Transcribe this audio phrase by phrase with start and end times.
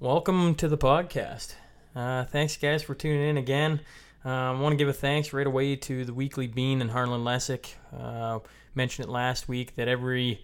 [0.00, 1.56] Welcome to the podcast.
[1.94, 3.82] Uh, thanks, guys, for tuning in again.
[4.24, 7.22] Uh, I want to give a thanks right away to the Weekly Bean and Harlan
[7.22, 7.74] Lessick.
[7.94, 8.38] Uh,
[8.74, 10.42] mentioned it last week that every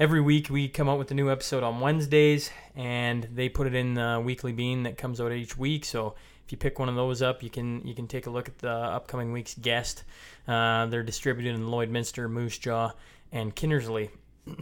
[0.00, 3.74] every week we come out with a new episode on Wednesdays, and they put it
[3.76, 5.84] in the Weekly Bean that comes out each week.
[5.84, 8.48] So if you pick one of those up, you can you can take a look
[8.48, 10.02] at the upcoming week's guest.
[10.48, 12.90] Uh, they're distributed in Lloydminster, Moose Jaw,
[13.30, 14.10] and Kindersley.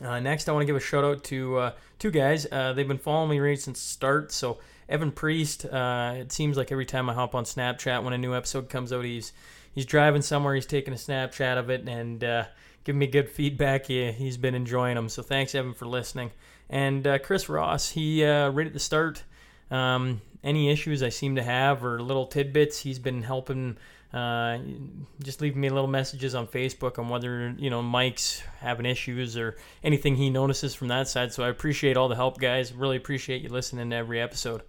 [0.00, 2.46] Uh, next, I want to give a shout out to uh, two guys.
[2.50, 4.32] Uh, they've been following me right since the start.
[4.32, 5.64] So Evan Priest.
[5.64, 8.92] Uh, it seems like every time I hop on Snapchat when a new episode comes
[8.92, 9.32] out, he's
[9.72, 10.54] he's driving somewhere.
[10.54, 12.44] He's taking a Snapchat of it and uh,
[12.84, 13.86] giving me good feedback.
[13.86, 15.08] He, he's been enjoying them.
[15.08, 16.30] So thanks, Evan, for listening.
[16.68, 17.90] And uh, Chris Ross.
[17.90, 19.22] He right at the start.
[19.70, 23.78] Um, any issues I seem to have or little tidbits, he's been helping
[24.16, 24.58] uh,
[25.22, 29.56] just leave me little messages on Facebook on whether you know Mike's having issues or
[29.84, 31.34] anything he notices from that side.
[31.34, 32.72] So I appreciate all the help, guys.
[32.72, 34.62] Really appreciate you listening to every episode.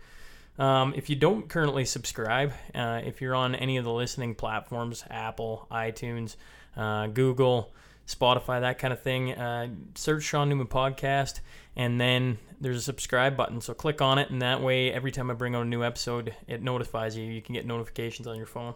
[0.59, 5.05] Um, if you don't currently subscribe, uh, if you're on any of the listening platforms,
[5.09, 6.35] Apple, iTunes,
[6.75, 7.73] uh, Google,
[8.05, 11.39] Spotify, that kind of thing, uh, search Sean Newman Podcast,
[11.77, 13.61] and then there's a subscribe button.
[13.61, 16.35] So click on it, and that way, every time I bring out a new episode,
[16.47, 17.23] it notifies you.
[17.23, 18.73] You can get notifications on your phone.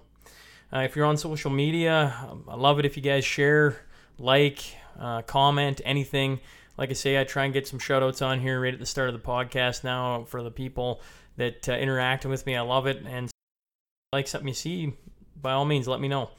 [0.73, 2.15] Uh, if you're on social media,
[2.47, 3.75] I love it if you guys share,
[4.17, 4.63] like,
[4.97, 6.39] uh, comment, anything.
[6.77, 8.85] Like I say, I try and get some shout outs on here right at the
[8.85, 11.01] start of the podcast now for the people
[11.35, 12.55] that uh, interacting with me.
[12.55, 13.03] I love it.
[13.05, 13.29] And
[14.13, 14.93] like something you see,
[15.39, 16.29] by all means, let me know.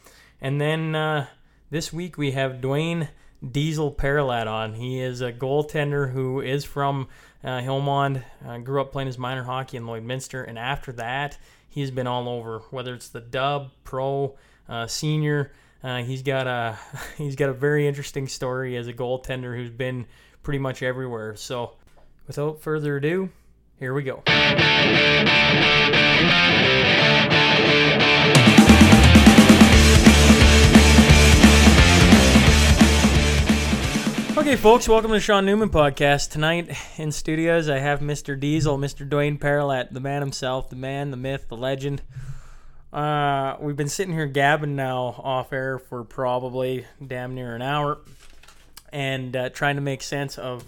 [0.41, 1.27] And then uh,
[1.71, 3.09] this week we have Dwayne
[3.49, 4.75] Diesel Paralat on.
[4.75, 7.09] He is a goaltender who is from
[7.45, 11.39] uh, Hillmond, uh, grew up playing his minor hockey in Lloydminster, and after that,
[11.73, 12.61] he's been all over.
[12.71, 14.37] Whether it's the Dub, Pro,
[14.69, 15.51] uh, Senior,
[15.83, 16.79] uh, he's got a
[17.17, 20.07] he's got a very interesting story as a goaltender who's been
[20.43, 21.35] pretty much everywhere.
[21.35, 21.77] So,
[22.27, 23.31] without further ado,
[23.79, 24.23] here we go.
[34.35, 36.31] Okay, folks, welcome to the Sean Newman podcast.
[36.31, 38.39] Tonight in studios, I have Mr.
[38.39, 39.07] Diesel, Mr.
[39.07, 42.01] Dwayne Paralat, the man himself, the man, the myth, the legend.
[42.95, 47.99] Uh, we've been sitting here gabbing now off air for probably damn near an hour
[48.91, 50.65] and uh, trying to make sense of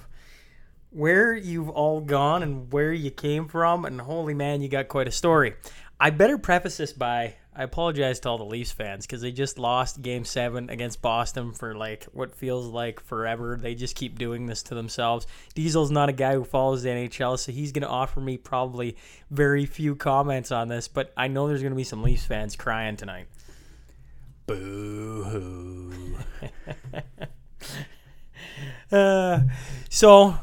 [0.91, 3.87] where you've all gone and where you came from.
[3.87, 5.55] And holy man, you got quite a story.
[5.99, 9.61] I better preface this by I apologize to all the Leafs fans because they just
[9.61, 13.57] lost Game Seven against Boston for like what feels like forever.
[13.61, 15.29] They just keep doing this to themselves.
[15.55, 18.97] Diesel's not a guy who follows the NHL, so he's going to offer me probably
[19.31, 20.89] very few comments on this.
[20.89, 23.29] But I know there's going to be some Leafs fans crying tonight.
[24.47, 26.17] Boo hoo.
[28.97, 29.41] uh,
[29.89, 30.35] so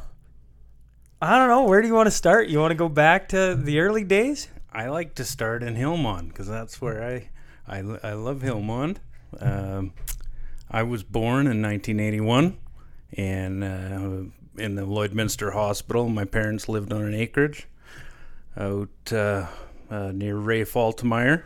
[1.22, 1.64] I don't know.
[1.64, 2.48] Where do you want to start?
[2.48, 4.48] You want to go back to the early days?
[4.74, 7.30] I like to start in Hillmond because that's where I,
[7.68, 8.98] I, I love Hillmond.
[9.40, 9.94] Um,
[10.70, 12.58] I was born in 1981
[13.18, 16.08] and uh, in the Lloydminster Hospital.
[16.08, 17.68] My parents lived on an acreage
[18.56, 19.48] out uh,
[19.90, 21.44] uh, near Ray Faltemeyer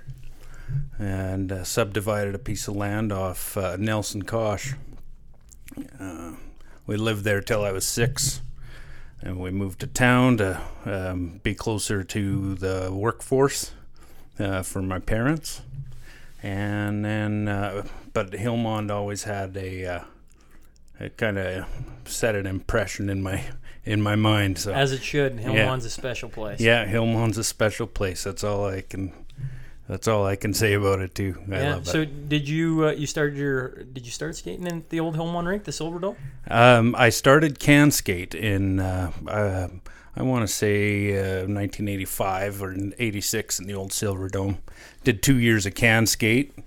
[0.99, 4.73] and uh, subdivided a piece of land off uh, Nelson Kosh.
[5.99, 6.33] Uh,
[6.85, 8.41] we lived there till I was six
[9.25, 13.71] and we moved to town to um, be closer to the workforce
[14.39, 15.63] uh, for my parents.
[16.43, 20.03] And then, uh, but Hillmond always had a, uh,
[20.99, 21.65] it kind of
[22.05, 23.43] set an impression in my
[23.83, 24.57] in my mind.
[24.59, 25.89] So as it should, Hillmond's yeah.
[25.89, 26.59] a special place.
[26.59, 28.23] Yeah, Hillmond's a special place.
[28.23, 29.24] That's all I can
[29.87, 31.35] that's all I can say about it too.
[31.47, 31.83] I yeah.
[31.83, 32.27] so it.
[32.27, 35.63] did you uh, you started your did you start skating in the old Hillmond rink,
[35.63, 36.15] the Silver Dome?
[36.49, 39.67] Um, I started can skate in uh, uh,
[40.15, 44.57] I want to say 1985 uh, or 86 in the old Silver Dome.
[45.03, 46.57] Did two years of can skate.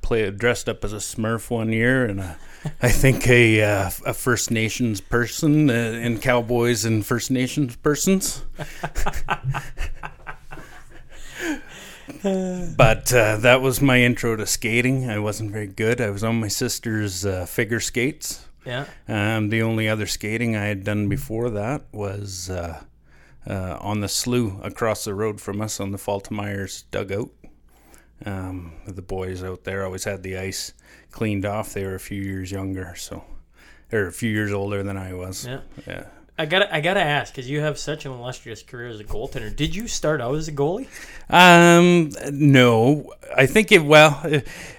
[0.00, 2.36] Played dressed up as a Smurf one year and a,
[2.80, 8.44] I think a uh, a First Nations person uh, in Cowboys and First Nations persons.
[12.76, 15.08] but uh, that was my intro to skating.
[15.08, 16.00] I wasn't very good.
[16.00, 18.46] I was on my sister's uh, figure skates.
[18.64, 18.86] Yeah.
[19.08, 22.82] Um, the only other skating I had done before that was uh,
[23.44, 27.30] uh on the slough across the road from us on the Faltemeyers dugout.
[28.24, 30.74] Um, the boys out there always had the ice
[31.10, 31.74] cleaned off.
[31.74, 33.24] They were a few years younger, so
[33.88, 35.46] they're a few years older than I was.
[35.46, 35.60] Yeah.
[35.86, 36.04] Yeah.
[36.38, 39.54] I gotta, I gotta ask because you have such an illustrious career as a goaltender.
[39.54, 40.88] Did you start out as a goalie?
[41.28, 43.12] Um, no.
[43.36, 43.84] I think it.
[43.84, 44.22] Well,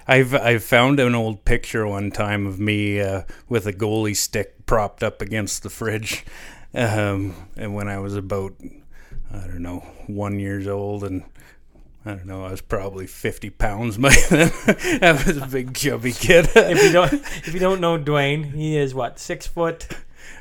[0.06, 4.66] I've I've found an old picture one time of me uh, with a goalie stick
[4.66, 6.24] propped up against the fridge,
[6.74, 8.54] Um, and when I was about,
[9.32, 11.22] I don't know, one years old, and
[12.04, 14.50] I don't know, I was probably fifty pounds by then.
[15.02, 16.48] I was a big chubby kid.
[16.54, 17.12] if you don't
[17.46, 19.86] if you don't know Dwayne, he is what six foot?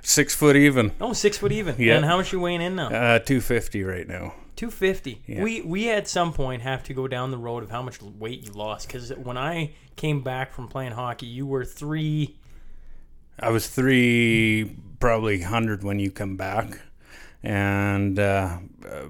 [0.01, 0.91] Six foot even.
[1.00, 1.75] Oh, six foot even.
[1.77, 1.95] Yeah.
[1.95, 2.89] And how much you weighing in now?
[2.89, 4.33] Uh, two fifty right now.
[4.56, 5.21] Two fifty.
[5.25, 5.44] Yeah.
[5.44, 8.45] We we at some point have to go down the road of how much weight
[8.45, 12.35] you lost because when I came back from playing hockey, you were three.
[13.39, 16.79] I was three, probably hundred when you come back,
[17.41, 19.09] and uh, uh,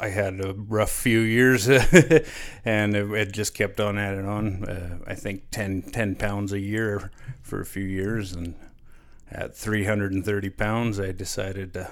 [0.00, 1.68] I had a rough few years,
[2.64, 4.64] and it, it just kept on adding on.
[4.64, 7.10] Uh, I think 10, 10 pounds a year
[7.42, 8.54] for a few years, and
[9.30, 11.90] at three hundred and thirty pounds, I decided to.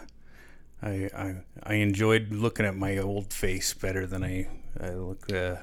[0.81, 4.49] I, I I enjoyed looking at my old face better than I
[4.81, 5.57] I look uh,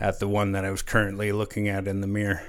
[0.00, 2.42] at the one that I was currently looking at in the mirror.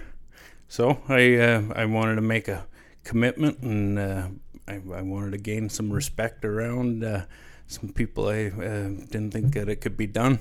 [0.68, 2.68] So I uh, I wanted to make a
[3.04, 4.28] commitment and uh,
[4.68, 7.26] I, I wanted to gain some respect around uh,
[7.68, 10.40] some people I uh, didn't think that it could be done.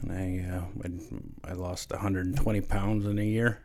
[0.00, 3.62] And I, uh, I I lost 120 pounds in a year.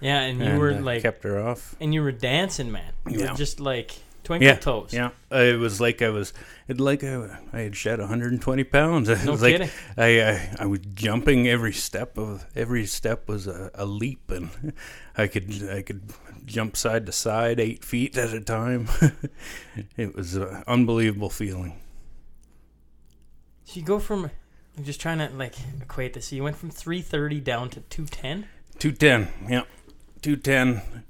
[0.00, 1.74] Yeah, and you and, were uh, like, kept her off.
[1.80, 2.92] and you were dancing, man.
[3.08, 3.30] You Yeah.
[3.32, 3.92] were just like
[4.22, 4.92] twinkle Yeah, toes.
[4.92, 6.32] Yeah, uh, it was like I was,
[6.68, 9.08] it like I, I had shed 120 pounds.
[9.10, 9.70] It No was like kidding.
[9.96, 14.50] I, I I was jumping every step of every step was a, a leap, and
[15.16, 16.02] I could I could
[16.44, 18.88] jump side to side eight feet at a time.
[19.96, 21.80] it was an unbelievable feeling.
[23.64, 24.30] So you go from.
[24.76, 26.28] I'm just trying to like equate this.
[26.28, 28.46] So you went from 330 down to 210.
[28.78, 29.62] 210, yeah,
[30.22, 31.04] 210.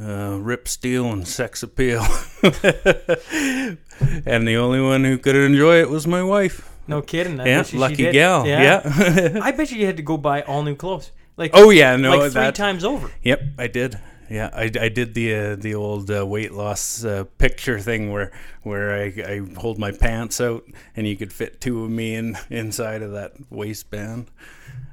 [0.00, 2.00] Uh, rip steel and sex appeal,
[2.42, 6.70] and the only one who could enjoy it was my wife.
[6.86, 7.38] No kidding.
[7.38, 8.46] I yeah, lucky gal.
[8.46, 8.80] Yeah.
[9.42, 11.10] I bet you had to go buy all new clothes.
[11.36, 13.10] Like oh yeah, no, like three that, times over.
[13.22, 14.00] Yep, I did.
[14.30, 18.30] Yeah, I, I did the uh, the old uh, weight loss uh, picture thing where
[18.62, 20.64] where I, I hold my pants out
[20.94, 24.30] and you could fit two of me in inside of that waistband.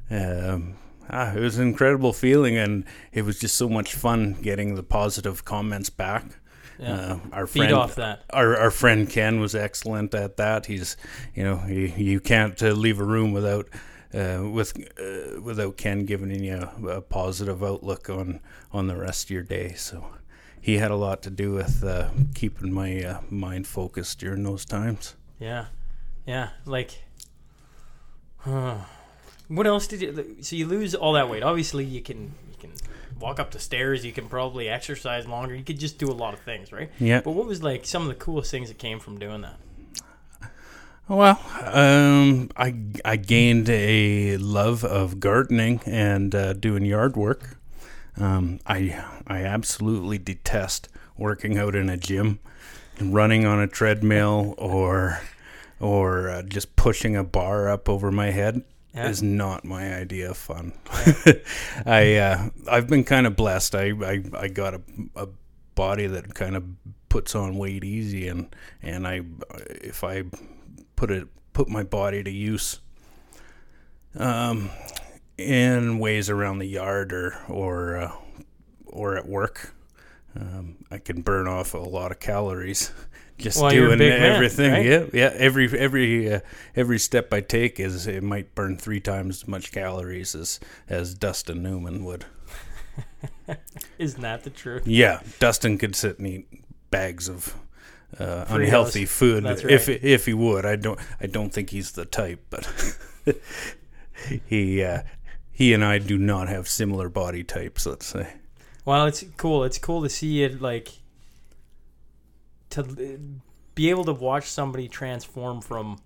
[0.09, 0.75] Um,
[1.09, 4.83] ah, it was an incredible feeling, and it was just so much fun getting the
[4.83, 6.23] positive comments back.
[6.79, 6.93] Yeah.
[6.93, 8.23] Uh, our Feed friend, off that.
[8.29, 10.67] Our, our friend Ken was excellent at that.
[10.67, 10.95] He's,
[11.33, 13.67] you know, you, you can't uh, leave a room without
[14.13, 18.39] uh, with uh, without Ken giving you a, a positive outlook on
[18.71, 19.73] on the rest of your day.
[19.73, 20.05] So
[20.61, 24.65] he had a lot to do with uh, keeping my uh, mind focused during those
[24.65, 25.15] times.
[25.39, 25.65] Yeah,
[26.25, 26.49] yeah.
[26.65, 27.03] Like,
[28.37, 28.77] huh.
[29.47, 30.37] What else did you?
[30.41, 31.43] So you lose all that weight.
[31.43, 32.71] Obviously, you can you can
[33.19, 34.05] walk up the stairs.
[34.05, 35.55] You can probably exercise longer.
[35.55, 36.89] You could just do a lot of things, right?
[36.99, 37.21] Yeah.
[37.21, 39.57] But what was like some of the coolest things that came from doing that?
[41.07, 47.57] Well, um, I I gained a love of gardening and uh, doing yard work.
[48.17, 52.39] Um, I I absolutely detest working out in a gym,
[52.97, 55.21] and running on a treadmill, or
[55.79, 58.63] or uh, just pushing a bar up over my head.
[58.97, 59.09] Yeah.
[59.09, 60.73] Is not my idea of fun.
[61.85, 63.75] I uh, I've been kind of blessed.
[63.75, 64.81] I I, I got a,
[65.15, 65.27] a
[65.75, 66.63] body that kind of
[67.07, 69.21] puts on weight easy, and and I
[69.69, 70.23] if I
[70.95, 72.79] put it put my body to use
[74.15, 74.71] um,
[75.37, 78.11] in ways around the yard or or uh,
[78.87, 79.73] or at work.
[80.35, 82.91] Um, I can burn off a lot of calories
[83.37, 84.71] just Well, you're a doing big man, everything.
[84.71, 84.85] right?
[84.85, 85.31] Yeah, yeah.
[85.35, 86.39] Every every uh,
[86.75, 91.13] every step I take is it might burn three times as much calories as as
[91.13, 92.25] Dustin Newman would.
[93.99, 94.87] Isn't that the truth?
[94.87, 96.47] Yeah, Dustin could sit and eat
[96.89, 97.55] bags of
[98.19, 100.65] uh, unhealthy food That's if if he would.
[100.65, 102.67] I don't I don't think he's the type, but
[104.47, 105.03] he uh,
[105.51, 107.85] he and I do not have similar body types.
[107.85, 108.33] Let's say.
[108.85, 109.63] Well, it's cool.
[109.63, 110.89] It's cool to see it like
[112.71, 113.19] to
[113.75, 115.99] be able to watch somebody transform from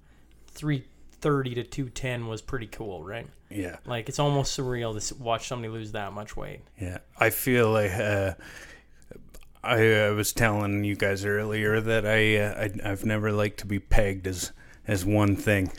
[0.48, 3.28] 330 to 210 was pretty cool, right?
[3.50, 6.62] Yeah, Like it's almost surreal to watch somebody lose that much weight.
[6.80, 7.00] yeah.
[7.20, 8.34] I feel like uh,
[9.64, 13.66] I, I was telling you guys earlier that I, uh, I I've never liked to
[13.68, 14.52] be pegged as
[14.88, 15.72] as one thing.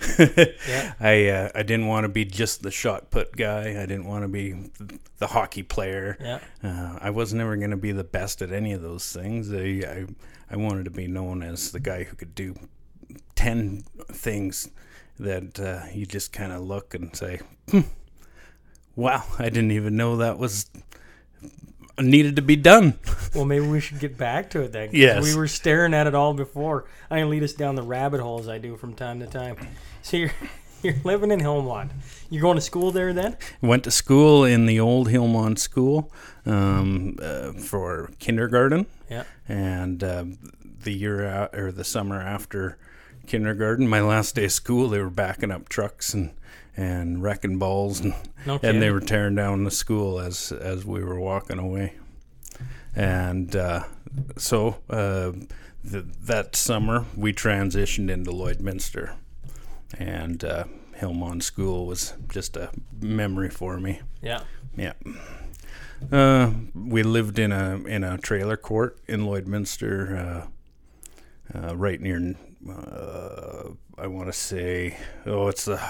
[0.68, 0.94] Yeah.
[1.00, 3.70] I uh, I didn't want to be just the shot put guy.
[3.70, 4.70] I didn't want to be
[5.18, 6.16] the hockey player.
[6.20, 6.40] Yeah.
[6.62, 9.52] Uh, I was never going to be the best at any of those things.
[9.52, 10.06] I, I
[10.50, 12.54] I wanted to be known as the guy who could do
[13.34, 14.70] ten things
[15.18, 17.40] that uh, you just kind of look and say,
[17.70, 17.80] hmm,
[18.96, 20.70] "Wow, I didn't even know that was
[22.02, 22.98] needed to be done."
[23.34, 24.90] Well, maybe we should get back to it then.
[24.92, 25.24] Yes.
[25.24, 26.84] We were staring at it all before.
[27.10, 29.56] I can lead us down the rabbit holes I do from time to time.
[30.02, 30.32] So you're
[30.82, 31.92] you're living in Hillmond.
[32.28, 33.38] You're going to school there then?
[33.62, 36.12] Went to school in the old Hillmond School
[36.44, 38.84] um, uh, for kindergarten.
[39.10, 39.24] Yeah.
[39.48, 40.24] and uh,
[40.82, 42.76] the year out, or the summer after
[43.26, 46.32] kindergarten, my last day of school, they were backing up trucks and
[46.76, 48.14] and wrecking balls and
[48.46, 51.94] No and they were tearing down the school as as we were walking away.
[52.94, 53.84] And uh,
[54.36, 55.32] so uh,
[55.90, 59.14] th- that summer, we transitioned into Lloydminster,
[59.98, 60.64] and uh,
[60.98, 64.00] Hillmond School was just a memory for me.
[64.20, 64.42] Yeah.
[64.76, 64.92] Yeah.
[66.10, 70.46] Uh, we lived in a in a trailer court in Lloydminster,
[71.54, 72.34] uh, uh, right near.
[72.68, 75.80] Uh, I want to say, oh, it's the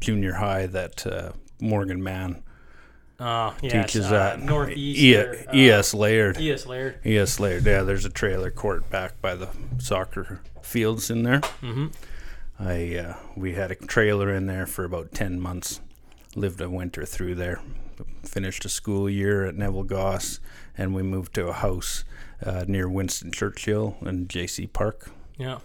[0.00, 2.42] junior high that uh, Morgan Mann
[3.18, 3.72] Oh, yes.
[3.92, 4.42] teaches uh, at.
[4.42, 5.00] Northeast.
[5.00, 6.36] E- or, uh, ES Laird.
[6.38, 6.98] ES Laird.
[7.06, 7.64] ES Laird.
[7.64, 9.48] Yeah, there's a trailer court back by the
[9.78, 11.40] soccer fields in there.
[11.62, 11.86] Mm-hmm.
[12.58, 15.80] I uh, we had a trailer in there for about ten months.
[16.34, 17.60] Lived a winter through there.
[18.22, 20.38] Finished a school year at Neville Goss,
[20.76, 22.04] and we moved to a house
[22.44, 24.66] uh, near Winston Churchill and J.C.
[24.66, 25.10] Park.
[25.38, 25.58] Yeah.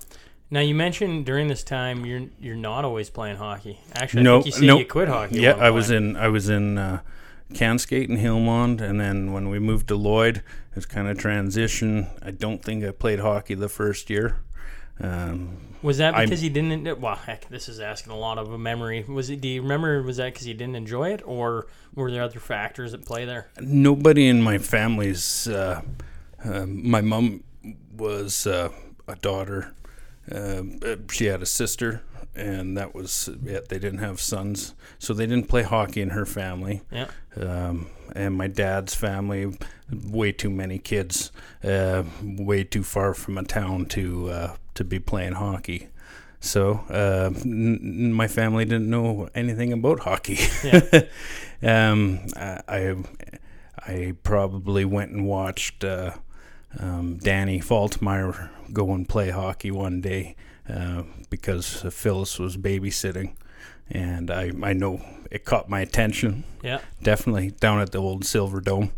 [0.53, 3.79] Now you mentioned during this time you're you're not always playing hockey.
[3.96, 4.77] Actually, I No, think you said no.
[4.79, 5.39] you quit hockey.
[5.39, 7.00] Yeah, I was in I was in uh,
[7.53, 12.08] Canskate and Hillmond, and then when we moved to Lloyd, it was kind of transition.
[12.22, 14.38] I don't think I played hockey the first year.
[15.00, 17.00] Um, Was that because you didn't?
[17.00, 19.03] Well, heck, this is asking a lot of a memory.
[19.03, 19.41] Was it?
[19.41, 20.03] Do you remember?
[20.03, 23.48] Was that because you didn't enjoy it, or were there other factors at play there?
[23.60, 25.48] nobody in my family's.
[25.48, 25.81] Uh,
[26.43, 27.43] uh, my mom
[27.96, 28.70] was uh,
[29.08, 29.74] a daughter.
[30.29, 30.63] Uh,
[31.09, 32.03] she had a sister,
[32.35, 33.69] and that was it.
[33.69, 36.81] They didn't have sons, so they didn't play hockey in her family.
[36.91, 37.07] Yeah.
[37.35, 39.57] Um, and my dad's family,
[39.91, 41.31] way too many kids,
[41.63, 45.87] uh, way too far from a town to uh, to be playing hockey.
[46.39, 50.39] So uh, n- n- my family didn't know anything about hockey.
[50.63, 51.01] Yeah.
[51.91, 52.95] um, I, I
[53.77, 56.11] I probably went and watched uh,
[56.79, 60.35] um, Danny Faltmeyer go and play hockey one day
[60.69, 63.33] uh, because Phyllis was babysitting,
[63.89, 66.79] and I I know it caught my attention Yeah.
[67.01, 68.91] definitely down at the old Silver Dome.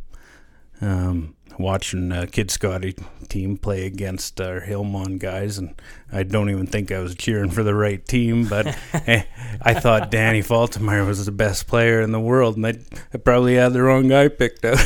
[0.81, 5.79] Um, watching uh, Kitscoty team play against our Hillmon guys, and
[6.11, 8.65] I don't even think I was cheering for the right team, but
[9.07, 9.23] eh,
[9.61, 12.73] I thought Danny Faltermeyer was the best player in the world, and I,
[13.13, 14.79] I probably had the wrong guy picked out.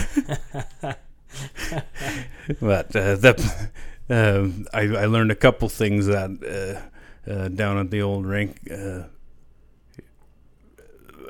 [2.62, 3.70] but uh, the,
[4.10, 6.82] uh, I, I learned a couple things that
[7.28, 8.60] uh, uh, down at the old rink.
[8.72, 9.04] Uh,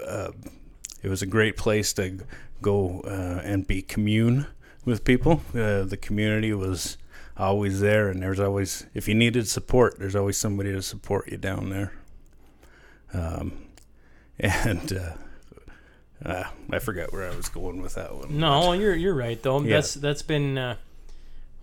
[0.05, 0.31] uh,
[1.01, 2.19] it was a great place to
[2.61, 3.01] go
[3.43, 4.47] and be commune
[4.85, 5.41] with people.
[5.53, 6.97] The community was
[7.35, 11.37] always there, and there's always, if you needed support, there's always somebody to support you
[11.37, 11.93] down there.
[13.13, 13.53] Um,
[14.39, 15.17] and
[16.25, 18.37] uh, I forgot where I was going with that one.
[18.39, 19.61] No, you're you're right though.
[19.61, 19.75] Yeah.
[19.75, 20.75] That's that's been uh,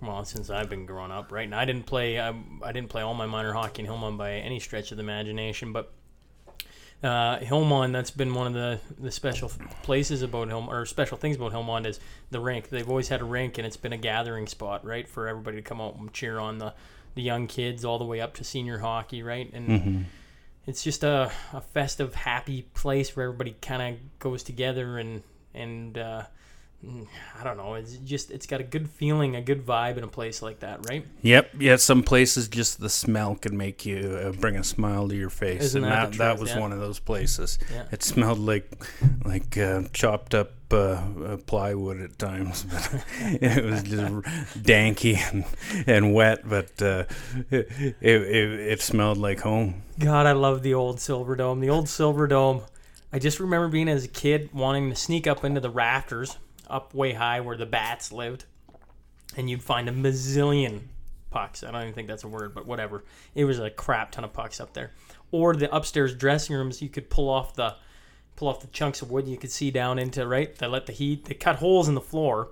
[0.00, 1.44] well since I've been growing up, right?
[1.44, 4.32] And I didn't play I, I didn't play all my minor hockey in Hillmond by
[4.34, 5.92] any stretch of the imagination, but
[7.02, 9.50] uh, Hillmond that's been one of the, the special
[9.82, 12.70] places about Hillmond or special things about Hillmond is the rink.
[12.70, 15.62] They've always had a rink, and it's been a gathering spot, right, for everybody to
[15.62, 16.72] come out and cheer on the
[17.14, 19.52] the young kids all the way up to senior hockey, right?
[19.52, 20.02] And Mm-hmm.
[20.66, 25.22] It's just a, a festive, happy place where everybody kind of goes together and
[25.54, 26.24] and uh,
[27.40, 27.74] I don't know.
[27.74, 30.88] It's just it's got a good feeling, a good vibe in a place like that,
[30.88, 31.06] right?
[31.22, 31.54] Yep.
[31.58, 31.76] Yeah.
[31.76, 35.62] Some places just the smell can make you uh, bring a smile to your face,
[35.62, 36.60] Isn't and that that, that was Yeah.
[36.60, 37.58] one of those places.
[37.72, 37.84] Yeah.
[37.92, 38.70] It smelled like
[39.24, 45.44] like uh, chopped up uh, uh, plywood at times, but it was just danky and,
[45.86, 46.48] and wet.
[46.48, 47.04] But uh,
[47.50, 47.68] it,
[48.00, 48.22] it
[48.60, 49.82] it smelled like home.
[49.98, 51.60] God, I love the old Silver Dome.
[51.60, 52.62] The old Silver Dome.
[53.12, 56.36] I just remember being as a kid wanting to sneak up into the rafters,
[56.68, 58.44] up way high where the bats lived,
[59.36, 60.82] and you'd find a bazillion
[61.30, 61.64] pucks.
[61.64, 63.04] I don't even think that's a word, but whatever.
[63.34, 64.92] It was a crap ton of pucks up there.
[65.32, 67.74] Or the upstairs dressing rooms, you could pull off the
[68.36, 70.54] pull off the chunks of wood you could see down into right.
[70.56, 71.26] They let the heat.
[71.26, 72.50] They cut holes in the floor,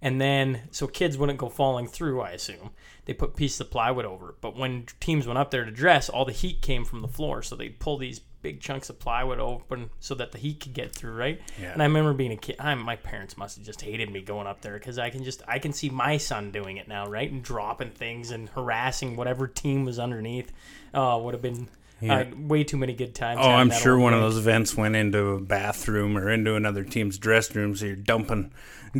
[0.00, 2.20] and then so kids wouldn't go falling through.
[2.20, 2.70] I assume
[3.06, 4.36] they put pieces of plywood over it.
[4.40, 7.42] But when teams went up there to dress, all the heat came from the floor,
[7.42, 10.94] so they'd pull these big chunks of plywood open so that the heat could get
[10.94, 11.14] through.
[11.14, 11.40] Right.
[11.60, 11.72] Yeah.
[11.72, 12.56] And I remember being a kid.
[12.58, 15.42] I, my parents must have just hated me going up there because I can just
[15.48, 19.46] I can see my son doing it now, right, and dropping things and harassing whatever
[19.46, 20.52] team was underneath.
[20.94, 21.68] Uh, would have been.
[22.00, 22.20] Yeah.
[22.20, 23.40] Uh, way too many good times.
[23.42, 27.18] Oh, I'm sure one of those events went into a bathroom or into another team's
[27.18, 28.52] dressing room, so you're dumping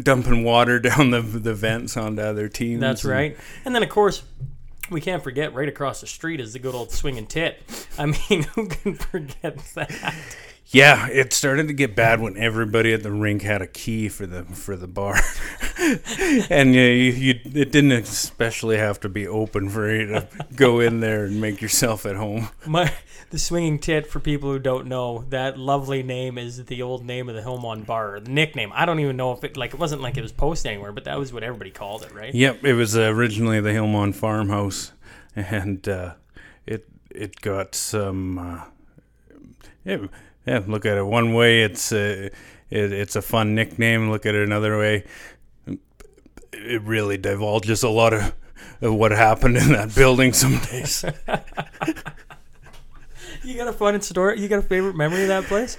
[0.02, 2.80] dumping water down the the vents onto other teams.
[2.80, 3.36] That's and- right.
[3.64, 4.24] And then, of course,
[4.90, 7.62] we can't forget right across the street is the good old swinging tit.
[7.98, 10.14] I mean, who can forget that?
[10.70, 14.26] Yeah, it started to get bad when everybody at the rink had a key for
[14.26, 15.18] the for the bar,
[16.50, 20.80] and you, you, you it didn't especially have to be open for you to go
[20.80, 22.50] in there and make yourself at home.
[22.66, 22.92] My
[23.30, 27.30] the swinging tit for people who don't know that lovely name is the old name
[27.30, 28.70] of the Hillmon bar, the nickname.
[28.74, 31.04] I don't even know if it like it wasn't like it was posted anywhere, but
[31.04, 32.34] that was what everybody called it, right?
[32.34, 34.92] Yep, it was originally the Hillmon farmhouse,
[35.34, 36.14] and uh,
[36.66, 38.38] it it got some.
[38.38, 38.64] Uh,
[39.86, 40.10] it,
[40.48, 42.28] yeah, look at it one way, it's uh,
[42.70, 44.10] it, it's a fun nickname.
[44.10, 45.04] Look at it another way,
[46.52, 48.34] it really divulges a lot of,
[48.80, 51.04] of what happened in that building some days.
[53.48, 54.40] You got a fun story?
[54.40, 55.78] You got a favorite memory of that place?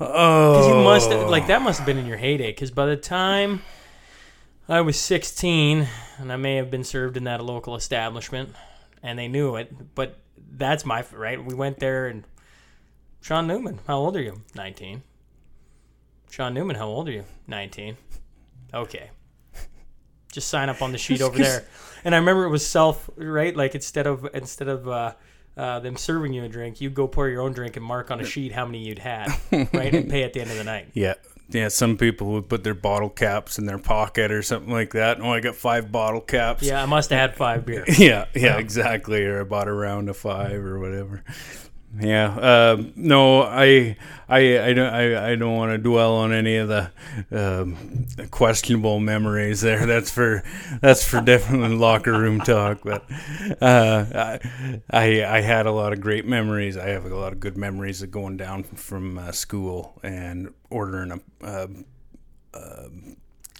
[0.00, 2.52] oh, Because you must like that must have been in your heyday.
[2.52, 3.62] Because by the time
[4.68, 8.50] I was 16, and I may have been served in that local establishment,
[9.02, 10.18] and they knew it, but
[10.56, 11.44] that's my right.
[11.44, 12.22] We went there, and
[13.24, 14.42] Sean Newman, how old are you?
[14.54, 15.02] 19.
[16.30, 17.24] Sean Newman, how old are you?
[17.46, 17.96] 19.
[18.74, 19.08] Okay.
[20.30, 21.64] Just sign up on the sheet over there.
[22.04, 25.14] And I remember it was self right, like instead of instead of uh,
[25.56, 28.20] uh, them serving you a drink, you go pour your own drink and mark on
[28.20, 30.88] a sheet how many you'd had, right, and pay at the end of the night.
[30.92, 31.14] Yeah.
[31.48, 35.20] Yeah, some people would put their bottle caps in their pocket or something like that.
[35.20, 36.62] Oh, I got five bottle caps.
[36.62, 37.98] Yeah, I must have had five beers.
[37.98, 39.24] yeah, yeah, exactly.
[39.24, 41.22] Or I bought a round of five or whatever.
[42.00, 43.96] Yeah, um, no, I,
[44.28, 46.90] I, I don't, I, I don't want to dwell on any of the
[47.30, 49.86] um, questionable memories there.
[49.94, 50.42] That's for,
[50.80, 52.80] that's for definitely locker room talk.
[52.84, 53.04] But
[53.60, 54.38] uh,
[54.90, 56.76] I, I had a lot of great memories.
[56.76, 61.12] I have a lot of good memories of going down from uh, school and ordering
[61.12, 61.46] a.
[61.46, 61.66] Uh,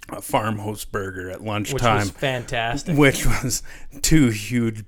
[0.09, 2.95] a farmhouse burger at lunchtime, Which was fantastic.
[2.95, 3.63] which was
[4.03, 4.85] two huge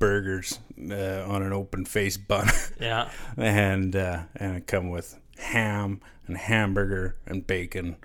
[0.00, 0.58] burgers
[0.90, 2.48] uh, on an open face bun,
[2.80, 3.10] Yeah.
[3.36, 7.96] and uh, and it come with ham and hamburger and bacon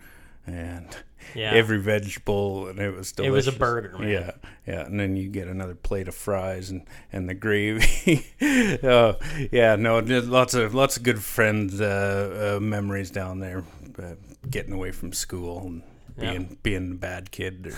[0.46, 0.96] and
[1.34, 1.54] Yeah.
[1.54, 3.28] every vegetable, and it was delicious.
[3.28, 4.10] It was a burger, man.
[4.10, 4.32] Yeah,
[4.68, 8.24] yeah, and then you get another plate of fries and, and the gravy.
[8.84, 9.16] oh,
[9.52, 13.64] yeah, no, lots of lots of good friends uh, uh, memories down there,
[13.98, 14.14] uh,
[14.50, 15.82] getting away from school and
[16.18, 16.32] Yeah.
[16.32, 17.68] being being a bad kid.
[17.68, 17.76] Or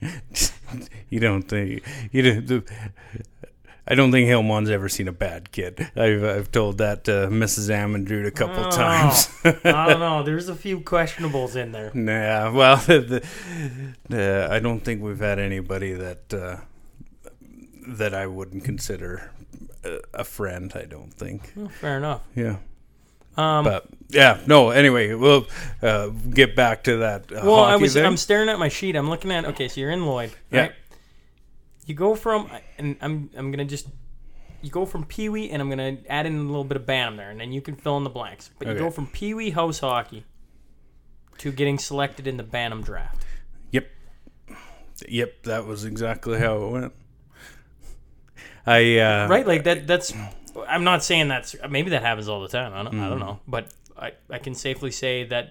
[1.10, 2.46] you don't think you don't.
[2.46, 2.64] The,
[3.90, 5.90] I don't think Hillmon's ever seen a bad kid.
[5.96, 7.70] I've, I've told that to Mrs.
[7.70, 9.30] Amandroot a couple Oh, times.
[9.44, 10.22] I don't know.
[10.22, 11.90] There's a few questionables in there.
[11.94, 13.26] Nah, well, the,
[14.10, 16.56] the, I don't think we've had anybody that uh,
[17.88, 19.30] that I wouldn't consider
[19.82, 20.70] a, a friend.
[20.74, 21.52] I don't think.
[21.56, 22.20] Well, fair enough.
[22.36, 22.56] Yeah,
[23.38, 24.70] Um, but yeah, no.
[24.70, 25.46] Anyway, we'll
[25.80, 27.30] uh, get back to that.
[27.30, 28.04] Uh, well, I was thing.
[28.04, 28.96] I'm staring at my sheet.
[28.96, 29.44] I'm looking at.
[29.44, 30.60] Okay, so you're in Lloyd, Yeah.
[30.60, 30.72] right?
[31.86, 33.30] You go from, and I'm.
[33.36, 33.86] I'm gonna just.
[34.60, 37.16] You go from Pee Wee, and I'm gonna add in a little bit of Bantam
[37.16, 38.50] there, and then you can fill in the blanks.
[38.58, 40.24] But you go from Pee Wee house hockey
[41.38, 43.24] to getting selected in the Bantam draft.
[43.70, 43.86] Yep,
[45.08, 45.42] yep.
[45.44, 46.92] That was exactly how it went.
[48.66, 50.12] I uh, right like that that's
[50.68, 52.72] i'm not saying that's maybe that happens all the time.
[52.72, 53.08] I don't, Mm-hmm.
[53.10, 53.40] don't know.
[53.46, 55.50] But I, I can safely say that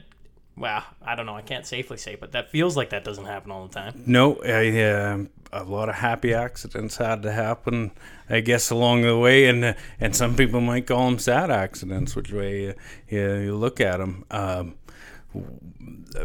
[0.55, 1.35] well i don't know.
[1.35, 4.03] I can't safely say but that feels like that doesn't happen all the time.
[4.05, 5.17] No, I, uh,
[5.53, 7.91] a lot of happy accidents had to happen,
[8.29, 12.15] I guess, along the way, and uh, and some people might call them sad accidents,
[12.17, 12.73] which way you,
[13.07, 14.25] you, you look at them.
[14.29, 14.75] Um,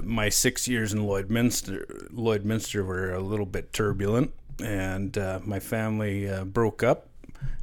[0.02, 6.28] my six years in Lloydminster, Lloydminster were a little bit turbulent, and uh, my family
[6.28, 7.06] uh, broke up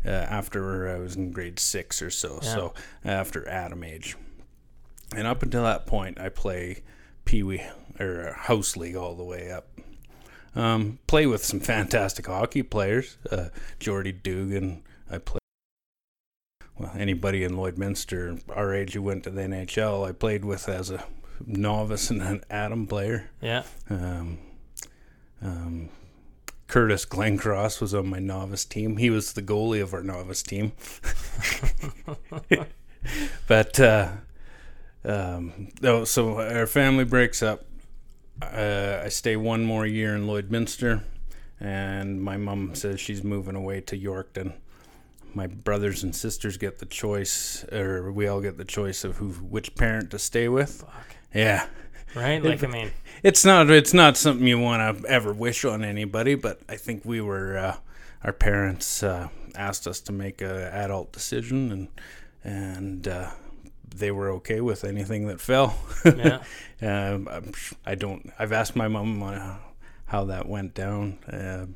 [0.06, 2.40] uh, after I was in grade six or so.
[2.42, 4.16] So after Adam age,
[5.16, 6.84] and up until that point, I play
[7.26, 7.64] Pee Wee
[8.00, 9.68] or uh, House League all the way up.
[10.56, 13.18] Um, play with some fantastic hockey players.
[13.32, 15.40] Uh, Jordy Dugan, I play.
[16.78, 20.90] Well, anybody in Lloydminster, our age who went to the NHL, I played with as
[20.90, 21.04] a
[21.46, 23.30] novice and an Adam player.
[23.42, 24.40] yeah Um,
[25.42, 25.90] um,
[26.70, 28.98] Curtis Glencross was on my novice team.
[28.98, 30.72] He was the goalie of our novice team.
[33.48, 34.10] but uh,
[35.04, 37.66] um, no, so our family breaks up.
[38.40, 41.02] Uh, I stay one more year in Lloydminster,
[41.60, 44.54] and my mom says she's moving away to Yorkton.
[45.34, 49.30] My brothers and sisters get the choice, or we all get the choice of who,
[49.30, 50.84] which parent to stay with.
[51.34, 51.66] Yeah,
[52.16, 52.92] right like i mean
[53.24, 57.04] it's not it's not something you want to ever wish on anybody, but I think
[57.04, 57.78] we were uh,
[58.24, 61.88] our parents uh, asked us to make a adult decision, and
[62.44, 63.32] and uh,
[63.94, 65.78] they were okay with anything that fell.
[66.06, 66.42] yeah
[66.82, 67.52] um, I'm,
[67.86, 68.32] I don't.
[68.40, 69.56] I've asked my mom uh,
[70.06, 71.20] how that went down.
[71.32, 71.76] Um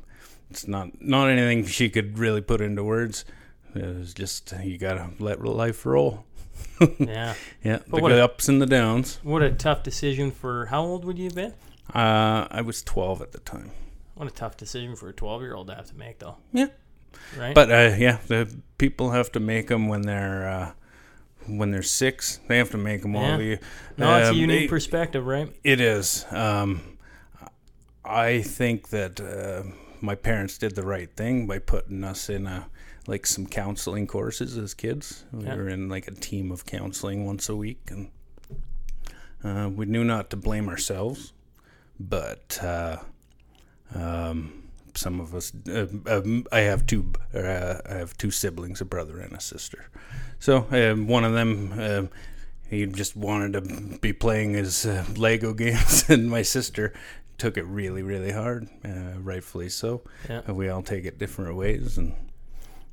[0.50, 3.24] it's not not anything she could really put into words.
[3.74, 6.24] it was just you gotta let life roll.
[6.98, 7.34] Yeah.
[7.62, 9.18] Yeah, But the what a- ups and the downs.
[9.22, 11.54] What a tough decision for how old would you have been?
[11.94, 13.70] Uh, I was 12 at the time.
[14.14, 16.36] What a tough decision for a 12 year old to have to make, though.
[16.52, 16.68] Yeah.
[17.38, 17.54] Right?
[17.54, 20.72] But uh, yeah, the people have to make them when they're uh,
[21.46, 22.40] when they're six.
[22.48, 23.32] They have to make them Yeah.
[23.32, 23.38] all.
[23.38, 23.58] The,
[23.98, 25.48] no, it's a um, unique it- perspective, right?
[25.62, 26.24] It is.
[26.30, 26.80] Um,
[28.04, 29.62] I think that uh,
[30.00, 32.66] my parents did the right thing by putting us in a
[33.06, 35.24] like some counseling courses as kids.
[35.32, 35.56] We Yeah.
[35.56, 38.10] were in like a team of counseling once a week, and
[39.42, 41.32] uh, we knew not to blame ourselves,
[42.00, 42.96] but uh,
[43.94, 44.62] um,
[44.94, 45.52] some of us.
[45.68, 47.12] Uh, um, I have two.
[47.34, 49.86] Uh, I have two siblings, a brother and a sister.
[50.38, 51.72] So um, one of them.
[51.80, 52.10] Um,
[52.70, 56.92] he just wanted to be playing his uh, Lego games, and my sister
[57.36, 60.02] took it really, really hard, uh, rightfully so.
[60.28, 60.50] Yeah.
[60.50, 62.14] We all take it different ways, and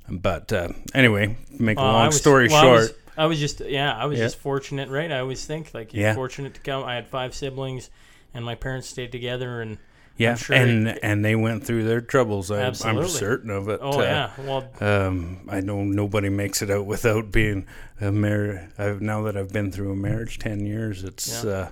[0.10, 3.40] but uh, anyway, make a I long was- story well, I short, was, I was
[3.40, 4.26] just, yeah, I was Yeah.
[4.26, 5.12] just fortunate, right?
[5.12, 6.16] I always think like you're Yeah.
[6.16, 6.84] fortunate to come.
[6.84, 7.90] I had five siblings,
[8.34, 9.78] and my parents stayed together, and
[10.18, 12.52] yeah, sure and and they went through their troubles.
[12.52, 13.10] I, I'm Absolutely.
[13.10, 13.80] certain of it.
[13.82, 14.68] oh Uh, yeah, well,
[15.08, 17.66] Um, I know nobody makes it out without being
[18.00, 18.70] a married.
[18.78, 21.50] I've, now that I've been through a marriage ten years, it's Yeah.
[21.52, 21.70] uh,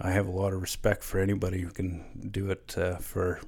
[0.00, 3.40] I have a lot of respect for anybody who can do it uh, for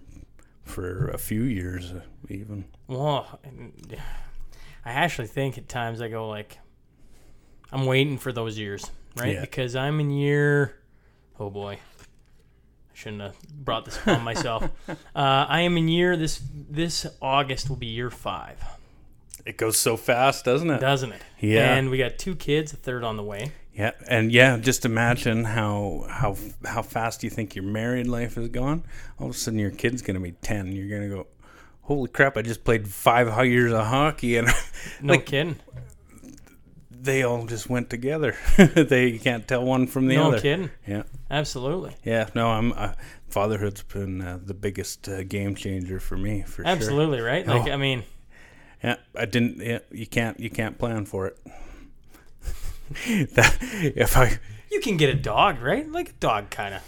[0.70, 2.64] for a few years, uh, even.
[2.88, 3.40] well,
[4.84, 6.58] I actually think at times I go like,
[7.72, 9.34] I'm waiting for those years, right?
[9.34, 9.40] Yeah.
[9.42, 10.76] Because I'm in year,
[11.38, 14.68] oh boy, I shouldn't have brought this upon myself.
[15.14, 18.62] Uh, I am in year this this August will be year five,
[19.44, 20.80] It goes so fast, doesn't it?
[20.80, 21.22] doesn't it?
[21.40, 21.74] Yeah.
[21.74, 23.52] And we got two kids, a third on the way.
[23.72, 28.48] Yeah, and yeah, just imagine how how how fast you think your married life is
[28.48, 28.84] gone.
[29.18, 30.72] All of a sudden, your kid's gonna be ten.
[30.72, 31.26] You're gonna go,
[31.82, 32.36] holy crap!
[32.36, 34.48] I just played five years of hockey, and
[35.00, 35.56] No Like, kidding.
[36.90, 38.36] they all just went together.
[38.74, 40.36] they can't tell one from the no other.
[40.36, 40.70] No kidding.
[40.86, 41.96] Yeah, Absolutely.
[42.04, 42.28] yeah.
[42.34, 42.72] No, I'm.
[42.72, 42.92] Uh,
[43.28, 46.66] fatherhood's been uh, the biggest uh, game changer for me, for sure.
[46.66, 47.46] Absolutely, right?
[47.46, 47.72] Like Oh.
[47.72, 48.02] I mean,
[48.82, 49.58] Yeah, I didn't.
[49.58, 50.38] Yeah, you can't.
[50.40, 51.38] You can't plan for it.
[53.34, 54.38] that if I
[54.70, 55.90] you can get a dog, right?
[55.90, 56.82] Like a dog kind of.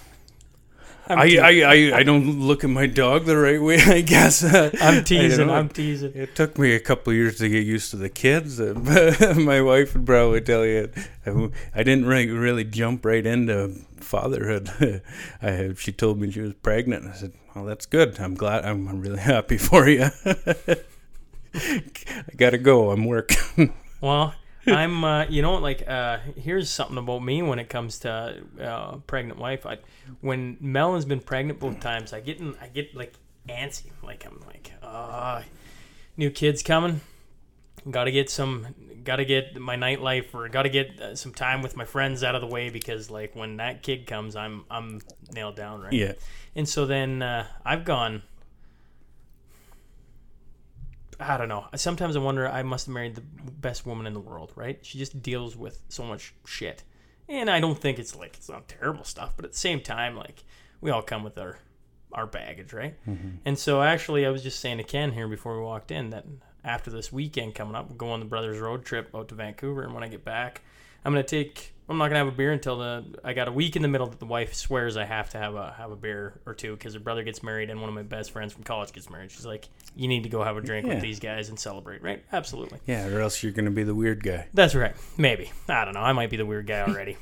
[1.08, 4.44] I, I, I, I don't look at my dog the right way, I guess.
[4.80, 5.50] I'm teasing.
[5.50, 6.12] I'm teasing.
[6.14, 8.60] It took me a couple years to get used to the kids.
[8.60, 10.90] My wife would probably tell you
[11.26, 15.02] I, I didn't really, really jump right into fatherhood.
[15.42, 17.06] I, she told me she was pregnant.
[17.06, 18.20] I said, "Well, that's good.
[18.20, 18.64] I'm glad.
[18.64, 20.08] I'm, I'm really happy for you."
[21.54, 22.90] I gotta go.
[22.92, 23.74] I'm working.
[24.00, 24.34] Well,
[24.66, 25.04] I'm.
[25.04, 29.38] Uh, you know, like uh, here's something about me when it comes to uh, pregnant
[29.38, 29.66] wife.
[29.66, 29.78] I,
[30.20, 33.14] when Mel has been pregnant both times, I get in, I get like
[33.48, 33.90] antsy.
[34.02, 35.42] Like I'm like, uh,
[36.16, 37.00] new kids coming.
[37.90, 38.66] Got to get some.
[39.02, 42.22] Got to get my nightlife, or got to get uh, some time with my friends
[42.22, 45.00] out of the way because, like, when that kid comes, I'm I'm
[45.32, 45.92] nailed down, right?
[45.92, 46.12] yeah,
[46.54, 48.22] And so then uh, I've gone.
[51.28, 51.66] I don't know.
[51.76, 52.48] Sometimes I wonder.
[52.48, 54.78] I must have married the best woman in the world, right?
[54.82, 56.82] She just deals with so much shit,
[57.28, 60.16] and I don't think it's like it's not terrible stuff, but at the same time,
[60.16, 60.44] like
[60.80, 61.58] we all come with our
[62.12, 62.94] our baggage, right?
[63.08, 63.36] Mm-hmm.
[63.44, 66.26] And so actually, I was just saying to Ken here before we walked in that
[66.64, 69.82] after this weekend coming up, we'll go on the brothers road trip out to Vancouver,
[69.82, 70.62] and when I get back,
[71.04, 71.70] I'm gonna take.
[71.88, 73.04] I'm not gonna have a beer until the.
[73.24, 75.54] I got a week in the middle that the wife swears I have to have
[75.56, 78.02] a have a beer or two because her brother gets married and one of my
[78.02, 79.30] best friends from college gets married.
[79.30, 80.94] She's like, you need to go have a drink Yeah.
[80.94, 82.22] with these guys and celebrate, right?
[82.32, 82.78] Absolutely.
[82.86, 83.06] yeah.
[83.08, 84.46] Or else you're gonna be the weird guy.
[84.54, 84.94] That's right.
[85.18, 86.00] Maybe I don't know.
[86.00, 87.16] I might be the weird guy already.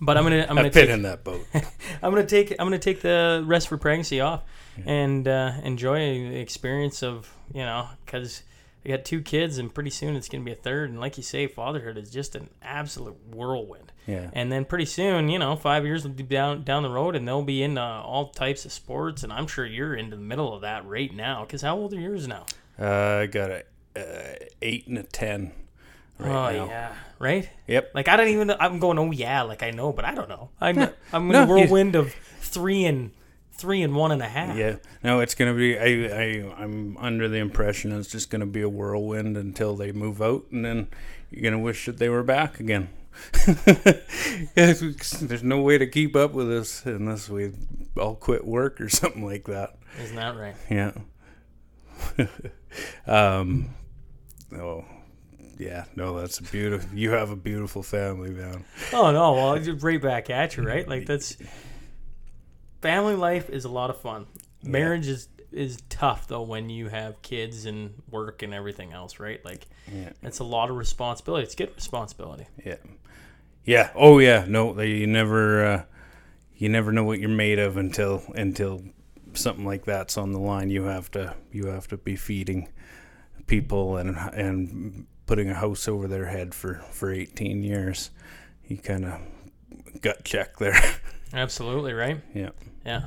[0.00, 1.44] But I'm gonna I'm gonna take, in that boat.
[1.54, 4.42] I'm gonna take I'm gonna take the rest for pregnancy off
[4.84, 5.98] and uh, enjoy
[6.30, 8.42] the experience of you know because
[8.84, 11.22] I got two kids and pretty soon it's gonna be a third and like you
[11.22, 14.30] say fatherhood is just an absolute whirlwind Yeah.
[14.32, 17.28] and then pretty soon you know five years will be down down the road and
[17.28, 20.62] they'll be into all types of sports and I'm sure you're into the middle of
[20.62, 22.46] that right now because how old are yours now?
[22.78, 23.64] Uh, I got a
[23.96, 25.52] uh, eight and a ten.
[26.18, 26.70] Right oh now.
[26.70, 27.48] yeah, right.
[27.66, 27.92] Yep.
[27.94, 28.50] Like I don't even.
[28.50, 28.98] I'm going.
[28.98, 30.50] Oh yeah, like I know, but I don't know.
[30.60, 30.78] I'm
[31.14, 33.10] I'm in No, a you- whirlwind of three and
[33.60, 34.56] three and one and a half.
[34.56, 34.76] Yeah.
[35.02, 35.78] No, it's gonna be.
[35.78, 40.22] I, I I'm under the impression it's just gonna be a whirlwind until they move
[40.22, 40.88] out, and then
[41.30, 42.88] you're gonna wish that they were back again.
[44.54, 47.52] There's no way to keep up with us unless we
[47.98, 49.76] all quit work or something like that.
[50.00, 50.56] Isn't that right?
[50.70, 50.92] Yeah.
[53.06, 53.70] um.
[54.56, 54.84] Oh.
[55.58, 55.84] Yeah.
[55.94, 56.96] No, that's a beautiful.
[56.96, 58.64] You have a beautiful family, man.
[58.92, 60.88] Oh no, well, right back at you, right?
[60.88, 61.36] Like that's
[62.80, 64.26] family life is a lot of fun.
[64.62, 69.44] Marriage is is tough though when you have kids and work and everything else, right?
[69.44, 70.10] Like Yeah.
[70.22, 71.42] it's a lot of responsibility.
[71.44, 72.46] It's good responsibility.
[72.64, 72.76] Yeah.
[73.64, 73.90] Yeah.
[73.94, 74.44] Oh yeah.
[74.46, 75.82] No, they- you never uh,
[76.56, 78.82] you never know what you're made of until until
[79.32, 80.70] something like that's on the line.
[80.70, 82.68] You have to you have to be feeding
[83.46, 88.10] people and and putting a house over their head for for 18 years.
[88.66, 89.20] You kind of
[90.00, 90.80] gut check there.
[91.32, 92.20] Absolutely, right?
[92.34, 92.50] yeah.
[92.84, 93.06] Yeah.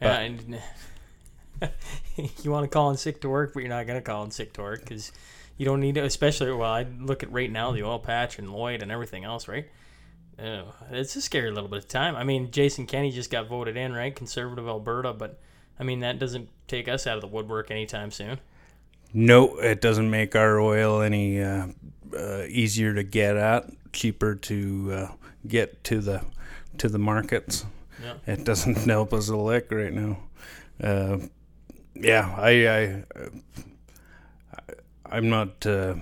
[0.00, 0.18] But- yeah.
[0.20, 0.60] And
[2.42, 4.30] you want to call in sick to work, but you're not going to call in
[4.30, 5.12] sick to work because
[5.56, 8.52] you don't need to, especially, well, I look at right now the oil patch and
[8.52, 9.66] Lloyd and everything else, right?
[10.38, 12.14] Uh, it's a scary little bit of time.
[12.14, 14.14] I mean, Jason Kenney just got voted in, right?
[14.14, 15.40] Conservative Alberta, but
[15.80, 18.38] I mean, that doesn't take us out of the woodwork anytime soon.
[19.12, 21.68] No, it doesn't make our oil any uh,
[22.16, 25.08] uh, easier to get at, cheaper to uh,
[25.46, 26.22] get to the
[26.78, 27.64] to the markets.
[28.02, 28.14] Yeah.
[28.26, 30.18] It doesn't help us a lick right now.
[30.82, 31.18] Uh,
[31.94, 33.28] yeah, I, I, I
[35.10, 35.66] I'm not.
[35.66, 35.94] Uh,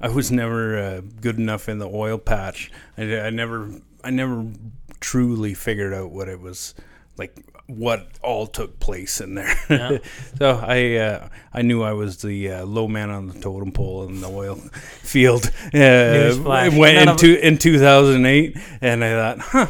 [0.00, 2.70] I was never uh, good enough in the oil patch.
[2.96, 3.70] I, I never,
[4.02, 4.46] I never
[5.00, 6.74] truly figured out what it was
[7.18, 7.36] like,
[7.76, 9.56] what all took place in there.
[9.70, 9.98] Yeah.
[10.38, 14.04] so I, uh, I knew I was the uh, low man on the totem pole
[14.08, 14.56] in the oil
[15.02, 15.50] field.
[15.72, 19.66] Uh, went into in 2008, and I thought, huh,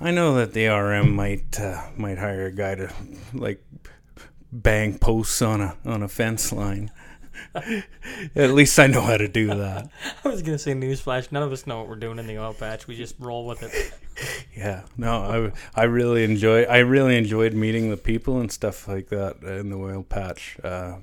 [0.00, 2.92] I know that the RM might uh, might hire a guy to
[3.32, 3.64] like
[4.52, 6.90] bang posts on a on a fence line.
[8.34, 9.88] At least I know how to do that.
[10.24, 11.32] I was going to say newsflash.
[11.32, 12.86] None of us know what we're doing in the oil patch.
[12.86, 13.92] We just roll with it.
[14.54, 19.08] Yeah, no, I, I really enjoy I really enjoyed meeting the people and stuff like
[19.08, 20.58] that in the oil patch.
[20.62, 20.96] Uh,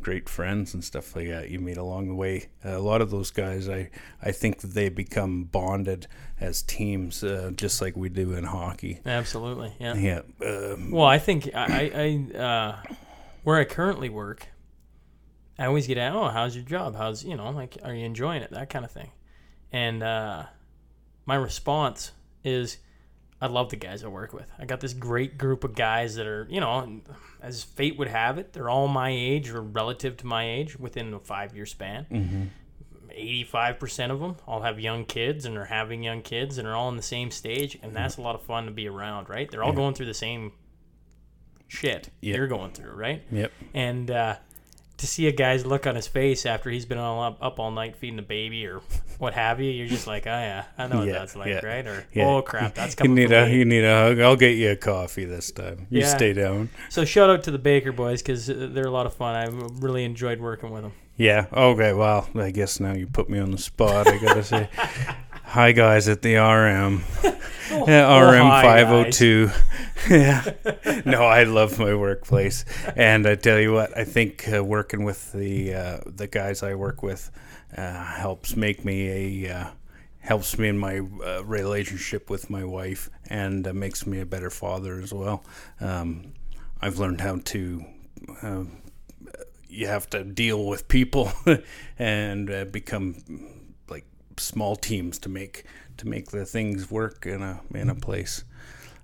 [0.00, 2.46] great friends and stuff like that you meet along the way.
[2.62, 3.90] a lot of those guys, I
[4.22, 6.06] I think that they become bonded
[6.40, 9.00] as teams, uh, just like we do in hockey.
[9.04, 9.72] Absolutely.
[9.80, 9.94] Yeah.
[9.94, 12.94] Yeah, um, Well, I think I, I, I uh,
[13.42, 14.46] where I currently work,
[15.58, 16.96] I always get asked, "Oh, how's your job?
[16.96, 18.50] How's you know, like, are you enjoying it?
[18.50, 19.10] That kind of thing."
[19.72, 20.44] And uh,
[21.24, 22.12] my response
[22.44, 22.78] is,
[23.40, 24.50] "I love the guys I work with.
[24.58, 27.00] I got this great group of guys that are, you know,
[27.40, 31.12] as fate would have it, they're all my age or relative to my age within
[31.14, 32.50] a five-year span."
[33.10, 36.90] 85% of them all have young kids and are having young kids and are all
[36.90, 39.64] in the same stage and that's a lot of fun to be around right they're
[39.64, 40.52] all going through the same
[41.66, 42.36] shit Yeah.
[42.36, 44.36] you're going through right yep, and uh,
[44.98, 47.70] to see a guy's look on his face after he's been all up, up all
[47.70, 48.80] night feeding a baby or
[49.18, 51.64] what have you you're just like oh yeah i know what Yeah, that's like yeah,
[51.66, 52.26] right or yeah.
[52.26, 53.16] oh crap that's coming.
[53.16, 53.56] you need a me.
[53.58, 54.20] you need a hug.
[54.20, 55.86] I'll get you a coffee this time.
[55.90, 56.70] You stay down.
[56.88, 59.46] so shout out to the baker boys because they're a lot of fun i
[59.80, 61.46] really enjoyed working with them Yeah.
[61.52, 61.92] Okay.
[61.94, 64.06] Well, I guess now you put me on the spot.
[64.06, 64.68] I gotta say,
[65.46, 67.04] hi guys at the RM.
[67.68, 69.50] Yeah, Oh, RM five hundred two.
[70.08, 70.44] Yeah.
[71.04, 75.32] No, I love my workplace, and I tell you what, I think uh, working with
[75.32, 77.28] the uh, the guys I work with
[77.76, 79.70] uh, helps make me a uh,
[80.20, 84.50] helps me in my uh, relationship with my wife, and uh, makes me a better
[84.50, 85.44] father as well.
[85.80, 86.34] Um,
[86.80, 87.84] I've learned how to.
[88.42, 88.64] Uh,
[89.68, 91.32] you have to deal with people
[91.98, 93.16] and uh, become
[94.38, 95.64] small teams to make
[95.98, 98.44] to make the things work in a in a place.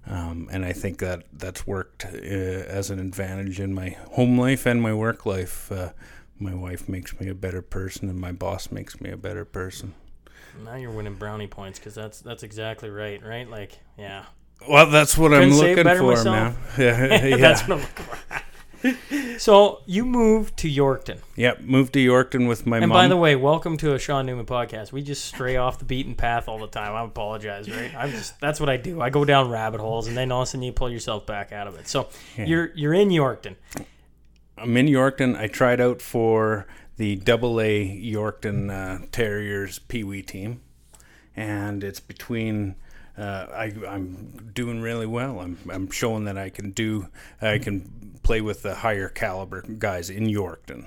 [0.06, 4.66] Um, and I think that that's worked uh, as an advantage in my home life
[4.66, 5.70] and my work life.
[5.70, 5.90] Uh,
[6.40, 9.94] my wife makes me a better person, and my boss makes me a better person.
[10.64, 14.24] now you're winning brownie points because that's that's exactly right right like yeah
[14.68, 16.26] Well, that's what Couldn't I'm looking for, myself.
[16.26, 16.56] man.
[16.78, 17.36] Yeah, yeah.
[17.36, 18.18] That's what I'm looking for.
[19.38, 22.96] so you moved to Yorkton, Yep, moved to Yorkton with my and mom.
[22.96, 24.92] by the way, welcome to a Sean Newman podcast.
[24.92, 26.94] We just stray off the beaten path all the time.
[26.94, 27.94] I apologize, right?
[27.94, 29.00] I'm just that's what I do.
[29.00, 31.52] I go down rabbit holes, and then all of a sudden you pull yourself back
[31.52, 31.86] out of it.
[31.88, 33.56] So you're you're in Yorkton.
[34.58, 35.38] I'm in Yorkton.
[35.38, 36.66] I tried out for
[36.96, 40.60] the Double A Yorkton uh, Terriers Pee Wee team,
[41.36, 42.76] and it's between.
[43.16, 45.40] Uh, I, I'm doing really well.
[45.40, 47.08] I'm, I'm showing that I can do.
[47.42, 50.86] I can play with the higher caliber guys in Yorkton.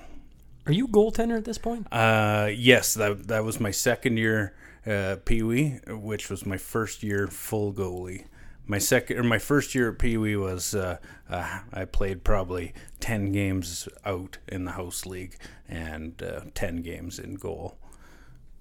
[0.66, 1.86] Are you a goaltender at this point?
[1.92, 4.54] Uh, yes, that that was my second year
[4.86, 8.24] uh, Pee Wee, which was my first year full goalie.
[8.66, 10.98] My second or my first year at Pee Wee was uh,
[11.30, 15.36] uh, I played probably ten games out in the house league
[15.68, 17.78] and uh, ten games in goal.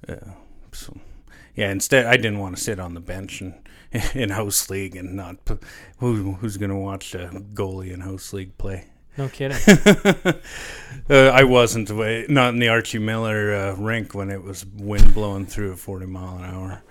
[0.08, 0.34] Uh,
[0.72, 0.96] so
[1.56, 3.54] yeah, instead I didn't want to sit on the bench and
[4.14, 5.38] in host league and not
[6.00, 8.86] who who's gonna watch a goalie in host league play.
[9.18, 9.58] No kidding.
[11.08, 15.14] Uh, I wasn't away, not in the Archie Miller uh, rink when it was wind
[15.14, 16.84] blowing through at 40 mile an hour.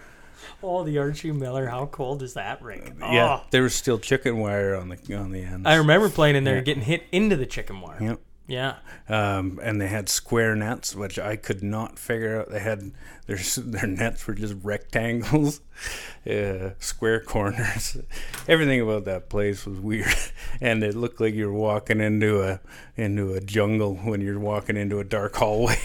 [0.62, 1.66] Oh, the Archie Miller.
[1.66, 2.92] How cold is that rink?
[3.00, 3.46] Yeah, Oh.
[3.50, 5.66] there was still chicken wire on the on the ends.
[5.66, 6.60] I remember playing in there, Yeah.
[6.62, 7.96] getting hit into the chicken wire.
[8.00, 8.20] Yep.
[8.46, 8.76] Yeah.
[9.08, 12.50] Um, and they had square nets, which I could not figure out.
[12.50, 12.92] They had
[13.26, 15.60] their their nets were just rectangles,
[16.30, 17.96] uh, square corners.
[18.48, 20.14] Everything about that place was weird,
[20.60, 22.60] and it looked like you were walking into a
[22.96, 25.78] into a jungle when you're walking into a dark hallway.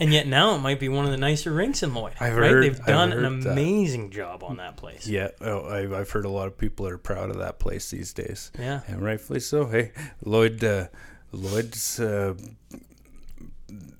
[0.00, 2.14] And yet now it might be one of the nicer rinks in Lloyd.
[2.18, 2.50] I've right?
[2.50, 3.52] heard- They've done an heard that.
[3.52, 5.06] amazing job on that place.
[5.06, 8.12] yeah, oh, I've, I've heard a lot of people are proud of that place these
[8.12, 8.80] days, Yeah.
[8.88, 9.66] and rightfully so.
[9.66, 9.92] Hey,
[10.24, 10.88] Lloyd, uh,
[11.34, 12.00] Lloyd's.
[12.00, 12.34] Uh,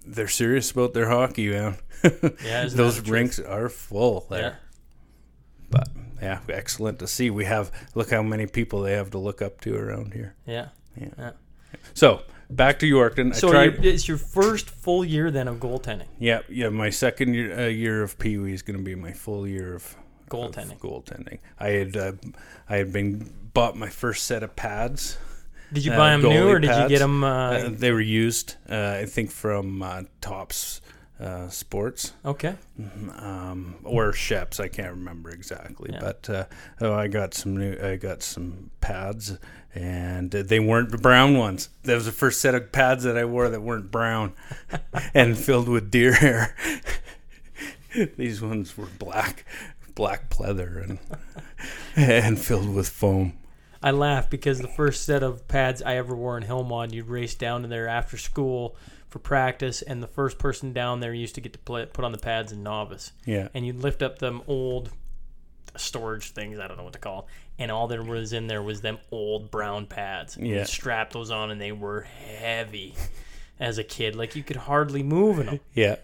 [0.07, 1.77] they're serious about their hockey, man.
[2.45, 3.09] Yeah, those the truth?
[3.09, 4.41] rinks are full there.
[4.41, 4.55] Yeah.
[5.71, 5.89] But
[6.21, 7.31] yeah, excellent to see.
[7.31, 10.35] We have look how many people they have to look up to around here.
[10.47, 10.69] Yeah.
[11.01, 11.09] Yeah.
[11.19, 11.31] Yeah.
[11.95, 12.21] So
[12.51, 13.35] back to Yorkton.
[13.35, 13.85] So I tried.
[13.87, 16.09] it's your first full year then of goaltending.
[16.19, 16.69] yeah, yeah.
[16.69, 19.75] My second year, uh, year of Pee Wee is going to be my full year
[19.75, 19.97] of
[20.31, 20.73] Goaltending.
[20.73, 21.39] of goaltending.
[21.59, 22.13] I had uh,
[22.69, 25.17] I had been bought my first set of pads.
[25.75, 27.23] Did you Uh, buy them new or did you get them?
[27.23, 30.81] Uh, Uh, they were used, uh, I think, from uh, Tops
[31.21, 32.13] uh, Sports.
[32.25, 32.55] okay.
[33.19, 34.59] um, or Sheps.
[34.61, 36.01] I can't remember exactly, Yeah.
[36.01, 36.45] but uh,
[36.81, 37.77] oh, I got some new.
[37.83, 39.37] I got some pads,
[39.75, 41.69] and they weren't the brown ones.
[41.85, 44.33] That was the first set of pads that I wore that weren't brown
[45.15, 46.57] and filled with deer hair.
[48.17, 49.45] These ones were black,
[49.95, 50.99] black pleather, and
[51.97, 53.35] and filled with foam.
[53.85, 57.35] I laugh because the first set of pads I ever wore in Hillmond, you'd race
[57.35, 58.77] down to there after school
[59.11, 62.11] for practice, and the first person down there used to get to play, put on
[62.13, 64.91] the pads in novice, Yeah, and you'd lift up them old
[65.77, 68.81] storage things I don't know what to call, and all there was in there was
[68.81, 70.37] them old brown pads.
[70.37, 70.59] And Yeah.
[70.61, 72.95] you'd strap those on, and they were heavy.
[73.61, 75.61] As a kid, like you could hardly move in them.
[75.75, 75.97] yeah.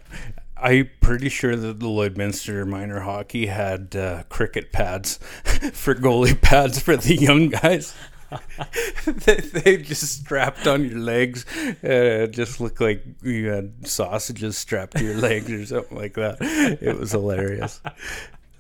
[0.61, 5.17] I'm pretty sure that the Lloydminster minor hockey had uh, cricket pads
[5.73, 7.95] for goalie pads for the young guys.
[9.07, 11.45] they, they just strapped on your legs.
[11.57, 16.15] Uh, it just looked like you had sausages strapped to your legs or something like
[16.15, 16.37] that.
[16.41, 17.81] It was hilarious.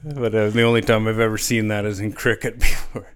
[0.02, 3.12] But uh, the only time I've ever seen that is in cricket before.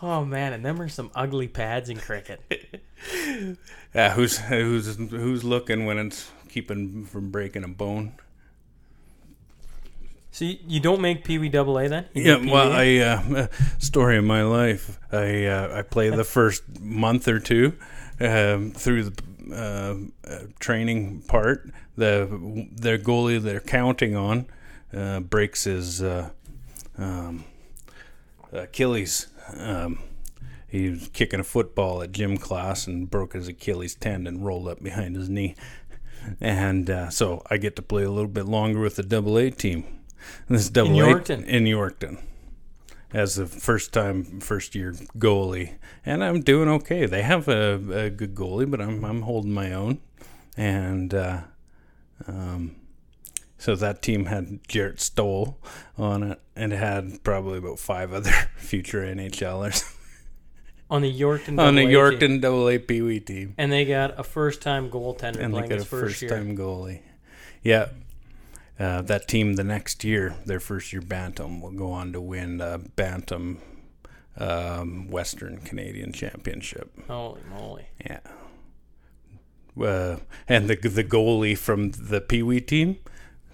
[0.00, 2.40] Oh man, and them are some ugly pads in cricket.
[3.94, 8.14] Yeah, who's who's who's looking when it's keeping from breaking a bone?
[10.30, 12.06] So you, you don't make Pee Wee Double A then?
[12.14, 12.72] You Yeah, well?
[12.72, 13.46] I uh,
[13.78, 14.98] story of my life.
[15.10, 17.76] I uh, I played the first month or two
[18.20, 21.70] um, through the uh, uh, training part.
[21.96, 24.46] The their goalie they're counting on
[24.92, 26.30] uh, breaks his uh,
[26.96, 27.44] um,
[28.52, 29.26] Achilles.
[29.56, 29.98] Um,
[30.68, 34.82] he was kicking a football at gym class and broke his Achilles tendon, rolled up
[34.82, 35.54] behind his knee,
[36.40, 39.50] and uh, so I get to play a little bit longer with the Double A
[39.50, 39.84] team.
[40.48, 41.44] This double A Yorkton?
[41.46, 42.22] in Yorkton.
[43.12, 45.76] As the first time first year goalie.
[46.04, 47.06] And I'm doing okay.
[47.06, 47.74] They have a,
[48.06, 50.00] a good goalie but I'm, I'm holding my own.
[50.56, 51.40] And uh,
[52.26, 52.76] um,
[53.56, 55.58] so that team had Jarrett Stoll
[55.96, 59.94] on it and had probably about five other future NHLers
[60.90, 61.86] on the Yorkton on the A.
[61.86, 65.68] Yorkton double A Pee Wee team and they got a first-time goaltender and they playing
[65.68, 67.00] got a his first, first time goalie
[67.62, 67.88] yeah
[68.78, 72.58] uh, that team the next year, their first year Bantam, will go on to win
[72.58, 73.60] the Bantam
[74.36, 76.92] um, Western Canadian Championship.
[77.08, 77.88] Holy moly!
[78.04, 78.20] Yeah.
[79.80, 82.98] Uh, and the the goalie from the Pee Wee team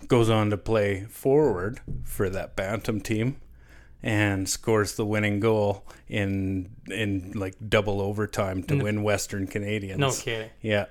[0.09, 3.37] goes on to play forward for that Bantam team
[4.05, 9.99] and scores the winning goal in in like double overtime to win Western Canadians.
[9.99, 10.51] No kidding.
[10.61, 10.85] Yeah.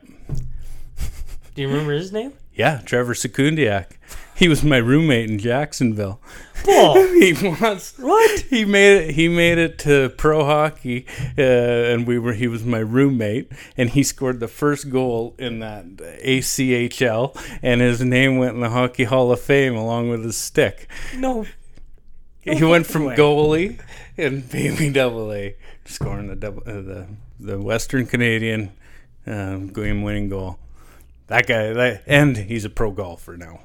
[1.56, 2.34] Do you remember his name?
[2.56, 3.91] Yeah, Trevor Sekundiak.
[4.36, 6.19] He was my roommate in Jacksonville.
[6.63, 6.95] Paul.
[7.19, 8.39] he was What?
[8.41, 9.12] he made it.
[9.15, 11.06] He made it to pro hockey,
[11.38, 12.34] uh, and we were.
[12.34, 18.02] He was my roommate, and he scored the first goal in that ECHL, and his
[18.02, 20.88] name went in the Hockey Hall of Fame along with his stick.
[21.15, 21.45] no.
[22.43, 23.79] He went from goalie
[24.17, 27.08] and baby double A, scoring the double, uh, the
[27.39, 28.71] the Western Canadian
[29.25, 30.60] um, game-winning goal.
[31.27, 33.62] That guy, that, and he's a pro golfer now.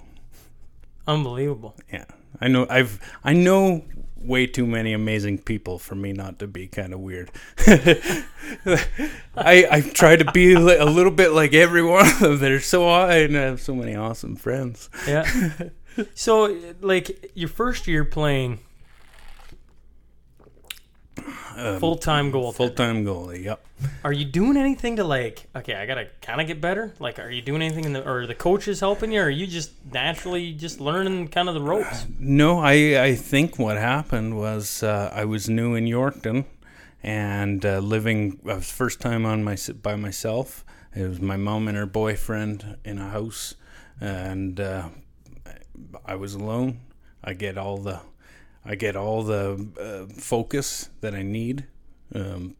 [1.07, 1.75] Unbelievable.
[1.93, 2.05] Yeah,
[2.41, 2.67] I know.
[2.71, 3.85] I've I know
[4.17, 7.31] way too many amazing people for me not to be kind of weird.
[7.59, 8.25] I
[9.37, 12.39] I try to be a little bit like every one of them.
[12.39, 14.89] They're so and I have so many awesome friends.
[15.07, 15.27] Yeah.
[16.15, 18.61] so, like your first year playing,
[21.57, 22.53] Um, Full time goal.
[22.53, 23.45] Full time goalie.
[23.45, 23.65] Yep.
[24.05, 25.47] Are you doing anything to like?
[25.55, 26.93] Okay, I gotta kind of get better.
[26.99, 29.47] Like, are you doing anything in the or the coaches helping you, or are you
[29.47, 32.07] just naturally just learning kind of the ropes?
[32.19, 36.45] No, I I think what happened was uh, I was new in Yorkton,
[37.03, 38.41] and uh, living.
[38.49, 40.65] I was first time on my by myself.
[40.95, 43.55] It was my mom and her boyfriend in a house,
[44.01, 44.89] and uh,
[46.05, 46.81] I was alone.
[47.23, 48.01] I get all the,
[48.69, 51.67] I get all the uh, focus that I need,
[52.15, 52.55] um,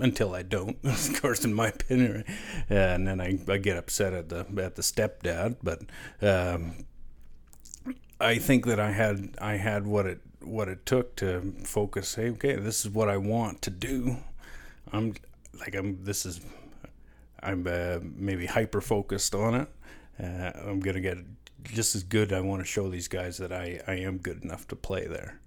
[0.00, 0.76] until I don't.
[0.84, 2.24] of course, in my opinion,
[2.68, 5.58] and then I, I get upset at the at the stepdad.
[5.62, 5.82] But
[6.20, 6.84] um,
[8.20, 12.16] I think that I had I had what it what it took to focus.
[12.16, 14.16] Hey, okay, this is what I want to do.
[14.92, 15.14] I'm
[15.60, 16.02] like I'm.
[16.02, 16.40] This is
[17.40, 19.68] I'm uh, maybe hyper focused on it.
[20.20, 21.18] Uh, I'm gonna get
[21.72, 22.32] just as good.
[22.32, 25.40] I want to show these guys that I, I am good enough to play there.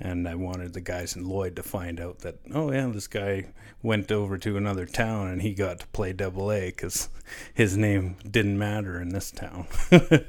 [0.00, 3.52] And I wanted the guys in Lloyd to find out that, oh, yeah, this guy
[3.82, 7.08] went over to another town and he got to play double A because
[7.54, 9.66] his name didn't matter in this town.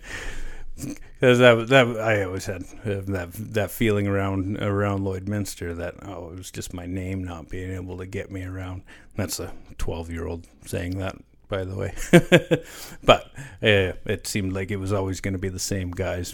[0.75, 6.37] Because that, that I always had that that feeling around around Lloydminster that oh it
[6.37, 8.81] was just my name not being able to get me around.
[9.15, 11.15] That's a twelve year old saying that
[11.53, 11.93] by the way.
[13.03, 13.25] but
[13.61, 16.33] uh, it seemed like it was always going to be the same guys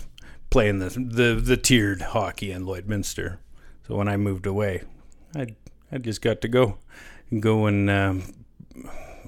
[0.50, 3.38] playing the, the the tiered hockey in Lloydminster.
[3.86, 4.84] So when I moved away,
[5.36, 5.48] I
[5.92, 6.78] I just got to go
[7.38, 8.24] go and um,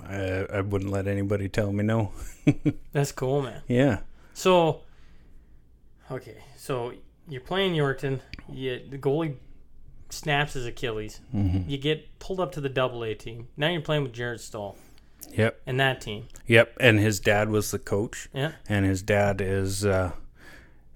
[0.07, 2.13] I, I wouldn't let anybody tell me no.
[2.93, 3.61] That's cool, man.
[3.67, 3.99] Yeah.
[4.33, 4.81] So,
[6.09, 6.93] okay, so
[7.27, 8.21] you're playing Yorkton.
[8.49, 9.35] You, the goalie
[10.09, 11.19] snaps his Achilles.
[11.35, 11.69] Mm-hmm.
[11.69, 13.49] You get pulled up to the Double A team.
[13.57, 14.77] Now you're playing with Jarrett Stoll
[15.33, 15.61] Yep.
[15.65, 16.27] and that team.
[16.47, 16.77] Yep.
[16.79, 18.27] And his dad was the coach.
[18.33, 18.53] Yeah.
[18.67, 20.11] and his dad is, uh,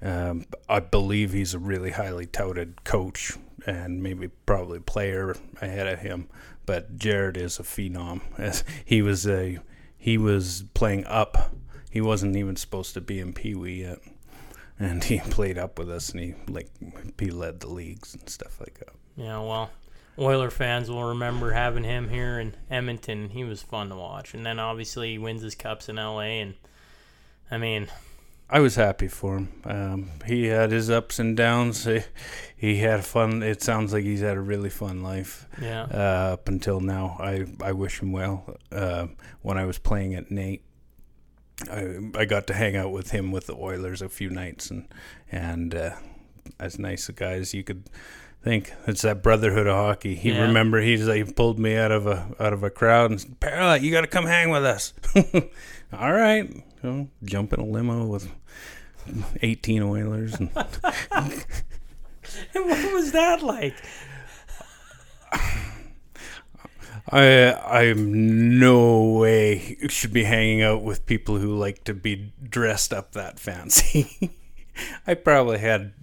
[0.01, 3.33] um, I believe he's a really highly touted coach
[3.65, 6.27] and maybe probably player ahead of him.
[6.65, 8.21] But Jarrett is a phenom.
[8.37, 9.59] As he was a,
[9.97, 11.51] he was playing up.
[11.89, 13.99] He wasn't even supposed to be in Pee Wee yet,
[14.77, 16.69] and he played up with us, and he like
[17.19, 18.89] he led the leagues and stuff like that.
[19.15, 19.69] Yeah, well,
[20.17, 23.29] Oiler fans will remember having him here in Edmonton.
[23.29, 24.33] He was fun to watch.
[24.33, 26.19] And then obviously he wins his cups in LA.
[26.21, 26.55] And
[27.51, 27.87] I mean,
[28.49, 29.61] I was happy for him.
[29.65, 31.83] Um, he had his ups and downs.
[31.83, 32.01] He,
[32.55, 33.43] he had fun.
[33.43, 35.47] It sounds like he's had a really fun life.
[35.61, 35.87] yeah.
[35.91, 37.17] uh, up until now.
[37.19, 38.57] I, I wish him well.
[38.71, 39.07] Uh,
[39.41, 40.61] when I was playing at NAIT,
[41.69, 44.87] I, I got to hang out with him with the Oilers a few nights, and
[45.31, 45.95] and uh,
[46.59, 47.89] as nice a guy as you could
[48.45, 48.71] think.
[48.87, 50.15] It's that brotherhood of hockey.
[50.15, 50.43] He Yeah.
[50.43, 53.37] remember he's like he pulled me out of a out of a crowd and said,
[53.41, 54.93] Parallel, you got to come hang with us.
[55.93, 56.49] All right,
[56.81, 58.29] so jump in a limo with.
[59.43, 60.65] 18 Oilers and And
[62.65, 63.75] what was that like?
[67.11, 72.91] I I'm no way should be hanging out with people who like to be dressed
[72.93, 74.31] up that fancy.
[75.07, 75.93] I probably had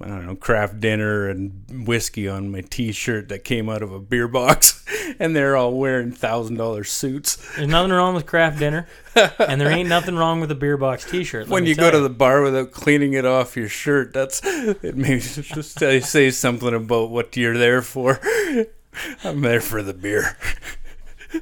[0.00, 4.00] I don't know craft dinner and whiskey on my T-shirt that came out of a
[4.00, 4.84] beer box,
[5.18, 7.36] and they're all wearing thousand dollar suits.
[7.56, 8.88] There's nothing wrong with craft dinner.
[9.14, 11.48] and there ain't nothing wrong with a beer box t shirt.
[11.48, 14.96] When you go to the bar without cleaning it off your shirt, that's it.
[14.96, 18.20] Maybe just say something about what you're there for.
[19.24, 20.36] I'm there for the beer.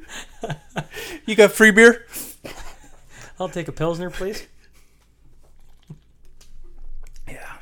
[1.26, 2.07] you got free beer?
[3.38, 4.46] I'll take a Pilsner, please.
[7.28, 7.57] Yeah.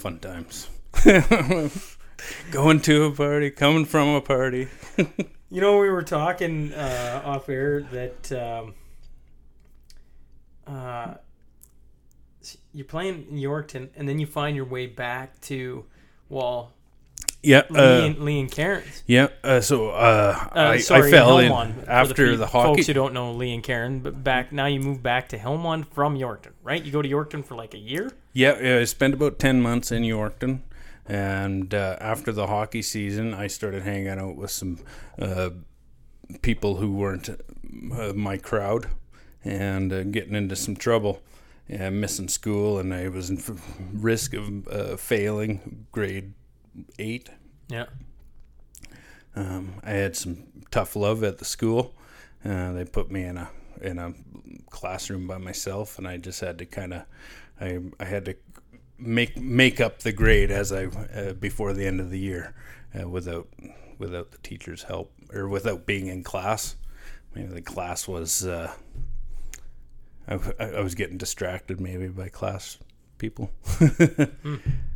[0.00, 0.66] Fun times.
[2.50, 4.68] Going to a party, coming from a party.
[5.52, 8.74] You know, we were talking uh, off air that um,
[10.64, 11.14] uh,
[12.72, 15.86] you're playing in Yorkton, and then you find your way back to
[16.28, 16.72] well,
[17.42, 17.62] Yeah.
[17.70, 19.02] Lee, Uh, and, Lee and Karen's.
[19.06, 19.28] yeah.
[19.42, 22.76] Uh, so uh, Uh, I, sorry, I fell in Hillmond, for after the, the, hockey.
[22.76, 25.86] Folks who don't know Lee and Karen, but back now you move back to Hillmond
[25.92, 26.82] from Yorkton, right?
[26.82, 28.12] You go to Yorkton for like a year.
[28.32, 30.60] Yeah, yeah, I spent about 10 months in Yorkton.
[31.06, 34.78] And uh, after the hockey season, I started hanging out with some
[35.20, 35.50] uh,
[36.42, 38.86] people who weren't uh, my crowd
[39.44, 41.22] and uh, getting into some trouble.
[41.66, 43.40] Yeah, missing school, and I was in
[43.92, 46.32] risk of uh, failing grade
[46.98, 47.30] eight.
[47.68, 47.86] Yeah.
[49.34, 51.94] Um, I had some tough love at the school.
[52.44, 53.50] Uh, they put me in a
[53.80, 54.12] in a
[54.70, 57.02] classroom by myself, and I just had to kind of
[57.60, 58.34] I I had to
[58.98, 62.54] make make up the grade as I uh, before the end of the year
[62.98, 63.48] uh, without
[63.98, 66.76] without the teacher's help or without being in class.
[67.34, 68.72] Maybe the class was uh,
[70.26, 72.78] I, I was getting distracted maybe by class
[73.18, 73.50] people.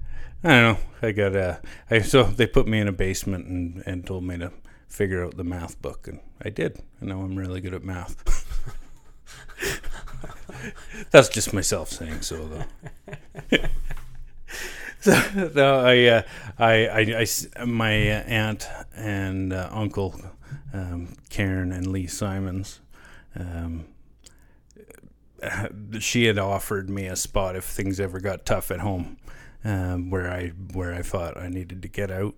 [0.45, 0.79] I don't know.
[1.03, 1.57] I got uh,
[1.91, 4.53] I so they put me in a basement and and told me to
[4.95, 6.81] figure out the math book, and I did.
[7.01, 8.45] And now I'm really good at math.
[11.11, 13.59] That's just myself saying so, though.
[15.01, 15.13] so,
[15.85, 16.23] I, uh,
[16.59, 17.27] I, I,
[17.59, 20.21] I my aunt and uh, uncle,
[20.73, 22.81] um, Karen and Lee Simons,
[23.37, 23.87] um,
[25.43, 25.69] uh,
[25.99, 29.19] she had offered me a spot if things ever got tough at home,
[29.65, 32.35] um, where I where I thought I needed to get out.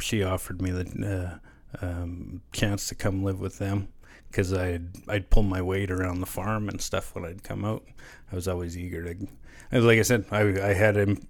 [0.00, 1.40] She offered me the
[1.82, 3.88] uh, um, chance to come live with them
[4.30, 7.84] because I'd I'd pull my weight around the farm and stuff when I'd come out.
[8.30, 9.26] I was always eager to.
[9.70, 11.26] and Like I said, I, I had him,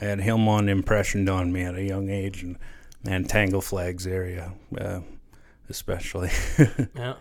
[0.00, 2.56] I had Hillmond impressioned on me at a young age, and
[3.06, 5.00] and Tangle Flags area, uh,
[5.68, 6.30] especially.
[6.94, 7.14] Yeah.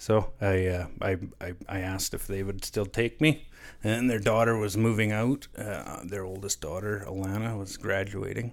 [0.00, 3.47] So I, uh, I, I, I asked if they would still take me,
[3.82, 5.48] and their daughter was moving out.
[5.56, 8.52] Uh, their oldest daughter, Alana, was graduating.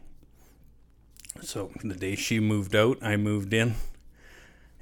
[1.41, 3.75] So the day she moved out, I moved in,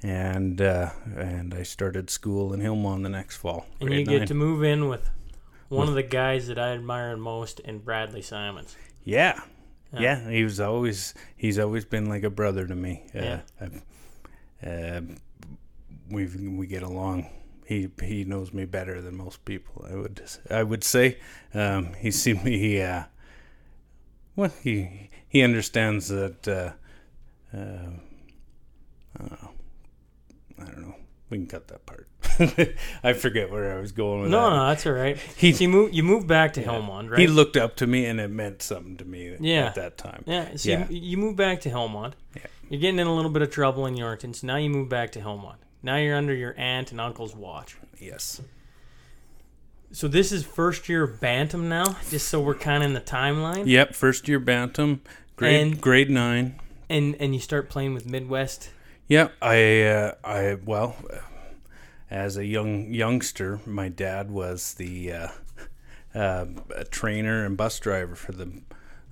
[0.02, 3.66] and uh, and I started school in Hillmond the next fall.
[3.80, 4.26] And you get nine.
[4.28, 5.10] to move in with
[5.68, 8.76] one of the guys that I admire most in Bradley Simons.
[9.04, 9.40] yeah.
[9.92, 10.00] Yeah.
[10.00, 13.04] yeah, He was always he's always been like a brother to me.
[13.14, 13.40] Uh, Yeah.
[14.66, 15.00] Uh,
[16.10, 17.26] we we get along.
[17.66, 19.86] He he knows me better than most people.
[19.90, 21.18] I would I would say.
[21.54, 23.04] Um, he seemed he uh,
[24.36, 26.46] well he he understands that.
[26.48, 26.72] Uh,
[27.56, 27.90] uh,
[29.20, 29.46] uh,
[30.60, 30.94] I don't know.
[31.30, 32.08] We can cut that part.
[33.02, 34.50] I forget where I was going with No, that.
[34.50, 35.16] no, no, that's all right.
[35.36, 36.66] He- so you move you move back to Yeah.
[36.68, 37.18] Hillmond, right?
[37.18, 39.66] He looked up to me, and it meant something to me Yeah.
[39.66, 40.22] at that time.
[40.26, 40.86] yeah, so Yeah.
[40.90, 42.12] You, you move back to Hillmond.
[42.36, 42.42] Yeah.
[42.68, 45.12] You're getting in a little bit of trouble in Yorkton, so now you move back
[45.12, 45.56] to Hillmond.
[45.84, 47.76] Now you're under your aunt and uncle's watch.
[48.00, 48.40] Yes.
[49.92, 53.66] So this is first year bantam now, just so we're kind of in the timeline.
[53.66, 55.02] Yep, first year bantam,
[55.36, 56.58] grade And- grade nine.
[56.88, 58.70] And and you start playing with Midwest.
[59.08, 60.96] Yep, I uh, I well,
[62.10, 65.28] as a young youngster, my dad was the uh,
[66.14, 68.50] uh, a trainer and bus driver for the.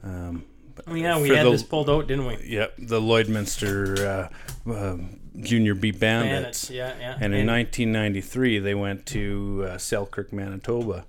[0.02, 0.44] Um,
[0.86, 2.38] Oh yeah, we had the- this pulled out, didn't we?
[2.44, 4.30] Yep, the Lloydminster
[4.66, 6.70] uh, um Junior B Bandits, Bandits.
[6.70, 7.12] yeah, yeah.
[7.20, 11.06] And in 1993, they went to uh, Selkirk, Manitoba,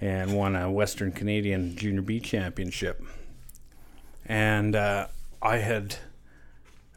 [0.00, 3.02] and won a Western Canadian Junior B Championship.
[4.26, 5.08] And uh,
[5.40, 5.96] I had,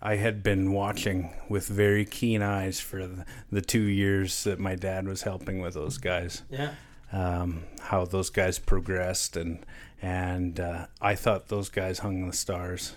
[0.02, 4.76] I had been watching with very keen eyes for the, the two years that my
[4.76, 6.74] dad was helping with those guys, yeah.
[7.12, 9.66] um, how those guys progressed, and
[10.06, 12.94] and uh, I thought those guys hung the stars.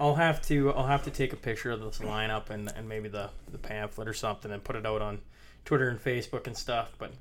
[0.00, 3.08] I'll have to I'll have to take a picture of this lineup and, and maybe
[3.08, 5.20] the, the pamphlet or something and put it out on
[5.64, 6.90] Twitter and Facebook and stuff.
[6.98, 7.12] But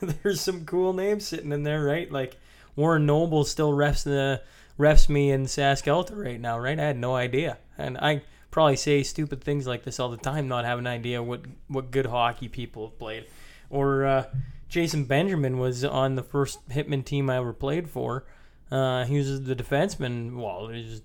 [0.22, 2.10] there's some cool names sitting in there, right?
[2.10, 2.38] Like
[2.74, 4.40] Warren Noble still refs the
[4.78, 6.80] refs me in Saskatchewan right now, right?
[6.80, 10.48] I had no idea, and I probably say stupid things like this all the time,
[10.48, 13.26] not having an idea what what good hockey people have played.
[13.68, 14.24] Or uh,
[14.68, 18.24] Jason Benjamin was on the first Hitman team I ever played for.
[18.70, 20.36] Uh, he was the defenseman.
[20.36, 21.02] Well, he was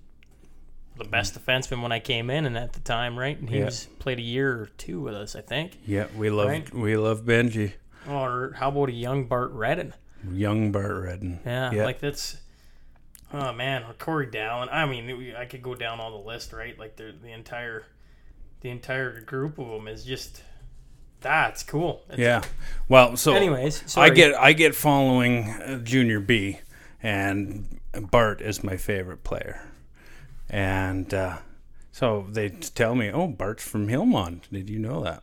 [0.98, 3.38] the best defenseman when I came in, and at the time, right?
[3.38, 3.66] And he Yeah.
[3.66, 5.78] was played a year or two with us, I think.
[5.86, 6.74] Yeah, we love Right.
[6.74, 7.72] we love Benji,
[8.08, 9.94] Or how about a young Bart Redden?
[10.30, 11.40] young Bart Redden.
[11.46, 11.84] Yeah, Yeah.
[11.84, 12.38] like that's.
[13.32, 14.68] Oh man, or Corey Dallin.
[14.70, 16.78] I mean, I could go down all the list, right?
[16.78, 17.84] Like the the entire,
[18.60, 20.42] the entire group of them is just.
[21.22, 22.02] That's cool.
[22.10, 22.42] It's- Yeah.
[22.88, 26.58] Well, so Anyways, I get I get following uh, Junior B,
[27.02, 29.62] and Bart is my favorite player,
[30.50, 31.38] and uh,
[31.90, 34.42] so they tell me, "Oh, Bart's from Hillmond.
[34.50, 35.22] Did you know that?"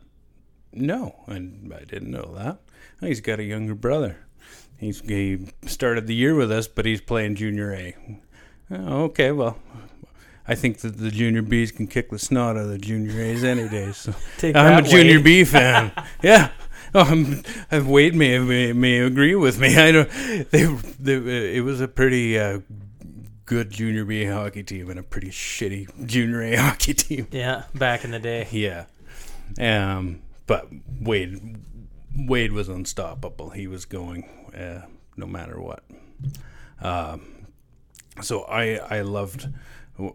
[0.72, 2.58] No, and I didn't know that.
[3.02, 4.16] Oh, he's got a younger brother.
[4.78, 7.96] He's he started the year with us, but he's playing Junior A.
[8.70, 9.58] Oh, okay, well.
[10.48, 13.44] I think that the junior B's can kick the snot out of the junior A's
[13.44, 13.92] any day.
[13.92, 15.24] So Take I'm a junior Wade.
[15.24, 15.92] B fan.
[16.22, 16.50] yeah.
[16.92, 19.76] Oh, I'm, uh, Wade may, may may agree with me.
[19.76, 20.10] I don't.
[20.50, 20.64] They,
[20.98, 22.60] they it was a pretty uh,
[23.44, 27.28] good junior B hockey team and a pretty shitty junior A hockey team.
[27.30, 28.48] Yeah, back in the day.
[28.50, 28.86] Yeah.
[29.58, 30.22] Um.
[30.46, 30.66] But
[31.00, 31.58] Wade
[32.16, 33.50] Wade was unstoppable.
[33.50, 34.24] He was going
[34.56, 34.86] uh,
[35.16, 35.84] no matter what.
[36.80, 37.46] Um.
[38.20, 39.48] So I I loved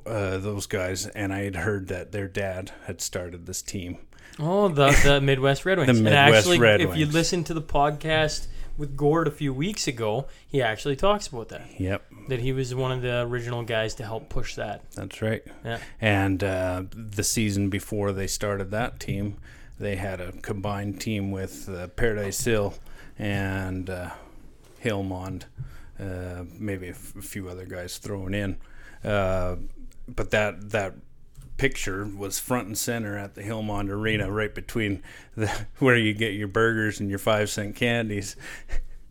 [0.06, 3.98] uh, those guys, and I had heard that their dad had started this team.
[4.40, 5.88] Oh, the the Midwest Red Wings.
[5.88, 9.54] The and Midwest actually, Red if you listen to the podcast with Gord a few
[9.54, 11.80] weeks ago, he actually talks about that.
[11.80, 12.04] Yep.
[12.28, 14.90] That he was one of the original guys to help push that.
[14.92, 15.44] That's right.
[15.64, 15.80] Yeah.
[16.02, 19.38] And uh, the season before they started that team,
[19.80, 22.74] they had a combined team with uh, Paradise Hill
[23.18, 24.10] and uh,
[24.84, 25.44] Hillmond
[26.00, 28.58] uh, maybe a, f- a few other guys thrown in.
[30.08, 30.96] But that that
[31.58, 35.02] picture was front and center at the Hillmond Arena, right between
[35.36, 35.48] the
[35.80, 38.36] where you get your burgers and your five cent candies.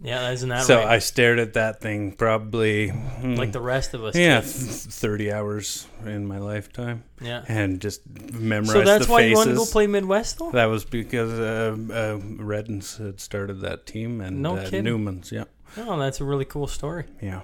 [0.02, 0.86] Yeah, isn't that so right?
[0.88, 4.14] I stared at that thing probably hmm, like the rest of us.
[4.14, 7.44] yeah th- thirty hours in my lifetime, yeah.
[7.48, 9.30] and just memorized So that's why faces.
[9.30, 10.50] you wanted to go play Midwest, though.
[10.50, 14.68] That was because uh, uh, Reddens had started that team and No uh.
[14.68, 15.32] Newman's.
[15.32, 15.44] Yeah,
[15.78, 17.04] Oh, that's a really cool story.
[17.22, 17.40] yeah,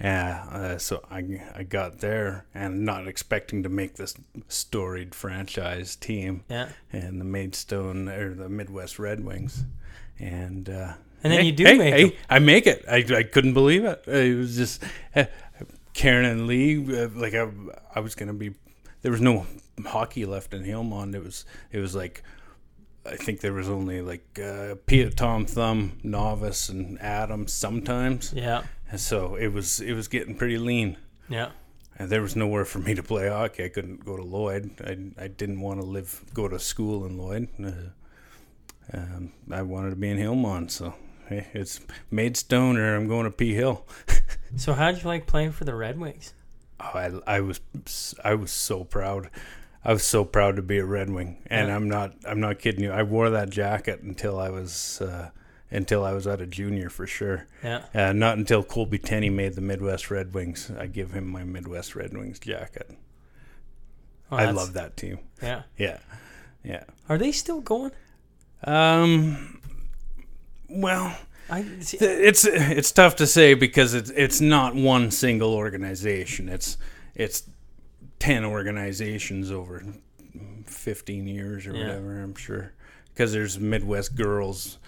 [0.00, 0.44] Yeah.
[0.50, 4.14] Uh, so I I got there and not expecting to make this
[4.48, 6.68] storied franchise team Yeah.
[6.92, 9.64] and the Maidstone or the Midwest Red Wings,
[10.18, 12.12] and uh, And then hey, you do hey, make hey, them.
[12.28, 12.84] I make it.
[12.88, 14.02] I, I couldn't believe it.
[14.06, 14.82] It was just
[15.14, 15.24] uh,
[15.94, 16.78] Karen and Lee.
[16.78, 17.48] Uh, like I,
[17.94, 18.54] I was gonna be.
[19.02, 19.46] There was no
[19.86, 21.14] hockey left in Hillmond.
[21.14, 22.22] It was it was like.
[23.04, 28.62] I think there was only like uh, Pia, Tom Thumb, Novice, and Atom sometimes, Yeah.
[28.92, 30.96] And so it was it was getting pretty lean.
[31.28, 31.50] Yeah.
[31.98, 33.64] And there was nowhere for me to play hockey.
[33.64, 34.70] I couldn't go to Lloyd.
[34.84, 37.48] I, I didn't want to live go to school in Lloyd.
[37.62, 40.94] Uh, um, I wanted to be in Hillmond, so
[41.28, 41.80] hey, it's
[42.10, 43.84] Maidstone or I'm going to P Hill.
[44.54, 46.34] So how'd you like playing for the Red Wings?
[46.78, 47.60] Oh, I, I was
[48.22, 49.30] I was so proud.
[49.82, 51.76] I was so proud to be a Red Wing, and Yeah.
[51.76, 52.90] I'm not I'm not kidding you.
[52.92, 55.30] I wore that jacket until I was uh,
[55.72, 57.46] until I was out of junior for sure.
[57.64, 57.84] Yeah.
[57.94, 60.70] Uh, not until Colby Tenney made the Midwest Red Wings.
[60.78, 62.90] I give him my Midwest Red Wings jacket.
[64.30, 65.18] Oh, I love that team.
[65.42, 65.62] Yeah.
[65.76, 65.98] Yeah,
[66.64, 66.84] yeah.
[67.08, 67.92] Are they still going?
[68.64, 69.60] Um,
[70.68, 71.16] well,
[71.50, 76.48] I see, it's it's tough to say because it's it's not one single organization.
[76.48, 76.78] It's
[77.14, 77.42] it's
[78.18, 79.84] ten organizations over
[80.64, 81.88] fifteen years or Yeah.
[81.88, 82.20] whatever.
[82.22, 82.72] I'm sure
[83.12, 84.78] because there's Midwest girls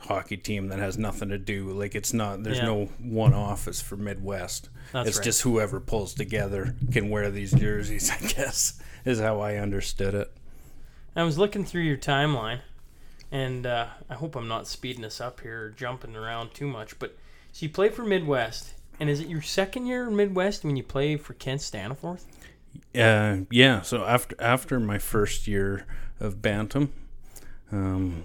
[0.00, 2.66] hockey team that has nothing to do like it's not there's Yeah.
[2.66, 4.68] no one office for Midwest.
[4.92, 5.24] That's it's right.
[5.24, 8.10] just whoever pulls together can wear these jerseys.
[8.22, 10.32] I guess is how I understood it.
[11.16, 12.60] I was looking through your timeline,
[13.32, 16.98] and uh, I hope I'm not speeding this up here or jumping around too much.
[16.98, 17.16] But
[17.52, 20.82] so you play for Midwest, and is it your second year in Midwest when you
[20.84, 22.24] play for Kent Staniforth?
[22.94, 23.80] Uh, yeah.
[23.82, 25.86] So after after my first year
[26.20, 26.92] of bantam,
[27.72, 28.24] um,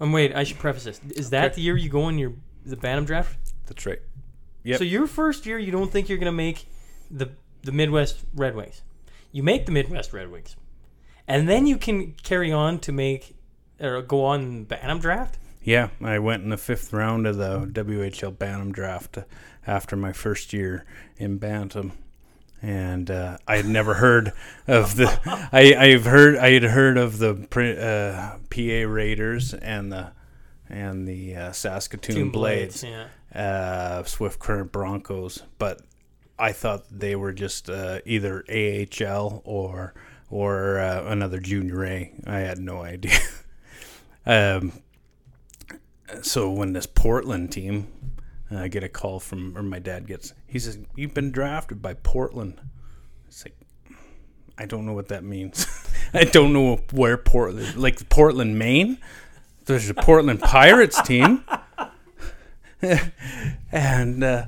[0.00, 1.54] And wait, I should preface this: is that Okay.
[1.56, 2.32] the year you go in your
[2.66, 3.36] the Bantam draft?
[3.66, 4.00] that's right.
[4.64, 4.78] Yep.
[4.78, 6.66] So your first year, you don't think you're gonna make
[7.10, 7.30] the
[7.62, 8.82] the Midwest Red Wings.
[9.32, 10.56] You make the Midwest Red Wings,
[11.28, 13.36] and then you can carry on to make
[13.80, 15.38] or go on the Bantam draft.
[15.62, 19.22] Yeah, I went in the fifth round of the WHL Bantam draft uh,
[19.66, 20.84] after my first year
[21.16, 21.92] in Bantam,
[22.64, 24.32] and uh, I had never heard
[24.66, 25.06] of the.
[25.52, 30.12] I I've heard I had heard of the uh, PA Raiders and the
[30.70, 33.08] and the uh, Saskatoon Two Blades, yeah.
[33.34, 35.82] uh, Swift Current Broncos, but
[36.38, 39.92] I thought they were just uh, either AHL or
[40.30, 42.12] or uh, another junior A.
[42.26, 43.18] I had no idea.
[44.26, 44.72] um,
[46.22, 47.88] so when this Portland team,
[48.50, 51.80] uh, I get a call from, or my dad gets, he says, "You've been drafted
[51.80, 52.60] by Portland."
[53.26, 53.56] It's like,
[54.58, 55.66] I don't know what that means.
[56.14, 58.98] I don't know where Portland, like Portland, Maine.
[59.64, 61.44] There's a Portland Pirates team,
[63.72, 64.44] and uh,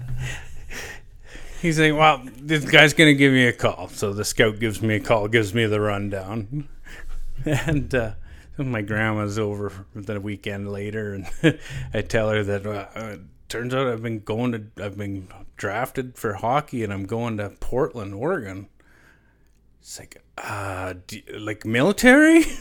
[1.63, 4.97] he's like, "Well, this guy's gonna give me a call." So the scout gives me
[4.97, 6.69] a call, gives me the rundown,
[7.45, 8.13] and uh,
[8.59, 11.59] my grandma's over the weekend later, and
[11.95, 13.17] I tell her that uh,
[13.49, 17.51] turns out I've been going to, I've been drafted for hockey, and I'm going to
[17.61, 18.69] Portland, Oregon.
[19.81, 20.95] It's like, uh,
[21.39, 22.45] like military.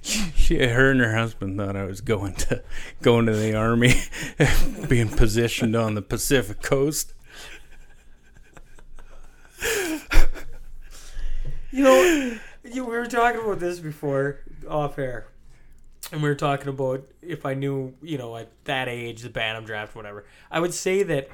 [0.00, 2.62] She, her and her husband thought I was going to
[3.02, 3.94] going to the army,
[4.88, 7.12] being positioned on the Pacific coast.
[11.70, 15.26] You know, you, we were talking about this before off air,
[16.12, 19.64] and we were talking about if I knew, you know, at that age, the Bantam
[19.64, 20.24] draft, whatever.
[20.50, 21.28] I would say that,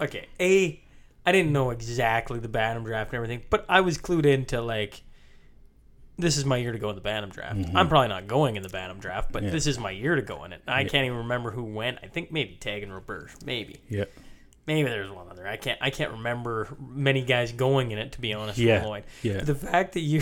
[0.00, 0.80] okay, a,
[1.26, 5.02] I didn't know exactly the Bantam draft and everything, but I was clued into like,
[6.18, 7.56] this is my year to go in the Bantam draft.
[7.58, 7.76] Mm-hmm.
[7.76, 9.50] I'm probably not going in the Bantam draft, but Yeah.
[9.50, 10.62] this is my year to go in it.
[10.68, 11.98] I can't even remember who went.
[12.02, 13.80] I think maybe Tag and Roberge, maybe.
[13.88, 14.04] Yeah,
[14.66, 15.48] Maybe there's one other.
[15.48, 15.78] I can't.
[15.82, 18.12] I can't remember many guys going in it.
[18.12, 19.04] To be honest, with Yeah, Lloyd.
[19.22, 19.40] yeah.
[19.40, 20.20] The fact that you,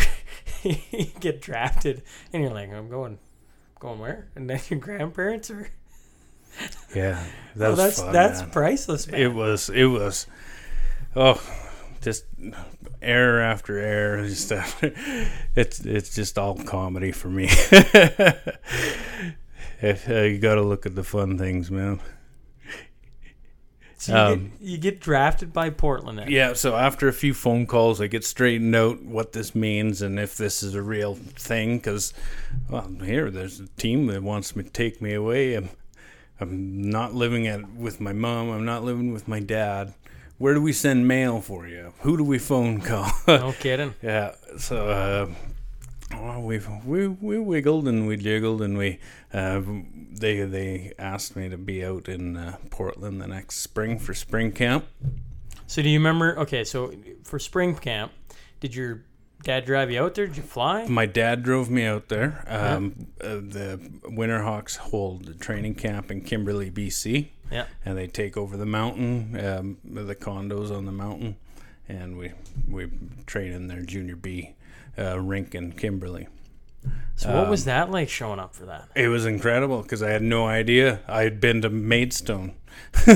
[0.63, 0.77] you
[1.21, 2.03] get drafted
[2.33, 3.19] and you're like, I'm going,
[3.81, 4.29] going where?
[4.35, 5.69] And then your grandparents are.
[6.95, 7.23] yeah.
[7.57, 8.51] That Oh, was that's fun, that's man.
[8.51, 9.21] priceless, man.
[9.21, 9.69] It was.
[9.69, 10.27] It was.
[11.17, 11.43] Oh,
[12.01, 12.25] just
[13.03, 14.25] error after error.
[14.29, 14.93] Just after,
[15.57, 17.49] it's it's just all comedy for me.
[19.81, 22.01] If, uh, you got to look at the fun things, man.
[24.01, 26.19] So you, Um, get, you get drafted by Portland.
[26.19, 26.31] Then.
[26.31, 30.19] Yeah, so after a few phone calls, I get straightened out what this means and
[30.21, 31.79] if this is a real thing.
[31.79, 32.15] Because,
[32.71, 35.55] well, here there's a team that wants me to take me away.
[35.55, 35.69] I'm,
[36.41, 38.51] I'm not living at with my mom.
[38.51, 39.95] I'm not living with my dad.
[40.39, 41.93] Where do we send mail for you?
[42.03, 43.11] Who do we phone call?
[43.27, 43.95] No kidding.
[44.01, 45.27] yeah, so uh,
[46.13, 48.99] well, we we we wiggled and we jiggled and we
[49.33, 49.61] uh,
[50.13, 54.53] they they asked me to be out in uh, Portland the next spring for spring
[54.53, 54.87] camp.
[55.67, 56.39] So do you remember?
[56.41, 56.93] Okay, so
[57.25, 58.13] for spring camp,
[58.61, 59.03] did your
[59.43, 60.27] dad drive you out there?
[60.27, 60.87] Did you fly?
[60.89, 62.43] My dad drove me out there.
[62.49, 67.67] Um, uh, the Winterhawks hold a training camp in Kimberley, BC, Yeah.
[67.85, 71.37] and they take over the mountain, um, the condos on the mountain,
[71.87, 72.33] and we
[72.67, 72.89] we
[73.27, 74.55] train in their junior B
[74.99, 76.29] uh, rink in Kimberley.
[77.17, 78.89] So what Um, was that like showing up for that?
[78.95, 81.01] It was incredible because I had no idea.
[81.09, 82.55] I had been to Maidstone.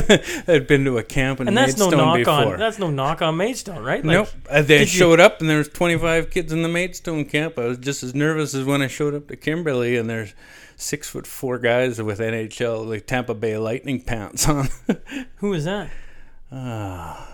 [0.48, 2.52] I'd been to a camp in And that's no Maidstone knock before.
[2.54, 2.58] on.
[2.58, 4.04] That's no knock on Maidstone, right?
[4.04, 4.28] Like, nope.
[4.50, 7.58] Uh, they did you- showed up and there was 25 kids in the Maidstone camp.
[7.58, 10.34] I was just as nervous as when I showed up to Kimberley and there's
[10.76, 14.68] six foot four guys with NHL like Tampa Bay Lightning pants on.
[15.36, 15.90] Who was that?
[16.50, 17.28] Ah,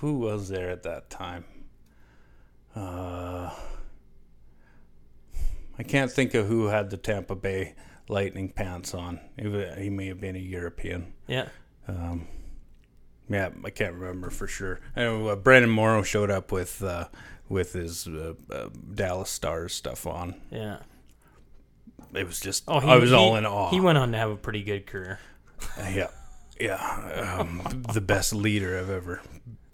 [0.00, 1.44] who was there at that time?
[2.74, 3.50] Uh,
[5.80, 7.74] I can't think of who had the Tampa Bay
[8.06, 9.18] Lightning pants on.
[9.38, 11.14] He, he may have been a European.
[11.26, 11.48] Yeah.
[11.88, 12.28] Um,
[13.30, 14.80] yeah, I can't remember for sure.
[14.94, 17.08] I know uh, Brenden Morrow showed up with uh,
[17.48, 20.34] with his uh, uh, Dallas Stars stuff on.
[20.50, 20.80] Yeah.
[22.14, 23.70] It was just Oh, he, I was he- all in awe.
[23.70, 25.18] He went on to have a pretty good career.
[25.78, 26.08] yeah,
[26.60, 27.62] yeah, um,
[27.94, 29.22] the best leader I've ever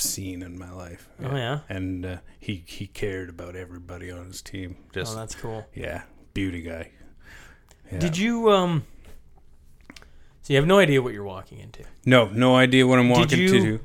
[0.01, 1.09] seen in my life.
[1.23, 1.61] Oh yeah.
[1.69, 4.77] and uh, he he cared about everybody on his team.
[4.93, 5.67] Just Oh, that's cool.
[5.75, 6.03] yeah,
[6.35, 6.91] beauty guy.
[7.91, 7.99] Yeah.
[7.99, 8.85] Did you um?
[10.43, 11.83] So you have no idea what you're walking into.
[12.05, 13.81] No, no idea what I'm walking you- to.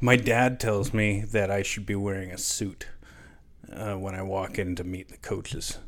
[0.00, 2.88] My dad tells me that I should be wearing a suit
[3.72, 5.78] uh, when I walk in to meet the coaches,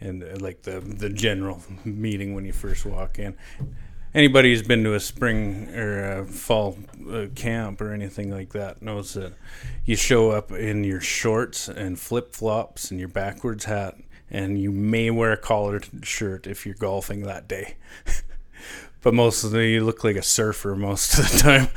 [0.00, 3.36] and uh, like the the general meeting when you first walk in.
[4.16, 6.78] Anybody who's been to a spring or a fall
[7.12, 9.34] uh, camp or anything like that knows that
[9.84, 13.94] you show up in your shorts and flip flops and your backwards hat,
[14.30, 17.76] and you may wear a collared shirt if you're golfing that day.
[19.02, 21.68] but mostly you look like a surfer most of the time.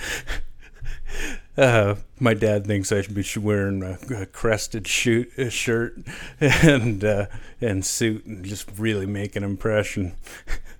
[1.57, 5.97] Uh, my dad thinks I should be wearing a, a crested shoot, a shirt
[6.39, 7.25] and uh,
[7.59, 10.15] and suit and just really make an impression.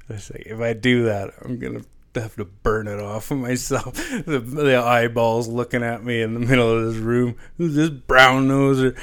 [0.10, 1.82] I say if I do that, I'm gonna
[2.16, 3.95] have to burn it off of myself.
[4.26, 7.36] The, the eyeballs looking at me in the middle of this room.
[7.57, 8.97] Who's this brown noser?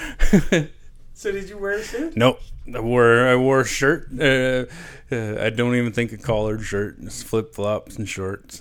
[1.19, 2.15] So did you wear a suit?
[2.15, 2.43] Nope.
[2.75, 4.09] I wore I wore a shirt.
[4.21, 4.67] Uh,
[5.11, 7.01] uh, I don't even think a collared shirt.
[7.01, 8.61] Just flip flops and shorts.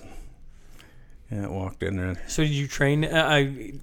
[1.30, 2.18] Yeah, I walked in there.
[2.28, 3.04] So did you train?
[3.04, 3.74] Uh, I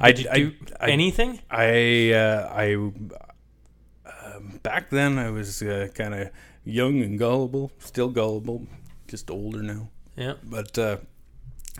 [0.00, 1.40] I, do I, anything?
[1.50, 6.30] I, uh, I, um, back then I was uh, kind of
[6.64, 8.66] young and gullible, still gullible,
[9.08, 9.88] just older now.
[10.16, 10.34] Yeah.
[10.44, 10.96] But uh,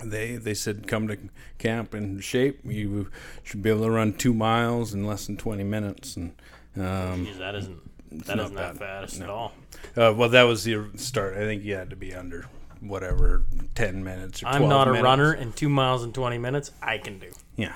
[0.02, 1.18] they they said come to
[1.58, 2.60] camp in shape.
[2.64, 3.10] You
[3.42, 6.30] should be able to run two miles in less than twenty minutes, and
[6.76, 7.80] um, Jeez, that isn't
[8.26, 9.24] that not isn't that fast No.
[9.24, 9.52] at all.
[9.96, 11.34] Uh, well, that was the start.
[11.34, 12.46] I think you had to be under
[12.80, 14.42] whatever ten minutes.
[14.42, 15.04] Or 12 I'm not a minutes.
[15.04, 17.30] runner, and two miles in twenty minutes I can do.
[17.56, 17.74] Yeah,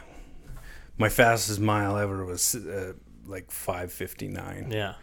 [0.98, 2.94] my fastest mile ever was uh,
[3.26, 4.70] like five fifty nine.
[4.70, 4.94] Yeah.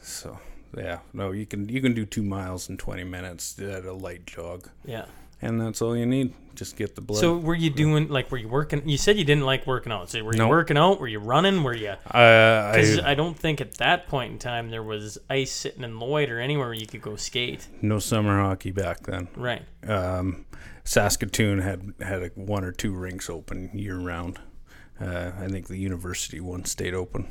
[0.00, 0.38] So
[0.76, 4.26] yeah, no, you can you can do two miles in twenty minutes at a light
[4.26, 5.04] jog, Yeah.
[5.42, 6.34] and that's all you need.
[6.54, 7.18] Just get the blood.
[7.20, 8.88] So were you doing like were you working?
[8.88, 10.08] You said you didn't like working out.
[10.10, 10.48] So were you No.
[10.48, 11.00] working out?
[11.00, 11.64] Were you running?
[11.64, 11.88] Were you?
[11.88, 15.82] uh, Because I I don't think at that point in time there was ice sitting
[15.82, 17.66] in Lloyd or anywhere where you could go skate.
[17.82, 19.26] no summer hockey back then.
[19.36, 19.62] Right.
[19.88, 20.46] um,
[20.84, 24.38] Saskatoon had had a, one or two rinks open year round.
[25.00, 27.26] Uh, I think the university one stayed open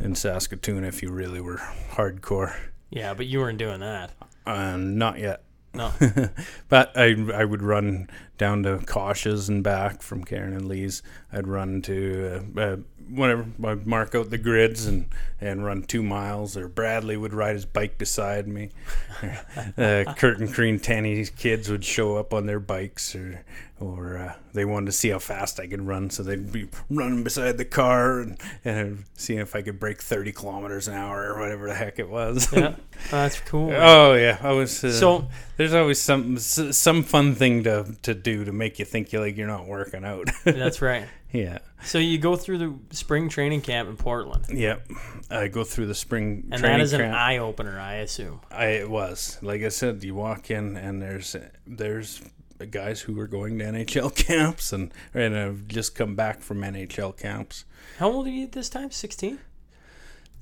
[0.00, 1.58] in Saskatoon if you really were
[1.90, 2.54] hardcore.
[2.90, 4.12] Yeah, but you weren't doing that.
[4.46, 5.42] Uh, not yet.
[5.74, 5.92] No.
[6.68, 11.02] but I I would run down to Cautious and back from Karen and Lee's.
[11.32, 12.76] I'd run to uh, uh,
[13.08, 13.46] whatever.
[13.64, 15.06] I'd mark out the grids and,
[15.40, 16.56] and run two miles.
[16.56, 18.70] Or Bradley would ride his bike beside me.
[19.22, 23.44] uh, and Crean Tanny's kids would show up on their bikes, or
[23.82, 27.24] or uh, they wanted to see how fast I could run, so they'd be running
[27.24, 31.38] beside the car and, and seeing if I could break thirty kilometers an hour or
[31.40, 32.50] whatever the heck it was.
[32.52, 32.74] Yeah.
[33.10, 33.72] That's cool.
[33.74, 34.82] Oh yeah, I was.
[34.84, 39.12] Uh, So- there's always some some fun thing to to do to make you think
[39.12, 40.28] you like you're not working out.
[40.44, 41.06] That's right.
[41.32, 44.86] yeah, So you go through the spring training camp in Portland, yep.
[45.30, 47.16] I go through the spring and training that is an camp.
[47.16, 48.40] eye opener, I assume.
[48.50, 51.34] I it was like I said, you walk in and there's
[51.66, 52.20] there's
[52.66, 57.16] guys who were going to NHL camps and and have just come back from NHL
[57.16, 57.64] camps.
[57.98, 58.90] How old are you this time?
[58.90, 59.38] 16?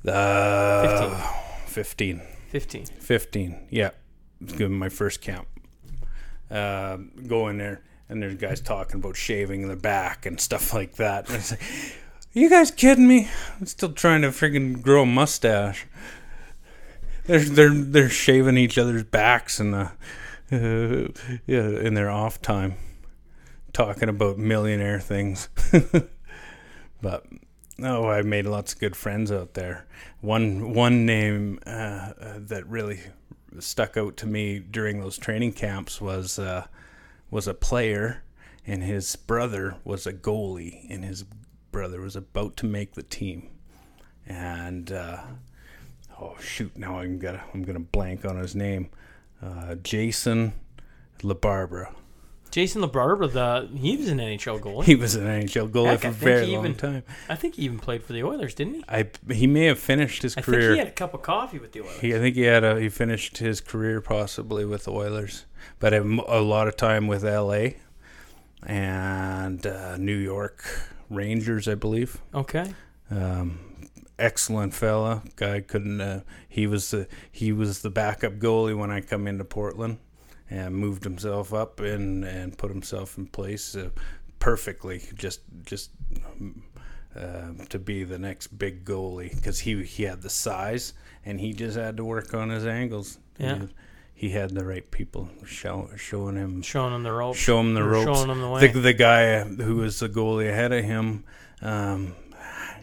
[0.07, 1.17] Uh,
[1.67, 2.23] 15.
[2.49, 2.87] 15.
[2.87, 3.67] 15.
[3.71, 3.91] Yeah.
[4.41, 5.47] It's gonna my first camp.
[6.51, 10.97] Uh, go in there and there's guys talking about shaving their back and stuff like
[10.97, 11.29] that.
[11.29, 13.29] And it's like, are you guys kidding me?
[13.59, 15.87] I'm still trying to freaking grow a mustache.
[17.27, 19.89] They're they're they're shaving each other's backs and uh,
[20.51, 21.11] yeah
[21.47, 22.75] in their off time,
[23.73, 25.49] talking about millionaire things.
[27.03, 27.27] but
[27.83, 29.87] oh, I made lots of good friends out there.
[30.21, 33.01] One one name uh, that really
[33.59, 36.67] stuck out to me during those training camps was uh,
[37.31, 38.23] was a player,
[38.67, 41.25] and his brother was a goalie, and his
[41.73, 43.51] brother was about to make the team,
[44.27, 45.19] and uh,
[46.21, 48.91] oh shoot, now I'm gonna I'm gonna blank on his name,
[49.43, 50.53] uh, Jason
[51.21, 51.93] LaBarbera.
[52.51, 54.83] Jason LaBarbera, the he was an NHL goalie.
[54.85, 57.03] He was an NHL goalie Heck, for a very long even- time.
[57.29, 58.85] I think he even played for the Oilers, didn't he?
[58.89, 60.61] I he may have finished his I career.
[60.63, 62.01] think he had a cup of coffee with the Oilers.
[62.01, 65.45] He, I think he had a he finished his career possibly with the Oilers,
[65.79, 67.77] but a, a lot of time with L.A.
[68.65, 70.65] and uh, New York
[71.09, 72.21] Rangers, I believe.
[72.35, 72.75] Okay.
[73.13, 73.61] Um,
[74.21, 76.01] excellent fella, guy couldn't.
[76.01, 79.99] Uh, he was the he was the backup goalie when I come into Portland,
[80.49, 83.91] and moved himself up and and put himself in place uh,
[84.39, 85.03] perfectly.
[85.15, 85.91] Just just.
[87.17, 90.93] Uh, to be the next big goalie because he he had the size
[91.25, 93.19] and he just had to work on his angles.
[93.37, 93.59] Yeah.
[94.15, 97.37] he, he had the right people show, showing him Showing him the ropes.
[97.37, 98.05] show him the ropes.
[98.17, 98.69] Showing him the way.
[98.69, 101.25] The, the guy who was the goalie ahead of him,
[101.63, 102.15] um,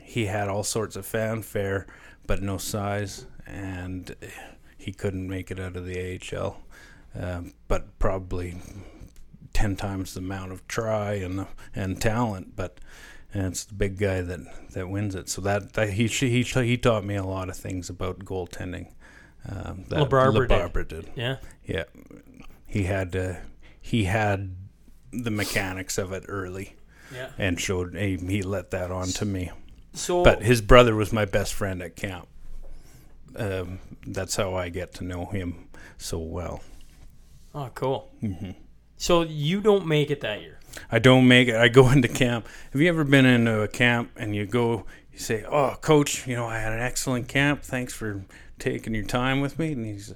[0.08, 1.86] he had all sorts of fanfare,
[2.26, 4.16] but no size, and
[4.78, 6.58] he couldn't make it out of the AHL.
[7.14, 8.56] Um, but probably
[9.54, 11.46] ten times the amount of try and
[11.76, 12.80] and talent, but
[13.34, 14.40] and it's the big guy that,
[14.74, 15.28] that wins it.
[15.30, 18.92] So that, that he he he taught me a lot of things about goaltending.
[19.50, 20.88] Um, that LaBarbera did.
[21.06, 21.12] Did.
[21.16, 21.38] yeah.
[21.66, 21.84] Yeah,
[22.66, 23.34] he had uh,
[23.82, 24.56] he had
[25.12, 26.76] the mechanics of it early
[27.14, 27.30] Yeah.
[27.38, 29.52] and showed he, he let that on to me.
[29.98, 32.28] So But his brother was my best friend at camp.
[33.36, 35.68] Um, that's how I get to know him
[35.98, 36.62] so well.
[37.54, 38.12] Oh, cool.
[38.22, 38.52] hmm
[38.98, 40.60] So you don't make it that year.
[40.92, 41.56] I don't make it.
[41.56, 42.48] I go into camp.
[42.72, 46.36] Have you ever been into a camp and you go, you say, "Oh, coach, you
[46.36, 47.64] know, I had an excellent camp.
[47.64, 48.24] Thanks for
[48.60, 50.14] taking your time with me." And he's,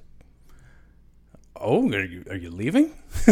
[1.56, 2.92] "Oh, are you are you leaving?"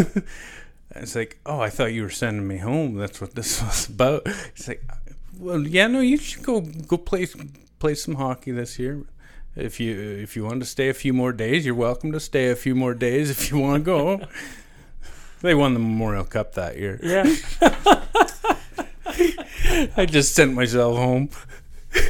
[0.90, 2.94] it's like, "Oh, I thought you were sending me home.
[2.96, 4.84] That's what this was about." It's like,
[5.40, 7.26] "Well, yeah, no, you should go go play
[7.78, 9.04] play some hockey this year."
[9.56, 12.50] If you if you want to stay a few more days, you're welcome to stay
[12.50, 14.20] a few more days if you want to go.
[15.40, 17.00] they won the Memorial Cup that year.
[17.02, 17.34] Yeah.
[19.96, 21.30] I just sent myself home.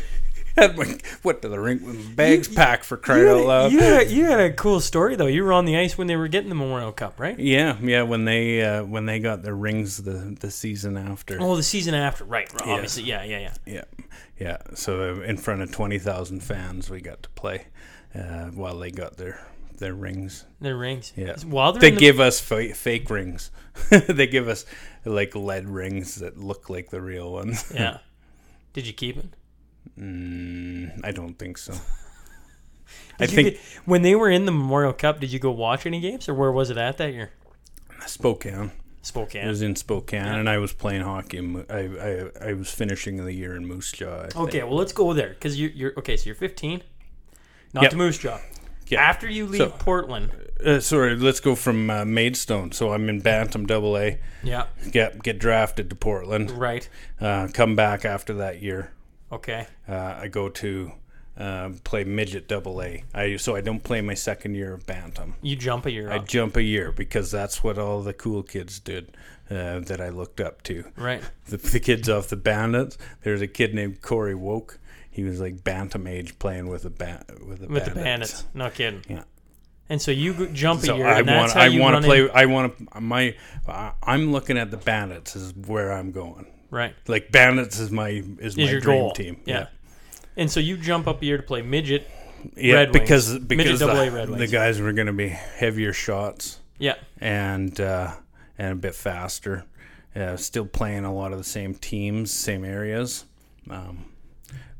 [0.56, 3.46] Had my went to the rink with bags You- packed for crying you, had, out
[3.46, 3.72] loud.
[3.72, 5.26] you, had, you had a cool story though.
[5.26, 7.38] You were on the ice when they were getting the Memorial Cup, right?
[7.38, 8.02] Yeah, yeah.
[8.02, 11.38] When they uh, when they got their rings the the season after.
[11.40, 12.50] Oh, the season after, right?
[12.66, 12.72] Yeah.
[12.72, 13.54] Obviously, yeah, yeah, yeah.
[13.66, 13.84] Yeah,
[14.38, 14.56] yeah.
[14.74, 17.66] So uh, in front of twenty thousand fans, we got to play
[18.14, 19.40] uh, while they got their
[19.78, 20.44] their rings.
[20.60, 21.12] Their rings.
[21.16, 21.36] Yeah.
[21.46, 23.50] While They the, give us fa- fake rings.
[23.90, 24.66] they give us
[25.06, 27.70] like lead rings that look like the real ones.
[27.74, 27.98] Yeah.
[28.74, 29.26] Did you keep it?
[29.98, 31.74] Mm, I don't think so.
[33.20, 36.00] I think get- when they were in the Memorial Cup, did you go watch any
[36.00, 37.30] games, or where was it at that year?
[38.06, 38.72] Spokane.
[39.02, 39.46] Spokane.
[39.46, 40.34] I was in Spokane, Yeah.
[40.36, 41.38] and I was playing hockey.
[41.70, 44.06] I, I I was finishing the year in Moose Jaw.
[44.22, 44.64] I Okay, think.
[44.64, 46.16] well let's go there because you're, you're okay.
[46.16, 46.82] So you're 15,
[47.74, 47.90] not Yep.
[47.92, 48.38] to Moose Jaw.
[48.88, 49.00] Yeah.
[49.02, 50.32] After you leave So- Portland,
[50.64, 52.72] Uh, sorry, let's go from uh, Maidstone.
[52.72, 54.18] So I'm in Bantam Double A.
[54.42, 56.50] yeah, Get get drafted to Portland.
[56.50, 56.88] right.
[57.20, 58.90] Uh, come back after that year.
[59.32, 60.92] Okay, Uh, I go to
[61.36, 63.04] uh, play midget Double A.
[63.14, 65.34] I so I don't play my second year of Bantam.
[65.42, 68.42] you jump a year I up, jump a year because that's what all the cool
[68.42, 69.16] kids did
[69.50, 70.84] uh, that I looked up to.
[70.96, 71.22] right?
[71.48, 72.98] the, the kids off the Bandits.
[73.22, 74.78] There's a kid named Corey Woke.
[75.10, 78.42] He was like bantam age playing with the ba- with the With the Bandits.
[78.42, 79.02] Bandits, no kidding.
[79.08, 79.24] Yeah.
[79.88, 81.96] And so you jump a So year, I and that's want how I you want
[81.96, 82.20] to play.
[82.22, 83.34] in- I want to my.
[84.02, 86.46] I'm looking at the Bandits is where I'm going.
[86.70, 86.94] Right.
[87.06, 89.12] Like Bandits is my is, my Is your dream goal?
[89.12, 89.40] team.
[89.44, 89.66] Yeah.
[90.36, 92.08] And so you jump up a year to play midget.
[92.56, 93.00] yeah, Red Wings.
[93.00, 98.12] because because the, the guys were going to be heavier shots Yeah, and uh,
[98.58, 99.64] and a bit faster.
[100.16, 103.24] Uh, still playing a lot of the same teams, same areas.
[103.68, 104.06] Um,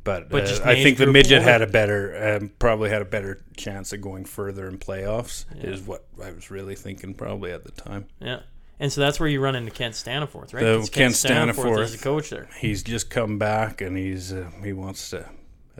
[0.03, 3.45] but But uh, I think the midget had a better, um, probably had a better
[3.57, 5.45] chance of going further in playoffs.
[5.55, 5.70] Yeah.
[5.70, 8.07] Is what I was really thinking probably at the time.
[8.20, 8.41] yeah.
[8.80, 10.62] And so that's where you run into Kent Staniforth, right?
[10.64, 11.92] The Kent is Staniforth.
[11.92, 12.48] the coach there.
[12.58, 15.28] He's just come back and he's uh, he wants to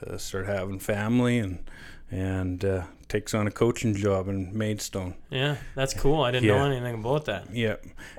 [0.07, 1.64] uh, start having family and
[2.11, 5.14] and uh, takes on a coaching job in Maidstone.
[5.30, 6.20] Yeah, that's cool.
[6.22, 6.59] I didn't Yeah.
[6.59, 7.55] know anything about that.
[7.55, 7.76] Yeah,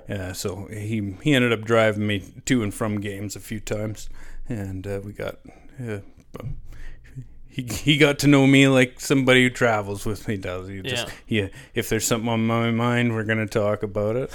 [0.09, 0.31] yeah.
[0.31, 4.09] So he he ended up driving me to and from games a few times,
[4.49, 5.35] and uh, we got.
[7.51, 10.69] He, he got to know me like somebody who travels with me does.
[10.69, 11.49] He just yeah.
[11.75, 14.31] If there's something on my mind, we're gonna talk about it.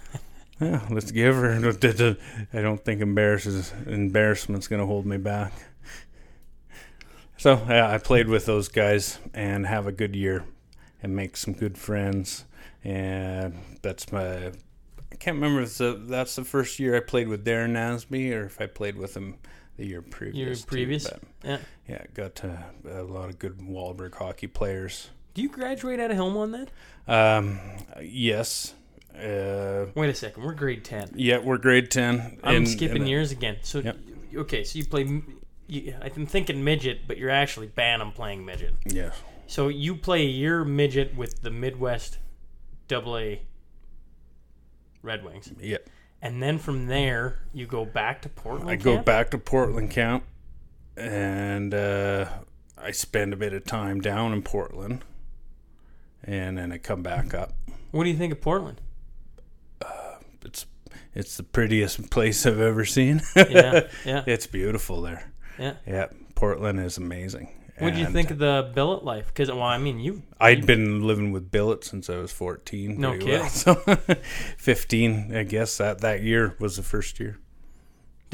[0.60, 1.52] yeah, let's give her.
[2.52, 5.52] I don't think embarrasses embarrassment's gonna hold me back.
[7.36, 10.44] So yeah, I played with those guys and have a good year,
[11.02, 12.44] and make some good friends.
[12.84, 14.52] And that's my.
[15.12, 18.44] I can't remember if the, that's the first year I played with Darren Nasby or
[18.44, 19.38] if I played with him
[19.76, 20.36] the year previous.
[20.36, 21.58] Year previous, but yeah.
[21.88, 25.10] Yeah, got to a lot of good Wahlberg hockey players.
[25.34, 26.68] Do you graduate out of Hillmond then?
[27.14, 27.60] Um,
[28.02, 28.74] yes.
[29.14, 31.10] Uh, Wait a second, we're grade ten.
[31.14, 32.38] yeah, we're grade ten.
[32.42, 33.58] I'm and- skipping and- years again.
[33.62, 33.96] So, Yep.
[34.36, 35.22] okay, so you play.
[35.66, 38.74] You, I'm thinking midget, but you're actually Bantam playing midget.
[38.86, 39.12] Yeah,
[39.46, 42.18] So you play a year midget with the Midwest
[42.88, 43.40] Double A
[45.02, 45.78] Red Wings, yeah.
[46.22, 48.70] and then from there you go back to Portland.
[48.70, 50.24] I go back to Portland camp,
[50.96, 52.26] and uh,
[52.78, 55.04] I spend a bit of time down in Portland,
[56.22, 57.52] and then I come back up.
[57.90, 58.80] What do you think of Portland?
[60.44, 60.66] It's
[61.14, 63.22] it's the prettiest place I've ever seen.
[63.36, 65.32] Yeah, yeah, it's beautiful there.
[65.58, 65.74] yeah.
[65.86, 67.48] Yeah, Portland is amazing.
[67.78, 69.26] What do you think of the billet life?
[69.28, 73.00] Because well, I mean, you I'd been living with Billet since I was 14.
[73.00, 73.48] No pretty well.
[73.48, 73.74] So
[74.58, 77.38] 15, I guess that that year was the first year.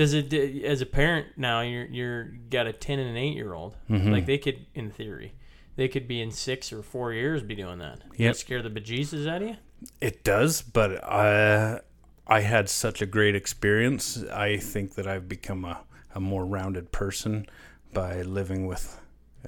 [0.00, 0.32] Does it
[0.64, 1.60] as a parent now?
[1.60, 3.76] You're you're got a ten and an eight year old.
[3.90, 4.10] Mm-hmm.
[4.10, 5.34] Like they could, in theory,
[5.76, 8.00] they could be in six or four years be doing that.
[8.16, 9.56] That scare the bejesus out of you?
[10.00, 11.80] It does, but I
[12.26, 14.24] I had such a great experience.
[14.24, 15.82] I think that I've become a,
[16.14, 17.44] a more rounded person
[17.92, 18.98] by living with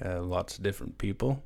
[0.05, 1.41] uh, lots of different people.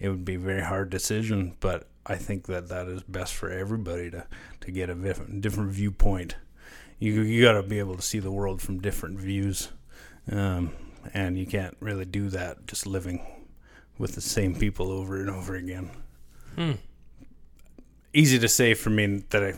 [0.00, 3.52] It would be a very hard decision, but I think that that is best for
[3.52, 4.26] everybody to,
[4.62, 6.34] to get a different, different viewpoint.
[6.98, 9.68] You you got to be able to see the world from different views,
[10.32, 10.72] um,
[11.14, 13.24] and you can't really do that just living
[13.98, 15.90] with the same people over and over again
[16.54, 16.72] Hmm.
[18.12, 19.54] easy to say for me that I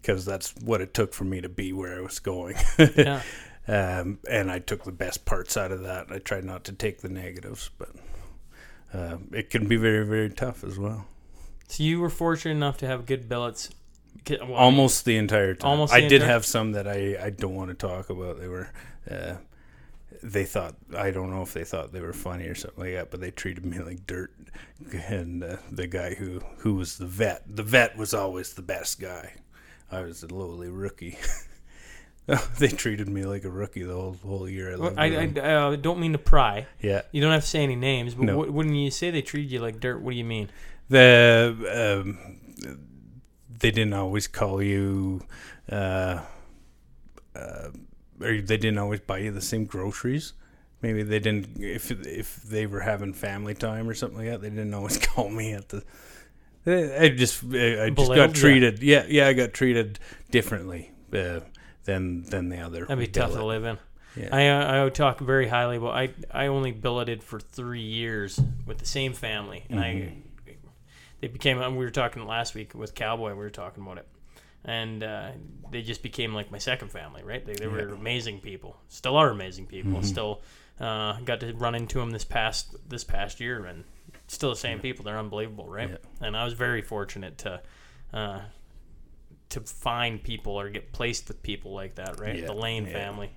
[0.00, 2.56] because that's what it took for me to be where I was going.
[2.96, 3.20] Yeah.
[3.68, 6.06] um, and I took the best parts out of that.
[6.10, 7.90] I tried not to take the negatives, but
[8.94, 11.06] uh, it can be very very tough as well.
[11.68, 13.70] So you were fortunate enough to have good billets.
[14.28, 15.70] Well, Almost the entire time.
[15.70, 18.40] Almost I did have some that I I don't want to talk about.
[18.40, 18.70] They were.
[19.10, 19.36] Uh,
[20.22, 23.10] they thought I don't know if they thought they were funny or something like that,
[23.10, 24.32] but they treated me like dirt.
[25.08, 29.00] And uh, the guy who who was the vet, the vet was always the best
[29.00, 29.34] guy.
[29.90, 31.18] I was a lowly rookie.
[32.58, 34.76] they treated me like a rookie the whole whole year.
[34.96, 35.32] I, I.
[35.34, 36.66] I, uh, don't mean to pry.
[36.80, 38.36] yeah, You don't have to say any names, but No.
[38.36, 40.50] what, when you say they treated you like dirt, what do you mean?
[40.88, 42.78] the um,
[43.60, 45.22] they didn't always call you.
[45.70, 46.20] Uh,
[47.36, 47.68] uh,
[48.20, 50.34] or they didn't always buy you the same groceries.
[50.82, 54.40] Maybe they didn't if if they were having family time or something like that.
[54.40, 55.84] They didn't always call me at the.
[56.66, 58.82] I I just I just Belittled, got treated.
[58.82, 59.98] Yeah, yeah, I got treated
[60.30, 61.40] differently uh,
[61.84, 62.80] than than the other.
[62.80, 63.78] That'd be tough to live in.
[64.16, 64.28] Yeah.
[64.32, 65.94] I I would talk very highly about.
[65.94, 70.20] I I only billeted for three years with the same family, and I Mm-hmm.
[71.20, 71.58] They became.
[71.76, 73.30] We were talking last week with Cowboy.
[73.30, 74.08] We were talking about it,
[74.64, 75.30] and uh,
[75.70, 77.22] they just became like my second family.
[77.22, 77.44] Right?
[77.44, 77.84] They, they were Yeah.
[77.86, 78.00] Mm-hmm.
[78.00, 78.76] amazing people.
[78.88, 80.02] Still are amazing people.
[80.02, 80.42] Still
[80.80, 83.84] uh, got to run into them this past this past year, and
[84.26, 85.04] still the same people.
[85.04, 85.90] They're unbelievable, right?
[85.90, 86.26] Yeah.
[86.26, 87.60] And I was very fortunate to.
[88.12, 88.40] Uh,
[89.50, 92.38] to find people or get placed with people like that, right?
[92.38, 92.92] Yeah, The Lane yeah.
[92.92, 93.30] family.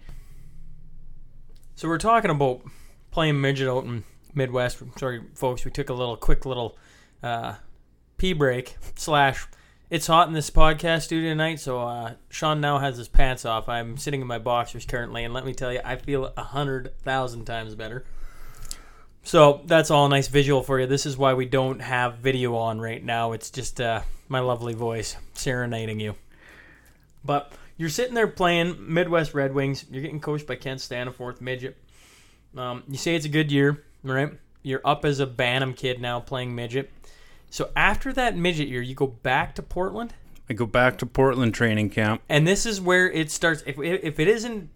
[1.74, 2.62] So we're talking about
[3.10, 4.04] playing midget out in
[4.36, 4.82] Midwest.
[4.98, 6.78] Sorry, folks, we took a little quick little
[7.24, 7.56] uh,
[8.24, 9.46] pee break slash.
[9.90, 13.68] It's hot in this podcast studio tonight, so uh, Sean now has his pants off.
[13.68, 16.98] I'm sitting in my boxers currently, and let me tell you, I feel a hundred
[17.00, 18.06] thousand times better.
[19.24, 20.88] So that's all a nice visual for you.
[20.88, 23.34] This is why we don't have video on right now.
[23.34, 26.16] It's just uh, my lovely voice serenading you.
[27.26, 29.84] But you're sitting there playing Midwest Red Wings.
[29.92, 31.76] You're getting coached by Kent Staniforth, midget.
[32.56, 34.32] Um, you say it's a good year, right?
[34.62, 36.90] You're up as a Bantam kid now playing midget.
[37.54, 40.16] So after that midget year, you go back to Portland,
[40.50, 42.24] I go back to Portland training camp.
[42.28, 43.62] and this is where it starts.
[43.68, 44.72] If if it isn't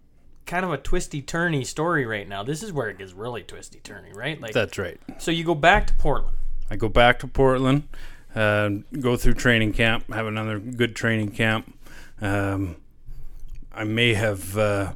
[0.46, 3.80] kind of a twisty turny story right now, this is where it gets really twisty
[3.80, 4.40] turny, right?
[4.40, 4.96] Like That's right.
[5.18, 6.36] so, you go back to Portland.
[6.70, 7.88] I go back to Portland,
[8.36, 8.70] uh,
[9.00, 11.76] go through training camp, have another good training camp,
[12.22, 12.76] Um,
[13.72, 14.56] I may have.
[14.56, 14.92] Uh,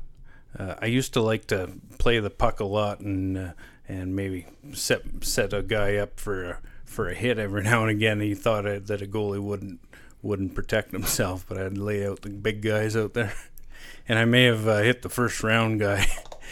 [0.57, 3.53] uh, I used to like to play the puck a lot and uh,
[3.89, 6.61] and maybe set set a guy up for
[6.93, 8.21] for a hit every now and again.
[8.21, 9.81] He thought that a goalie wouldn't
[10.23, 13.35] wouldn't protect himself, but I'd lay out the big guys out there,
[14.09, 16.07] and I may have uh, hit the first round guy,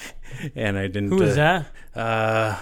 [0.57, 1.11] and I didn't.
[1.11, 1.64] Who was uh,
[1.95, 1.99] that?
[1.99, 2.59] Uh,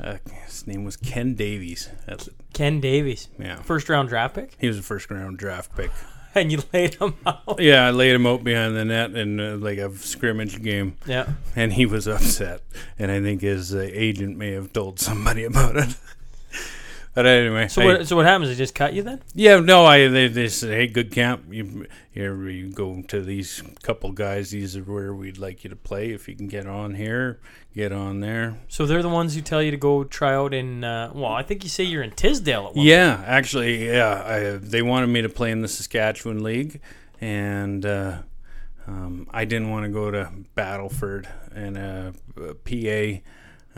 [0.00, 1.90] uh, his name was Ken Davies.
[2.06, 2.34] That's it.
[2.52, 3.28] Ken Davies.
[3.38, 4.56] Yeah, First round draft pick?
[4.58, 5.90] he was a first round draft pick.
[6.34, 7.56] And you laid him out.
[7.58, 11.26] Yeah, I laid him out behind the net in uh, like a scrimmage game, Yeah.
[11.56, 12.62] and he was upset.
[12.98, 15.96] And I think his uh, agent may have told somebody about it.
[17.14, 18.06] But anyway, So I- what?
[18.08, 18.48] So what happens?
[18.50, 19.20] They just cut you then?
[19.34, 21.44] yeah, no, I they, they said, hey, good camp.
[21.50, 24.50] You, you you go to these couple guys.
[24.50, 26.10] These are where we'd like you to play.
[26.12, 27.40] If you can get on here,
[27.74, 28.58] get on there.
[28.68, 30.84] So they're the ones who tell you to go try out in.
[30.84, 32.86] Uh, well, I think you say you're in Tisdale at one.
[32.86, 34.22] Yeah, actually, yeah.
[34.24, 36.80] I, they wanted me to play in the Saskatchewan League,
[37.20, 38.18] and uh,
[38.86, 43.20] um, I didn't want to go to Battleford and uh, uh, PA.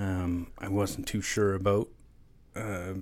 [0.03, 1.89] Um, I wasn't too sure about.
[2.55, 2.95] Uh,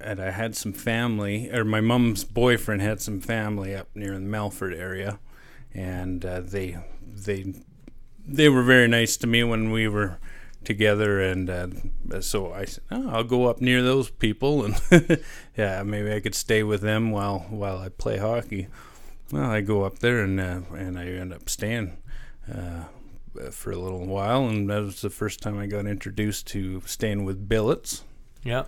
[0.00, 4.20] and I had some family, or my mom's boyfriend had some family up near the
[4.20, 5.18] Melfort area,
[5.72, 7.54] and uh, they they
[8.26, 10.18] they were very nice to me when we were
[10.64, 14.80] together, and uh, so I said, oh, I'll go up near those people, and
[15.56, 18.68] yeah, maybe I could stay with them while while I play hockey.
[19.30, 21.96] Well, I go up there, and uh, and I end up staying.
[22.52, 22.84] Uh,
[23.50, 27.24] for a little while, and that was the first time I got introduced to staying
[27.24, 28.04] with billets.
[28.44, 28.64] Yeah.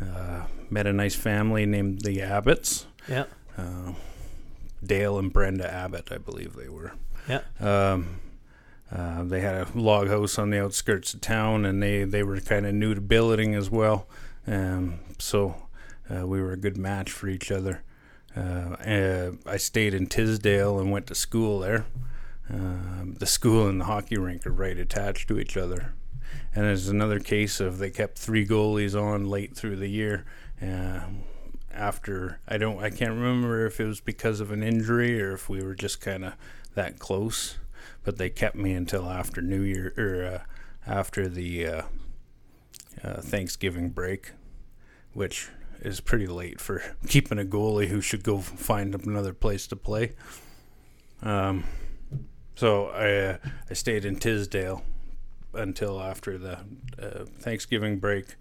[0.00, 2.86] Uh, met a nice family named the Abbotts.
[3.08, 3.24] Yeah.
[3.56, 3.92] Uh,
[4.84, 6.92] Dale and Brenda Abbott, I believe they were.
[7.28, 7.42] Yeah.
[7.60, 8.20] Um,
[8.90, 12.40] uh, they had a log house on the outskirts of town, and they, they were
[12.40, 14.06] kind of new to billeting as well.
[14.46, 15.54] Um, so
[16.10, 17.82] uh, we were a good match for each other.
[18.36, 21.86] Uh, uh, I stayed in Tisdale and went to school there.
[22.50, 25.94] Um the school and the hockey rink are right attached to each other.
[26.54, 30.24] And there's another case of they kept three goalies on late through the year.
[30.60, 31.22] Um,
[31.72, 35.48] after I don't, I can't remember if it was because of an injury or if
[35.48, 36.34] we were just kind of
[36.74, 37.56] that close.
[38.04, 40.42] But they kept me until after New Year or uh,
[40.86, 41.82] after the uh,
[43.02, 44.32] uh, Thanksgiving break,
[45.12, 45.48] which
[45.80, 50.12] is pretty late for keeping a goalie who should go find another place to play.
[51.22, 51.64] Um,
[52.56, 53.36] so I uh,
[53.70, 54.82] I stayed in Tisdale
[55.54, 56.58] until after the
[57.00, 58.34] uh, Thanksgiving break.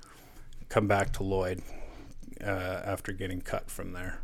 [0.69, 1.61] Come back to Lloyd
[2.41, 4.19] uh, after getting cut from there,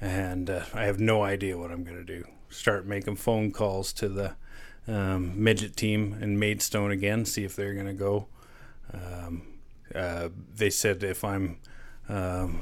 [0.00, 2.24] and uh, I have no idea what I'm gonna do.
[2.48, 4.34] Start making phone calls to the
[4.86, 8.26] um, midget team in Maidstone again, see if they're gonna go.
[8.92, 9.42] Um,
[9.94, 11.58] uh, they said if I'm
[12.08, 12.60] um,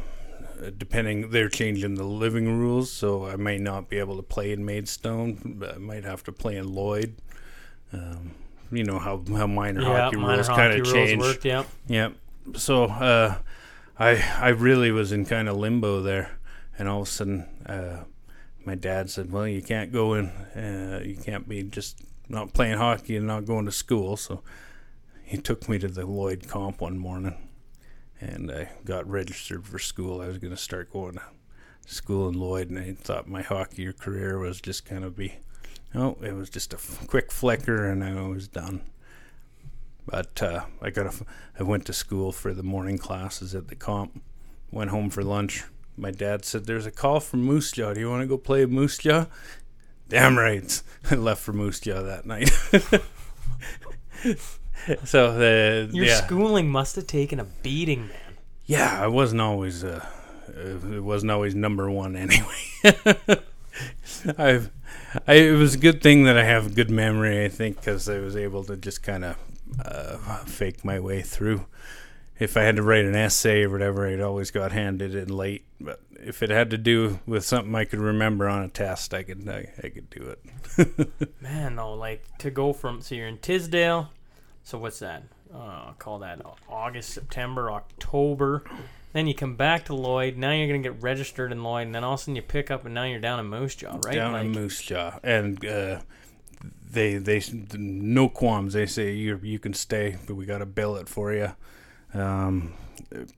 [0.76, 4.64] depending they're changing the living rules so i may not be able to play in
[4.64, 7.16] maidstone but i might have to play in lloyd
[7.92, 8.32] um,
[8.70, 10.04] you know how, how minor Yeah.
[10.04, 11.44] hockey minor rules kind of rules change worked.
[11.44, 11.64] Yeah.
[11.88, 12.12] Yep.
[12.56, 13.36] So uh,
[13.98, 16.38] I I really was in kind of limbo there,
[16.78, 18.04] and all of a sudden, uh,
[18.64, 20.26] my dad said, "Well, you can't go in.
[20.28, 24.42] Uh, you can't be just not playing hockey and not going to school." So
[25.24, 27.36] he took me to the Lloyd comp one morning,
[28.20, 30.20] and I got registered for school.
[30.20, 31.22] I was going to start going to
[31.86, 35.34] school in Lloyd, and I thought my hockey career was just going to be.
[35.94, 38.82] Oh, it was just a f- quick flicker, and I was done.
[40.06, 41.22] But uh, I got a f-
[41.58, 44.22] I went to school for the morning classes at the comp.
[44.70, 45.64] Went home for lunch.
[45.96, 47.92] My dad said, "There's a call from Moose Jaw.
[47.94, 49.26] Do you want to go play Moose Jaw?"
[50.08, 50.82] Damn right.
[51.10, 52.50] I left for Moose Jaw that night.
[55.04, 58.36] so uh, Your yeah, schooling must have taken a beating, man.
[58.66, 60.04] yeah, I wasn't always uh,
[60.48, 62.84] uh, it wasn't always number one anyway.
[64.38, 64.70] I've,
[65.26, 68.18] I, it was a good thing that I have good memory, I think, because I
[68.18, 69.36] was able to just kind of
[69.84, 71.66] uh, fake my way through.
[72.38, 75.64] If I had to write an essay or whatever, it always got handed in late.
[75.80, 79.22] But if it had to do with something I could remember on a test, I
[79.22, 81.32] could I, I could do it.
[81.42, 84.10] Man, though, like to go from so you're in Tisdale,
[84.62, 85.24] so what's that?
[85.52, 88.62] Uh, call that August, September, October.
[89.12, 90.36] Then you come back to Lloyd.
[90.36, 92.70] Now you're gonna get registered in Lloyd, and then all of a sudden you pick
[92.70, 94.14] up, and now you're down in Moose Jaw, right?
[94.14, 96.00] down like, in Moose Jaw, and uh,
[96.90, 97.42] they they
[97.72, 98.74] no qualms.
[98.74, 101.52] They say you you can stay, but we got a billet for you.
[102.14, 102.74] Um,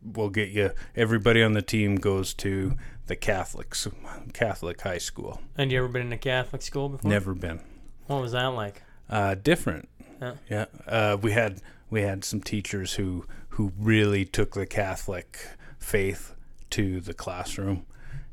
[0.03, 0.70] we'll get you.
[0.97, 2.77] Everybody on the team goes to
[3.07, 3.89] the Catholics
[4.32, 5.40] Catholic high school.
[5.57, 7.11] and you ever been in a Catholic school before?
[7.11, 7.61] Never been.
[8.07, 8.82] What was that like?
[9.09, 9.89] Uh, different.
[10.20, 10.35] Yeah.
[10.49, 10.65] Yeah.
[10.86, 15.39] Uh, we had we had some teachers who who really took the Catholic
[15.83, 16.35] faith
[16.71, 17.85] to the classroom,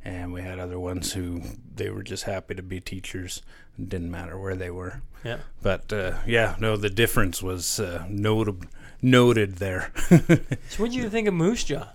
[0.03, 1.41] and we had other ones who
[1.75, 3.41] they were just happy to be teachers.
[3.77, 5.01] It didn't matter where they were.
[5.23, 5.39] Yeah.
[5.61, 8.65] But uh, yeah, no, the difference was uh, noted
[9.01, 9.91] noted there.
[10.69, 11.87] So what do you think of Moose Jaw?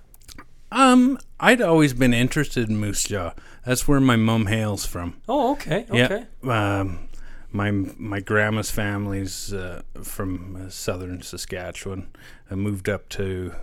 [0.73, 3.33] um, I'd always been interested in Moose Jaw.
[3.65, 5.21] That's where my mom hails from.
[5.29, 5.87] Oh, okay.
[5.91, 6.27] Okay.
[6.43, 6.81] Yeah.
[6.81, 7.09] Um,
[7.53, 12.09] my my grandma's family's uh, from uh, southern Saskatchewan.
[12.51, 13.55] I moved up to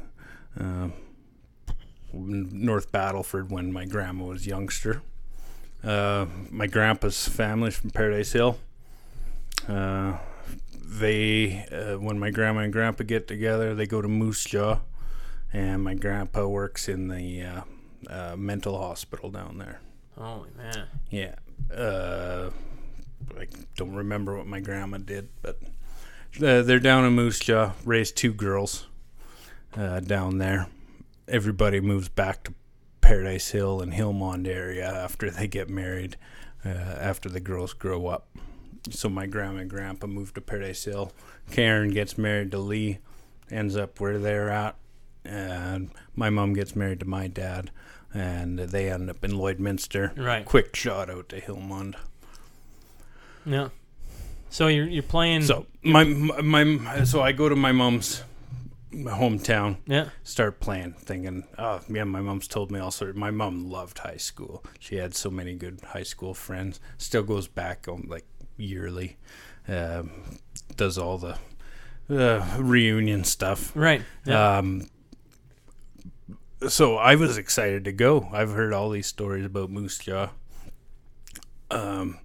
[0.60, 0.88] uh,
[2.14, 5.02] North Battleford when my grandma was youngster.
[5.84, 8.58] Uh, my grandpa's family's from Paradise Hill.
[9.68, 10.18] Uh,
[10.74, 14.80] they uh, when my grandma and grandpa get together, they go to Moose Jaw,
[15.54, 17.62] and my grandpa works in the uh,
[18.08, 19.80] uh, mental hospital down there.
[20.18, 20.88] Holy man.
[21.10, 21.36] Yeah.
[21.74, 22.50] Uh,
[23.40, 23.48] I
[23.78, 25.58] don't remember what my grandma did, but
[26.38, 27.72] they're down in Moose Jaw.
[27.86, 28.88] Raised two girls
[29.78, 30.68] uh, down there.
[31.27, 32.53] Everybody moves back to
[33.02, 36.18] Paradise Hill and Hillmond area after they get married.
[36.64, 38.27] Uh, after the girls grow up,
[38.91, 41.11] so my grandma and grandpa moved to Paradise Hill.
[41.49, 42.99] Karen gets married to Lee,
[43.49, 44.76] ends up where they're at,
[45.26, 47.72] and my mom gets married to my dad,
[48.14, 50.45] and they end up in Lloydminster Right.
[50.45, 51.95] quick shout out to Hillmond.
[53.43, 53.69] Yeah.
[54.52, 55.41] So you're you're playing.
[55.41, 58.22] So my, my my so I go to my mom's
[58.92, 60.10] hometown, yeah.
[60.24, 63.12] start playing, thinking, oh yeah, my mom's told me also.
[63.14, 64.64] My mom loved high school.
[64.80, 66.80] She had so many good high school friends.
[66.98, 68.26] Still goes back on like
[68.58, 69.18] yearly.
[69.68, 70.40] Um,
[70.76, 71.38] does all the
[72.10, 73.72] uh, reunion stuff.
[73.76, 74.02] Right.
[74.26, 74.58] Yeah.
[74.58, 74.90] Um,
[76.68, 78.28] so I was excited to go.
[78.32, 80.30] I've heard all these stories about Moose Jaw.
[81.70, 82.20] Um,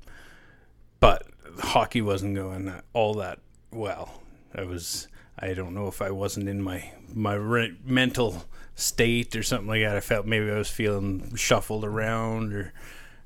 [1.00, 1.26] but
[1.60, 3.38] hockey wasn't going all that
[3.70, 4.22] well.
[4.54, 5.08] I was.
[5.38, 8.44] I don't know if I wasn't in my my re- mental
[8.74, 9.96] state or something like that.
[9.96, 12.72] I felt maybe I was feeling shuffled around or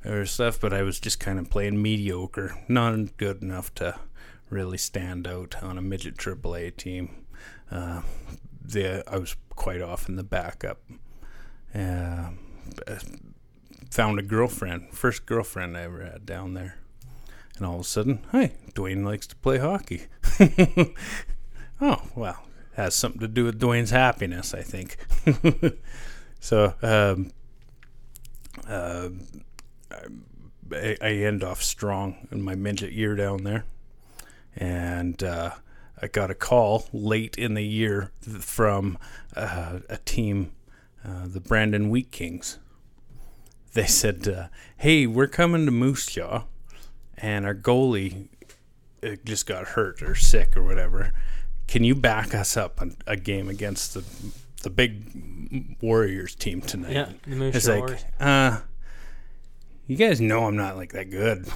[0.05, 3.99] or stuff, but I was just kind of playing mediocre, not good enough to
[4.49, 7.24] really stand out on a midget AAA team.
[7.70, 8.03] Uh,
[8.65, 10.81] the I was quite often the backup.
[11.74, 12.31] Uh,
[13.91, 16.77] found a girlfriend, first girlfriend I ever had down there,
[17.57, 20.07] and all of a sudden, hey, Dwayne likes to play hockey.
[21.81, 22.43] oh well,
[22.74, 24.97] has something to do with Dwayne's happiness, I think.
[26.40, 27.31] so um,
[28.69, 29.09] uh,
[30.73, 33.65] I, I end off strong in my midget year down there,
[34.57, 35.51] and uh,
[36.01, 38.98] I got a call late in the year from
[39.36, 40.52] uh, a team,
[41.05, 42.59] uh, the Brandon Wheat Kings.
[43.73, 46.44] They said, uh, "Hey, we're coming to Moose Jaw,
[47.16, 48.28] and our goalie
[49.02, 51.12] uh, just got hurt or sick or whatever.
[51.70, 54.05] Can you back us up on a game against the
[54.64, 57.10] the big Warriors team tonight?" yeah.
[57.26, 58.05] It's like, Warriors.
[58.18, 58.60] uh,
[59.86, 61.47] you guys know I'm not like that good.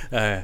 [0.12, 0.42] uh,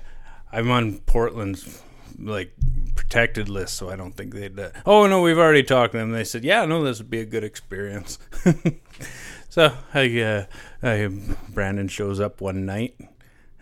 [0.50, 1.82] I'm on Portland's
[2.18, 2.54] like
[2.94, 4.58] protected list, so I don't think they'd.
[4.58, 6.12] Uh, oh no, we've already talked to them.
[6.12, 8.18] They said, yeah, no, this would be a good experience.
[9.50, 10.44] so I, uh,
[10.82, 11.10] I,
[11.50, 12.98] Brandon shows up one night,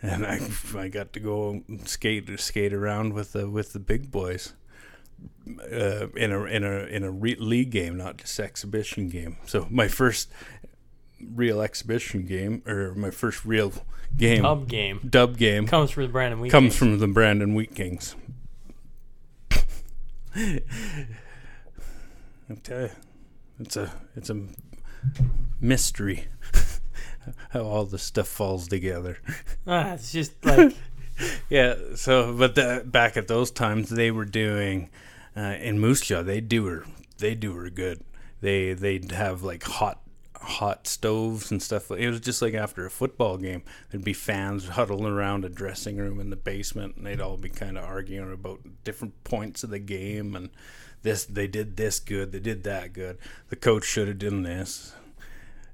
[0.01, 0.41] and I,
[0.77, 4.53] I got to go skate skate around with the with the big boys.
[5.71, 9.37] Uh, in a in a in a re- league game, not just exhibition game.
[9.47, 10.31] So my first
[11.23, 13.73] real exhibition game, or my first real
[14.17, 16.77] game, Dub game dub game, comes from the Brandon Wheat comes Kings.
[16.79, 18.17] from the Brandon Wheat Kings.
[20.35, 20.61] I
[22.63, 22.91] tell you,
[23.61, 24.47] it's a it's a
[25.61, 26.25] mystery
[27.51, 29.19] how all this stuff falls together.
[29.67, 30.77] Ah, it's just like
[31.49, 31.75] Yeah.
[31.95, 34.91] So, but back at those times, they were doing
[35.37, 36.23] uh, in Moose Jaw.
[36.23, 36.85] They do her.
[37.19, 38.03] They do her good.
[38.41, 40.01] They they'd have like hot
[40.37, 41.91] hot stoves and stuff.
[41.91, 43.63] It was just like after a football game.
[43.91, 47.49] There'd be fans huddled around a dressing room in the basement, and they'd all be
[47.49, 50.51] kind of arguing about different points of the game and
[51.03, 51.25] this.
[51.25, 52.33] They did this good.
[52.33, 53.19] They did that good.
[53.49, 54.95] The coach should have done this.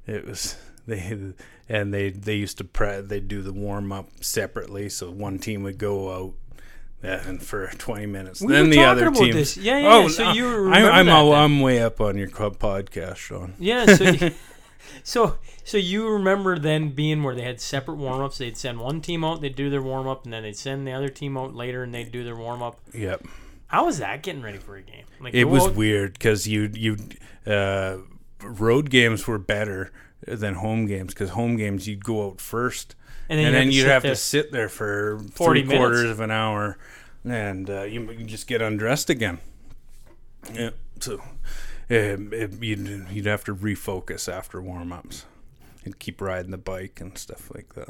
[0.07, 0.57] It was
[0.91, 1.33] they
[1.69, 4.89] and they they used to pre they do the warm up separately.
[4.89, 6.35] So one team would go out.
[7.03, 9.33] uh, And for 20 minutes, We then were the other team.
[9.33, 9.57] this.
[9.57, 10.09] Yeah, yeah, yeah.
[10.09, 11.35] So you I'm, remember I'm, then.
[11.35, 13.55] I'm way up on your club podcast, Sean.
[13.59, 13.87] yeah.
[13.87, 14.31] So
[15.05, 18.39] so so you remember then being where they had separate warm ups.
[18.39, 20.93] They'd send one team out, they'd do their warm up, and then they'd send the
[20.93, 22.81] other team out later, and they'd do their warm up.
[22.93, 23.25] Yep.
[23.69, 25.05] How was that getting ready for a game?
[25.21, 26.97] Like It was out- weird because you you
[27.47, 27.99] uh,
[28.43, 29.93] road games were better
[30.27, 32.95] than home games because home games you'd go out first
[33.29, 36.01] and and then, then you you'd have sit to sit there for 40 three quarters
[36.03, 36.13] minutes.
[36.13, 36.79] of an hour,
[37.25, 39.39] and uh, you, you just get undressed again.
[40.53, 45.27] Yeah, so um, it, you'd you'd have to refocus after warm ups.
[45.85, 47.89] and keep riding the bike and stuff like that.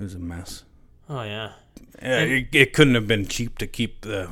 [0.00, 0.64] It was a mess.
[1.08, 1.52] Oh yeah.
[2.00, 4.28] Yeah, it, it couldn't have been cheap to keep the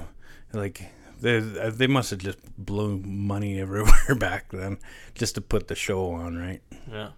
[0.53, 0.91] like
[1.21, 4.79] they they must have just blew money everywhere back then
[5.15, 6.63] just to put the show on, right?
[6.91, 7.11] Yeah.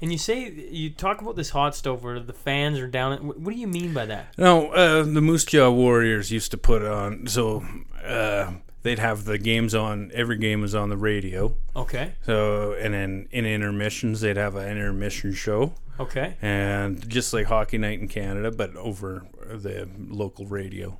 [0.00, 3.26] And you say you talk about this hot stove where the fans are down.
[3.26, 4.38] What do you mean by that?
[4.38, 7.64] No, uh, the Moose Jaw Warriors used to put on so
[8.04, 8.52] uh,
[8.82, 10.12] they'd have the games on.
[10.14, 11.56] Every game was on the radio.
[11.74, 12.12] Okay.
[12.24, 15.74] So and then in intermissions they'd have an intermission show.
[15.98, 16.36] Okay.
[16.40, 20.96] And just like Hockey Night in Canada, but over the local radio.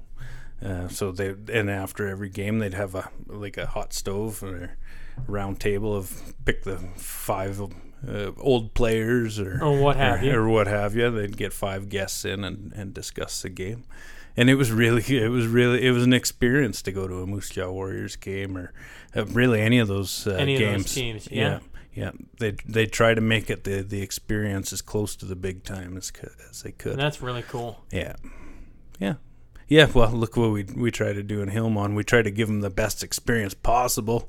[0.64, 4.76] Uh, so they and after every game they'd have a like a hot stove or
[5.16, 10.24] a round table of pick the five uh, old players or or what have or,
[10.24, 11.10] you or what have you.
[11.10, 13.84] They'd get five guests in and, and discuss the game,
[14.36, 17.26] and it was really it was really it was an experience to go to a
[17.26, 18.72] Moose Jaw Warriors game or
[19.14, 20.94] uh, really any of those uh, Any of those games.
[20.94, 21.60] teams, yeah.
[21.94, 25.64] yeah, They they try to make it the the experience as close to the big
[25.64, 26.12] time as
[26.50, 26.92] as they could.
[26.92, 27.84] And that's really cool.
[27.90, 28.16] Yeah,
[28.98, 29.14] yeah,
[29.68, 29.86] yeah.
[29.92, 31.94] Well, look what we we try to do in Hillmond.
[31.94, 34.28] We try to give them the best experience possible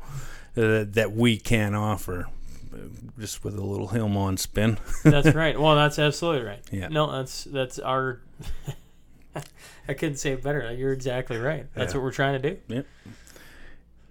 [0.57, 2.28] uh, that we can offer,
[2.74, 2.78] uh,
[3.20, 4.78] just with a little Hillmond spin.
[5.03, 5.60] That's right.
[5.60, 6.61] Well, that's absolutely right.
[6.72, 6.88] Yeah.
[6.90, 8.22] No, that's that's our.
[9.88, 10.72] I couldn't say it better.
[10.74, 11.66] You're exactly right.
[11.74, 11.98] That's Yeah.
[11.99, 12.84] what we're trying to do.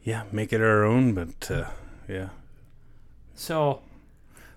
[0.02, 1.12] yeah, make it our own.
[1.14, 1.64] But uh,
[2.08, 2.28] yeah,
[3.34, 3.82] So.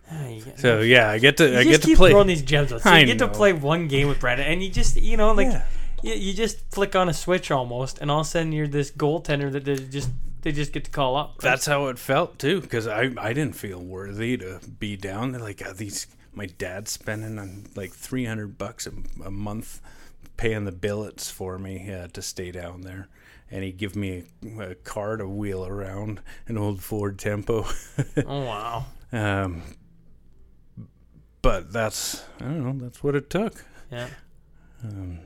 [0.57, 2.11] so yeah, I get to you I get to keep play.
[2.11, 2.81] throwing these gems out.
[2.81, 5.31] So I you get to play one game with Brandon, and you just, you know,
[5.33, 5.63] like Yeah.
[6.03, 8.91] You, you just flick on a switch almost, and all of a sudden you're this
[8.91, 10.09] goaltender that they just
[10.41, 11.39] they just get to call up.
[11.39, 15.31] That's how it felt too, because I I didn't feel worthy to be down.
[15.31, 18.91] They're like, "Ah, these my dad's spending on like three hundred bucks a,
[19.25, 19.81] a month
[20.37, 23.07] paying the billets for me uh, to stay down there,
[23.49, 24.23] and he give me
[24.57, 27.65] a, a car to wheel around an old Ford Tempo.
[28.25, 28.85] oh wow.
[29.11, 29.61] um,
[31.41, 32.85] but that's I don't know.
[32.85, 33.63] That's what it took.
[33.91, 34.07] Yeah.
[34.83, 35.19] Um,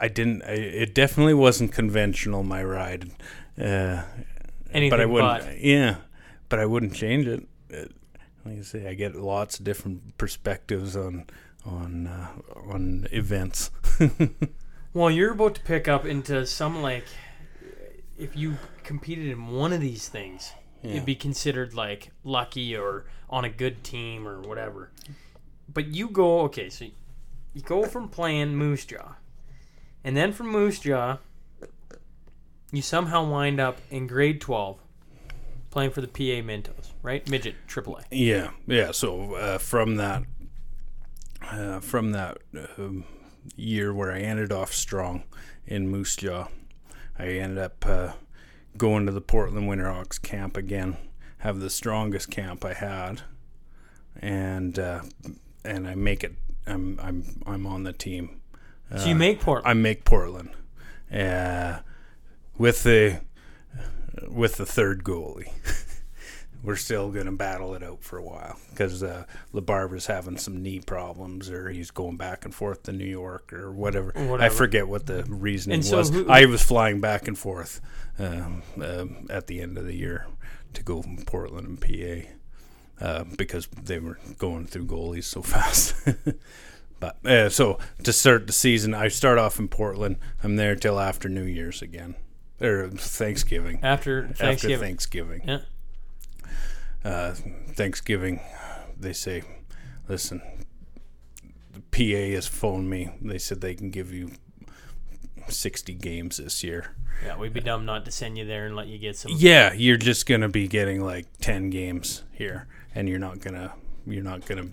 [0.00, 0.42] I, didn't.
[0.42, 2.42] I, it definitely wasn't conventional.
[2.42, 3.10] My ride.
[3.60, 4.02] Uh,
[4.72, 5.44] Anything but I wouldn't.
[5.44, 5.60] but.
[5.60, 5.96] Yeah,
[6.48, 7.46] but I wouldn't change it.
[7.68, 7.92] It-
[8.44, 11.24] Like I say, I get lots of different perspectives on
[11.66, 12.28] on uh,
[12.72, 13.70] on events.
[14.92, 17.04] Well, you're about to pick up into some like
[18.18, 20.52] if you competed in one of these things,
[20.82, 20.90] Yeah.
[20.92, 24.90] it'd be considered like lucky or on a good team or whatever.
[25.72, 26.86] But you go okay, so
[27.54, 29.14] you go from playing Moose Jaw,
[30.04, 31.18] and then from Moose Jaw,
[32.72, 34.78] you somehow wind up in grade twelve,
[35.70, 37.28] playing for the PA Mintos, right?
[37.28, 38.04] Midget AAA.
[38.10, 38.92] Yeah, yeah.
[38.92, 40.22] So uh, from that,
[41.42, 42.38] uh, from that
[42.78, 43.04] um,
[43.56, 45.24] year where I ended off strong
[45.66, 46.48] in Moose Jaw,
[47.18, 48.12] I ended up uh,
[48.76, 50.96] going to the Portland Winterhawks camp again.
[51.38, 53.22] Have the strongest camp I had,
[54.16, 55.02] and uh,
[55.64, 56.34] and I make it.
[56.66, 58.39] I'm I'm I'm on the team.
[58.98, 59.68] So you make Portland.
[59.68, 60.50] I make Portland,
[61.12, 61.78] uh,
[62.58, 63.20] with the
[64.28, 65.50] with the third goalie.
[66.62, 70.80] We're still gonna battle it out for a while because uh, LaBarbera's having some knee
[70.80, 74.12] problems, or he's going back and forth to New York, or whatever.
[74.42, 76.10] I forget what the reasoning so was.
[76.10, 77.80] who- I was flying back and forth
[78.18, 80.26] um, um, at the end of the year
[80.74, 82.28] to go from Portland and PA
[83.06, 85.94] uh, because they were going through goalies so fast.
[87.00, 90.16] But uh, so to start the season, I start off in Portland.
[90.44, 92.14] I'm there till after New Year's again,
[92.60, 93.80] or Thanksgiving.
[93.82, 94.74] after Thanksgiving.
[94.74, 95.42] After Thanksgiving.
[95.44, 95.58] Yeah.
[97.02, 97.34] Uh,
[97.72, 98.40] Thanksgiving,
[98.98, 99.42] they say,
[100.08, 100.42] listen,
[101.72, 103.10] the PA has phoned me.
[103.22, 104.32] They said they can give you
[105.48, 106.94] 60 games this year.
[107.24, 109.32] Yeah, we'd be dumb not to send you there and let you get some.
[109.34, 113.74] Yeah, you're just gonna be getting like ten games here, and you're not gonna,
[114.06, 114.68] you're not gonna.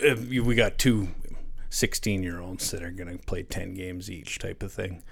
[0.00, 1.08] We got two
[1.70, 5.02] 16 year olds that are gonna play ten games each, type of thing.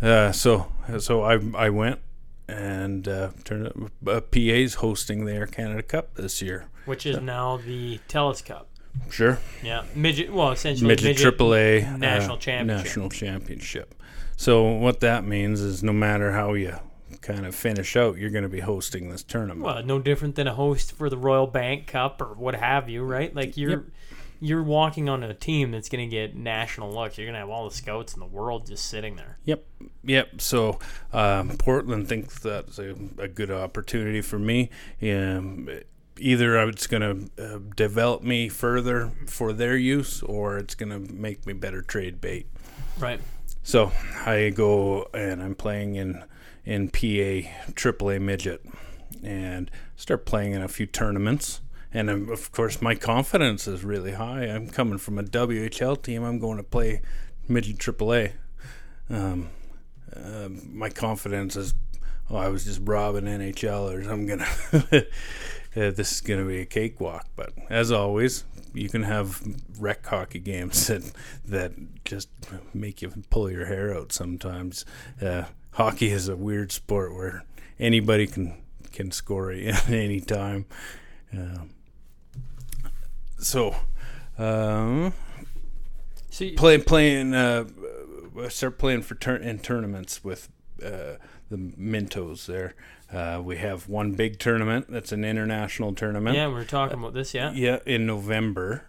[0.00, 2.00] Uh, so, so I I went
[2.48, 6.66] and uh, turned out, uh, PA's hosting their Canada Cup this year.
[6.84, 8.68] which is now the Telus Cup.
[9.10, 10.32] Sure, Yeah, midget.
[10.32, 12.86] Well, essentially midget, AAA national uh, championship.
[12.86, 13.94] National championship.
[14.36, 16.76] So what that means is, no matter how you
[17.24, 19.62] kind of finish out, you're going to be hosting this tournament.
[19.64, 23.02] Well, no different than a host for the Royal Bank Cup or what have you,
[23.02, 23.34] right?
[23.34, 23.84] Like you're Yep.
[24.40, 27.16] you're walking on a team that's going to get national looks.
[27.16, 29.38] You're going to have all the scouts in the world just sitting there.
[29.46, 29.64] Yep,
[30.04, 30.40] yep.
[30.40, 30.78] So
[31.12, 34.70] um, Portland thinks that's a, a good opportunity for me.
[35.02, 35.68] Um,
[36.18, 41.12] either it's going to uh, develop me further for their use, or it's going to
[41.12, 42.46] make me better trade bait.
[42.98, 43.20] Right.
[43.62, 43.92] So
[44.26, 46.22] I go and I'm playing in
[46.64, 48.64] in PA AAA midget,
[49.22, 51.60] and start playing in a few tournaments.
[51.92, 54.44] and um, of course my confidence is really high.
[54.44, 56.24] I'm coming from a WHL team.
[56.24, 57.02] I'm going to play
[57.48, 58.32] midget AAA.
[59.10, 59.50] Um,
[60.14, 61.74] uh, my confidence is,
[62.30, 64.08] oh, I was just robbing NHLers.
[64.08, 64.46] I'm gonna,
[64.92, 67.26] uh, this is gonna be a cakewalk.
[67.36, 69.42] But as always, you can have
[69.78, 71.12] rec hockey games that
[71.46, 71.72] that
[72.04, 72.28] just
[72.72, 74.12] make you pull your hair out.
[74.12, 74.84] Sometimes,
[75.20, 77.44] uh, hockey is a weird sport where
[77.78, 80.66] anybody can can score at any time.
[81.36, 81.64] Uh,
[83.38, 83.74] so,
[84.38, 85.12] um,
[86.38, 87.64] you, play, playing uh,
[88.38, 90.48] uh, start playing for tur- in tournaments with
[90.82, 91.14] uh,
[91.50, 92.74] the Mintos there.
[93.12, 96.36] Uh, we have one big tournament that's an international tournament.
[96.36, 97.52] yeah, we are talking about this, yeah.
[97.52, 98.84] Yeah, in November.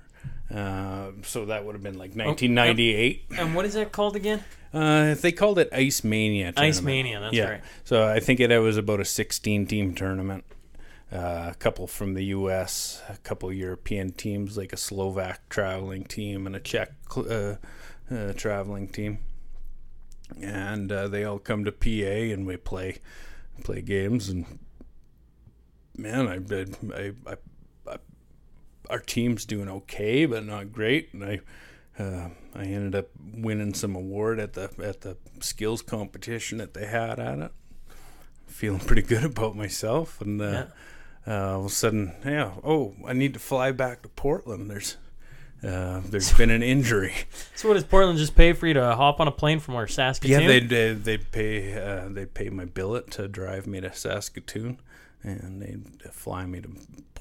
[0.53, 3.25] Uh, so that would have been like Oh, 1998.
[3.37, 4.43] And what is that called again?
[4.75, 6.51] Uh, they called it Ice Mania.
[6.57, 6.81] Ice.
[6.81, 7.49] Mania, that's yeah.
[7.49, 7.61] right.
[7.85, 10.43] So I think it was about a 16 team tournament.
[11.09, 16.45] Uh, a couple from the U.S., a couple European teams, like a Slovak traveling team
[16.45, 17.55] and a Czech uh,
[18.11, 19.19] uh, traveling team,
[20.41, 22.97] and uh, they all come to PA and we play
[23.63, 24.27] play games.
[24.27, 24.59] And
[25.95, 27.35] man, I, I, I,
[27.87, 27.97] I
[28.89, 31.13] our team's doing okay, but not great.
[31.13, 31.39] And I
[31.99, 36.85] uh, I ended up winning some award at the at the skills competition that they
[36.87, 37.51] had at it.
[38.47, 40.65] Feeling pretty good about myself, and uh, Yeah.
[41.27, 44.69] uh, all of a sudden, yeah, oh, I need to fly back to Portland.
[44.69, 44.97] There's
[45.63, 47.13] uh, there's been an injury.
[47.55, 49.87] So what does Portland just pay for you to hop on a plane from where
[49.87, 50.41] Saskatoon?
[50.41, 54.79] Yeah, they'd uh, they'd pay uh, they'd pay my billet to drive me to Saskatoon,
[55.23, 56.69] and they'd fly me to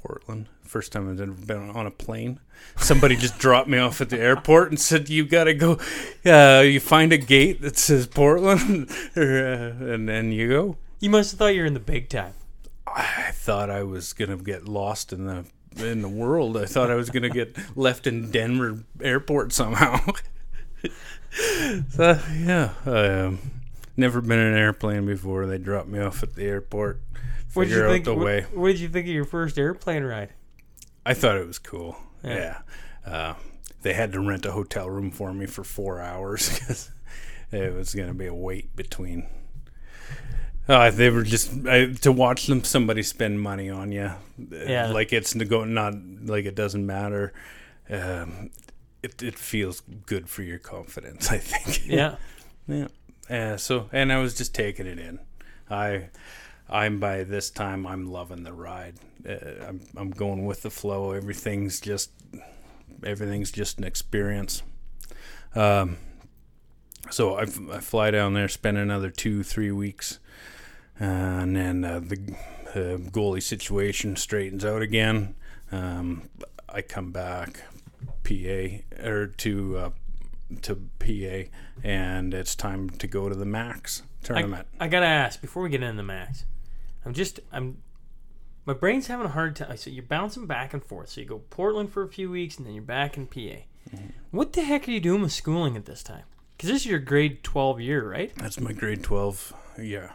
[0.04, 0.46] Portland.
[0.62, 2.38] First time I've ever been on a plane.
[2.76, 5.78] Somebody just dropped me off at the airport and said, "You got to go.
[6.26, 11.32] Uh, you find a gate that says Portland, uh, and then you go." You must
[11.32, 12.34] have thought you were in the big time.
[12.86, 15.44] I thought I was gonna get lost in the
[15.76, 16.56] in the world.
[16.56, 20.00] I thought I was gonna get left in Denver airport somehow.
[21.90, 23.38] so yeah, um,
[23.96, 25.46] never been in an airplane before.
[25.46, 27.00] They dropped me off at the airport.
[27.54, 28.04] What did Figure you out think?
[28.04, 28.46] the what, way.
[28.52, 30.30] what did you think of your first airplane ride?
[31.06, 31.96] I thought it was cool.
[32.22, 32.60] Yeah.
[33.06, 33.12] Yeah.
[33.12, 33.34] Uh,
[33.82, 36.90] they had to rent a hotel room for me for four hours because
[37.52, 39.28] it was going to be a wait between.
[40.66, 42.64] Uh, they were just I, to watch them.
[42.64, 44.10] Somebody spend money on you,
[44.50, 44.86] Yeah.
[44.88, 45.92] like it's nego- not
[46.24, 47.34] like it doesn't matter.
[47.90, 48.50] Um,
[49.02, 51.30] it it feels good for your confidence.
[51.30, 51.86] I think.
[51.86, 52.16] Yeah.
[52.66, 52.88] Yeah.
[53.28, 55.18] Uh, so, and I was just taking it in.
[55.68, 56.08] I,
[56.68, 58.94] I'm by this time, I'm loving the ride.
[59.28, 61.12] Uh, I'm, I'm going with the flow.
[61.12, 62.10] Everything's just,
[63.04, 64.62] everything's just an experience.
[65.54, 65.98] Um,
[67.10, 70.18] so I, I fly down there, spend another two, three weeks,
[70.98, 72.34] and then uh, the
[72.70, 75.34] uh, goalie situation straightens out again.
[75.70, 76.30] Um,
[76.68, 77.62] I come back,
[78.24, 79.90] PA or to uh,
[80.62, 81.50] to PA,
[81.82, 84.66] and it's time to go to the Max tournament.
[84.80, 86.44] I gotta ask before we get into the max.
[87.04, 87.78] I'm just I'm
[88.66, 89.76] my brain's having a hard time.
[89.76, 91.10] So you're bouncing back and forth.
[91.10, 93.38] So you go Portland for a few weeks and then you're back in PA.
[93.40, 94.06] Mm-hmm.
[94.30, 96.24] What the heck are you doing with schooling at this time?
[96.56, 98.32] Because this is your grade 12 year, right?
[98.36, 99.52] That's my grade twelve.
[99.78, 100.12] Yeah,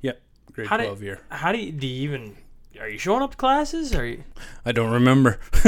[0.00, 0.12] yeah,
[0.52, 1.20] grade How did- twelve year.
[1.30, 2.36] How do you, do you even
[2.78, 3.94] are you showing up to classes?
[3.94, 4.24] Are you
[4.64, 5.40] I don't remember.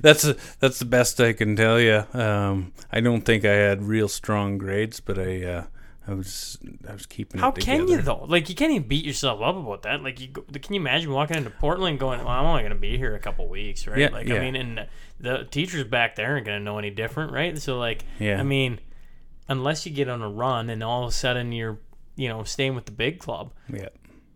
[0.00, 0.22] that's
[0.60, 2.04] that's the best I can tell you.
[2.12, 5.64] Um, I don't think I had real strong grades, but I uh,
[6.10, 6.58] I was
[6.88, 8.24] I was keeping how can you though?
[8.26, 10.02] Like you can't even beat yourself up about that.
[10.02, 12.98] Like you go, can you imagine walking into Portland going, "Well, I'm only gonna be
[12.98, 14.34] here a couple weeks, right?" Yeah, like yeah.
[14.34, 14.88] I mean, and
[15.20, 17.56] the teachers back there aren't gonna know any different, right?
[17.58, 18.40] So like, Yeah.
[18.40, 18.80] I mean,
[19.48, 21.78] unless you get on a run and all of a sudden you're
[22.16, 23.52] you know staying with the big club.
[23.72, 23.90] Yeah.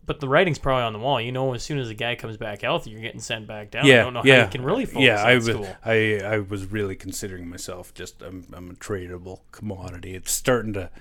[0.05, 1.19] But the writing's probably on the wall.
[1.19, 3.85] You know, as soon as the guy comes back healthy, you're getting sent back down.
[3.85, 5.21] Yeah, I don't know yeah, how you can really focus yeah.
[5.21, 5.67] on I was, school.
[5.83, 10.13] I, I was really considering myself just I'm, I'm a tradable commodity.
[10.13, 10.91] It's starting to,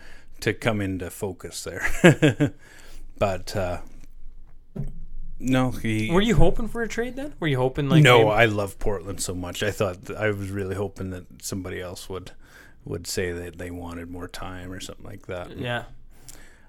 [0.41, 2.53] to come into focus there,
[3.19, 3.81] but uh,
[5.39, 7.35] no, he, Were you hoping for a trade then?
[7.41, 9.63] Were you hoping like no, maybe- I love Portland so much.
[9.63, 12.33] I thought I was really hoping that somebody else would
[12.85, 15.57] would say that they wanted more time or something like that.
[15.57, 15.85] yeah.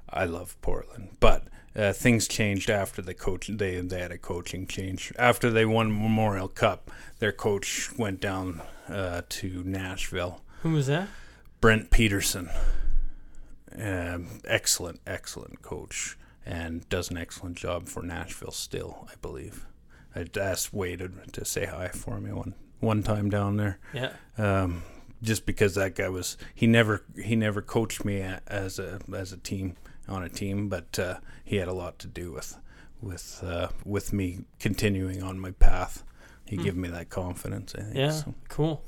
[0.08, 3.48] I love Portland, but uh, things changed after the coach.
[3.48, 6.90] They they had a coaching change after they won Memorial Cup.
[7.20, 10.42] Their coach went down uh, to Nashville.
[10.62, 11.10] Who was that?
[11.60, 12.50] Brent Peterson,
[13.80, 19.08] um, excellent, excellent coach, and does an excellent job for Nashville still.
[19.12, 19.66] I believe.
[20.16, 24.12] I asked Wade to, say hi for me one one time down there Yeah.
[24.38, 24.84] um,
[25.22, 29.38] just because that guy was he never he never coached me as a as a
[29.38, 29.76] team
[30.08, 32.58] on a team, but uh, he had a lot to do with
[33.02, 36.04] with uh, with me continuing on my path
[36.48, 37.74] he gave me that confidence.
[37.76, 37.96] I think.
[37.96, 38.36] Yeah, So.
[38.50, 38.84] cool.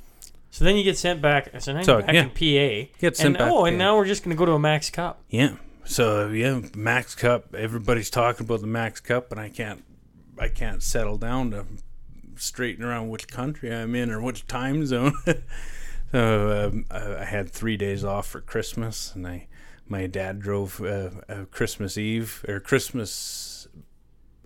[0.57, 1.51] So then you get sent back.
[1.61, 2.23] So now So, you're back yeah.
[2.23, 2.91] in PA.
[2.97, 3.77] Get sent and back oh, to and PA.
[3.77, 5.21] now we're just gonna go to a Max Cup.
[5.29, 5.57] Yeah.
[5.85, 7.53] So yeah, Max Cup.
[7.53, 9.83] Everybody's talking about the Max Cup, and I can't,
[10.39, 11.67] I can't settle down to
[12.37, 15.13] straighten around which country I'm in or which time zone.
[16.11, 19.47] so um, I I had three days off for Christmas, and I,
[19.87, 23.67] my dad drove uh, uh, Christmas Eve or Christmas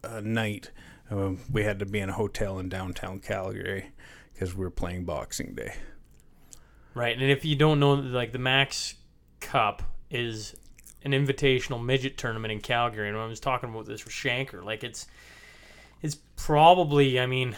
[0.04, 0.72] uh, night.
[1.10, 3.94] Uh, we had to be in a hotel in downtown Calgary
[4.34, 5.76] because we were playing Boxing Day.
[6.94, 8.96] Right, and if you don't know, like the Max
[9.40, 10.56] Cup is
[11.04, 14.64] an invitational midget tournament in Calgary, and I was talking about this with Shanker.
[14.64, 15.08] Like it's,
[16.02, 17.56] it's probably, I mean,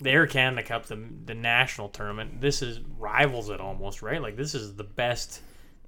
[0.00, 2.40] the Air Canada Cup, the the national tournament.
[2.40, 4.22] This is rivals it almost, right?
[4.22, 5.40] Like this is the best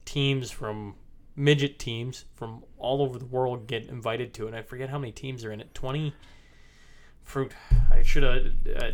[0.04, 0.96] teams from
[1.36, 4.46] midget teams from all over the world get invited to.
[4.46, 5.72] And I forget how many teams are in it.
[5.74, 6.14] Twenty.
[7.22, 7.52] Fruit.
[7.90, 8.46] I should have.
[8.76, 8.92] Uh,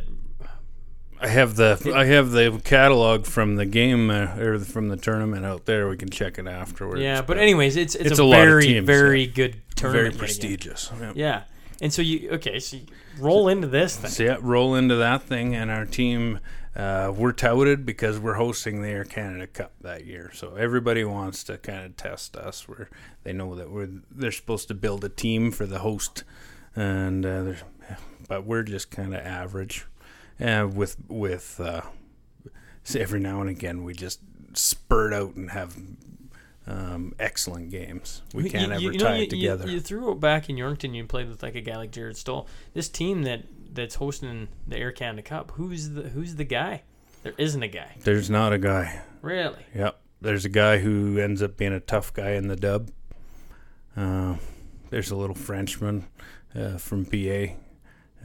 [1.20, 5.46] I have the I have the catalog from the game uh, or from the tournament
[5.46, 5.88] out there.
[5.88, 7.00] We can check it afterwards.
[7.00, 10.08] yeah, but anyways, it's it's, It's a, a very teams, very good very tournament.
[10.08, 10.18] again.
[10.18, 10.90] prestigious.
[11.00, 11.12] Yeah.
[11.14, 11.42] Yeah.
[11.80, 12.84] And so you okay, so you
[13.18, 14.10] roll into this thing.
[14.10, 16.40] So yeah, roll into that thing, and our team
[16.74, 20.30] uh, we're touted because we're hosting the Air Canada Cup that year.
[20.34, 22.68] So everybody wants to kind of test us.
[22.68, 22.90] Where
[23.24, 26.24] they know that we're they're supposed to build a team for the host,
[26.74, 27.52] and uh,
[28.28, 29.86] but we're just kind of average.
[30.40, 31.80] Uh, with with uh,
[32.84, 34.20] so every now and again we just
[34.52, 35.76] spurt out and have
[36.66, 38.22] um, excellent games.
[38.34, 39.66] We can't you- ever you know, tie you- it together.
[39.66, 40.94] You, you threw it back in Yorkton.
[40.94, 42.48] You played with like a guy like Jarrett Stoll.
[42.74, 45.52] This team that that's hosting the Air Canada Cup.
[45.52, 46.82] Who's the who's the guy?
[47.22, 47.96] There isn't a guy.
[48.04, 49.00] There's not a guy.
[49.22, 49.64] Really?
[49.74, 50.00] Yep.
[50.20, 52.90] There's a guy who ends up being a tough guy in the dub.
[53.96, 54.36] Uh,
[54.90, 56.06] there's a little Frenchman
[56.54, 57.54] uh, from PA.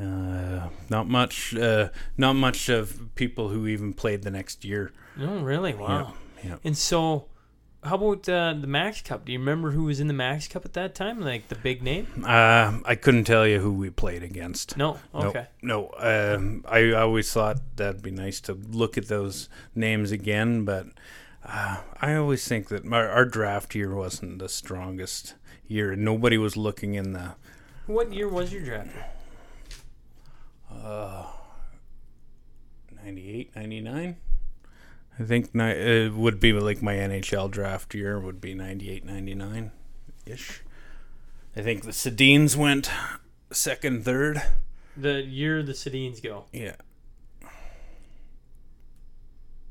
[0.01, 1.55] Uh, not much.
[1.55, 4.91] Uh, not much of people who even played the next year.
[5.15, 5.73] No, really?
[5.73, 6.13] Wow.
[6.43, 6.55] yeah.
[6.63, 7.25] And so,
[7.83, 9.25] how about uh, the Max Cup?
[9.25, 11.19] Do you remember who was in the Max Cup at that time?
[11.21, 12.07] Like the big name?
[12.25, 14.77] Uh, I couldn't tell you who we played against.
[14.77, 14.99] No.
[15.13, 15.47] No, Okay.
[15.61, 20.87] No, um, I always thought that'd be nice to look at those names again, but
[21.45, 25.35] uh, I always think that our, our draft year wasn't the strongest
[25.67, 25.95] year.
[25.95, 27.33] Nobody was looking in the
[27.87, 28.89] What year was your draft?
[30.71, 31.25] Uh,
[33.03, 34.17] 98, 99.
[35.19, 39.71] I think ni- it would be like my NHL draft year would be 98, 99
[40.25, 40.61] ish.
[41.55, 42.89] I think the Sedins went
[43.51, 44.41] second, third.
[44.95, 46.45] The year the Sedins go.
[46.53, 46.75] Yeah.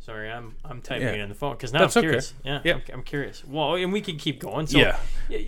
[0.00, 1.14] Sorry, I'm I'm typing Yeah.
[1.14, 2.06] it on the phone because now That's I'm okay.
[2.08, 2.34] curious.
[2.44, 2.74] Yeah, Yeah.
[2.74, 3.44] I'm, I'm curious.
[3.44, 4.66] Well, and we can keep going.
[4.66, 4.98] So, yeah.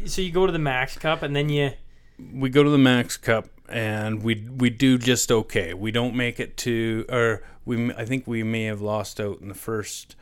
[0.06, 1.72] So you go to the Max Cup and then you.
[2.18, 5.74] We go to the Max Cup and we we do just okay.
[5.74, 9.48] We don't make it to, or we I think we may have lost out in
[9.48, 10.14] the first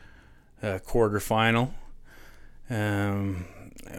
[0.63, 1.73] uh, quarterfinal,
[2.69, 3.45] um,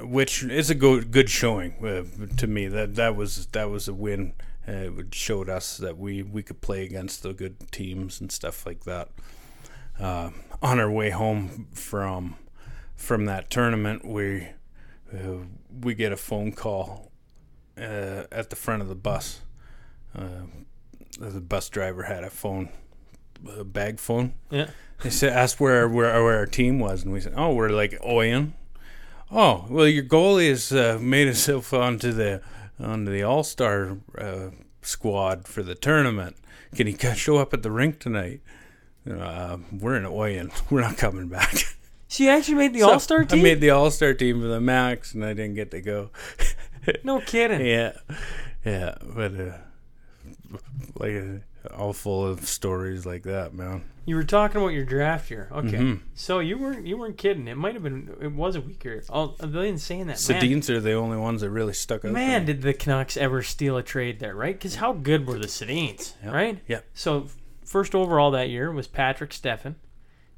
[0.01, 2.66] which is a good good showing uh, to me.
[2.66, 4.32] That that was that was a win.
[4.66, 8.64] Uh, it showed us that we we could play against the good teams and stuff
[8.64, 9.09] like that.
[10.01, 10.31] Uh,
[10.62, 12.36] on our way home from
[12.97, 14.48] from that tournament, we
[15.12, 15.44] uh,
[15.82, 17.11] we get a phone call
[17.78, 19.40] uh, at the front of the bus.
[20.16, 20.47] Uh,
[21.19, 22.70] the bus driver had a phone,
[23.57, 24.35] a bag phone.
[24.51, 24.70] Yeah.
[25.03, 27.93] They said, asked where where where our team was, and we said, "Oh, we're like
[28.03, 28.53] Oyen."
[29.31, 32.40] Oh, well, your goalie has uh, made himself onto the
[32.78, 34.51] onto the All Star uh,
[34.82, 36.36] squad for the tournament.
[36.74, 38.40] Can he show up at the rink tonight?
[39.11, 40.53] Uh, we're in Oyen.
[40.70, 41.55] We're not coming back.
[42.07, 43.40] So you actually made the So, All Star team?
[43.40, 46.11] I made the All Star team for the Max, and I didn't get to go.
[47.04, 47.64] no kidding.
[47.64, 47.92] Yeah,
[48.64, 49.52] yeah, but uh,
[50.96, 53.84] like uh, all full of stories like that, man.
[54.04, 55.48] You were talking about your draft year.
[55.52, 55.76] Okay.
[55.78, 56.00] Mhm.
[56.14, 57.46] So you weren't you weren't kidding.
[57.46, 58.12] It might have been.
[58.20, 59.00] It was a weaker.
[59.09, 60.28] Oh, a billion saying that.
[60.28, 62.10] Man, Sedins are the only ones that really stuck out.
[62.12, 64.34] man, did the Canucks ever steal a trade there?
[64.34, 64.56] Right?
[64.56, 66.14] Because how good were the Sedins?
[66.24, 66.32] Yep.
[66.32, 66.59] Right?
[66.66, 66.80] Yeah.
[66.94, 67.28] So
[67.64, 69.76] first overall that year was Patrik Stefan.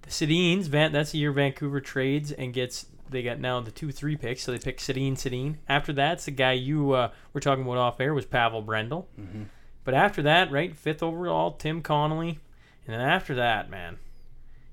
[0.02, 2.84] The Sedines, Van, that's the year Vancouver trades and gets.
[3.10, 5.56] They got now the two three picks, so they pick Sedin Sedin.
[5.68, 9.06] After that's the guy you uh, were talking about off air was Pavel Brendl.
[9.20, 9.46] Mhm.
[9.84, 12.38] But after that, right, fifth overall, Tim Connolly,
[12.86, 13.98] and then after that, man,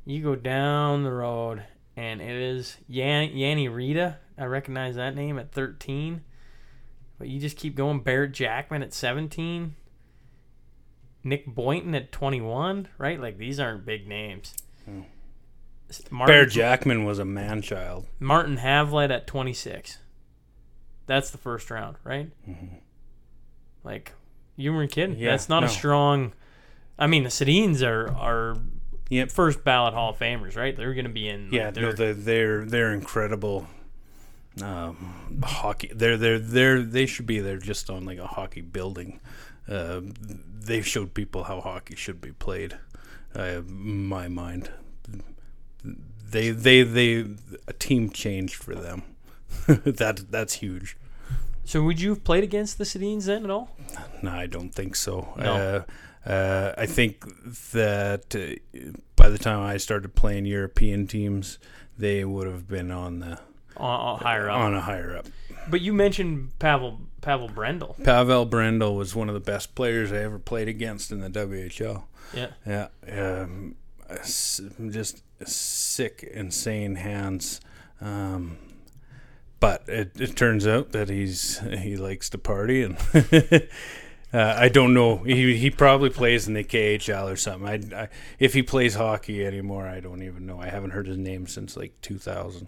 [0.06, 1.64] you go down the road,
[1.98, 4.18] and it is Yan- Jani Rita.
[4.38, 6.22] I recognize that name at 13.
[7.20, 8.00] But you just keep going.
[8.00, 9.76] Barrett Jackman at 17.
[11.24, 13.20] Nick Boynton at 21, right?
[13.20, 14.56] Like, these aren't big names.
[14.86, 15.02] Hmm.
[16.10, 18.08] Martin, Bear Jackman was a man child.
[18.20, 19.98] Martin Havlat at 26.
[21.08, 22.30] That's the first round, right?
[22.48, 22.80] Mhm.
[23.84, 24.14] Like,
[24.56, 25.18] you weren't kidding.
[25.18, 26.34] Yeah, That's not a strong.
[27.00, 28.58] I mean, the Sedins are are
[29.10, 29.32] Yep.
[29.32, 30.76] first ballot Hall of Famers, right?
[30.78, 31.46] They're going to be in.
[31.46, 33.68] like, Yeah, they're- no, they're they're they're incredible.
[34.62, 39.20] Um, hockey, they're they're they're they should be there just on like a hockey building.
[39.68, 42.78] Uh, they showed people how hockey should be played.
[43.34, 44.70] Uh, my mind,
[46.32, 47.26] they they they
[47.68, 49.04] a team changed for them.
[49.68, 50.98] that that's huge.
[51.66, 53.70] so would you have played against the Sedins then at all?
[54.22, 55.34] No, I don't think so.
[55.38, 55.86] No.
[56.26, 57.24] Uh, uh, I think
[57.72, 58.80] that uh,
[59.16, 61.58] by the time I started playing European teams,
[61.98, 63.40] they would have been on the
[63.80, 63.84] Uh,
[64.14, 64.60] uh, higher up.
[64.60, 65.26] on a higher up.
[65.70, 67.96] But you mentioned Pavel Pavel Brendl.
[68.04, 72.04] Pavel Brendl was one of the best players I ever played against in the WHL.
[72.34, 72.48] Yeah.
[72.66, 72.88] Yeah,
[73.36, 73.76] um,
[74.90, 77.62] just sick, insane hands.
[78.00, 78.58] Um,
[79.60, 82.98] but it, it turns out that he's he likes to party, and
[84.34, 85.18] uh, I don't know.
[85.18, 87.94] He he probably plays in the KHL or something.
[87.94, 88.10] I, I
[88.40, 90.60] if he plays hockey anymore, I don't even know.
[90.60, 92.68] I haven't heard his name since like 2000.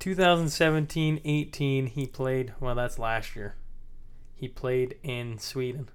[0.00, 3.54] 2017 18, he played, well, that's last year.
[4.34, 5.90] He played in Sweden.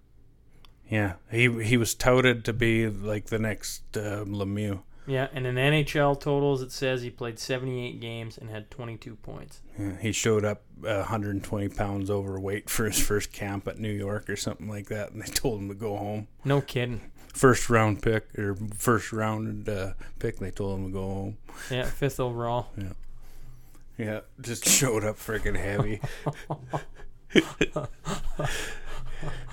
[0.87, 4.83] Yeah, he he was touted to be like the next uh, Lemieux.
[5.07, 9.61] Yeah, and in NHL totals, it says he played 78 games and had 22 points.
[9.77, 14.30] Yeah, he showed up uh, 120 pounds overweight for his first camp at New York
[14.30, 16.27] or something like that, and they told him to go home.
[16.44, 17.11] No kidding.
[17.34, 21.38] First round pick or first round uh, pick, they told him to go home.
[21.69, 22.68] Yeah, fifth overall.
[22.77, 22.94] Yeah,
[23.98, 26.02] yeah, just showed up freaking heavy.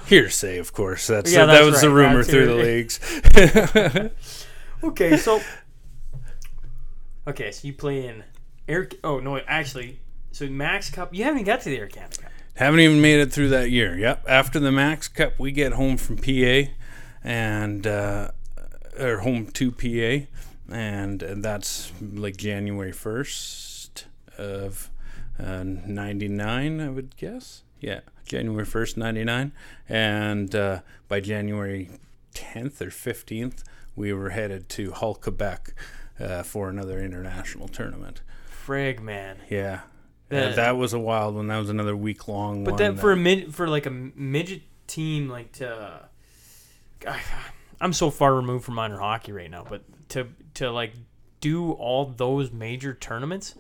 [0.07, 1.07] Hearsay, of course.
[1.07, 3.01] That's Yeah, that that's was the rumor That's through the leagues.
[4.83, 5.41] Okay, so.
[7.27, 8.25] Okay, so you play in
[8.69, 8.89] Air.
[9.05, 10.01] Oh, no, actually.
[10.33, 11.15] So Mac's Cup.
[11.15, 12.31] You haven't got to the Air Canada Cup.
[12.55, 13.97] Haven't even made it through that year.
[13.97, 14.25] Yep.
[14.29, 16.71] After the Mac's Cup, we get home from PA,
[17.23, 18.33] and uh,
[18.99, 20.27] or home to PA,
[20.71, 24.07] and that's like January first
[24.37, 24.91] of
[25.39, 27.63] uh, '99, I would guess.
[27.81, 29.53] Yeah, January first, '99,
[29.89, 31.91] and uh, by January
[32.35, 33.63] 10th or 15th,
[33.97, 35.75] we were headed to Hull, Quebec,
[36.19, 38.23] uh, for another international tournament.
[38.67, 39.39] Frig, man.
[39.51, 39.81] Yeah.
[40.31, 41.49] Uh, that was a wild one.
[41.49, 44.63] That was another week long But then that- for a mid for like a midget
[44.87, 46.09] team like to
[47.81, 50.93] I'm so far removed from minor hockey right now, but to to like
[51.41, 53.55] do all those major tournaments,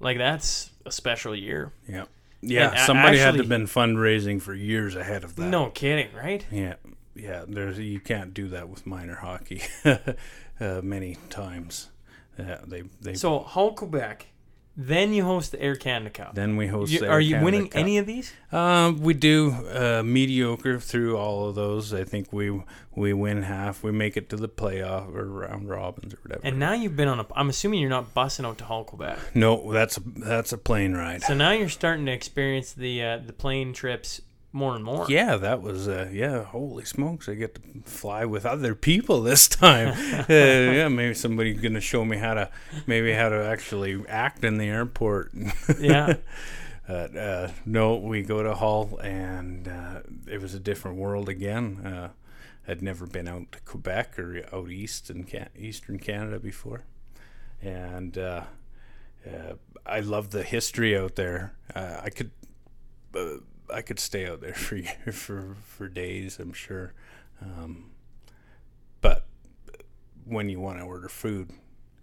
[0.00, 1.72] like that's a special year.
[1.88, 2.04] Yeah.
[2.40, 2.70] Yeah.
[2.70, 5.48] And somebody had to have been fundraising for years ahead of that.
[5.48, 6.44] No kidding, right?
[6.50, 6.74] Yeah.
[7.14, 7.44] Yeah.
[7.46, 11.90] There's you can't do that with minor hockey uh, many times.
[12.36, 14.26] They they So Hull Quebec,
[14.74, 16.34] then you host the Air Canada Cup.
[16.34, 16.90] then we host.
[16.90, 17.78] You- the are you Canada winning Cup.
[17.80, 18.32] any of these?
[18.50, 21.92] Uh, we do uh, mediocre through all of those.
[21.92, 22.62] I think we
[22.96, 23.82] we win half.
[23.82, 26.40] We make it to the playoff or round robins or whatever.
[26.44, 27.26] And now you've been on a.
[27.36, 29.18] I'm assuming you're not bussing out to Hull Quebec.
[29.34, 31.22] no, that's a, that's a plane ride.
[31.22, 34.22] So now you're starting to experience the uh, the plane trips
[34.52, 35.06] more and more.
[35.08, 36.44] Yeah, that was uh, yeah.
[36.44, 37.28] Holy smokes!
[37.28, 39.88] I get to fly with other people this time.
[40.20, 42.50] uh, yeah, maybe somebody's gonna show me how to
[42.86, 45.32] maybe how to actually act in the airport.
[45.78, 46.16] Yeah.
[46.88, 51.78] uh, uh, no, we go to Hull, and uh, it was a different world again.
[51.84, 52.08] Uh,
[52.68, 56.82] I'd never been out to Quebec or out east in Can- Eastern Canada before,
[57.60, 58.42] and uh,
[59.26, 59.54] uh,
[59.86, 61.54] I love the history out there.
[61.74, 62.30] Uh, I could.
[63.72, 64.82] I could stay out there for
[65.12, 66.38] for for days.
[66.38, 66.92] I'm sure,
[67.40, 67.90] um,
[69.00, 69.26] but
[70.24, 71.50] when you want to order food,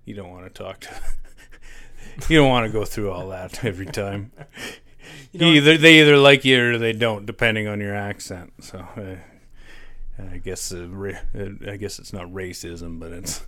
[0.06, 0.90] you don't want to talk to.
[2.30, 4.32] you don't want to go through all that every time.
[5.32, 8.54] You know- either they either like you or they don't, depending on your accent.
[8.64, 9.16] So, uh,
[10.32, 11.20] I guess uh, ra-
[11.68, 13.46] I guess it's not racism, but it's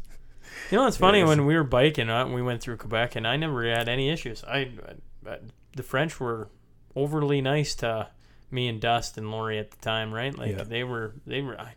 [0.72, 3.28] You know, it's funny it's- when we were biking, uh, we went through Quebec, and
[3.28, 4.44] I never had any issues.
[4.46, 4.72] I,
[5.28, 5.38] I,
[5.76, 6.48] the French were
[6.96, 8.08] overly nice to
[8.50, 10.38] me and Dust and Lori at the time, right?
[10.38, 10.64] Like Yeah.
[10.64, 11.60] they were, they were.
[11.60, 11.76] I,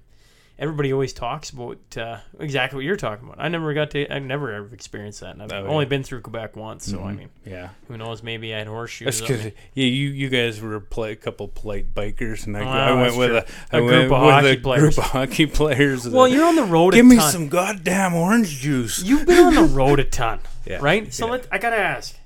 [0.59, 3.41] everybody always talks about uh, exactly what you're talking about.
[3.45, 5.89] I never got to, I never ever experienced that, and I've Oh, only yeah.
[5.89, 7.17] been through Quebec once, so I Mhm.
[7.19, 7.69] mean, yeah.
[7.89, 8.23] who knows?
[8.23, 9.19] Maybe I had horseshoes.
[9.19, 12.61] That's because yeah, you you guys were a, play, a couple polite bikers, and I,
[12.61, 13.37] Well, I went with true.
[13.39, 13.45] a,
[13.77, 14.81] I A went group of with a players.
[14.83, 16.09] group of hockey players.
[16.15, 16.95] Well, you're on the road.
[16.95, 17.33] give me ton.
[17.33, 19.03] some goddamn orange juice.
[19.03, 21.13] You've been on the road a ton, Yeah, right?
[21.15, 21.43] So yeah.
[21.53, 22.17] I gotta ask,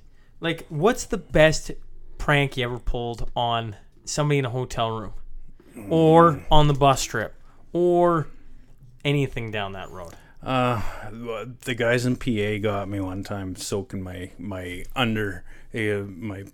[0.41, 1.71] like, what's the best
[2.29, 3.75] prank you ever pulled on
[4.05, 5.15] somebody in a hotel room,
[5.89, 7.35] or on the bus trip,
[7.73, 8.27] or
[9.03, 10.13] anything down that road?
[10.43, 10.83] Uh,
[11.63, 15.43] the guys in PA got me one time soaking my my under
[15.75, 16.45] uh, my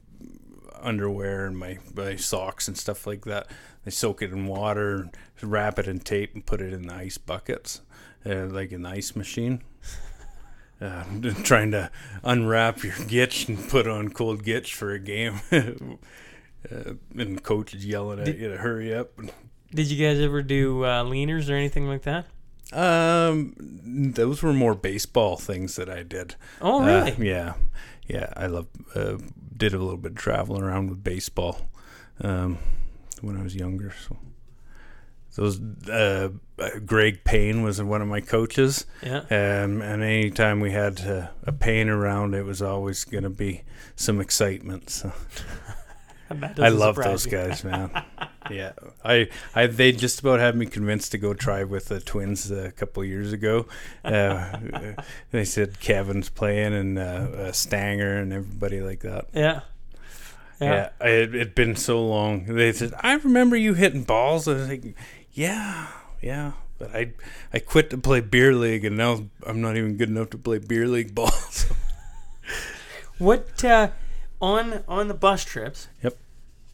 [0.81, 3.49] underwear and my, my socks and stuff like that.
[3.85, 5.11] They soak it in water,
[5.43, 7.81] wrap it in tape, and put it in the ice buckets,
[8.25, 9.61] uh, like an ice machine.
[10.81, 11.05] Uh,
[11.45, 11.91] trying to
[12.23, 15.41] unwrap your gitch and put on cold gitch for a game.
[15.53, 19.13] uh, and coach is yelling at you to hurry up.
[19.73, 22.27] Did you guys ever do uh, leaners or anything like that?
[22.73, 26.35] Um, those were more baseball things that I did.
[26.61, 27.29] Oh, Uh, really?
[27.29, 27.55] yeah,
[28.09, 28.33] yeah.
[28.37, 29.19] I love uh,
[29.57, 31.69] did a little bit of traveling around with baseball
[32.21, 32.59] um,
[33.21, 33.93] when I was younger.
[34.09, 34.17] So
[35.35, 36.28] those uh,
[36.86, 39.19] Greg Payne was one of my coaches, yeah.
[39.31, 43.62] um, and anytime we had uh, a Payne around, it was always going to be
[43.97, 44.90] some excitement.
[44.90, 45.12] So
[46.31, 47.32] I love those me.
[47.32, 47.90] guys, man.
[48.51, 48.73] yeah,
[49.05, 52.73] I, I, they just about had me convinced to go try with the Twins a
[52.73, 53.66] couple years ago.
[54.05, 54.59] Uh,
[55.31, 59.27] they said Kevin's playing and uh, uh, Stanger and everybody like that.
[59.35, 59.61] Yeah.
[60.61, 62.44] Yeah, I, it had been so long.
[62.47, 64.94] They said, "I remember you hitting balls." I was like,
[65.35, 65.89] "Yeah,
[66.23, 67.12] yeah." But I,
[67.52, 70.59] I quit to play beer league, and now I'm not even good enough to play
[70.59, 71.66] beer league balls.
[73.19, 73.90] What uh,
[74.40, 75.89] on on the bus trips?
[76.02, 76.16] Yep.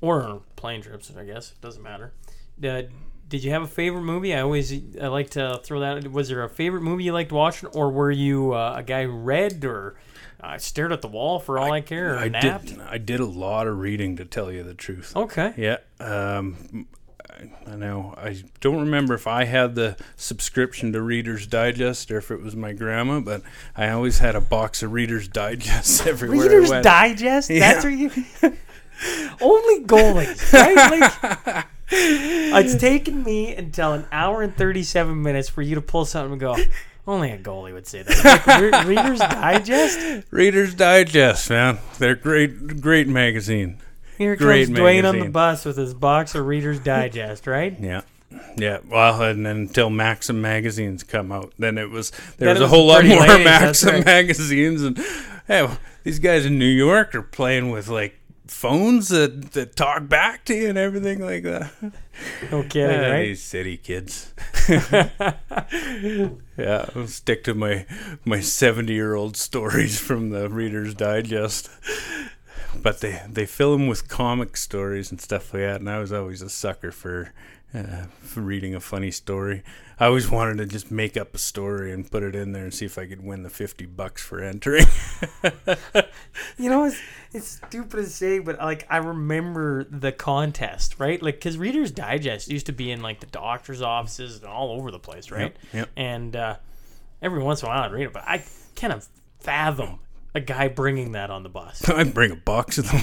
[0.01, 2.12] Or plane trips, I guess it doesn't matter.
[2.65, 2.82] Uh,
[3.28, 4.35] did you have a favorite movie?
[4.35, 6.11] I always I like to throw that.
[6.11, 9.12] Was there a favorite movie you liked watching, or were you uh, a guy who
[9.12, 9.97] read or
[10.41, 12.66] uh, stared at the wall for all I, care, or I napped?
[12.66, 12.81] did.
[12.81, 15.15] I did a lot of reading, to tell you the truth.
[15.15, 15.53] Okay.
[15.57, 15.77] Yeah.
[16.01, 16.87] Um,
[17.67, 18.15] I, know.
[18.17, 22.55] I don't remember if I had the subscription to Reader's Digest or if it was
[22.57, 23.43] my grandma, but
[23.77, 26.71] I always had a box of Reader's Digest everywhere Reader's.
[26.71, 27.49] Digest.
[27.49, 27.83] That's Yeah.
[27.83, 28.11] where you.
[29.41, 31.65] Only goalies, right?
[31.93, 36.31] Like, it's taken me until an hour and thirty-seven minutes for you to pull something
[36.35, 36.57] and go.
[37.05, 38.47] Only a goalie would say that.
[38.47, 40.25] Like, Re- Reader's Digest.
[40.31, 41.79] Reader's Digest, man.
[41.99, 43.79] They're great, great magazine.
[44.21, 47.73] Here Great comes Dwayne on the bus with his box of Reader's Digest, right?
[47.81, 48.03] Yeah.
[48.57, 52.61] Yeah, well, and then until Maxim magazines come out, then it was there Then was
[52.61, 54.05] a whole lot more ladies, Maxim right.
[54.05, 54.97] magazines, and
[55.49, 60.07] hey, well, these guys in New York are playing with like phones that, that talk
[60.09, 61.73] back to you and everything like that.
[62.53, 63.23] No kidding, Ah, right?
[63.27, 64.33] These city kids.
[64.69, 65.09] yeah,
[66.95, 67.85] I'll stick to my
[68.25, 71.69] my seventy year old stories from the Reader's Digest.
[72.75, 76.13] But they they fill them with comic stories and stuff like that, and I was
[76.13, 77.33] always a sucker for
[77.75, 79.63] uh, for reading a funny story.
[79.99, 82.73] I always wanted to just make up a story and put it in there and
[82.73, 84.87] see if I could win the fifty bucks for entering.
[86.57, 87.01] You know, it's,
[87.33, 91.21] it's stupid to say, but like I remember the contest, right?
[91.23, 94.91] Like, because Reader's Digest used to be in like the doctor's offices and all over
[94.91, 95.57] the place, right?
[95.73, 95.89] yep.
[95.97, 96.57] And uh,
[97.23, 98.45] every once in a while I'd read it, but I
[98.75, 99.07] can't
[99.41, 100.01] fathom
[100.35, 101.89] a guy bringing that on the bus.
[101.89, 103.02] I'd bring a box of them.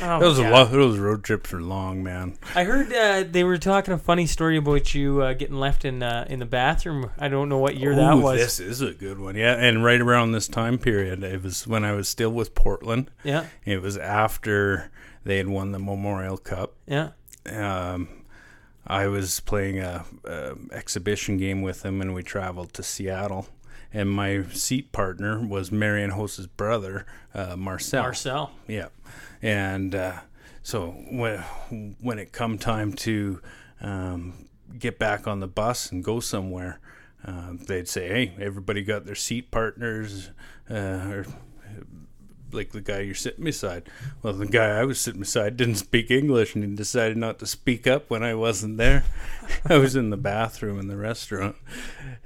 [0.00, 0.46] Oh, Those God.
[0.46, 2.36] are lo- those road trips are long, man.
[2.54, 6.02] I heard uh, they were talking a funny story about you uh, getting left in
[6.02, 7.10] uh, in the bathroom.
[7.18, 8.38] I don't know what year that was.
[8.38, 9.54] This is a good one, yeah.
[9.54, 13.10] And right around this time period, it was when I was still with Portland.
[13.22, 14.90] Yeah, It was after
[15.24, 16.74] they had won the Memorial Cup.
[16.86, 17.10] yeah.
[17.46, 18.08] Um,
[18.86, 23.46] I was playing a, a exhibition game with them, and we traveled to Seattle.
[23.92, 28.02] And my seat partner was Marian Hossa's brother, uh, Marcel.
[28.02, 28.52] Marcel.
[28.66, 28.88] Yeah,
[29.42, 30.20] and uh,
[30.62, 31.38] so when
[32.00, 33.40] when it come time to
[33.80, 34.48] um,
[34.78, 36.80] get back on the bus and go somewhere,
[37.26, 40.30] uh, they'd say, "Hey, everybody got their seat partners."
[40.70, 40.74] Uh,
[41.10, 41.26] or,
[42.52, 43.88] like the guy you're sitting beside.
[44.22, 47.46] Well, the guy I was sitting beside didn't speak English and he decided not to
[47.46, 49.04] speak up when I wasn't there.
[49.68, 51.56] I was in the bathroom in the restaurant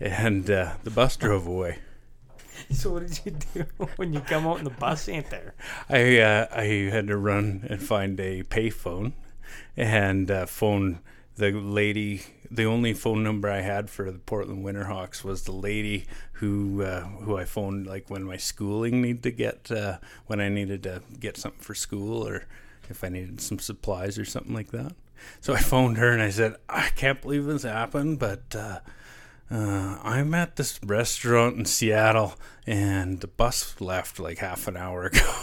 [0.01, 1.79] and uh, the bus drove away.
[2.71, 5.55] So what did you do when you come out and the bus ain't there?
[5.91, 9.13] I uh, I had to run and find a payphone
[9.77, 11.01] and uh, phone
[11.37, 12.23] the lady.
[12.51, 17.03] The only phone number I had for the Portland Winterhawks was the lady who uh,
[17.03, 21.03] who I phoned like when my schooling needed to get uh, when I needed to
[21.21, 22.47] get something for school or
[22.89, 24.93] if I needed some supplies or something like that.
[25.41, 28.55] So I phoned her and I said, I can't believe this happened, but
[29.51, 32.35] uh, I'm at this restaurant in Seattle
[32.67, 35.35] and the bus left like half an hour ago.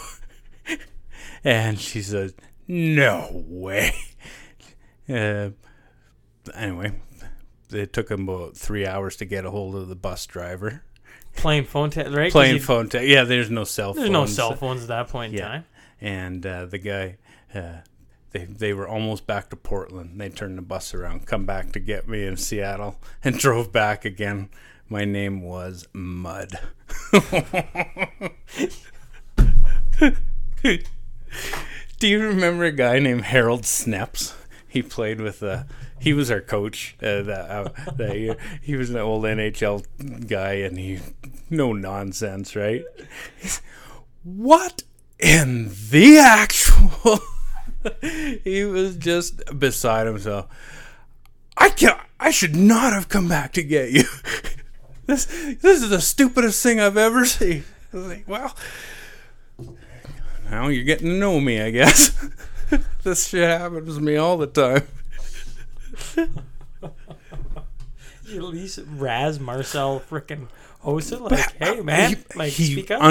[1.43, 2.33] and she said,
[2.67, 3.93] No way.
[5.09, 5.49] Uh,
[6.55, 6.93] anyway,
[7.69, 10.81] it took them about three hours to get a hold of the bus driver.
[11.35, 12.31] Playing phone tag, right?
[12.31, 13.05] Playing phone tag.
[13.09, 14.13] Yeah, there's no cell There's phones.
[14.13, 15.47] no cell phones at that point in Yeah.
[15.49, 15.65] time.
[15.99, 17.17] And uh, the guy,
[17.53, 17.79] uh,
[18.33, 20.19] they they were almost back to Portland.
[20.19, 24.03] They turned the bus around, come back to get me in Seattle, and drove back
[24.03, 24.49] again.
[24.89, 26.59] My name was Mud.
[31.99, 34.35] Do you remember a guy named Harold Snepsts?
[34.67, 35.63] He played with uh
[35.99, 38.35] he was our coach uh, that, uh, that year.
[38.61, 40.99] He was an old NHL guy and he
[41.49, 42.83] no nonsense, right?
[44.23, 44.83] What
[45.17, 47.19] in the actual
[48.43, 50.47] he was just beside himself.
[51.57, 54.03] I can't I should not have come back to get you.
[55.05, 57.63] this this is the stupidest thing I've ever seen.
[57.91, 58.55] Like, well,
[60.49, 62.11] now you're getting to know me, I guess.
[63.03, 64.87] this shit happens to me all the time.
[68.25, 70.47] At least Raz Marcel freaking
[70.83, 73.01] Hossa like, hey man, he, like he speak up.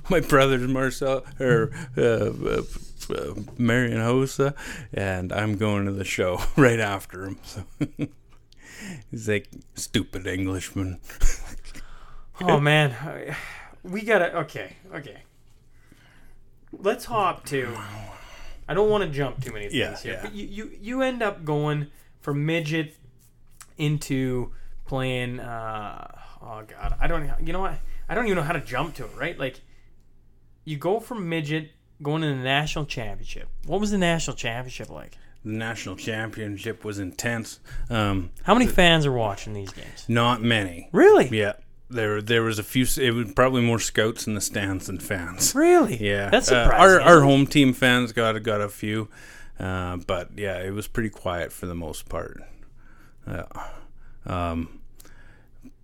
[0.10, 2.62] My brother's Marcel or uh, uh,
[3.10, 4.54] uh, Marian Hossa,
[4.92, 7.38] and I'm going to the show right after him.
[7.42, 7.64] So
[9.10, 11.00] he's like stupid Englishman.
[12.40, 13.34] oh man,
[13.82, 14.36] we gotta.
[14.40, 15.22] Okay, okay.
[16.72, 17.76] Let's hop to.
[18.68, 20.22] I don't want to jump too many things Yeah, here, yeah.
[20.22, 21.88] but you, you you end up going
[22.20, 22.96] from midget
[23.76, 24.52] into
[24.92, 25.40] playing.
[25.40, 26.06] Uh,
[26.42, 27.30] oh god, I don't.
[27.46, 27.78] You know what?
[28.10, 29.10] I don't even know how to jump to it.
[29.16, 29.60] Right, like
[30.64, 31.70] you go from midget
[32.02, 33.48] going to the national championship.
[33.66, 35.16] What was the national championship like?
[35.44, 37.58] The national championship was intense.
[37.90, 40.04] Um, How many fans are watching these games?
[40.08, 40.88] not many.
[40.92, 41.28] Really?
[41.36, 41.54] Yeah,
[41.88, 42.84] there there was a few.
[43.00, 45.54] It was probably more scouts in the stands than fans.
[45.54, 45.96] Really?
[45.96, 46.82] Yeah, That's Uh, surprising.
[46.82, 49.08] our our home team fans got got a few,
[49.58, 52.42] uh, but yeah, it was pretty quiet for the most part.
[53.26, 53.46] Yeah.
[54.26, 54.80] Um,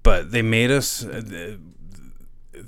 [0.09, 1.05] but they made us.
[1.05, 1.59] Uh, the,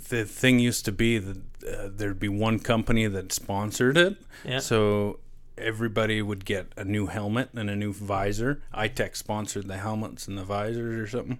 [0.08, 1.36] the thing used to be that
[1.66, 4.58] uh, there'd be one company that sponsored it, Yeah.
[4.60, 5.18] so
[5.58, 8.62] everybody would get a new helmet and a new visor.
[8.74, 11.38] iTech sponsored the helmets and the visors or something.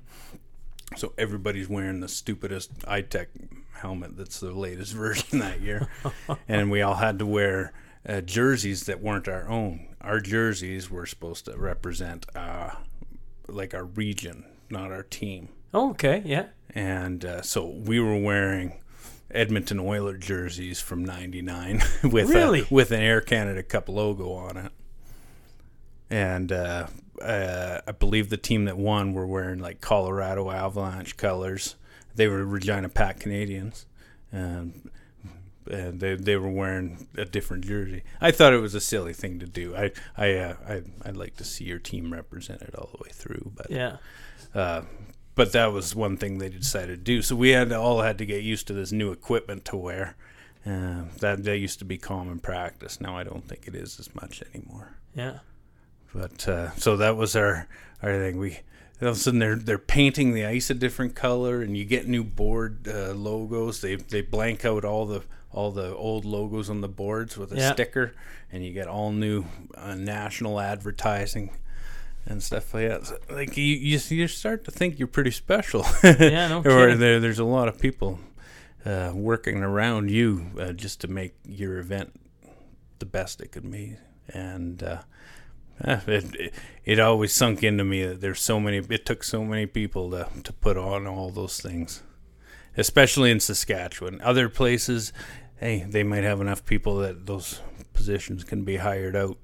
[0.97, 3.27] So everybody's wearing the stupidest iTech
[3.75, 5.89] helmet that's the latest version that year.
[6.49, 7.73] and we all had to wear
[8.09, 9.87] uh, jerseys that weren't our own.
[10.01, 12.71] Our jerseys were supposed to represent uh,
[13.49, 15.49] like our region, not our team.
[15.73, 16.23] Oh, okay.
[16.25, 16.47] Yeah.
[16.75, 18.81] And uh, so we were wearing
[19.31, 22.61] Edmonton Oiler jerseys from '99 with Really?
[22.63, 24.73] a, with an Air Canada Cup logo on it.
[26.09, 26.89] And uh,
[27.23, 31.77] uh, I believe the team that won were wearing like Colorado Avalanche colors.
[32.15, 33.87] They were Regina Pat Canadians,
[34.33, 34.91] and,
[35.71, 38.03] and they they were wearing a different jersey.
[38.21, 39.77] I thought it was a silly thing to do.
[39.77, 43.53] I I uh, I I'd like to see your team represented all the way through,
[43.55, 43.99] but Yeah.
[44.53, 44.83] uh,
[45.35, 47.23] but that was one thing they decided to do.
[47.23, 50.17] So we had all had to get used to this new equipment to wear.
[50.67, 53.01] Uh, that that used to be common practice.
[53.01, 54.97] Now I don't think it is as much anymore.
[55.15, 55.39] Yeah.
[56.15, 57.67] But uh, so that was our
[58.03, 58.39] our thing.
[58.39, 58.59] We
[59.01, 62.07] all of a sudden they're they're painting the ice a different color, and you get
[62.07, 63.81] new board uh, logos.
[63.81, 67.57] They they blank out all the all the old logos on the boards with a
[67.57, 67.73] Yeah.
[67.73, 68.13] sticker,
[68.53, 71.51] and you get all new uh, national advertising
[72.27, 73.19] and stuff like that.
[73.31, 75.85] Like you, you you start to think you're pretty special.
[76.03, 78.19] Yeah, no or there, there's a lot of people
[78.85, 82.13] uh, working around you uh, just to make your event
[82.99, 83.97] the best it could be,
[84.29, 85.03] and uh,
[85.81, 88.79] it, it it always sunk into me that there's so many.
[88.79, 92.03] It took so many people to to put on all those things,
[92.77, 94.21] especially in Saskatchewan.
[94.23, 95.13] Other places,
[95.57, 97.61] hey, they might have enough people that those
[97.93, 99.39] positions can be hired out.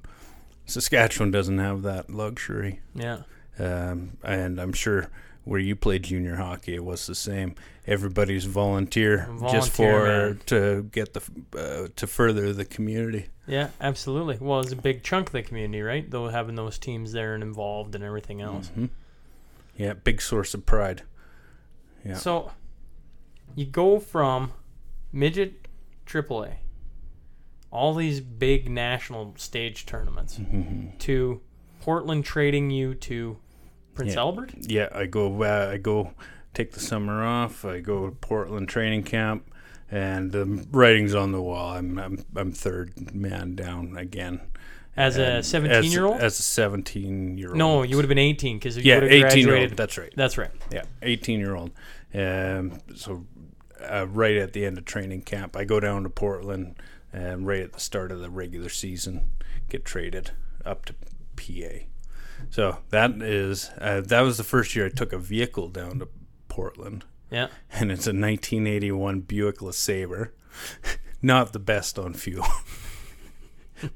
[0.66, 2.80] Saskatchewan doesn't have that luxury.
[2.94, 3.20] Yeah.
[3.58, 5.08] Um, and I'm sure
[5.44, 7.54] where you played junior hockey, it was the same.
[7.86, 10.40] Everybody's volunteer, just for man.
[10.46, 11.22] to get the
[11.56, 13.28] uh, to further the community.
[13.46, 14.38] Yeah, absolutely.
[14.40, 16.10] Well, it's a big chunk of the community, right?
[16.10, 18.72] Though having those teams there and involved and everything else.
[18.76, 18.90] Mhm.
[19.76, 21.02] Yeah, big source of pride.
[22.04, 22.14] Yeah.
[22.14, 22.50] So
[23.54, 24.52] you go from
[25.12, 25.68] midget
[26.06, 26.54] AAA,
[27.70, 30.98] all these big national stage tournaments, Mhm.
[30.98, 31.40] to
[31.80, 33.38] Portland trading you to
[33.94, 34.20] Prince Yeah.
[34.20, 34.52] Albert.
[34.62, 35.42] Yeah, I go.
[35.42, 36.12] Uh, I go
[36.54, 37.64] take the summer off.
[37.64, 39.50] I go to Portland training camp,
[39.90, 41.74] and the writing's on the wall.
[41.76, 44.40] I'm I'm, I'm third man down again.
[44.96, 46.20] As a And 17 year old?
[46.20, 47.58] As a 17 year old.
[47.58, 49.70] No, you would have been 18 because you Yeah, would have 18 year graduated.
[49.72, 49.76] old.
[49.76, 50.12] That's right.
[50.16, 50.50] That's right.
[50.72, 51.70] Yeah, 18 year old.
[52.14, 53.26] Um, so
[53.86, 56.76] uh, right at the end of training camp, I go down to Portland,
[57.12, 59.30] and right at the start of the regular season,
[59.68, 60.32] get traded
[60.64, 60.94] up to
[61.36, 61.84] PA.
[62.50, 66.08] So that is uh, that was the first year I took a vehicle down to
[66.48, 67.48] Portland, Yeah.
[67.72, 70.30] and it's a 1981 Buick LeSabre.
[71.22, 72.46] Not the best on fuel.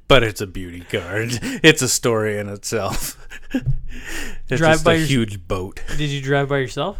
[0.08, 1.22] But it's a beauty car.
[1.62, 3.16] It's a story in itself.
[3.54, 5.80] It's Drive just by a your- huge boat.
[5.96, 6.98] Did you drive by yourself?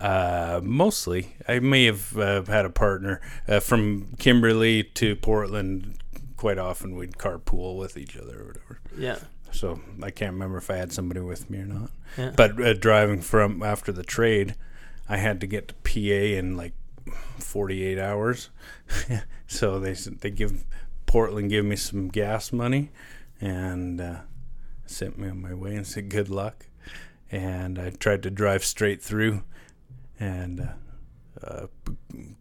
[0.00, 5.98] Uh, mostly, I may have uh, had a partner uh, from Kimberley to Portland.
[6.36, 8.80] quite often we'd carpool with each other or whatever.
[8.96, 9.18] Yeah.
[9.52, 11.90] So I can't remember if I had somebody with me or not.
[12.18, 12.32] Yeah.
[12.34, 14.56] But uh, driving from after the trade,
[15.08, 16.72] I had to get to PA in like
[17.38, 18.50] 48 hours.
[19.46, 20.64] so they they give
[21.06, 22.90] Portland give me some gas money
[23.40, 24.16] and uh,
[24.86, 26.66] sent me on my way and said good luck.
[27.30, 29.42] And I tried to drive straight through
[30.18, 31.66] and uh, uh,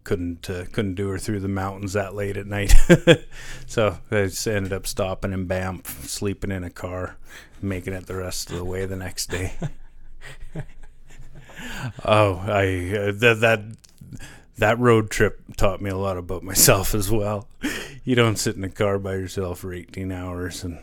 [0.04, 2.74] couldn't uh, couldn't do her through the mountains that late at night.
[3.66, 7.18] so I just ended up stopping in Banff, sleeping in a car,
[7.62, 9.54] making it the rest of the way the next day.
[12.06, 13.62] oh, I uh, that that
[14.58, 17.48] that road trip taught me a lot about myself as well.
[18.04, 20.80] You don't sit in a car by yourself for 18 hours and,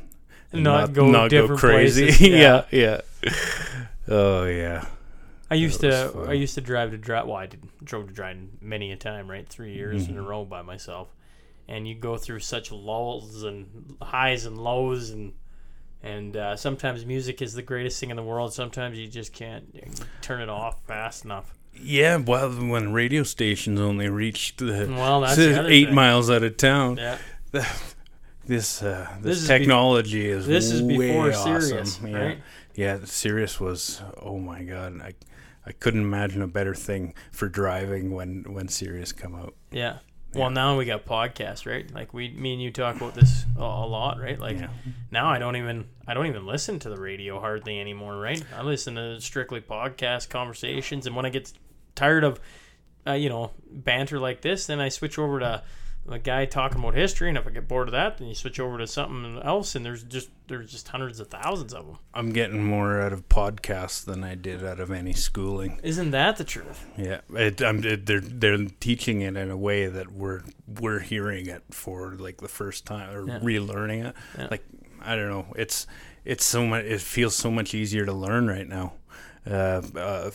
[0.52, 2.06] and Not go crazy.
[2.06, 3.00] places, yeah, yeah.
[4.08, 4.86] Oh yeah.
[5.51, 7.27] I used to I used to drive to drive.
[7.27, 9.48] Well, I did drove to drive many a time, right?
[9.48, 10.27] Three years in a Mhm.
[10.28, 11.09] row by myself,
[11.68, 15.32] and you go through such lulls and highs and lows, and
[16.02, 18.55] and uh, sometimes music is the greatest thing in the world.
[18.55, 19.64] Sometimes you just can't
[20.22, 21.52] turn it off fast enough.
[21.74, 25.94] Yeah, well, when radio stations only reached the Well, that's the eight thing.
[25.94, 27.18] miles out of town, Yeah,
[28.47, 31.60] this uh, This this, is be- technology is this is before awesome.
[31.60, 32.16] Sirius, yeah.
[32.18, 32.39] right?
[32.74, 35.14] Yeah, Sirius was oh my god, I
[35.70, 39.55] I couldn't imagine a better thing for driving when when Sirius come out.
[39.70, 39.98] Yeah.
[40.32, 40.40] Yeah.
[40.40, 41.88] Well, now we got podcasts, right?
[41.92, 44.38] Like we, me and you talk about this a, a lot, right?
[44.38, 44.68] Like Yeah.
[45.10, 48.40] now, I don't even, I don't even listen to the radio hardly anymore, right?
[48.56, 51.52] I listen to strictly podcast conversations, and when I get
[51.97, 52.38] tired of,
[53.06, 55.62] uh, you know, banter like this, then I switch over to
[56.09, 58.59] a guy talking about history, and if I get bored of that, then you switch
[58.59, 61.98] over to something else, and there's just there's just hundreds of thousands of them.
[62.14, 65.78] I'm getting more out of podcasts than I did out of any schooling.
[65.82, 66.85] Isn't that the truth?
[66.97, 70.40] Yeah, it, I'm, it, they're they're teaching it in a way that we're
[70.81, 73.39] we're hearing it for like the first time or Yeah.
[73.40, 74.14] relearning it.
[74.39, 74.48] Yeah.
[74.51, 74.64] Like
[75.02, 75.86] I don't know, it's
[76.24, 76.85] it's so much.
[76.85, 78.94] It feels so much easier to learn right now.
[79.48, 80.31] Uh, uh,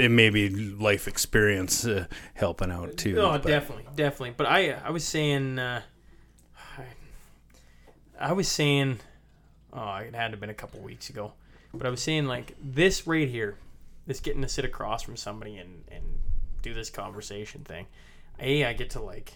[0.00, 3.18] it may be life experience uh, helping out too.
[3.18, 4.34] Oh, but- definitely, definitely.
[4.36, 5.82] But I, I was saying, uh,
[6.78, 6.82] I,
[8.18, 9.00] I was saying,
[9.72, 11.32] oh, it had to have been a couple weeks ago.
[11.72, 13.56] But I was saying like this right here,
[14.06, 16.02] this getting to sit across from somebody and and
[16.62, 17.86] do this conversation thing.
[18.40, 19.34] A, I get to like,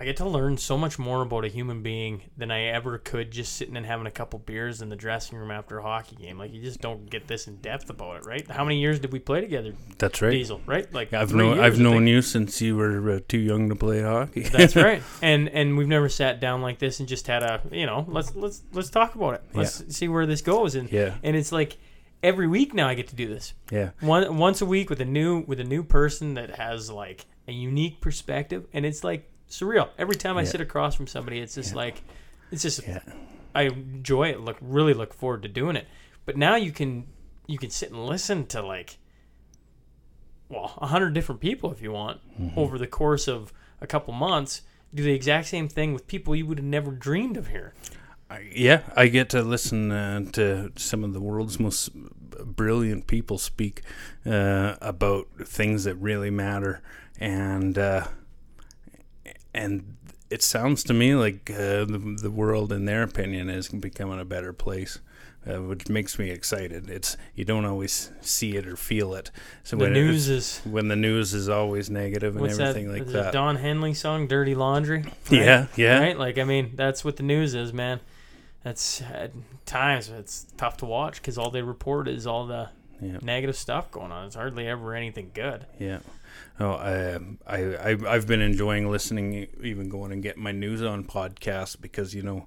[0.00, 3.30] I get to learn so much more about a human being than I ever could
[3.30, 6.38] just sitting and having a couple beers in the dressing room after a hockey game.
[6.38, 8.50] Like you just don't get this in depth about it, right?
[8.50, 10.30] How many years did we play together, That's right.
[10.30, 10.62] Diesel?
[10.64, 10.90] Right?
[10.90, 14.40] Like I've known I've known you since you were uh, too young to play hockey.
[14.40, 15.02] That's right.
[15.20, 18.34] And and we've never sat down like this and just had a you know let's
[18.34, 19.42] let's let's talk about it.
[19.52, 20.76] Let's see where this goes.
[20.76, 21.76] And yeah, and it's like
[22.22, 23.52] every week now I get to do this.
[23.70, 27.26] yeah, One once a week with a new with a new person that has like
[27.46, 29.88] a unique perspective, and it's like surreal.
[29.98, 30.48] Every time I Yeah.
[30.48, 31.76] sit across from somebody, it's just Yeah.
[31.76, 32.02] like
[32.50, 33.00] it's just yeah.
[33.54, 34.40] I enjoy it.
[34.40, 35.86] Look really look forward to doing it.
[36.24, 37.06] But now you can
[37.46, 38.98] you can sit and listen to like
[40.48, 42.58] well a hundred different people if you want Mm-hmm.
[42.58, 44.62] over the course of a couple months.
[44.92, 47.72] Do the exact same thing with people you would have never dreamed of hearing.
[48.28, 53.38] I, yeah, I get to listen uh, to some of the world's most brilliant people
[53.38, 53.82] speak
[54.26, 56.80] uh, about things that really matter,
[57.20, 58.06] and uh,
[59.54, 59.96] and
[60.30, 64.24] it sounds to me like uh, the the world, in their opinion, is becoming a
[64.24, 65.00] better place.
[65.48, 66.90] Uh, which makes me excited.
[66.90, 69.30] It's you don't always see it or feel it.
[69.64, 72.68] So The when news is when the news is always negative and what's that?
[72.76, 73.32] everything like that.
[73.32, 75.14] Don Henley song "Dirty Laundry." right?
[75.30, 76.18] Yeah, yeah, Right?
[76.18, 78.00] Like I mean, that's what the news is, man.
[78.64, 79.32] That's at
[79.64, 82.68] times it's tough to watch because all they report is all the
[83.00, 83.16] yeah.
[83.22, 84.26] negative stuff going on.
[84.26, 85.64] It's hardly ever anything good.
[85.78, 86.00] Yeah.
[86.60, 91.04] Oh, I, I, I, I've been enjoying listening, even going and getting my news on
[91.04, 92.46] podcasts because you know,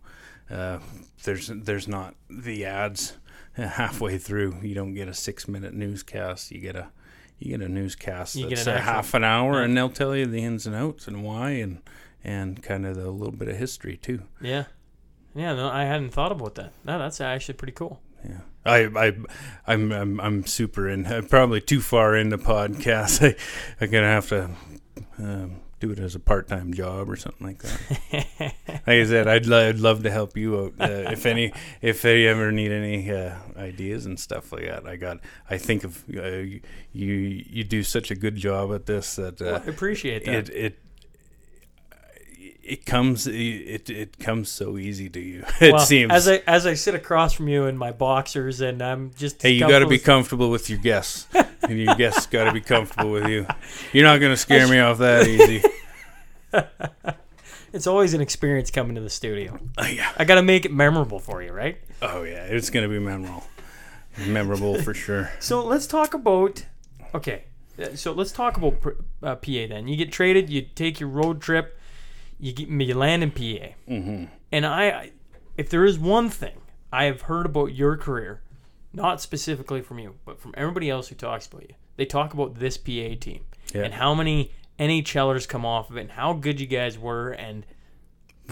[0.51, 0.77] uh,
[1.23, 3.17] there's there's not the ads
[3.53, 4.57] halfway through.
[4.61, 6.51] You don't get a six minute newscast.
[6.51, 6.89] You get a
[7.39, 9.65] you get a newscast You that's an half an hour, yeah.
[9.65, 11.81] and they'll tell you the ins and outs and why, and
[12.23, 14.21] and kind of the, a little bit of history too.
[14.39, 14.65] Yeah,
[15.33, 15.53] yeah.
[15.55, 16.71] No, I hadn't thought about that.
[16.85, 17.99] No, that's actually pretty cool.
[18.23, 19.13] Yeah, I, I,
[19.67, 21.05] I'm, I'm, I'm super in.
[21.05, 23.21] I'm probably too far into podcasts.
[23.79, 24.49] I, I'm gonna have to
[25.19, 28.53] um, do it as a part-time job or something like that.
[28.69, 30.73] like I said, I'd, lo- I'd love to help you out.
[30.79, 34.95] Uh, if any, if they ever need any uh, ideas and stuff like that, I
[34.95, 35.17] got.
[35.49, 36.61] I think of uh, you.
[36.93, 40.49] You do such a good job at this that Well, uh, I appreciate that.
[40.49, 40.79] it it.
[42.63, 45.43] It comes, it it comes so easy to you.
[45.61, 46.11] It Well, seems.
[46.13, 49.51] as I as I sit across from you in my boxers and I'm just Hey,
[49.51, 51.27] you got to be comfortable- with your guests,
[51.63, 53.45] and your guests got to be comfortable with you.
[53.91, 55.61] You're not going to scare me off that easy.
[57.73, 59.57] It's always an experience coming to the studio.
[59.79, 60.11] Oh, yeah.
[60.15, 61.79] I got to make it memorable for you, right?
[62.03, 63.45] Oh yeah, it's gonna be memorable.
[64.27, 65.31] Memorable for sure.
[65.39, 66.65] So let's talk about.
[67.15, 67.45] Okay,
[67.81, 68.75] uh, so let's talk about
[69.23, 69.87] uh, PA then.
[69.87, 71.79] You get traded, you take your road trip,
[72.43, 74.25] you get you land in PA, Mm-hmm.
[74.51, 75.11] and I,
[75.57, 76.57] if there is one thing
[76.91, 78.41] I have heard about your career,
[78.93, 82.59] not specifically from you, but from everybody else who talks about you, they talk about
[82.59, 83.41] this PA team
[83.73, 83.83] Yeah.
[83.85, 87.65] and how many NHLers come off of it and how good you guys were and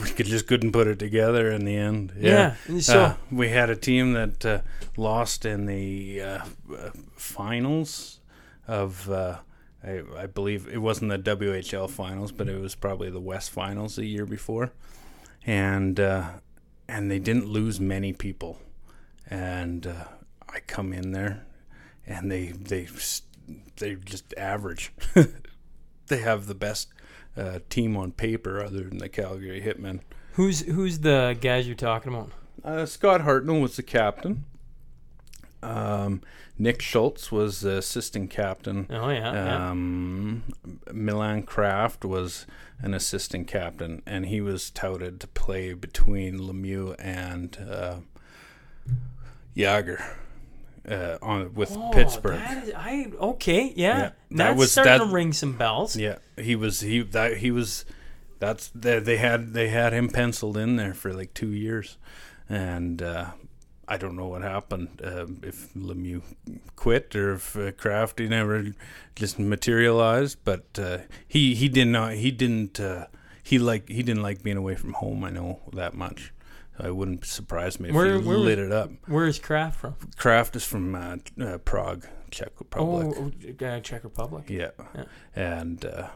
[0.02, 2.14] We could just couldn't put it together in the end.
[2.18, 2.56] yeah.
[2.68, 4.62] and So Uh, we had a team that uh,
[4.96, 8.20] lost in the uh, uh, finals
[8.68, 9.40] of, uh,
[9.84, 13.96] I, I believe it wasn't the WHL finals, but it was probably the West finals
[13.96, 14.72] the year before,
[15.46, 16.30] and uh,
[16.88, 18.60] and they didn't lose many people,
[19.28, 20.06] and uh,
[20.48, 21.46] I come in there,
[22.06, 22.88] and they they
[23.78, 24.94] they just average.
[26.08, 26.90] they have the best
[27.36, 30.02] uh, team on paper other than the Calgary Hitmen.
[30.34, 32.32] who's who's the guys you're talking about?
[32.64, 34.46] Uh, Scott Hartnell was the captain.
[35.64, 36.22] Um,
[36.58, 38.88] Nick Schultz was the assistant captain.
[38.90, 39.70] Oh yeah, yeah.
[39.70, 40.44] Um,
[40.92, 42.46] Milan Kraft was
[42.82, 47.96] an assistant captain, and he was touted to play between Lemieux and uh,
[49.56, 50.02] Jagr
[50.90, 52.42] uh, on with Oh, Pittsburgh.
[52.64, 53.98] is- I okay, yeah.
[53.98, 55.96] Yeah, that That's was- starting that- to ring some bells.
[55.96, 57.86] Yeah, he was he that he was
[58.40, 61.98] that's they, they had they had him penciled in there for like two years,
[62.50, 63.32] and uh,
[63.94, 66.22] I don't know what happened um if Lemieux
[66.76, 68.58] quit or if uh, Crafty never
[69.16, 70.98] just materialized, but uh,
[71.28, 73.06] he he did not he didn't uh,
[73.44, 75.24] he like he didn't like being away from home.
[75.24, 76.34] I know that much.
[76.78, 78.90] So it wouldn't surprise me if Where- he where lit it up.
[79.08, 79.96] Where is Kraft from?
[80.18, 83.08] Kraft is from uh, uh, Prague, Czech Republic.
[83.18, 83.32] Oh,
[83.62, 84.46] oh, uh, Czech Republic.
[84.50, 84.72] Yeah.
[84.96, 85.04] Yeah.
[85.36, 86.08] And uh,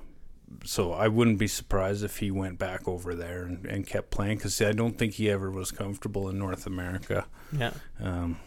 [0.64, 4.38] so I wouldn't be surprised if he went back over there and, and kept playing
[4.38, 7.72] because I don't think he ever was comfortable in North America, Yeah.
[7.99, 8.40] um,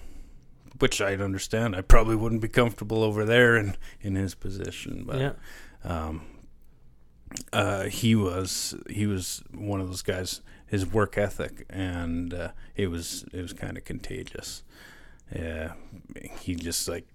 [0.79, 1.75] which I'd understand.
[1.77, 5.05] I probably wouldn't be comfortable over there in, in his position.
[5.07, 5.33] But yeah.
[5.85, 6.23] um,
[7.53, 10.41] uh, he was he was one of those guys.
[10.67, 14.63] His work ethic and uh, it was it was kind of contagious.
[15.35, 15.73] Yeah,
[16.41, 17.07] he just like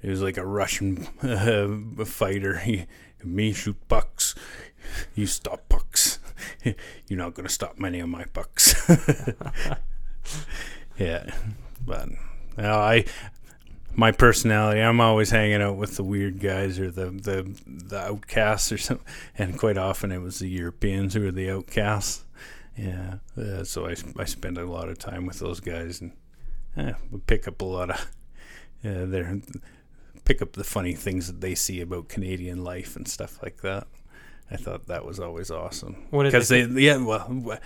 [0.00, 2.58] he was like a Russian uh, fighter.
[2.58, 2.86] He
[3.24, 4.34] me shoot bucks,
[5.14, 6.18] you stop bucks.
[6.64, 8.88] You're not gonna stop many of my bucks.
[10.98, 11.34] yeah,
[11.84, 12.08] but
[12.56, 13.04] no, I
[13.94, 18.72] my personality, I'm always hanging out with the weird guys or the the the outcasts
[18.72, 19.06] or something.
[19.36, 22.24] And quite often it was the Europeans who were the outcasts.
[22.76, 26.12] Yeah, uh, so I I spend a lot of time with those guys and
[26.76, 28.00] eh, we pick up a lot of
[28.84, 29.40] uh, their
[30.24, 33.86] pick up the funny things that they see about Canadian life and stuff like that.
[34.50, 36.06] I thought that was always awesome.
[36.10, 37.60] What because they they, yeah well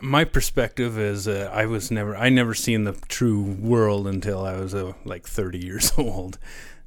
[0.00, 4.56] my perspective is uh, I was never I never seen the true world until I
[4.56, 6.38] was uh, like 30 years old.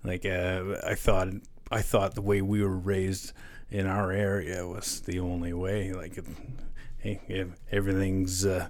[0.03, 1.29] Like uh, I thought
[1.71, 3.33] I thought the way we were raised
[3.69, 5.93] in our area was the only way.
[5.93, 6.19] Like
[6.99, 8.69] hey everything's uh,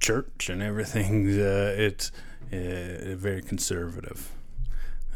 [0.00, 2.12] church and everything's uh, it's
[2.52, 4.30] uh, very conservative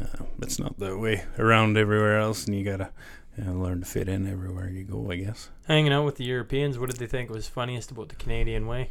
[0.01, 2.89] uh, it's not that way around everywhere else and you gotta
[3.37, 6.23] you know, learn to fit in everywhere you go I guess Hanging out with the
[6.23, 8.89] Europeans, what did they think was funniest about the Canadian way?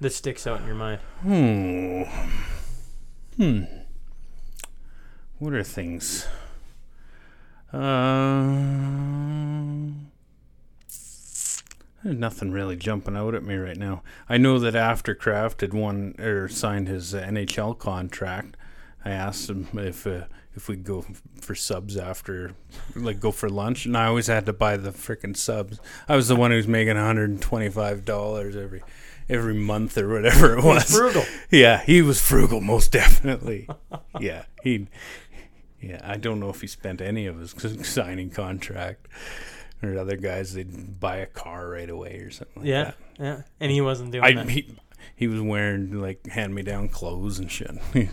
[0.00, 1.00] That sticks out in your mind.
[1.22, 2.02] Hmm.
[3.36, 3.64] Hmm.
[5.38, 6.28] What are things?
[7.72, 8.58] Uh,
[12.02, 14.02] there's nothing really jumping out at me right now.
[14.28, 18.56] I know that after Kraft had won or signed his uh, NHL contract,
[19.04, 20.24] I asked him if uh,
[20.54, 21.04] if we'd go
[21.40, 22.52] for subs after,
[22.94, 25.80] like go for lunch, and I always had to buy the freaking subs.
[26.08, 28.82] I was the one who was making 125 dollars every
[29.28, 30.84] every month or whatever it was.
[30.94, 31.24] Frugal.
[31.50, 33.68] Yeah, he was frugal, most definitely.
[34.20, 34.88] yeah, he.
[35.80, 37.52] Yeah, I don't know if he spent any of his
[37.88, 39.08] signing contract.
[39.82, 42.94] Or other guys, they'd buy a car right away or something like Yeah, that.
[43.18, 43.42] yeah.
[43.60, 44.50] And he wasn't doing I that.
[44.50, 44.76] he,
[45.20, 47.70] he was wearing like hand me down clothes and shit.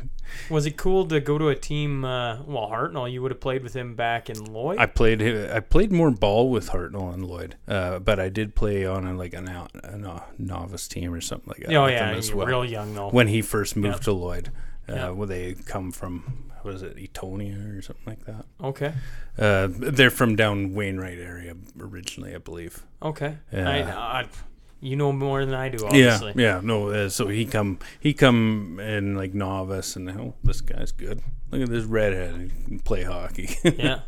[0.49, 2.03] Was it cool to go to a team?
[2.03, 4.77] Uh, well, Hartnell, you would have played with him back in Lloyd.
[4.77, 8.85] I played I played more ball with Hartnell and Lloyd, uh, but I did play
[8.85, 11.73] on a, like a, no, a no- novice team or something like that.
[11.75, 12.45] oh yeah, as well.
[12.45, 13.09] real young though.
[13.09, 14.03] when he first moved Yeah.
[14.03, 14.51] to Lloyd,
[14.89, 15.09] uh, Yeah.
[15.11, 18.45] where they come from, Was it, Etonia or something like that.
[18.61, 18.93] okay,
[19.39, 22.83] Uh, they're from down Wainwright area originally, I believe.
[23.01, 23.37] okay.
[23.53, 23.69] Yeah.
[23.69, 24.27] I, I,
[24.79, 26.33] you know more than I do, obviously.
[26.35, 26.89] Yeah, yeah, no.
[26.89, 31.21] Uh, so he come, he come in like novice, and oh, this guy's good.
[31.51, 33.55] Look at this redhead, he can play hockey.
[33.63, 34.01] yeah.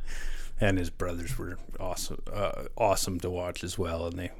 [0.59, 4.07] and his brothers were awesome, uh, awesome to watch as well.
[4.07, 4.31] And they,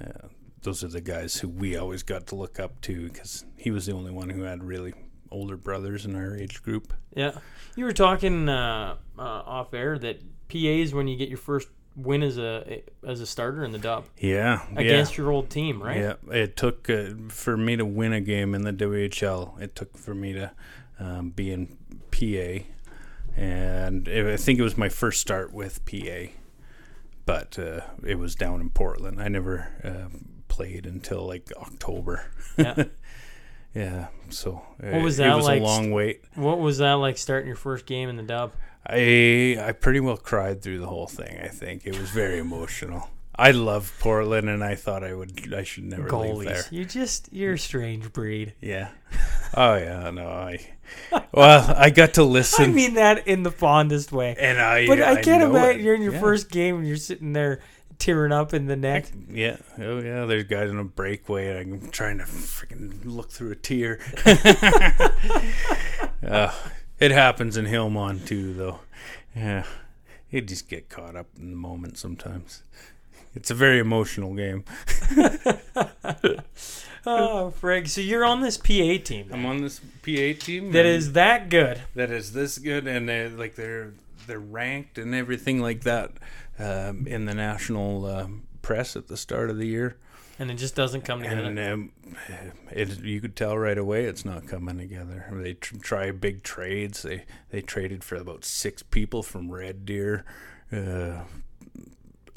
[0.00, 0.28] uh,
[0.62, 3.86] those are the guys who we always got to look up to because he was
[3.86, 4.94] the only one who had really
[5.30, 6.92] older brothers in our age group.
[7.14, 7.32] Yeah,
[7.76, 11.68] you were talking uh, uh, off air that PAs when you get your first
[11.98, 15.22] win as a as a starter in the dub Yeah, against yeah.
[15.22, 15.98] your old team, right?
[15.98, 19.60] Yeah, it took uh, for me to win a game in the WHL.
[19.60, 20.52] It took for me to
[21.00, 21.76] um, be in
[22.10, 22.64] PA,
[23.36, 26.30] and it, I think it was my first start with PA,
[27.26, 29.20] but uh, it was down in Portland.
[29.20, 30.16] I never uh,
[30.48, 32.30] played until like October.
[32.56, 32.84] Yeah.
[33.74, 36.22] yeah, so What was that it was like a long wait.
[36.34, 38.52] What was that like starting your first game in the dub?
[38.86, 41.38] I I pretty well cried through the whole thing.
[41.42, 43.10] I think it was very emotional.
[43.40, 45.54] I love Portland, and I thought I would.
[45.54, 46.56] I should never leave there.
[46.62, 48.54] Goalies, you just you're a strange breed.
[48.60, 48.88] Yeah.
[49.54, 50.10] Oh yeah.
[50.10, 50.26] No.
[50.28, 50.58] I.
[51.32, 54.34] Well, I got to listen, I mean that in the fondest way.
[54.40, 54.86] and I.
[54.86, 55.84] But I can't know imagine it.
[55.84, 56.20] you're in your Yeah.
[56.20, 57.60] first game and you're sitting there
[57.98, 59.06] tearing up in the neck.
[59.30, 59.56] Yeah.
[59.78, 60.24] Oh yeah.
[60.24, 64.00] There's guys in a breakaway, and I'm trying to freaking look through a tear.
[66.26, 66.52] uh,
[66.98, 68.80] it happens in Hillmond too, though.
[69.34, 69.64] Yeah.
[70.30, 72.62] You just get caught up in the moment sometimes.
[73.34, 74.64] It's a very emotional game.
[77.06, 77.88] Oh, Frig.
[77.88, 81.80] So you're on this PA team I'm on this PA team That is that good.
[81.94, 83.92] that is this good and they're like they're
[84.26, 86.10] they're ranked and everything like that
[86.58, 89.96] um, in the national um, press at the start of the year
[90.38, 91.42] And it just doesn't come together.
[91.42, 91.92] and um,
[92.70, 97.02] it you could tell right away it's not coming together they tr- try big trades
[97.02, 100.24] they they traded for about six people from red deer
[100.72, 101.22] uh,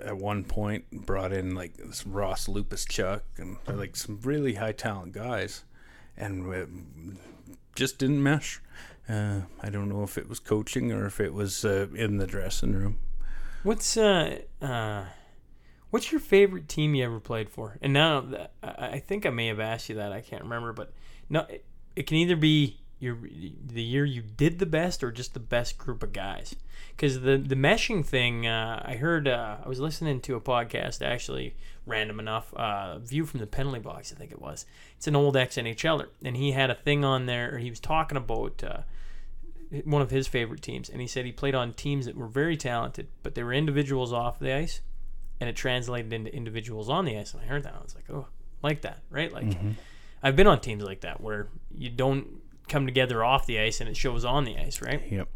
[0.04, 5.12] at one point brought in like this Ross Lupaschuk and like some really high talent
[5.14, 5.64] guys
[6.18, 6.70] and it
[7.76, 8.62] just didn't mesh
[9.10, 12.28] uh, I don't know if it was coaching or if it was uh, in the
[12.28, 12.98] dressing room.
[13.64, 15.06] What's uh uh
[15.92, 17.78] what's your favorite team you ever played for?
[17.82, 18.26] And now
[18.64, 20.12] I think I may have asked you that.
[20.12, 20.94] I can't remember, but
[21.30, 21.64] no, it,
[21.96, 23.18] it can either be your
[23.64, 26.56] the year you did the best or just the best group of guys.
[26.96, 29.28] Because the the meshing thing, uh, I heard.
[29.28, 31.56] Uh, I was listening to a podcast actually,
[31.86, 32.52] random enough.
[32.56, 34.66] Uh, View from the penalty box, I think it was.
[34.98, 37.60] It's an old ex NHLer, and he had a thing on there.
[37.60, 38.64] He was talking about.
[39.86, 42.58] One of his favorite teams, and he said he played on teams that were very
[42.58, 44.82] talented, but they were individuals off the ice,
[45.40, 47.34] and it translated into individuals on the ice.
[47.34, 48.28] And I heard that, I was like, oh,
[48.62, 49.32] like that, right?
[49.32, 49.72] Like, mm-hmm.
[50.22, 53.90] I've been on teams like that where you don't come together off the ice and
[53.90, 55.02] it shows on the ice, right?
[55.10, 55.30] Yep.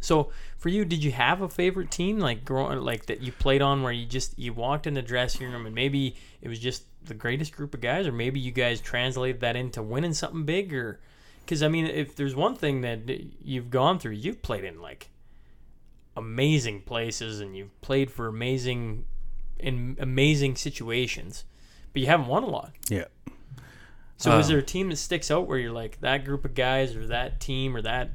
[0.00, 3.62] So for you, did you have a favorite team like growing like that you played
[3.62, 6.84] on where you just you walked in the dressing room and maybe it was just
[7.04, 10.74] the greatest group of guys, or maybe you guys translated that into winning something big,
[10.74, 11.00] or
[11.48, 13.08] because I mean, if there's one thing that
[13.42, 15.08] you've gone through, you've played in like
[16.14, 19.06] amazing places and you've played for amazing
[19.58, 21.46] in amazing situations,
[21.94, 22.72] but you haven't won a lot.
[22.90, 23.06] Yeah.
[24.18, 26.54] So is Uh, there a team that sticks out where you're like that group of
[26.54, 28.10] guys or that team or that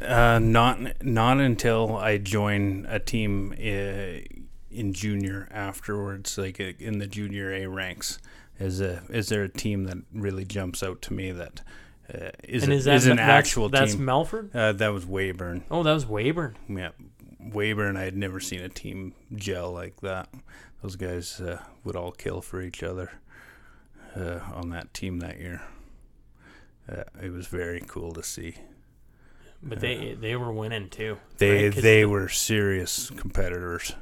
[0.00, 4.22] Uh, not not until I join a team uh,
[4.70, 8.20] in junior afterwards, like uh, in the junior A ranks.
[8.60, 11.62] Is a is there a team that really jumps out to me that
[12.12, 14.02] uh, is, and a, that is an that's, actual that's team?
[14.02, 14.54] Melfort?
[14.54, 15.62] uh, that was Weyburn.
[15.70, 16.54] Oh, that was Weyburn.
[16.68, 16.90] Yeah,
[17.42, 17.96] Weyburn.
[17.96, 20.28] I had never seen a team gel like that.
[20.82, 23.10] Those guys uh, would all kill for each other
[24.14, 25.62] uh, on that team that year.
[26.90, 28.56] Uh, it was very cool to see.
[29.62, 31.18] But they they were winning too.
[31.38, 31.74] They right?
[31.74, 33.94] they the- were serious competitors.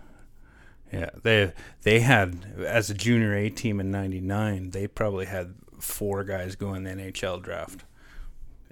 [0.92, 1.52] Yeah, they
[1.82, 6.74] they had as a junior A team in '99, they probably had four guys go
[6.74, 7.84] in the NHL draft,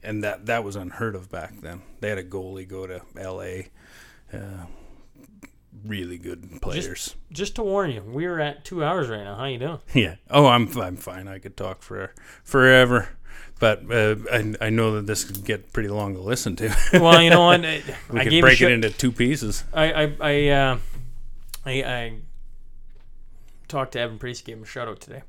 [0.03, 1.83] and that that was unheard of back then.
[2.01, 3.69] They had a goalie go to L.A.
[4.33, 4.67] Uh,
[5.85, 7.15] really good players.
[7.31, 9.37] Just to warn you, we are at two hours right now.
[9.37, 9.79] How you doing?
[9.93, 10.17] yeah.
[10.31, 11.29] Oh, I'm I'm fine.
[11.29, 12.15] I could talk for
[12.45, 13.11] forever,
[13.61, 16.75] but uh, I I know that this could get pretty long to listen to.
[16.95, 17.61] Well, you know what?
[18.11, 19.65] We I could break shou- it into two pieces.
[19.73, 20.79] I I I, uh,
[21.67, 22.19] I I
[23.69, 25.23] talked to Evan Priest, gave him a shout out today,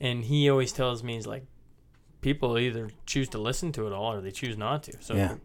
[0.00, 1.44] and he always tells me he's like,
[2.20, 4.92] people either choose to listen to it all or they choose not to.
[5.00, 5.36] So Yeah.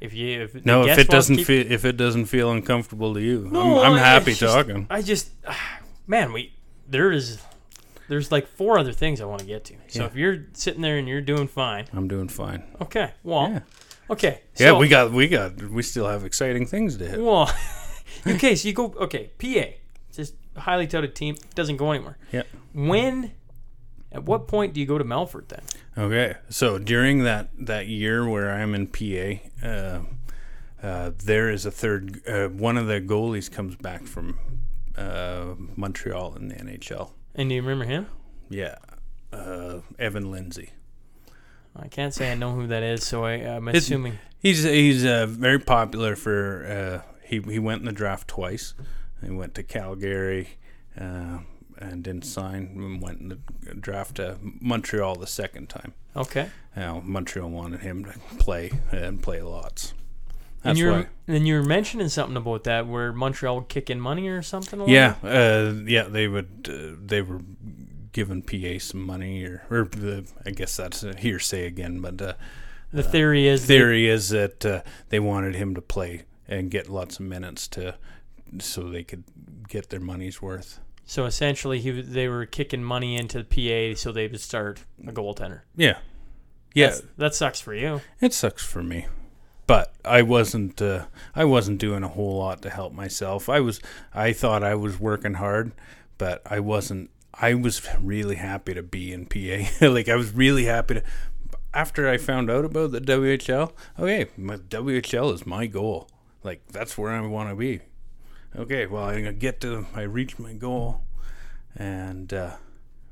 [0.00, 3.20] if you if No, if it doesn't keep- feel if it doesn't feel uncomfortable to
[3.20, 4.86] you, No, I'm, I'm happy just- talking.
[4.90, 5.30] I just,
[6.06, 6.52] man, we
[6.86, 7.38] there is
[8.08, 9.74] there's like four other things I want to get to.
[9.88, 10.06] So Yeah.
[10.06, 12.62] if you're sitting there and you're doing fine, I'm doing fine.
[12.82, 13.60] okay, well, Yeah,
[14.10, 14.68] okay, yeah.
[14.68, 17.20] so- We got we got we still have exciting things to hit.
[17.22, 17.50] Well,
[18.26, 19.70] okay, so you go okay, PA,
[20.12, 22.16] just highly touted team, doesn't go anywhere.
[22.32, 22.42] Yeah.
[22.74, 23.32] When,
[24.12, 25.62] at what point do you go to Melfort then?
[25.96, 30.00] Okay, so during that that year where I'm in PA, uh,
[30.82, 32.26] uh, there is a third.
[32.26, 34.38] Uh, one of the goalies comes back from
[34.96, 37.10] uh, Montreal in the NHL.
[37.34, 38.06] And do you remember him?
[38.48, 38.76] Yeah,
[39.32, 40.70] uh, Evan Lindsay.
[41.76, 44.18] I can't say I know who that is, so I, I'm It's- assuming.
[44.40, 47.02] He's he's uh, very popular for.
[47.28, 48.74] He he went in the draft twice.
[49.22, 50.50] He went to Calgary.
[50.98, 51.38] Uh,
[51.80, 53.38] and didn't sign and went in the
[53.76, 55.94] draft to Montreal the second time.
[56.16, 56.48] Okay.
[56.74, 59.92] Now Montreal wanted him to play and play lots.
[60.64, 61.06] And That's you're why.
[61.28, 64.80] and you were mentioning something about that where Montreal would kick in money or something.
[64.80, 66.68] along Yeah, uh, yeah, they would.
[66.68, 67.42] Uh, they were
[68.10, 72.00] giving PA some money, or, or the, I guess that's a hearsay again.
[72.00, 72.32] But uh,
[72.92, 76.88] The theory is that- theory is that uh, they wanted him to play and get
[76.88, 77.96] lots of minutes to,
[78.60, 79.24] so they could
[79.68, 80.80] get their money's worth.
[81.04, 85.12] so essentially he they were kicking money into the PA so they would start a
[85.12, 85.60] goaltender.
[85.76, 85.98] Yeah,
[86.74, 88.00] yeah, That's- that sucks for you.
[88.20, 89.06] it sucks for me.
[89.66, 90.80] But I wasn't.
[90.80, 91.06] Uh,
[91.36, 93.50] I wasn't doing a whole lot to help myself.
[93.50, 93.80] I was.
[94.14, 95.72] I thought I was working hard,
[96.16, 97.10] but I wasn't.
[97.34, 99.86] I was really happy to be in PA.
[99.86, 101.02] like I was really happy to.
[101.74, 106.08] After I found out about the WHL, okay, my WHL is my goal.
[106.48, 107.80] Like that's where I want to be.
[108.56, 109.84] Okay, well I'm gonna get to.
[109.94, 111.02] I reached my goal,
[111.76, 112.52] and uh,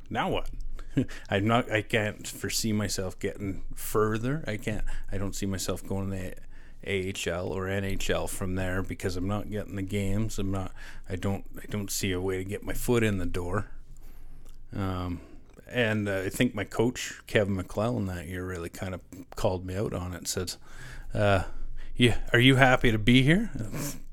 [0.08, 0.48] now what?
[1.28, 1.70] I'm not.
[1.70, 4.42] I can't foresee myself getting further.
[4.46, 4.86] I can't.
[5.12, 9.50] I don't see myself going to the AHL or NHL from there because I'm not
[9.50, 10.38] getting the games.
[10.38, 10.72] I'm not.
[11.06, 11.44] I don't.
[11.58, 13.66] I don't see a way to get my foot in the door.
[14.74, 15.20] Um,
[15.70, 19.02] and uh, I think my coach Kevin McClellan that year really kind of
[19.34, 20.26] called me out on it.
[20.26, 20.56] Says,
[21.12, 21.42] uh,
[21.96, 23.50] "Yeah, are you happy to be here?"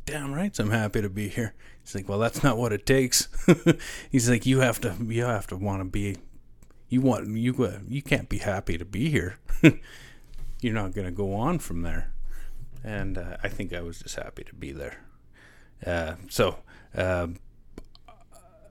[0.05, 1.53] Damn right, I'm happy to be here.
[1.81, 3.27] He's like, "Well, that's not what it takes."
[4.11, 4.95] He's like, "You have to.
[5.01, 6.17] You have to want to be
[6.93, 9.37] you want you uh, you can't be happy to be here.
[10.61, 12.13] You're not going to go on from there.
[12.83, 14.99] And uh, I think I was just happy to be there.
[15.85, 16.57] Uh, so
[16.95, 17.37] um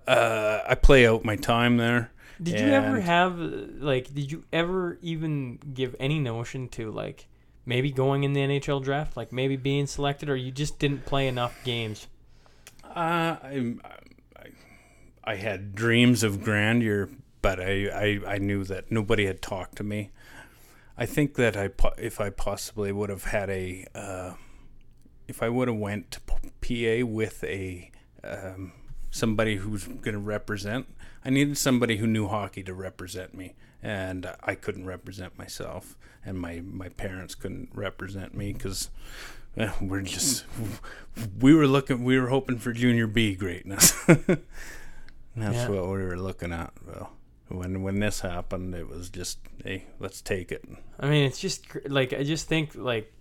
[0.07, 2.11] uh, I play out my time there.
[2.43, 4.13] Did you ever have like?
[4.13, 7.29] Did you ever even give any notion to like
[7.65, 11.29] maybe going in the NHL draft, like maybe being selected, or you just didn't play
[11.29, 12.07] enough games?
[12.85, 13.75] Uh, I,
[14.37, 14.49] I,
[15.25, 17.09] I had dreams of grandeur,
[17.41, 20.11] but I, I, I knew that nobody had talked to me.
[20.97, 24.35] I think that I, if I possibly would have had a, uh,
[25.27, 27.91] if I would have went to PA with a,
[28.23, 28.73] um,
[29.11, 30.87] somebody who's going to represent,
[31.25, 36.39] I needed somebody who knew hockey to represent me, and I couldn't represent myself, and
[36.39, 38.91] my my parents couldn't represent me because.
[39.83, 40.47] we're just
[41.39, 43.93] we were looking we were hoping for junior B greatness.
[44.07, 44.49] That's
[45.37, 45.69] Yeah.
[45.69, 46.73] what we were looking at.
[46.87, 47.13] Well,
[47.49, 50.65] when when this happened, it was just hey, let's take it.
[50.99, 53.13] I mean, it's just like I just think like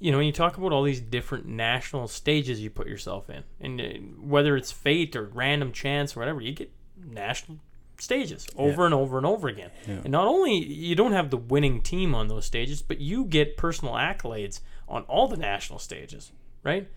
[0.00, 3.44] you know when you talk about all these different national stages you put yourself in,
[3.60, 3.84] and uh,
[4.20, 6.72] whether it's fate or random chance or whatever, you get
[7.04, 7.58] national
[8.02, 9.70] stages over and over and over again.
[9.86, 10.00] Yeah.
[10.04, 13.56] And not only you don't have the winning team on those stages, but you get
[13.56, 16.32] personal accolades on all the national stages,
[16.64, 16.88] right?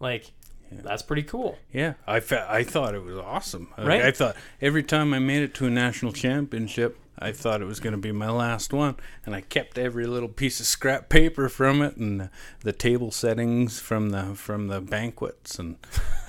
[0.00, 0.32] Like
[0.70, 1.56] that's pretty cool.
[1.72, 3.68] Yeah, I fe- I thought it was awesome.
[3.78, 7.64] Like, I thought every time I made it to a national championship, I thought it
[7.64, 11.08] was going to be my last one, and I kept every little piece of scrap
[11.08, 12.30] paper from it and the,
[12.60, 15.76] the table settings from the from the banquets, and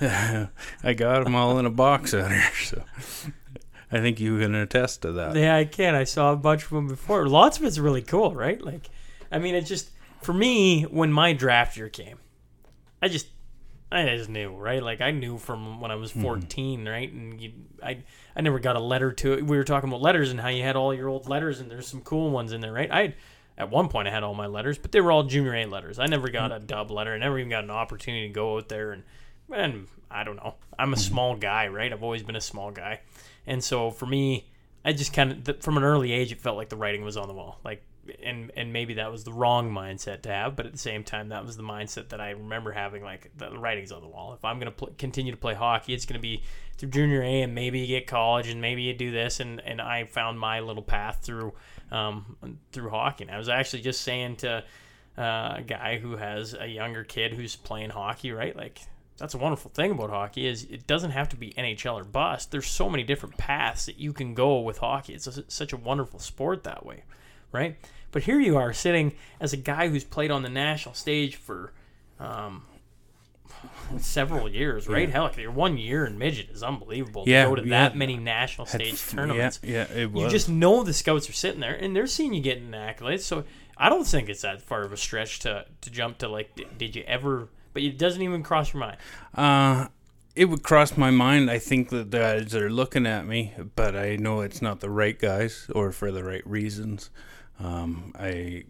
[0.00, 2.50] I got them all in a box out here.
[2.64, 2.82] So
[3.92, 5.34] I think you can attest to that.
[5.34, 5.94] Yeah, I can.
[5.94, 7.26] I saw a bunch of them before.
[7.26, 8.60] Lots of it's really cool, right?
[8.60, 8.88] Like,
[9.32, 9.90] I mean, it just
[10.22, 12.18] for me when my draft year came,
[13.02, 13.26] I just,
[13.90, 14.82] I just knew, right?
[14.82, 16.22] Like, I knew from when I was mm-hmm.
[16.22, 17.12] 14, right?
[17.12, 17.52] And you,
[17.82, 17.98] I,
[18.36, 19.44] I never got a letter to it.
[19.44, 21.88] We were talking about letters and how you had all your old letters, and there's
[21.88, 22.90] some cool ones in there, right?
[22.92, 23.14] I,
[23.58, 25.98] at one point, I had all my letters, but they were all junior A letters.
[25.98, 26.62] I never got mm-hmm.
[26.62, 27.12] a dub letter.
[27.12, 29.02] I never even got an opportunity to go out there and,
[29.52, 30.54] and I don't know.
[30.78, 31.02] I'm a mm-hmm.
[31.02, 31.92] small guy, right?
[31.92, 33.00] I've always been a small guy.
[33.46, 34.50] And so for me,
[34.84, 37.28] I just kind of from an early age, it felt like the writing was on
[37.28, 37.60] the wall.
[37.64, 37.82] Like,
[38.22, 41.28] and and maybe that was the wrong mindset to have, but at the same time,
[41.28, 43.02] that was the mindset that I remember having.
[43.02, 44.32] Like, the writing's on the wall.
[44.32, 46.42] If I'm gonna pl- continue to play hockey, it's gonna be
[46.78, 49.40] through junior A, and maybe you get college, and maybe you do this.
[49.40, 51.52] And and I found my little path through
[51.92, 52.36] um
[52.72, 53.24] through hockey.
[53.24, 54.64] And I was actually just saying to
[55.18, 58.56] uh, a guy who has a younger kid who's playing hockey, right?
[58.56, 58.80] Like
[59.20, 62.50] that's a wonderful thing about hockey is it doesn't have to be NHL or bust.
[62.50, 65.12] There's so many different paths that you can go with hockey.
[65.12, 67.04] It's a, such a wonderful sport that way,
[67.52, 67.76] right?
[68.12, 71.72] But here you are sitting as a guy who's played on the national stage for
[72.18, 72.62] um,
[73.98, 75.10] several years, right?
[75.10, 77.24] Hell, your one year in midget is unbelievable.
[77.26, 77.88] Yeah, to go to yeah.
[77.88, 80.24] that many national stage f- tournaments Yeah, yeah, it was.
[80.24, 83.20] you just know the scouts are sitting there and they're seeing you getting accolades.
[83.20, 83.44] So
[83.76, 86.78] I don't think it's that far of a stretch to to jump to like.
[86.78, 87.48] Did you ever?
[87.72, 88.96] But it doesn't even cross your mind.
[89.34, 89.88] Uh,
[90.34, 91.50] it would cross my mind.
[91.50, 94.90] I think that the guys are looking at me, but I know it's not the
[94.90, 97.10] right guys or for the right reasons.
[97.58, 98.64] Um, I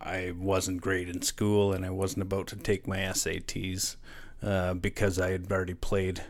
[0.00, 3.96] I wasn't great in school, and I wasn't about to take my SATs
[4.42, 6.22] uh, because I had already played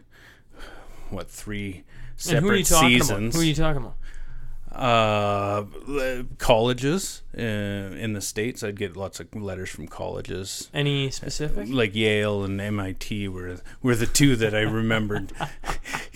[1.11, 1.85] what three
[2.29, 3.35] And who are you separate talking seasons.
[3.35, 3.35] about?
[3.35, 3.97] Who are you talking about?
[4.73, 5.65] Uh,
[6.39, 8.63] colleges uh, in the states.
[8.63, 10.71] I'd get lots of letters from colleges.
[10.73, 11.69] Any specific?
[11.69, 15.33] Like Yale and MIT were were the two that I remembered.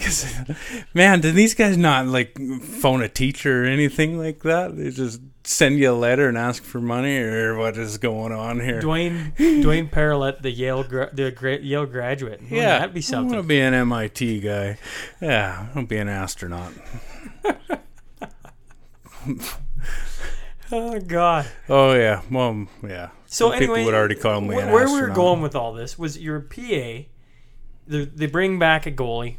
[0.95, 4.77] man, did these guys not like phone a teacher or anything like that?
[4.77, 8.61] They just send you a letter and ask for money, or what is going on
[8.61, 8.81] here?
[8.81, 12.41] Dwayne Dwayne Parrott, the Yale gra- the gra- Yale graduate.
[12.41, 13.33] Wouldn't yeah, that'd be something.
[13.33, 14.79] I want to be an MIT guy.
[15.21, 16.73] Yeah, I want to be an astronaut.
[20.73, 21.47] Oh God.
[21.69, 23.11] Oh yeah, well yeah.
[23.27, 25.73] So Some anyway, people would already call me wh- where we were going with all
[25.73, 26.63] this was your PA.
[26.63, 27.07] They
[27.87, 29.37] they bring back a goalie.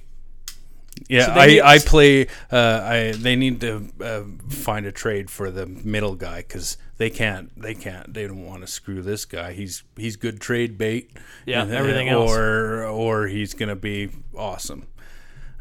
[1.10, 2.28] Yeah, So I, need- I play.
[2.52, 7.10] Uh, I they need to uh, find a trade for the middle guy because they
[7.10, 7.52] can't.
[7.60, 8.14] They can't.
[8.14, 9.54] They don't want to screw this guy.
[9.54, 11.12] He's he's good trade bait.
[11.46, 12.32] Yeah, and, everything else.
[12.32, 14.88] Or or he's gonna be awesome.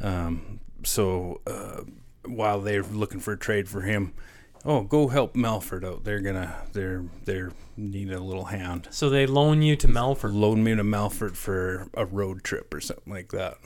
[0.00, 1.82] Um, so uh,
[2.26, 4.12] while they're looking for a trade for him,
[4.64, 6.04] oh, go help Melfort out.
[6.04, 6.54] They're gonna.
[6.72, 8.86] They're they're need a little hand.
[8.90, 10.34] So they loan you to Melfort.
[10.34, 13.56] Loan me to Melfort for a road trip or something like that.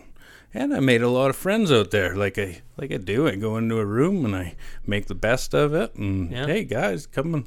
[0.55, 3.29] And I made a lot of friends out there, like I like I do.
[3.29, 4.57] I go into a room and I
[4.87, 5.95] make the best of it.
[5.95, 6.47] And Yeah.
[6.47, 7.47] hey, guys, come on.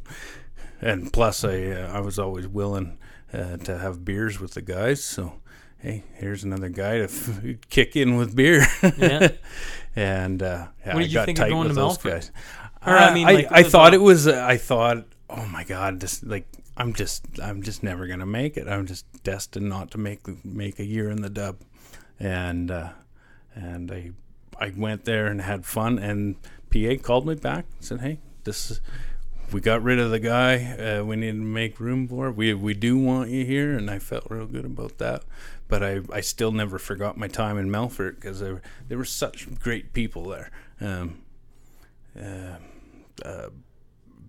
[0.82, 2.98] And plus, I uh, I was always willing
[3.34, 5.04] uh, to have beers with the guys.
[5.04, 5.34] So
[5.80, 7.40] hey, here's another guy to f-
[7.72, 8.68] kick in with beer.
[8.98, 9.30] Yeah.
[9.96, 11.98] and uh, yeah, What did I you got think of tight going with to those
[11.98, 12.10] Melfort?
[12.12, 12.32] guys.
[12.86, 14.28] Or, I Uh, mean, I, like, I the thought thought- it was.
[14.28, 16.48] I thought, oh my god, this like
[16.78, 18.68] I'm just I'm just never gonna make it.
[18.68, 21.58] I'm just destined not to make make a year in the dub,
[22.20, 22.90] and uh,
[23.56, 24.12] and I
[24.60, 26.00] I went there and had fun.
[26.00, 26.36] And
[26.72, 28.82] PA called me back and said, hey, this is.
[29.52, 30.64] We got rid of the guy.
[30.78, 32.32] Uh, we need to make room for.
[32.32, 35.24] We we do want you here, and I felt real good about that.
[35.72, 39.48] But I, I still never forgot my time in Melfort because there there were such
[39.58, 40.52] great people there.
[40.82, 41.20] Um,
[42.22, 42.58] uh,
[43.24, 43.50] uh,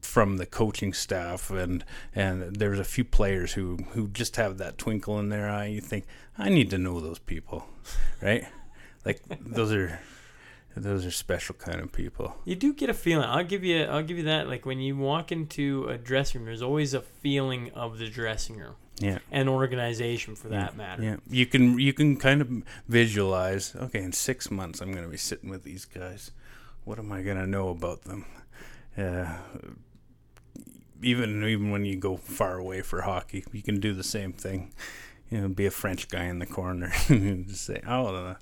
[0.02, 4.78] from the coaching staff and and there's a few players who who just have that
[4.78, 6.04] twinkle in their eye you think
[6.38, 7.66] I need to know those people
[8.20, 8.46] right
[9.04, 9.98] like those are
[10.76, 13.26] those are special kind of people You do get a feeling.
[13.28, 13.84] I'll give you.
[13.84, 14.48] I'll give you that.
[14.48, 18.56] Like when you walk into a dressing room, there's always a feeling of the dressing
[18.56, 21.02] room yeah and organization, for that matter.
[21.02, 22.50] yeah you can you can kind of
[22.88, 26.30] visualize okay in 6 months I'm going to be sitting with these guys
[26.84, 28.26] what am I going to know about them
[28.98, 29.38] uh,
[31.02, 34.72] even even when you go far away for hockey, you can do the same thing.
[35.30, 38.34] You know, be a French guy in the corner and just say, "Oh, uh,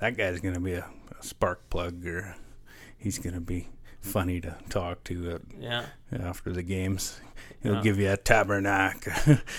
[0.00, 0.86] that guy's gonna be a,
[1.18, 2.34] a spark plug, or
[2.98, 3.68] he's gonna be
[4.00, 5.86] funny to talk to at, Yeah.
[6.12, 7.20] after the games.
[7.62, 7.82] He'll Yeah.
[7.82, 9.12] give you a tabernacle.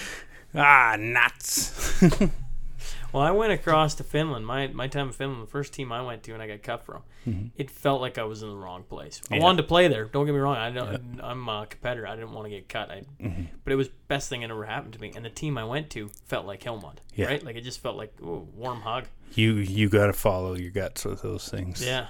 [0.56, 2.02] ah, nuts!
[3.14, 4.46] Well, I went across to Finland.
[4.46, 6.84] My my time in Finland, the first team I went to and I got cut
[6.86, 7.48] from, mm-hmm.
[7.56, 9.22] it felt like I was in the wrong place.
[9.30, 9.42] I Yeah.
[9.44, 10.06] wanted to play there.
[10.06, 10.56] Don't get me wrong.
[10.56, 12.08] I don't, I'm a competitor.
[12.08, 12.90] I didn't want to get cut.
[12.90, 13.44] I, mm-hmm.
[13.64, 15.12] But it was best thing that ever happened to me.
[15.16, 16.98] And the team I went to felt like Hillmond.
[17.16, 17.28] Yeah.
[17.28, 17.44] Right?
[17.44, 19.06] Like it just felt like ooh, warm hug.
[19.34, 21.86] you you got to follow your guts with those things.
[21.86, 22.08] Yeah.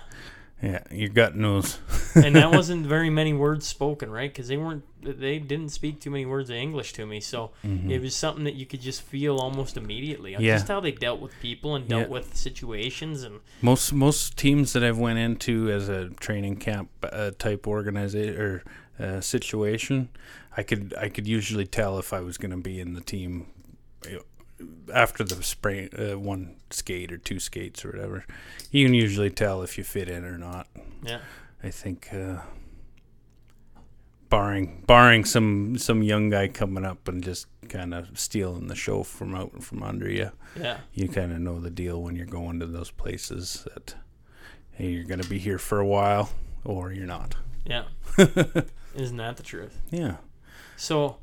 [0.61, 0.83] Yeah.
[0.91, 1.79] Your gut knows.
[2.15, 4.31] and that wasn't very many words spoken, right?
[4.31, 8.01] Because they weren't, they didn't speak too many words of English to me, so it
[8.01, 10.33] was something that you could just feel almost immediately.
[10.33, 10.43] Mm-hmm.
[10.43, 10.55] Yeah.
[10.55, 12.07] Just how they dealt with people and dealt Yeah.
[12.07, 17.31] with situations, and Most most teams that I've went into as a training camp uh,
[17.37, 18.63] type organization or
[18.99, 20.09] uh, situation,
[20.55, 23.47] I could I could usually tell if I was going to be in the team
[24.05, 24.21] you know,
[24.93, 28.25] after the spray uh, one skate or two skates or whatever.
[28.71, 30.67] You can usually tell if you fit in or not.
[31.03, 31.19] yeah,
[31.63, 32.37] I think, uh,
[34.29, 39.03] barring barring some some young guy coming up and just kind of stealing the show
[39.03, 42.57] from out from under you yeah, you kind of know the deal when you're going
[42.59, 43.93] to those places that
[44.71, 46.29] hey you're going to be here for a while
[46.63, 47.35] or you're not
[47.65, 47.83] yeah.
[48.95, 49.79] Isn't that the truth?
[49.91, 50.15] yeah
[50.77, 51.17] So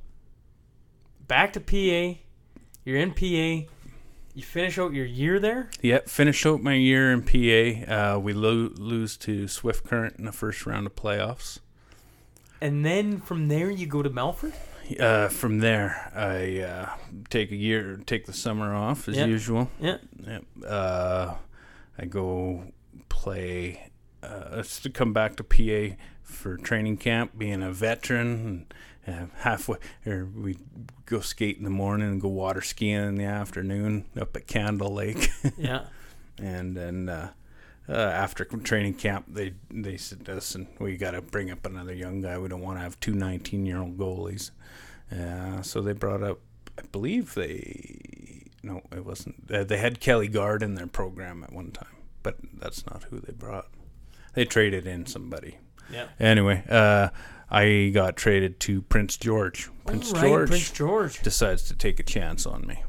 [1.27, 2.21] back to PA.
[2.89, 3.69] You're in PA.
[4.35, 5.69] You finish out your year there.
[5.83, 10.25] Yep, finish out my year in pa uh, we lo- lose to swift current in
[10.25, 11.59] the first round of playoffs
[12.63, 14.55] And then from there, you go to Melfort.
[14.99, 16.89] uh, from there i uh,
[17.29, 19.27] take a year take the summer off as Yeah.
[19.27, 19.99] usual Yeah.
[20.27, 20.45] Yep.
[20.67, 21.35] Uh,
[21.99, 22.73] I go
[23.11, 23.91] play.
[24.23, 28.75] Uh, to come back to PA for training camp, being a veteran, and,
[29.09, 30.59] uh, halfway, or we
[31.07, 34.93] go skate in the morning and go water skiing in the afternoon up at Candle
[34.95, 35.87] Lake, Yeah.
[36.39, 37.31] and then uh,
[37.89, 42.21] uh, after training camp, they they said, "Listen, we got to bring up another young
[42.21, 42.37] guy.
[42.39, 44.51] We don't want to have two 19 year old goalies."
[45.11, 46.39] Uh, so they brought up,
[46.79, 49.51] I believe they no, it wasn't.
[49.51, 53.21] Uh, they had Kelly Guard in their program at one time, but that's not who
[53.21, 53.69] they brought.
[54.35, 55.57] They traded in somebody.
[55.91, 56.09] Yeah.
[56.21, 57.09] Anyway, uh,
[57.51, 59.71] I got traded to Prince George.
[59.87, 61.23] Prince right, George Prince George.
[61.23, 62.83] decides to take a chance on me.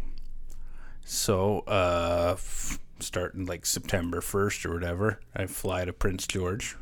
[1.05, 6.75] So, uh, f- starting like September first or whatever, I fly to Prince George,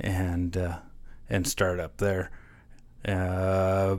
[0.00, 0.78] and uh,
[1.30, 2.30] and start up there.
[3.04, 3.96] Uh,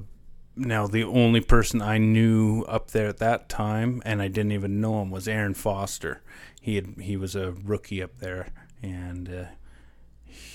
[0.55, 4.79] now, the only person I knew up there at that time, and I didn't even
[4.81, 6.21] know him, was Aaron Foster.
[6.61, 8.49] He had he was a rookie up there,
[8.83, 9.45] and uh,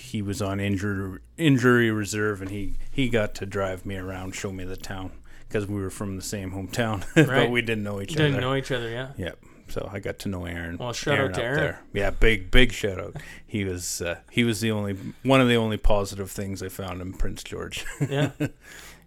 [0.09, 4.53] he was on injury injury reserve, and he he got to drive me around, show
[4.53, 5.13] me the town,
[5.49, 8.41] because we were from the same hometown, but we didn't know each Didn't other.
[8.41, 9.11] know each other, yeah.
[9.17, 9.39] Yep.
[9.69, 10.79] So I got to know Aaron.
[10.79, 11.57] Well, shout out to Aaron.
[11.59, 11.83] there.
[11.93, 13.17] Yeah, big big shout out.
[13.47, 17.03] He was uh, he was the only one of the only positive things I found
[17.03, 17.85] in Prince George.
[18.09, 18.31] Yeah.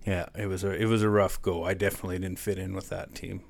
[0.05, 1.63] yeah, it was a it was a rough go.
[1.63, 3.41] I definitely didn't fit in with that team.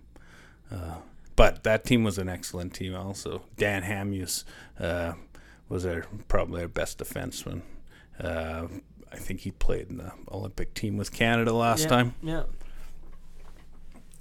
[0.71, 0.99] Uh,
[1.35, 2.95] but that team was an excellent team.
[2.95, 4.43] Also, Dan Hamhuis
[4.79, 5.13] uh,
[5.71, 7.61] was our probably our best defenseman.
[8.19, 8.67] Uh,
[9.11, 11.89] I think he played in the Olympic team with Canada last yeah.
[11.89, 12.15] time.
[12.21, 12.43] Yeah.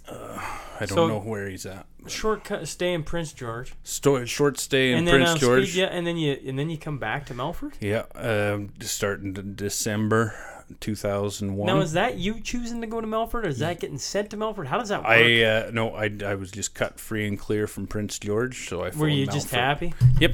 [0.08, 1.86] I don't So- know where he's at.
[2.06, 3.74] Shortcut stay in Prince George.
[3.84, 5.68] Sto- short stay in and then Prince um, George.
[5.68, 7.74] Speed, yeah, and then you and then you come back to Melfort.
[7.78, 10.34] Yeah, um, starting to December
[10.80, 11.66] 2001.
[11.66, 14.38] Now is that you choosing to go to Melfort, or is that getting sent to
[14.38, 14.66] Melfort?
[14.66, 15.10] How does that work?
[15.10, 18.82] I uh, no, I, I was just cut free and clear from Prince George, so
[18.82, 19.92] I Were you just happy?
[20.18, 20.32] Yep.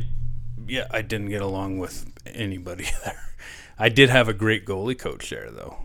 [0.67, 3.21] Yeah, I didn't get along with anybody there.
[3.79, 5.79] I did have a great goalie coach there, though.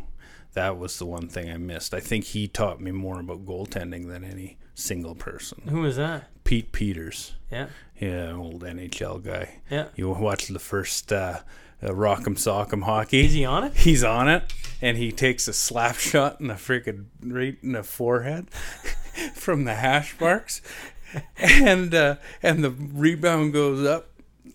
[0.54, 1.94] That was the one thing I missed.
[1.94, 5.62] I think he taught me more about goaltending than any single person.
[5.70, 6.28] Who was that?
[6.44, 7.68] Pete Peeters, Yeah.
[8.00, 9.62] yeah, old NHL guy.
[9.70, 9.86] Yeah.
[9.96, 11.40] You watch the first uh,
[11.84, 13.26] uh, Rock'em Sock'em hockey.
[13.26, 13.76] Is he on it?
[13.78, 17.84] he's on it and he takes a slap shot in the freaking right in the
[17.84, 18.50] forehead
[19.36, 20.62] from the hash marks
[21.38, 24.10] and uh, and the rebound goes up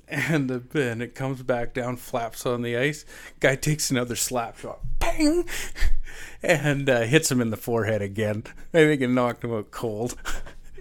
[0.08, 3.04] and the it comes back down flaps on the ice
[3.40, 5.44] guy takes another slap shot bang
[6.42, 10.16] and uh, hits him in the forehead again i think it knocked him out cold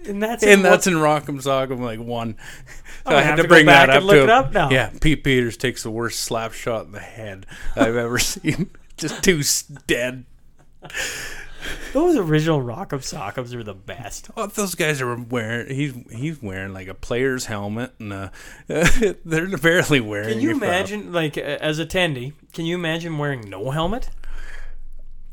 [0.08, 2.36] And that's and in that's in Rock'em Sock'em like one.
[3.08, 4.70] So I had to to bring that up look to it up now.
[4.70, 7.44] Yeah, Pete Peeters takes the worst slap shot in the head
[7.74, 8.70] I've ever seen.
[8.96, 9.42] Just two
[9.88, 10.24] dead.
[11.92, 14.30] Those original Rock'em Sock'ems are the best.
[14.36, 15.74] Oh, those guys are wearing.
[15.74, 18.28] He's he's wearing like a player's helmet, and uh,
[18.66, 20.30] they're barely wearing.
[20.30, 24.10] Can you imagine, like, uh, as attendee, can you imagine wearing no helmet?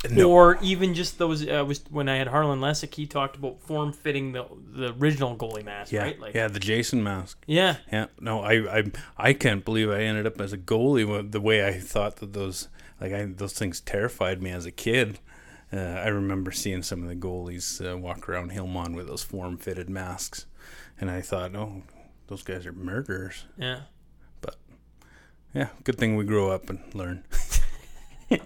[0.10, 0.30] No.
[0.30, 1.48] Or even just those.
[1.48, 5.38] Uh, was when I had Harlan Lessick, he talked about form fitting the the original
[5.38, 6.20] goalie mask, Yeah, right?
[6.20, 7.42] Like, yeah, the Jason mask.
[7.48, 8.84] yeah, Yeah, no, I, I,
[9.18, 11.32] I can't believe I ended up as a goalie.
[11.32, 12.68] The way I thought that those,
[13.00, 15.20] like, I, those things terrified me as a kid.
[15.74, 19.90] Uh, I remember seeing some of the goalies uh, walk around Hillmond with those form-fitted
[19.90, 20.46] masks,
[21.02, 21.82] and I thought, oh,
[22.28, 23.46] those guys are murderers.
[23.58, 23.82] yeah.
[24.42, 24.56] But
[25.56, 27.24] yeah, good thing we grow up and learn.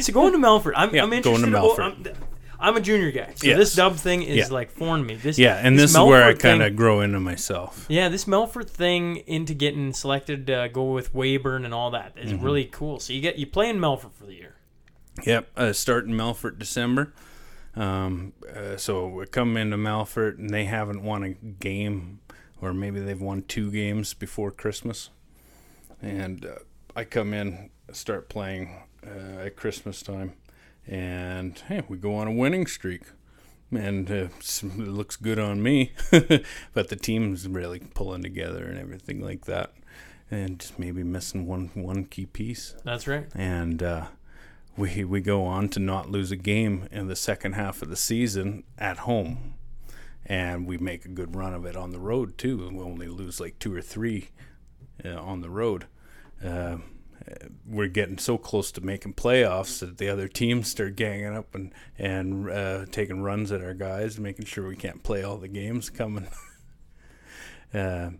[0.00, 1.52] So going to Melfort, I'm, Yeah, I'm going to interested.
[1.52, 1.80] Melfort.
[2.08, 2.14] I'm,
[2.58, 3.58] I'm a junior guy, so Yes.
[3.58, 4.46] this dub thing is Yeah.
[4.54, 5.14] like foreign to me.
[5.16, 7.86] This, Yeah, and this, is where I kind of grow into myself.
[7.88, 12.32] Yeah, this Melfort thing into getting selected, uh, go with Weyburn and all that is
[12.32, 12.44] Mm-hmm.
[12.44, 12.98] really cool.
[13.00, 14.54] So you get you play in Melfort for the year.
[15.26, 17.12] Yep, uh, start in Melfort December.
[17.76, 22.20] Um, uh, so we come into Melfort and they haven't won a game,
[22.60, 25.10] or maybe they've won two games before Christmas.
[26.02, 26.58] And uh,
[26.96, 30.32] I come in, start playing uh, at Christmas time,
[30.86, 33.02] and hey, we go on a winning streak.
[33.72, 39.20] And uh, it looks good on me, but the team's really pulling together and everything
[39.20, 39.74] like that,
[40.28, 43.28] and just maybe missing one one key piece That's right.
[43.32, 44.06] and uh,
[44.80, 47.96] we we go on to not lose a game in the second half of the
[47.96, 49.54] season at home,
[50.24, 52.68] and we make a good run of it on the road too.
[52.72, 54.30] We only lose like two or three
[55.04, 55.86] uh, on the road.
[56.44, 56.78] Uh,
[57.66, 61.72] we're getting so close to making playoffs that the other teams start ganging up and
[61.98, 65.90] and uh, taking runs at our guys, making sure we can't play all the games
[65.90, 66.26] coming.
[67.74, 68.10] uh,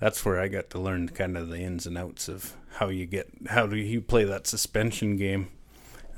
[0.00, 3.06] that's where I got to learn kind of the ins and outs of how you
[3.06, 5.50] get how do you play that suspension game.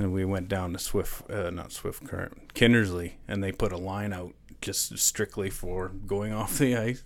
[0.01, 3.77] And we went down to Swift, uh, not Swift Current, Kindersley, and they put a
[3.77, 4.33] line out
[4.63, 7.05] just strictly for going off the ice,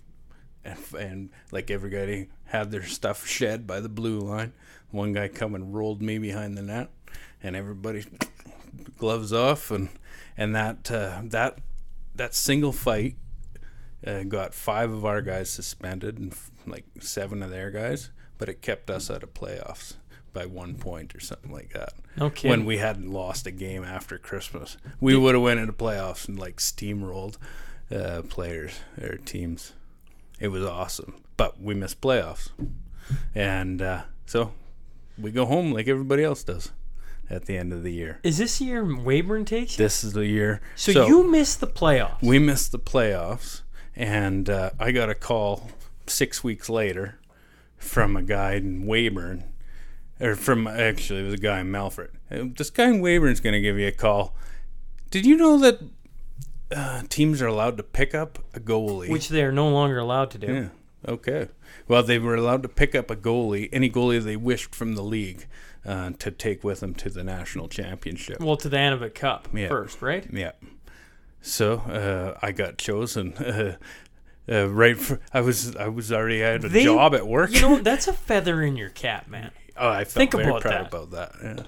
[0.63, 4.53] and, and like everybody had their stuff shed by the blue line.
[4.91, 6.89] One guy come and rolled me behind the net,
[7.43, 8.05] and everybody
[8.97, 9.89] gloves off, and
[10.37, 11.57] and that uh, that
[12.15, 13.17] that single fight
[14.07, 18.47] uh, got five of our guys suspended and f- like seven of their guys, but
[18.47, 19.95] it kept us out of playoffs
[20.35, 21.93] by one point or something like that.
[22.35, 22.49] Kidding.
[22.51, 26.37] When we hadn't lost a game after Christmas, we would have went into playoffs and
[26.37, 27.37] like steamrolled
[27.91, 29.73] uh, players or teams.
[30.39, 32.49] It was awesome, but we missed playoffs,
[33.33, 34.51] and uh, so
[35.17, 36.71] we go home like everybody else does
[37.29, 38.19] at the end of the year.
[38.21, 39.77] Is this year Weyburn takes?
[39.77, 40.61] This is the year.
[40.75, 42.21] So, you missed the playoffs.
[42.21, 43.61] we missed the playoffs,
[43.95, 45.69] and uh, I got a call
[46.05, 47.17] six weeks later
[47.77, 49.43] from a guy in Weyburn,
[50.19, 52.09] or from actually it was a guy in Melfort.
[52.31, 54.35] Uh, This guy in Weyburn's going to give you a call.
[55.11, 55.79] Did you know that
[56.75, 59.09] uh, teams are allowed to pick up a goalie?
[59.09, 60.53] which they are no longer allowed to do.
[60.53, 60.67] yeah.
[61.07, 61.49] Okay.
[61.87, 65.03] Well, they were allowed to pick up a goalie, any goalie they wished from the
[65.03, 65.45] league,
[65.85, 68.39] uh, to take with them to the national championship.
[68.39, 69.67] Well, to the Anavet Cup Yeah.
[69.67, 70.25] first, right?
[70.33, 70.53] Yeah.
[71.41, 73.33] So uh, I got chosen.
[74.47, 77.25] Uh, uh, right, for, I was I was already I had a They- job at
[77.25, 77.51] work.
[77.51, 79.49] You know, that's a feather in your cap, man.
[79.77, 80.87] Oh, I felt think very about proud that.
[80.87, 81.31] about that.
[81.43, 81.63] Yeah.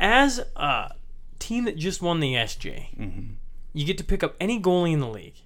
[0.00, 0.90] As a
[1.38, 3.32] team that just won the SJ, Mm-hmm.
[3.72, 5.36] you get to pick up any goalie in the league,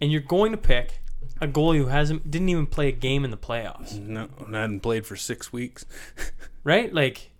[0.00, 1.00] and you're going to pick
[1.40, 4.80] a goalie who hasn't didn't even play a game in the playoffs, No, I hadn't
[4.80, 5.84] played for six weeks.
[6.64, 6.92] right?
[6.92, 7.30] Like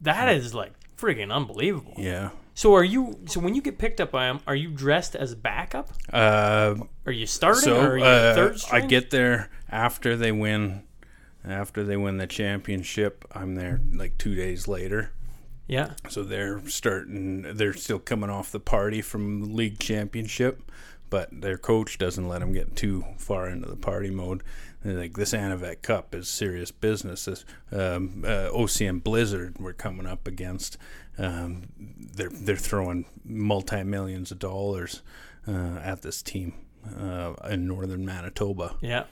[0.00, 1.94] that is like friggin' unbelievable.
[1.96, 2.30] Yeah.
[2.56, 3.18] So are you?
[3.26, 5.88] So when you get picked up by him, are you dressed as backup?
[6.12, 7.62] Uh, Are you starting?
[7.64, 8.86] so or are you uh, third I string?
[8.88, 10.84] get there after they win.
[11.44, 15.12] After they win the championship, I'm there like two days later.
[15.66, 15.92] Yeah.
[16.08, 17.42] So they're starting.
[17.56, 20.70] They're still coming off the party from league championship,
[21.10, 24.42] but their coach doesn't let them get too far into the party mode.
[24.82, 27.24] They're like this Anavet Cup is serious business.
[27.24, 30.76] This um, uh, OCN Blizzard we're coming up against.
[31.16, 35.02] Um, they're they're throwing multi millions of dollars
[35.48, 36.54] uh, at this team
[36.98, 38.76] uh, in northern Manitoba.
[38.82, 39.04] Yeah.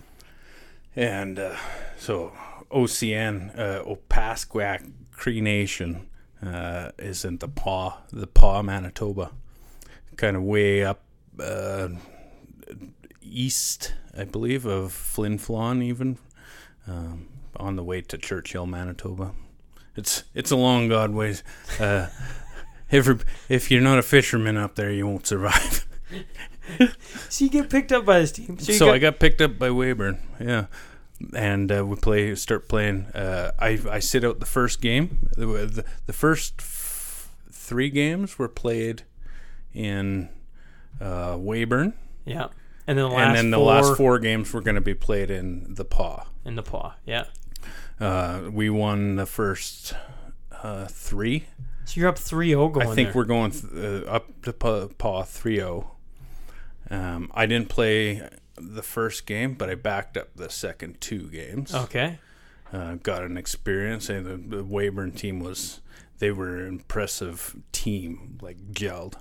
[0.95, 1.57] And uh,
[1.97, 2.33] so
[2.71, 6.09] OCN, uh, Opaskwayak Cree Nation,
[6.45, 9.31] uh, is in the Pas, the Pas, Manitoba,
[10.17, 11.03] kind of way up
[11.41, 11.89] uh,
[13.23, 16.19] east, I believe, of Flin Flon, even
[16.87, 19.33] um, on the way to Churchill, Manitoba.
[19.95, 21.43] It's it's a long god ways.
[21.79, 22.09] Uh,
[22.91, 23.09] if
[23.49, 25.87] if you're not a fisherman up there, you won't survive.
[27.29, 28.59] So you get picked up by this team.
[28.59, 30.67] So, So, got, I got picked up by Weyburn, yeah,
[31.35, 33.07] and uh, we play, start playing.
[33.15, 35.29] Uh, I I sit out the first game.
[35.37, 39.03] The the, the first f- three games were played
[39.75, 40.29] in
[41.01, 42.49] uh, Weyburn, yeah.
[42.87, 44.95] And then the last and then the four last four games were going to be
[44.95, 46.27] played in the Pas.
[46.45, 46.95] in the paw.
[47.07, 47.25] Yeah.
[48.01, 49.95] Uh, we won the first
[50.63, 51.45] uh, three.
[51.85, 53.15] So you're up 3-0 going I think there.
[53.15, 55.91] we're going th- uh, up to Pas 3 0.
[56.93, 61.75] Um, I didn't play the first game, but I backed up the second two games.
[61.75, 62.19] Okay.
[62.73, 65.81] Uh, got an experience, and the, the Weyburn team was,
[66.19, 69.15] they were an impressive team, like gelled.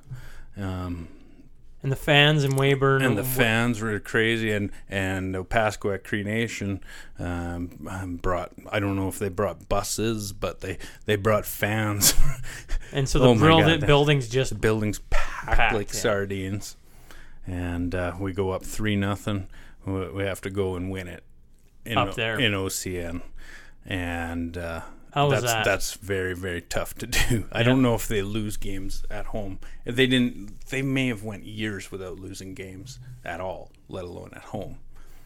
[0.58, 1.08] Um,
[1.84, 6.82] And the fans in Weyburn and the fans were crazy, and and Opaskwayak Cree Nation
[7.18, 12.14] um, um, brought I don't know if they brought buses, but they they brought fans.
[12.94, 15.88] And so the Oh my build- God, that- building's just the building's packed, Packed, like
[15.94, 16.00] yeah.
[16.02, 16.76] sardines,
[17.48, 19.48] and uh, we go up three nothing.
[19.86, 21.24] We we have to go and win it
[21.86, 22.40] in Up there.
[22.40, 23.22] in OCN,
[23.86, 24.82] and uh,
[25.14, 25.66] that's that?
[25.66, 27.46] that's very very tough to do.
[27.52, 29.60] I don't know if they lose games at home.
[29.86, 34.44] They didn't, they may have went years without losing games at all, let alone at
[34.44, 34.78] home.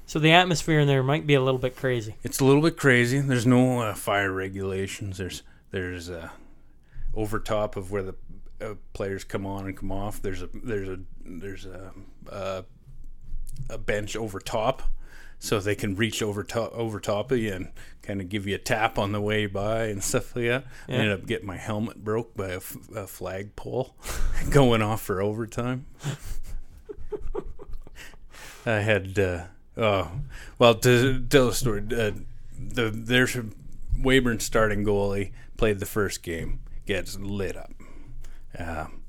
[0.05, 2.15] so the atmosphere in there might be a little bit crazy.
[2.23, 3.19] It's a little bit crazy.
[3.19, 5.17] There's no uh, fire regulations.
[5.17, 6.29] There's there's uh,
[7.13, 8.15] over top of where the
[8.61, 10.21] uh, players come on and come off.
[10.21, 11.91] There's a there's a there's a
[12.29, 12.61] uh,
[13.69, 14.83] a bench over top,
[15.39, 17.71] so they can reach over top over top of you and
[18.01, 20.65] kind of give you a tap on the way by and stuff like that.
[20.87, 23.95] I ended up getting my helmet broke by a, f- a flagpole
[24.49, 25.85] going off for overtime.
[28.65, 29.45] I had uh,
[29.77, 30.11] oh
[30.57, 31.83] well to tell the story.
[31.91, 32.11] Uh,
[32.57, 33.37] the there's
[33.99, 37.71] Weyburn starting goalie played the first game gets lit up.
[38.57, 39.01] Um,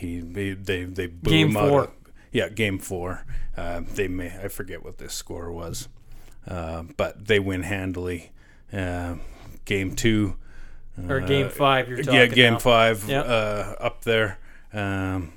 [0.00, 1.84] he they they, they blew Game him four.
[1.84, 1.90] of-
[2.32, 3.24] yeah, game four.
[3.56, 5.88] Uh, they may I forget what this score was,
[6.48, 8.32] uh, but they win handily.
[8.72, 9.16] Uh,
[9.64, 10.36] game two.
[11.08, 12.58] Or uh, game five, you're talking yeah, game now.
[12.58, 13.24] five Yep.
[13.26, 14.38] uh, up there.
[14.72, 15.32] Um,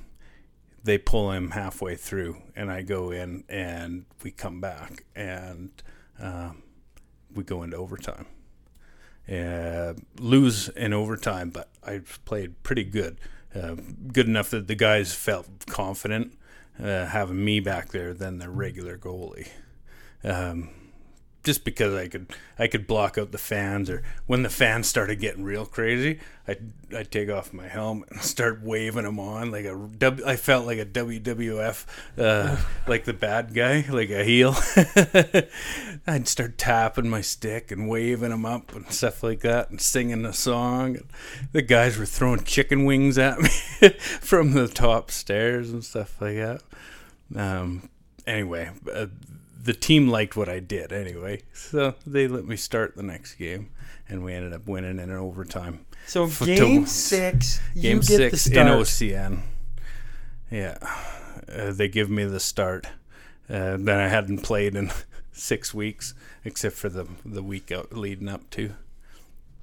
[0.82, 5.70] they pull him halfway through, and I go in, and we come back, and
[6.20, 6.62] um,
[7.34, 8.26] we go into overtime.
[9.30, 13.18] Uh, lose in overtime, but I played pretty good.
[13.54, 13.76] Uh,
[14.12, 16.36] good enough that the guys felt confident
[16.82, 19.48] uh, having me back there than their regular goalie.
[20.22, 20.70] Um,
[21.44, 25.20] just because I could I could block out the fans or when the fans started
[25.20, 29.64] getting real crazy, I'd, I'd take off my helmet and start waving them on like
[29.64, 30.26] a W.
[30.26, 31.86] I felt like a WWF,
[32.18, 32.56] uh,
[32.88, 34.54] like the bad guy, like a heel.
[36.06, 40.24] I'd start tapping my stick and waving them up and stuff like that and singing
[40.24, 40.96] a song.
[40.96, 41.06] And
[41.52, 43.48] the guys were throwing chicken wings at me
[44.20, 46.62] from the top stairs and stuff like that.
[47.34, 47.88] Um,
[48.26, 49.06] anyway, uh,
[49.64, 53.70] the team liked what I did anyway, so they let me start the next game,
[54.08, 55.86] and we ended up winning in an overtime.
[56.06, 58.66] So For game six, Game six in.
[58.66, 59.40] OCN.
[60.50, 60.76] Yeah,
[61.52, 62.86] uh, they give me the start
[63.48, 64.90] uh, that I hadn't played in
[65.32, 68.74] six weeks, except for the the week out leading up to.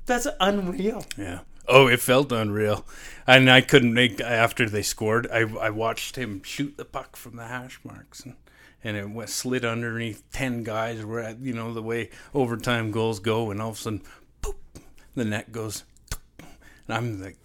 [0.07, 1.05] That's unreal.
[1.17, 1.41] Yeah.
[1.67, 2.85] Oh, it felt unreal,
[3.27, 5.27] and I couldn't make after they scored.
[5.31, 8.35] I I watched him shoot the puck from the hash marks, and
[8.83, 11.03] and it went slid underneath ten guys.
[11.05, 14.01] Were at you know the way overtime goals go, and all of a sudden,
[14.41, 14.55] boop,
[15.15, 15.83] the net goes,
[16.87, 17.37] and I'm like,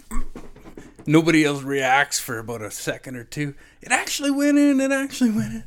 [1.07, 3.55] nobody else reacts for about a second or two.
[3.81, 4.81] It actually went in.
[4.81, 5.65] It actually went in,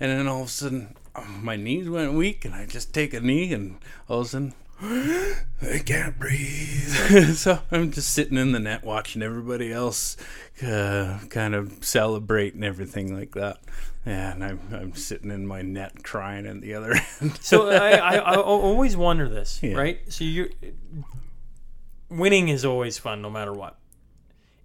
[0.00, 0.96] and then all of a sudden,
[1.28, 4.54] my knees went weak, and I just take a knee, and all of a sudden.
[4.86, 6.88] I can't breathe.
[7.34, 10.16] so I'm just sitting in the net watching everybody else
[10.62, 13.58] uh, kind of celebrate and everything like that.
[14.04, 17.38] Yeah, and I'm, I'm sitting in my net crying at the other end.
[17.40, 19.76] So I, I, I always wonder this, Yeah.
[19.76, 20.00] right?
[20.12, 20.48] So you're
[22.10, 23.78] winning is always fun, no matter what.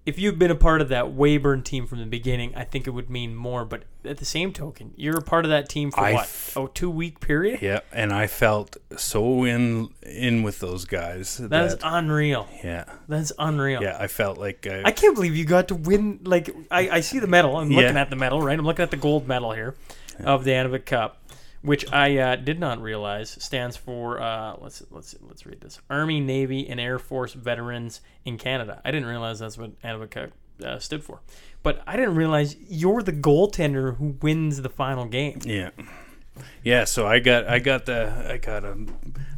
[0.09, 2.89] If you've been a part of that Weyburn team from the beginning, I think it
[2.91, 3.63] would mean more.
[3.63, 6.23] But at the same token, you're a part of that team for I what?
[6.23, 7.61] f- oh, two week period.
[7.61, 11.37] yeah, and I felt so in in with those guys.
[11.37, 12.47] That is unreal.
[12.63, 13.81] yeah, That's unreal.
[13.83, 13.97] yeah.
[13.99, 16.19] I felt like I, I can't believe you got to win.
[16.23, 17.55] Like I, I see the medal.
[17.57, 18.01] I'm looking Yeah.
[18.01, 18.57] at the medal, right?
[18.57, 19.75] I'm looking at the gold medal here
[20.23, 21.18] of the Anavet Cup,
[21.61, 24.19] which I uh, did not realize stands for.
[24.21, 28.81] Uh, let's let's let's read this: Army, Navy, and Air Force veterans in Canada.
[28.85, 29.71] I didn't realize that's what
[30.11, 30.31] Cup
[30.63, 31.21] uh, stood for,
[31.63, 35.39] but I didn't realize you're the goaltender who wins the final game.
[35.43, 35.69] yeah.
[36.63, 38.77] Yeah, so I got I got the I got a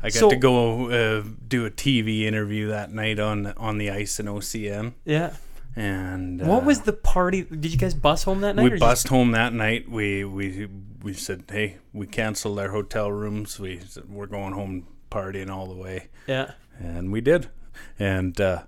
[0.03, 3.89] I got So- to go uh, do a TV interview that night on on the
[3.89, 5.33] ice in OCN, Yeah.
[5.75, 7.43] And What uh, was the party?
[7.43, 8.63] Did you guys bus home that night?
[8.63, 9.89] we just- bust home that night.
[9.89, 10.67] We we
[11.01, 13.59] we said, hey, we canceled our hotel rooms.
[13.59, 16.51] We said, we're going home partying all the way, Yeah.
[16.79, 17.49] and we did.
[17.97, 18.63] And uh,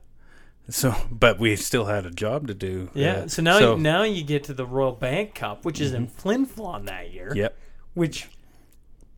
[0.69, 2.89] so, but we still had a job to do.
[2.93, 3.13] Yeah.
[3.13, 6.07] Uh, so now you, now you get to the Royal Bank Cup, which is in
[6.07, 7.33] Flin Flon that year.
[7.35, 7.55] yep.
[7.93, 8.29] which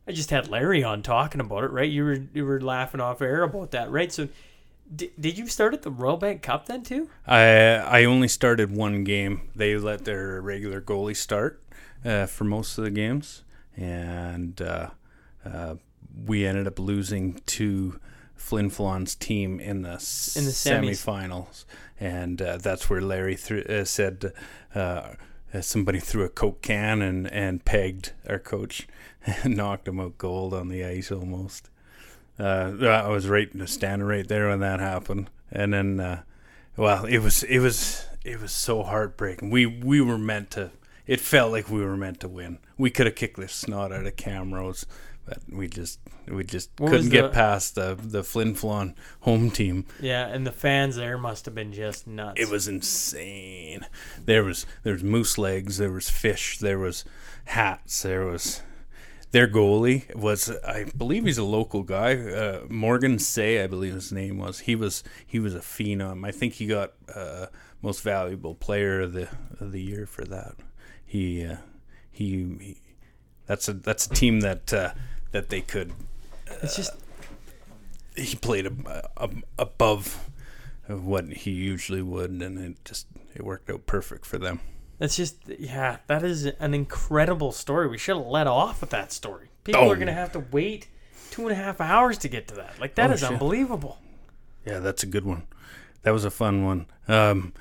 [0.07, 1.89] I just had Larry on talking about it, right?
[1.89, 4.11] You were you were laughing off air about that, right?
[4.11, 4.27] So,
[4.93, 7.09] did, did you start at the Royal Bank Cup then too?
[7.25, 7.41] I
[7.77, 9.49] I only started one game.
[9.55, 11.61] They let their regular goalie start
[12.03, 13.43] uh, for most of the games,
[13.75, 14.89] and uh,
[15.45, 15.75] uh,
[16.25, 17.99] we ended up losing to
[18.35, 21.03] Flin Flon's team in the, In the semis.
[21.03, 21.65] semifinals,
[21.99, 24.33] and uh, that's where Larry threw, uh, said
[24.75, 25.13] uh,
[25.53, 28.87] uh, somebody threw a coke can and and pegged our coach
[29.25, 31.69] and knocked him out cold on the ice almost.
[32.39, 35.99] Uh, I was right standing right there when that happened, and then.
[35.99, 36.21] Uh,
[36.77, 39.49] well, it was it was it was so heartbreaking.
[39.49, 40.71] We we were meant to.
[41.07, 42.57] It felt like we were meant to win.
[42.77, 44.85] We could have kicked the snot out of Camrose,
[45.25, 49.51] but we just we just What couldn't get the- past the the Flin Flon home
[49.51, 49.85] team.
[50.01, 52.41] Yeah, and the fans there must have been just nuts.
[52.41, 53.85] It was insane.
[54.25, 55.77] There was there was moose legs.
[55.77, 56.57] There was fish.
[56.57, 57.05] There was
[57.45, 58.01] hats.
[58.01, 58.61] There was
[59.35, 62.15] their goalie was I believe he's a local guy.
[62.15, 64.59] Uh, Morgan Say, I believe his name was.
[64.59, 66.25] He was he was a phenom.
[66.25, 67.47] I think he got uh,
[67.81, 69.27] most valuable player of the
[69.59, 70.55] of the year for that.
[71.05, 71.57] He uh,
[72.09, 72.25] he,
[72.61, 72.77] he
[73.45, 74.91] that's a that's a team that uh,
[75.31, 75.91] that they could.
[76.63, 76.93] It's just
[78.15, 78.87] He played ab-
[79.19, 80.29] ab- above
[80.87, 84.61] what he usually would, and it just it worked out perfect for them.
[84.99, 85.97] That's just yeah.
[86.07, 87.87] That is an incredible story.
[87.87, 89.49] We should have let off with that story.
[89.63, 89.91] People Oh.
[89.91, 90.87] are gonna have to wait
[91.31, 92.79] two and a half hours to get to that.
[92.79, 93.31] Like that Oh, is shit.
[93.31, 93.99] unbelievable.
[94.65, 95.43] Yeah, that's a good one.
[96.03, 96.85] That was a fun one.
[97.07, 97.53] Um,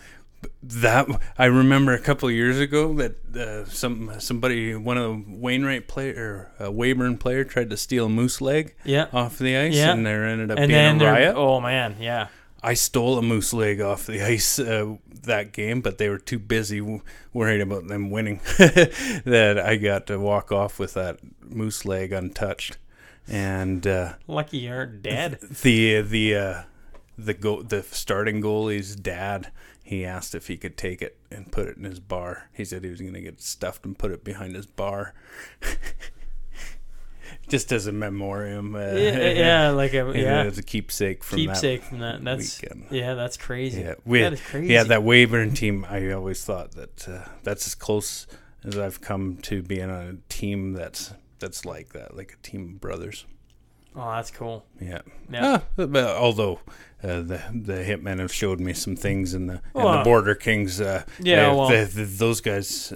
[0.63, 1.07] that
[1.39, 5.89] I remember a couple of years ago that uh, some somebody one of the Wainwright
[5.89, 9.07] player, uh, Wayburn player, tried to steal a moose leg Yeah.
[9.13, 9.93] off the ice, Yeah.
[9.93, 11.35] and there ended up and being a riot.
[11.37, 12.29] oh man, yeah.
[12.63, 16.39] I stole a moose leg off the ice uh, that game, but they were too
[16.39, 21.85] busy w- worried about them winning that I got to walk off with that moose
[21.85, 22.79] leg untouched.
[23.27, 25.39] And uh, Lucky you aren't dead.
[25.63, 26.63] the the uh,
[27.17, 29.51] the go the starting goalie's dad
[29.85, 32.49] he asked if he could take it and put it in his bar.
[32.55, 35.13] He said he was going to get stuffed and put it behind his bar.
[37.49, 38.75] Just as a memoriam.
[38.75, 42.25] Uh, yeah, yeah, like a yeah, as a keepsake from keepsake that from that.
[42.25, 42.87] That's weekend.
[42.91, 43.83] yeah, that's crazy.
[43.83, 44.73] Yeah, we that is crazy.
[44.73, 45.87] yeah that Weyburn team.
[45.89, 48.27] I always thought that uh, that's as close
[48.65, 52.75] as I've come to being on a team that's that's like that, like a team
[52.75, 53.27] of brothers.
[53.97, 54.65] Oh, that's cool.
[54.81, 55.03] Yeah.
[55.31, 55.61] Yeah.
[55.79, 56.61] Ah, although
[57.03, 60.35] uh, the the hitmen have showed me some things in the in Well, the Border
[60.35, 60.81] Kings.
[60.81, 62.93] Uh, yeah, uh, well- the, the, those guys.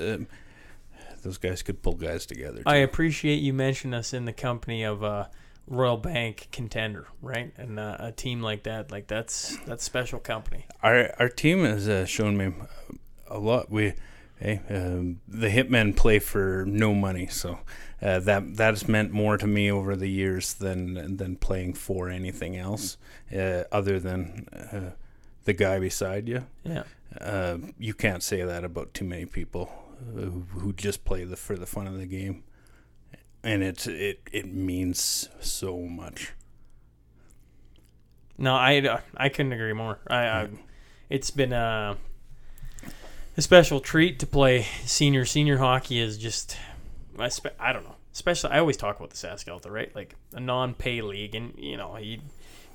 [1.29, 2.63] Those guys could pull guys together.
[2.65, 5.29] I appreciate you mentioning us in the company of a
[5.67, 7.53] Royal Bank contender, right?
[7.59, 10.65] And uh, a team like that, like that's that's special company.
[10.83, 12.55] our our team has uh, shown me
[13.29, 13.71] a lot.
[13.71, 13.93] We,
[14.41, 17.59] hey, um, the hitmen play for no money, so
[18.01, 22.09] uh, that that has meant more to me over the years than than playing for
[22.09, 22.97] anything else,
[23.37, 24.93] uh, other than uh,
[25.45, 26.47] the guy beside you.
[26.65, 26.85] Yeah.
[27.21, 31.37] Uh, you can't say that about too many people uh, who, who just play the
[31.37, 32.45] for the fun of the game,
[33.43, 36.33] and it's it it means so much.
[38.39, 39.99] No, I, I couldn't agree more.
[40.07, 40.49] I, I
[41.11, 41.97] it's been a,
[43.37, 45.99] a special treat to play senior senior hockey.
[46.01, 46.57] Is just
[47.19, 47.97] I spe- I don't know.
[48.13, 49.95] Especially I always talk about the Saskatchewan, right?
[49.95, 52.21] Like a non-pay league, and you know you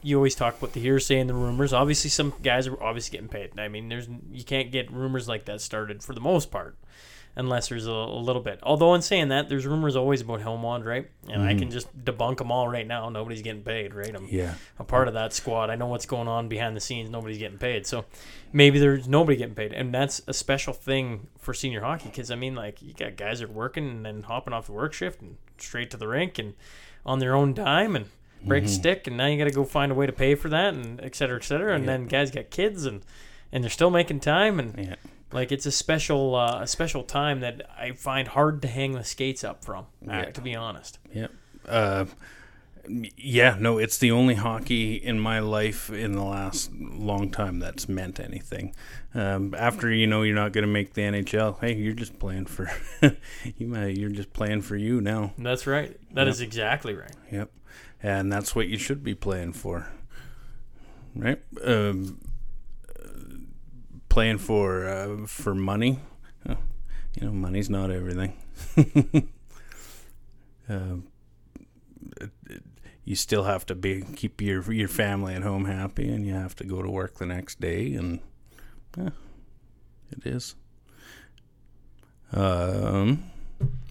[0.01, 1.71] you always talk about the hearsay and the rumors.
[1.71, 3.57] Obviously, some guys are obviously getting paid.
[3.57, 6.77] I mean, there's you can't get rumors like that started for the most part,
[7.35, 8.59] unless there's a, a little bit.
[8.61, 11.09] Although in saying that, there's rumors always about Hillmond, right?
[11.27, 11.71] And I can mm.
[11.71, 13.09] just debunk them all right now.
[13.09, 14.15] Nobody's getting paid, right?
[14.15, 14.53] I'm, Yeah.
[14.77, 15.71] a part of that squad.
[15.71, 17.09] I know what's going on behind the scenes.
[17.09, 17.87] Nobody's getting paid.
[17.87, 18.05] So
[18.51, 19.73] maybe there's nobody getting paid.
[19.73, 23.39] And that's a special thing for senior hockey because, I mean, like, you got guys
[23.39, 26.37] that are working and then hopping off the work shift and straight to the rink
[26.37, 26.53] and
[27.03, 28.05] on their own dime and
[28.45, 28.75] break a mm-hmm.
[28.75, 29.07] stick.
[29.07, 31.15] And now you got to go find a way to pay for that and et
[31.15, 31.73] cetera, et cetera.
[31.73, 31.91] And Yeah.
[31.93, 33.01] then guys got kids and,
[33.51, 34.59] and they're still making time.
[34.59, 34.95] And Yeah.
[35.33, 39.03] Like, it's a special, uh, a special time that I find hard to hang the
[39.03, 40.25] skates up from, Yeah.
[40.31, 40.99] to be honest.
[41.13, 41.31] Yep.
[41.67, 42.05] Uh,
[43.15, 47.87] yeah, no, it's the only hockey in my life in the last long time that's
[47.87, 48.75] meant anything.
[49.15, 52.45] Um, after you know you're not going to make the NHL, hey, you're just playing
[52.47, 52.69] for
[53.57, 53.67] you.
[53.67, 55.31] Might, you're just playing for you now.
[55.37, 55.97] That's right.
[56.13, 56.31] That Yep.
[56.31, 57.15] is exactly right.
[57.31, 57.51] Yep,
[58.01, 59.87] and that's what you should be playing for,
[61.15, 61.39] right?
[61.63, 62.19] Um,
[64.13, 65.99] playing for uh, for money,
[66.47, 66.55] uh,
[67.19, 68.33] you know, money's not everything.
[68.77, 69.25] It-
[73.05, 76.55] you still have to be keep your your family at home happy, and you have
[76.57, 78.19] to go to work the next day, and
[78.97, 79.09] yeah,
[80.11, 80.55] it is.
[82.31, 83.25] Um,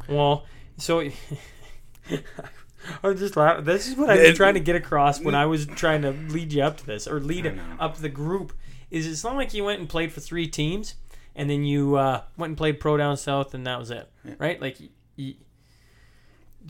[0.08, 0.46] Well,
[0.78, 1.00] so
[2.10, 3.64] I was just laughing.
[3.64, 6.52] This is what I was trying to get across when I was trying to lead
[6.52, 7.62] you up to this, or lead I it know.
[7.78, 8.52] up the group.
[8.92, 10.94] Is it's not like you went and played for three teams,
[11.34, 14.34] and then you uh, went and played pro down south, and that was it, Yeah.
[14.38, 14.60] right?
[14.60, 14.78] Like.
[14.80, 15.34] You, you,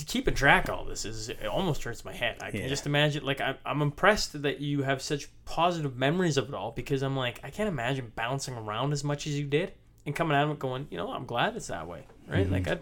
[0.07, 2.39] keeping track of all this is it almost hurts my head.
[2.41, 2.68] I can Yeah.
[2.68, 3.25] just imagine.
[3.25, 7.17] Like I'm, I'm impressed that you have such positive memories of it all because I'm
[7.17, 9.73] like I can't imagine bouncing around as much as you did
[10.07, 12.51] and coming out of it going, you know, I'm glad it's that way, right?
[12.51, 12.78] Like I,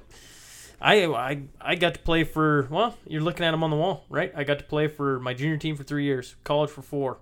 [0.81, 2.69] I, I, I got to play for.
[2.70, 4.33] Well, you're looking at them on the wall, right?
[4.36, 7.19] I got to play for my junior team for three years, college for four.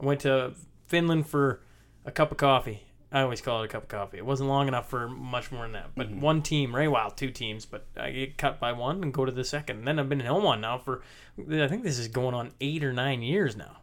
[0.00, 0.52] I went to
[0.94, 1.60] Finland for
[2.04, 2.84] a cup of coffee.
[3.10, 4.18] I always call it a cup of coffee.
[4.18, 5.90] It wasn't long enough for much more than that.
[5.96, 6.20] But mm-hmm.
[6.20, 6.90] one team, right?
[6.90, 7.66] Wow, two teams.
[7.66, 9.78] But I get cut by one and go to the second.
[9.78, 11.02] And then I've been in Hillmond now for,
[11.38, 13.78] I think this is going on eight or nine years now.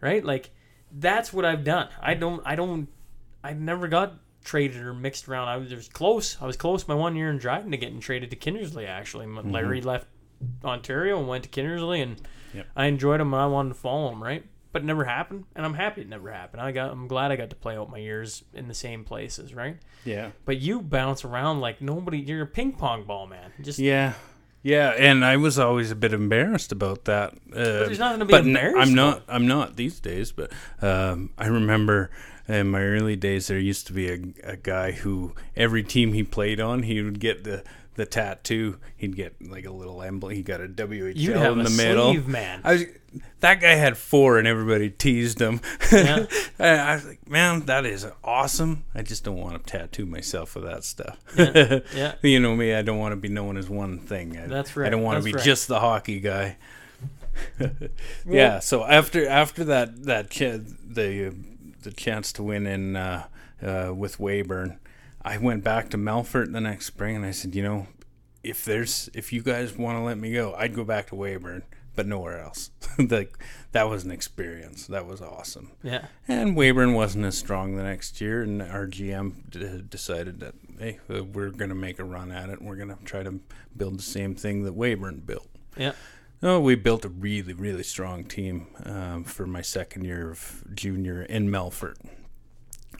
[0.00, 0.24] Right?
[0.24, 0.50] Like,
[0.90, 1.88] that's what I've done.
[2.00, 2.88] I don't, I don't,
[3.44, 5.48] I never got traded or mixed around.
[5.48, 6.36] I was, was close.
[6.40, 9.24] I was close my one year in Dryden to getting traded to Kindersley, actually.
[9.24, 9.50] M- mm-hmm.
[9.52, 10.08] Larry left
[10.64, 12.20] Ontario and went to Kindersley, and
[12.54, 12.66] Yep.
[12.76, 14.44] I enjoyed him and I wanted to follow him, right?
[14.74, 16.60] But it never happened, and I'm happy it never happened.
[16.60, 19.54] I got, I'm glad I got to play out my years in the same places,
[19.54, 19.76] right?
[20.04, 22.18] yeah, But you bounce around like nobody.
[22.18, 23.52] You're a ping pong ball, man.
[23.62, 24.14] Just yeah,
[24.64, 24.88] yeah.
[24.90, 27.34] And I was always a bit embarrassed about that.
[27.52, 29.22] Uh, there's nothing to be but embarrassed I'm not.
[29.28, 30.32] I'm not these days.
[30.32, 30.50] But
[30.82, 32.10] um, I remember
[32.48, 36.24] in my early days there used to be a, a guy who every team he
[36.24, 37.62] played on, he would get the
[37.94, 38.78] the tattoo.
[38.96, 40.32] He'd get like a little emblem.
[40.32, 42.12] He got a WHL You'd have in a middle.
[42.12, 42.60] sleeve, man.
[42.64, 42.84] I was
[43.40, 45.60] that guy had four, and everybody teased him.
[45.92, 46.26] Yeah.
[46.58, 48.84] I was like, man, that is awesome.
[48.94, 51.18] I just don't want to tattoo myself with that stuff.
[51.36, 52.14] Yeah, yeah.
[52.22, 52.74] you know me.
[52.74, 54.36] I don't want to be known as one thing.
[54.36, 55.44] I, That's I don't want that's to be right.
[55.44, 56.56] just the hockey guy.
[58.26, 58.58] yeah.
[58.60, 61.34] So after after that that ch- the
[61.82, 63.26] the chance to win in uh,
[63.62, 64.78] uh, with Weyburn,
[65.24, 67.86] I went back to Melfort the next spring and I said, you know,
[68.42, 71.62] if there's if you guys want to let me go, I'd go back to Weyburn
[71.96, 72.70] but nowhere else.
[72.98, 73.38] like
[73.72, 74.86] that was an experience.
[74.86, 75.72] That was awesome.
[75.82, 76.06] Yeah.
[76.28, 80.98] And Weyburn wasn't as strong the next year, and our GM d- decided that hey,
[81.08, 82.58] uh, we're going to make a run at it.
[82.58, 83.40] and We're going to try to
[83.76, 85.48] build the same thing that Weyburn built.
[85.76, 85.92] Yeah.
[86.42, 91.22] No, we built a really, really strong team um, for my second year of junior
[91.22, 91.96] in Melfort.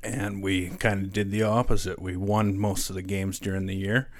[0.04, 2.00] And we kind of did the opposite.
[2.00, 4.10] We won most of the games during the year,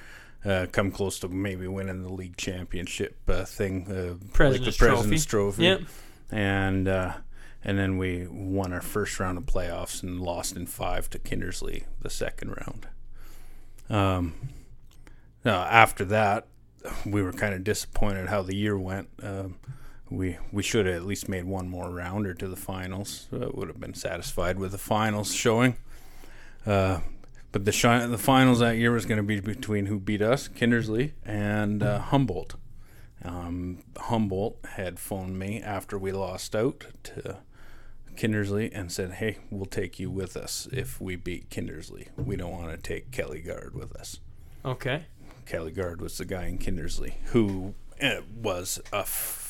[0.43, 4.93] uh, come close to maybe winning the league championship uh, thing, uh, President's like the
[4.93, 5.63] President's Trophy.
[5.63, 5.81] Yep.
[6.31, 7.13] And uh,
[7.63, 11.85] and then we won our first round of playoffs and lost in five to Kindersley
[12.01, 12.87] the second round.
[13.89, 14.33] Um,
[15.43, 16.47] now after that,
[17.05, 19.09] we were kind of disappointed how the year went.
[19.21, 19.55] Um,
[20.15, 23.27] we we should have at least made one more rounder to the finals.
[23.33, 25.75] Uh, would have been satisfied with the finals showing.
[26.65, 26.99] Uh,
[27.51, 30.47] but the shi- the finals that year was going to be between who beat us,
[30.47, 32.55] Kindersley and uh, Humboldt.
[33.23, 37.37] Um, Humboldt had phoned me after we lost out to
[38.15, 42.07] Kindersley and said, "Hey, we'll take you with us if we beat Kindersley.
[42.17, 44.19] We don't want to take Kelly Guard with us."
[44.63, 45.05] Okay.
[45.45, 49.44] Kelly Guard was the guy in Kindersley who uh, was a f-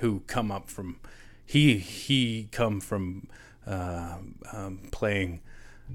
[0.00, 0.98] who come up from
[1.44, 3.28] he he come from
[3.66, 4.16] uh,
[4.52, 5.40] um, playing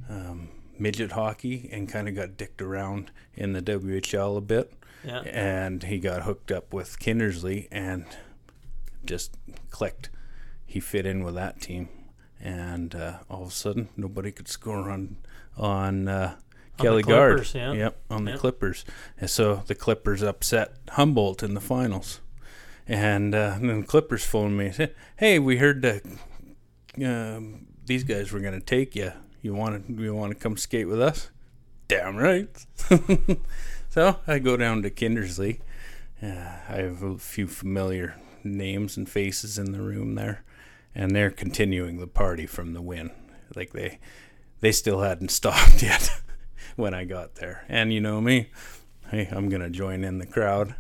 [0.09, 0.49] um,
[0.79, 4.73] midget hockey and kind of got dicked around in the WHL a bit
[5.03, 5.19] Yeah.
[5.21, 8.05] and he got hooked up with Kindersley and
[9.05, 9.35] just
[9.69, 10.09] clicked.
[10.65, 11.89] He fit in with that team,
[12.41, 15.17] and uh, all of a sudden, nobody could score on
[15.55, 16.35] on uh,
[16.77, 17.41] the Kelly Guard.
[17.41, 17.73] Klippers, yeah.
[17.73, 18.39] Yep, on the Yep.
[18.39, 18.83] Klippers,
[19.19, 22.21] and so the Klippers upset Humboldt in the finals,
[22.87, 26.03] and, uh, then the Klippers phoned me and said, "Hey, we heard that
[27.03, 29.11] um, these guys were to take you.
[29.41, 31.29] You want to you want to come skate with us?"
[31.87, 32.49] Damn right.
[33.89, 35.59] so I go down to Kindersley.
[36.21, 40.43] Uh, I have a few familiar names and faces in the room there,
[40.95, 43.11] and they're continuing the party from the win.
[43.55, 43.99] Like they,
[44.61, 46.09] they still hadn't stopped yet
[46.75, 47.65] when I got there.
[47.67, 48.49] And you know me,
[49.11, 50.75] hey, I'm gonna join in the crowd.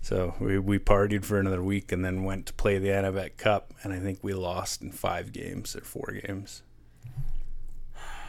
[0.00, 3.72] So we, we partied for another week and then went to play the Anavet Cup,
[3.82, 6.62] and I think we lost in five games or four games.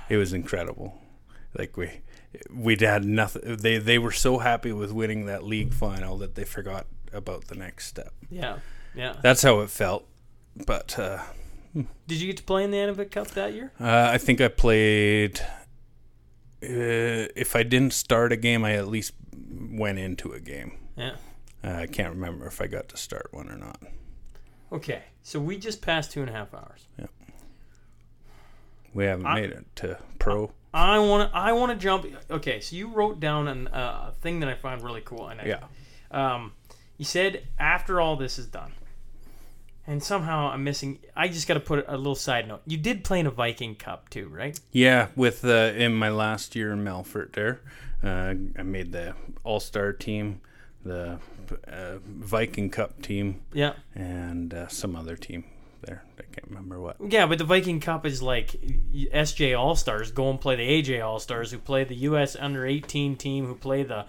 [0.10, 1.02] It was incredible.
[1.58, 2.02] Like we
[2.52, 3.58] we'd had nothing.
[3.58, 7.56] They they were so happy with winning that league final that they forgot about the
[7.56, 8.14] next step.
[8.30, 8.58] Yeah.
[8.96, 9.16] Yeah.
[9.22, 10.08] That's how it felt.
[10.68, 11.20] But uh,
[12.08, 13.72] Did you get to play in the Anavet Cup that year?
[13.80, 15.40] uh, I think I played.
[16.62, 19.14] Uh, if I didn't start a game, I at least
[19.72, 20.78] went into a game.
[20.96, 21.16] Yeah.
[21.64, 23.80] Uh, I can't remember if I got to start one or not.
[24.72, 25.04] Okay.
[25.22, 26.88] So we just passed two and a half hours.
[27.00, 27.10] Yep.
[28.94, 30.52] We haven't I- made it to pro.
[30.76, 31.38] I want to.
[31.38, 32.08] I want to jump.
[32.32, 32.60] Okay.
[32.60, 35.28] So you wrote down an, uh, a thing that I find really cool.
[35.28, 35.64] And I, Yeah.
[36.10, 36.54] Um,
[36.98, 38.72] you said after all this is done,
[39.86, 40.98] and somehow I'm missing.
[41.16, 42.62] I just got to put a little side note.
[42.66, 44.60] You did play in a Viking Cup too, right?
[44.72, 47.62] Yeah, with uh, in my last year in Melfort there,
[48.04, 50.42] uh, I made the All Star team,
[50.84, 51.20] the
[51.68, 53.74] uh, Viking Cup team, Yeah.
[53.96, 55.44] and uh, some other team
[55.82, 56.04] there.
[56.20, 56.98] I can't remember what.
[57.00, 58.52] Yeah, but the Viking Cup is like
[58.94, 62.36] SJ All Stars go and play the AJ All Stars, who play the U.S.
[62.40, 64.06] Under 18 team, who play the.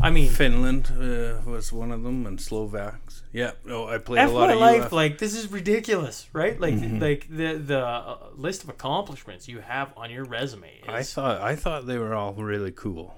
[0.00, 3.22] I mean, Finland uh, was one of them, and Slovaks.
[3.32, 4.92] Yeah, oh, I played F a lot my of life, UF.
[4.92, 6.58] like this is ridiculous, right?
[6.60, 6.98] Like, Mm-hmm.
[7.00, 11.56] like the the uh, list of accomplishments you have on your resume I thought I
[11.56, 13.16] thought they were all really cool.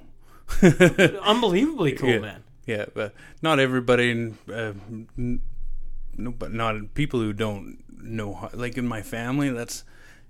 [0.63, 2.19] unbelievably cool, Yeah.
[2.19, 2.43] man.
[2.67, 4.33] Yeah, but not everybody.
[4.53, 4.73] Uh,
[5.17, 8.35] no, but not people who don't know.
[8.35, 9.85] How, like in my family, that's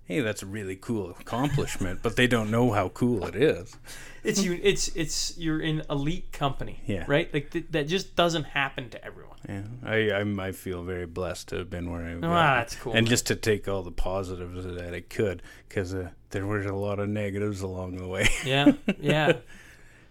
[0.04, 3.76] hey, that's a really cool accomplishment, but they don't know how cool it is.
[4.22, 4.58] It's you.
[4.62, 7.04] It's it's you're in elite company, Yeah.
[7.08, 7.32] right?
[7.32, 9.26] Like th- that just doesn't happen to everyone.
[9.48, 12.24] Yeah, I I'm, I feel very blessed to have been where been.
[12.24, 12.92] Ah, that's cool.
[12.92, 13.10] and man.
[13.10, 16.98] just to take all the positives that I could, because uh, there were a lot
[16.98, 18.28] of negatives along the way.
[18.44, 19.32] yeah, yeah,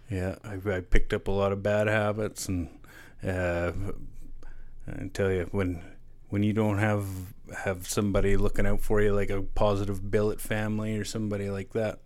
[0.10, 2.70] Yeah, I, I picked up a lot of bad habits, and
[3.24, 3.72] uh,
[4.88, 5.82] I tell you, when
[6.30, 7.06] when you don't have
[7.64, 12.00] have somebody looking out for you, like a positive billet family or somebody like that,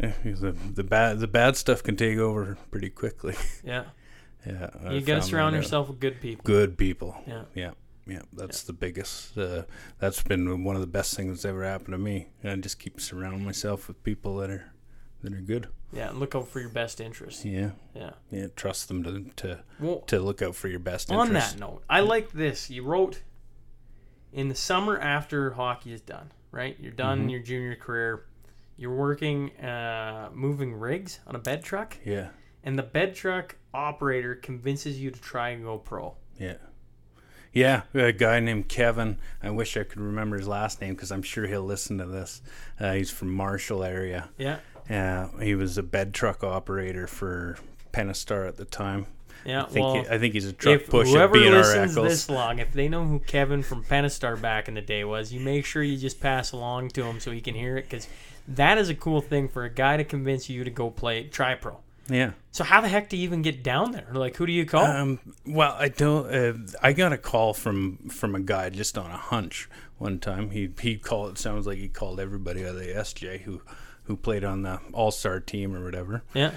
[0.00, 3.34] eh, the the bad the bad stuff can take over pretty quickly.
[3.64, 3.84] yeah.
[4.46, 6.42] yeah, I You got to surround yourself with good people.
[6.44, 7.16] good people.
[7.26, 7.44] Yeah.
[7.54, 7.70] Yeah,
[8.06, 9.38] yeah, that's the biggest.
[9.38, 9.62] Uh,
[10.00, 12.28] that's been one of the best things that's ever happened to me.
[12.42, 14.71] I just keep surrounding myself with people that are
[15.22, 15.68] that are good.
[15.92, 17.44] Yeah, and look out for your best interests.
[17.44, 18.12] Yeah, Yeah.
[18.30, 18.46] yeah.
[18.56, 21.28] Trust them to to Well, to look out for your best interests.
[21.28, 22.70] on that note, I like this.
[22.70, 23.22] You wrote
[24.32, 26.76] in the summer after hockey is done, right?
[26.80, 27.24] You're done Mm-hmm.
[27.24, 28.24] in your junior career.
[28.76, 32.28] You're working, uh, moving rigs on a bed truck, Yeah,
[32.64, 36.16] and the bed truck operator convinces you to try and go pro.
[36.38, 36.56] yeah,
[37.52, 39.18] Yeah, a guy named Kevin.
[39.42, 42.40] I wish I could remember his last name because I'm sure he'll listen to this.
[42.80, 44.30] Uh, he's from Marshall area.
[44.38, 44.60] Yeah.
[44.88, 47.56] Yeah, he was a bed truck operator for
[47.92, 49.06] Penastar at the time.
[49.44, 49.64] Yeah.
[49.64, 51.92] I think, well, he, I think he's a truck if push at whoever BNR listens
[51.92, 52.08] Eccles.
[52.08, 55.40] this long, if they know who Kevin from Penastar back in the day was, you
[55.40, 58.08] make sure you just pass along to him so he can hear it because
[58.48, 61.54] that is a cool thing for a guy to convince you to go play try
[61.54, 61.78] pro.
[62.08, 62.32] Yeah.
[62.50, 64.08] So how the heck do you even get down there?
[64.12, 64.84] Like, who do you call?
[64.84, 66.34] Um, well, I don't.
[66.34, 70.50] Uh, I got a call from from a guy just on a hunch one time.
[70.50, 71.32] He he called.
[71.32, 73.62] It sounds like he called everybody out of the SJ who
[74.12, 76.22] who played on the All Star team or whatever.
[76.34, 76.52] yeah.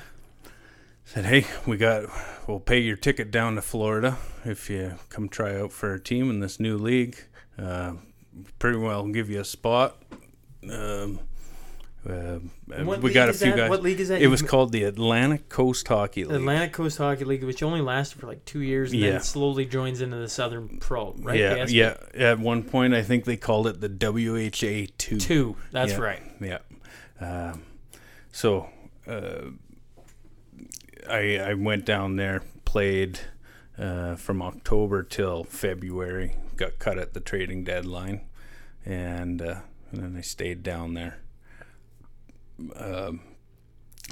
[1.07, 2.05] Said, hey, we got.
[2.47, 6.29] We'll pay your ticket down to Florida if you come try out for our team
[6.31, 7.15] in this new league.
[7.59, 7.93] Uh,
[8.57, 10.01] pretty well give you a spot.
[10.67, 11.19] Um,
[12.09, 12.39] uh,
[13.01, 13.57] we got a few that?
[13.57, 13.69] guys.
[13.69, 14.19] What league is that?
[14.21, 16.35] It was called the Atlantic Coast Hockey League.
[16.37, 19.17] Atlantic Coast Hockey League, which only lasted for like two years, and then Yeah.
[19.17, 21.39] it slowly joins into the Southern Pro, right?
[21.39, 21.97] Yeah, yeah.
[22.15, 25.17] At one point, I think they called it the WHA two.
[25.19, 25.55] Two.
[25.71, 25.97] That's Yeah.
[25.99, 26.21] right.
[26.41, 26.57] Yeah.
[27.19, 27.63] Um,
[28.31, 28.69] so
[29.07, 29.51] uh,
[31.09, 33.19] I I went down there, played
[33.77, 36.37] uh, from October till February.
[36.55, 38.21] Got cut at the trading deadline,
[38.85, 39.55] and uh,
[39.91, 41.19] and then I stayed down there.
[42.75, 43.21] Um,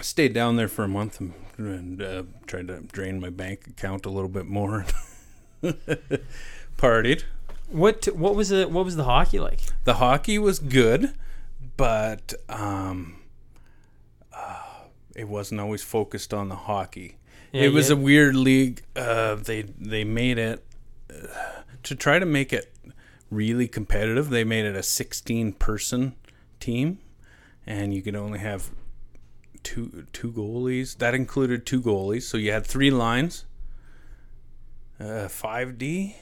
[0.01, 4.05] stayed down there for a month and, and uh, tried to drain my bank account
[4.05, 4.85] a little bit more.
[6.77, 7.23] Partied.
[7.69, 9.61] What What was the What was the hockey like?
[9.85, 11.13] The hockey was good,
[11.77, 13.21] but um,
[14.35, 14.61] uh,
[15.15, 17.17] it wasn't always focused on the hockey.
[17.51, 17.95] Yeah, it was yeah.
[17.95, 18.83] a weird league.
[18.95, 20.65] Uh, they they made it
[21.09, 22.73] uh, to try to make it
[23.29, 24.29] really competitive.
[24.29, 26.15] They made it a 16 person
[26.59, 26.99] team,
[27.65, 28.71] and you could only have
[29.61, 30.97] two two goalies.
[30.97, 33.45] That included two goalies, so you had three lines.
[34.99, 36.15] Uh, 5D,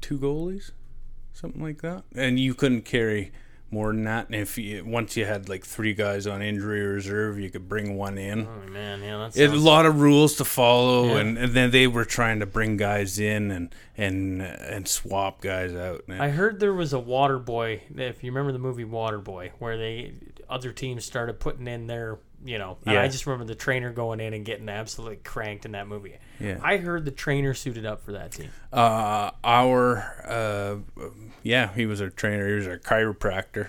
[0.00, 0.72] two goalies,
[1.32, 3.32] something like that, and you couldn't carry
[3.70, 4.26] more than that.
[4.26, 7.96] And if you once you had like three guys on injury reserve, you could bring
[7.96, 8.46] one in.
[8.46, 11.18] Oh man, yeah, that's It, a lot of rules to follow, Yeah.
[11.18, 15.74] and, and then they were trying to bring guys in and and and swap guys
[15.74, 16.02] out.
[16.08, 17.82] And I heard there was a Water Boy.
[17.94, 20.14] If you remember the movie Water Boy, where they
[20.48, 24.20] other teams started putting in their, you know, and I just remember the trainer going
[24.20, 26.16] in and getting absolutely cranked in that movie.
[26.40, 26.58] Yeah.
[26.62, 28.50] I heard the trainer suited up for that team.
[28.72, 30.76] Uh, our uh,
[31.42, 32.48] yeah, he was our trainer.
[32.48, 33.68] He was our chiropractor.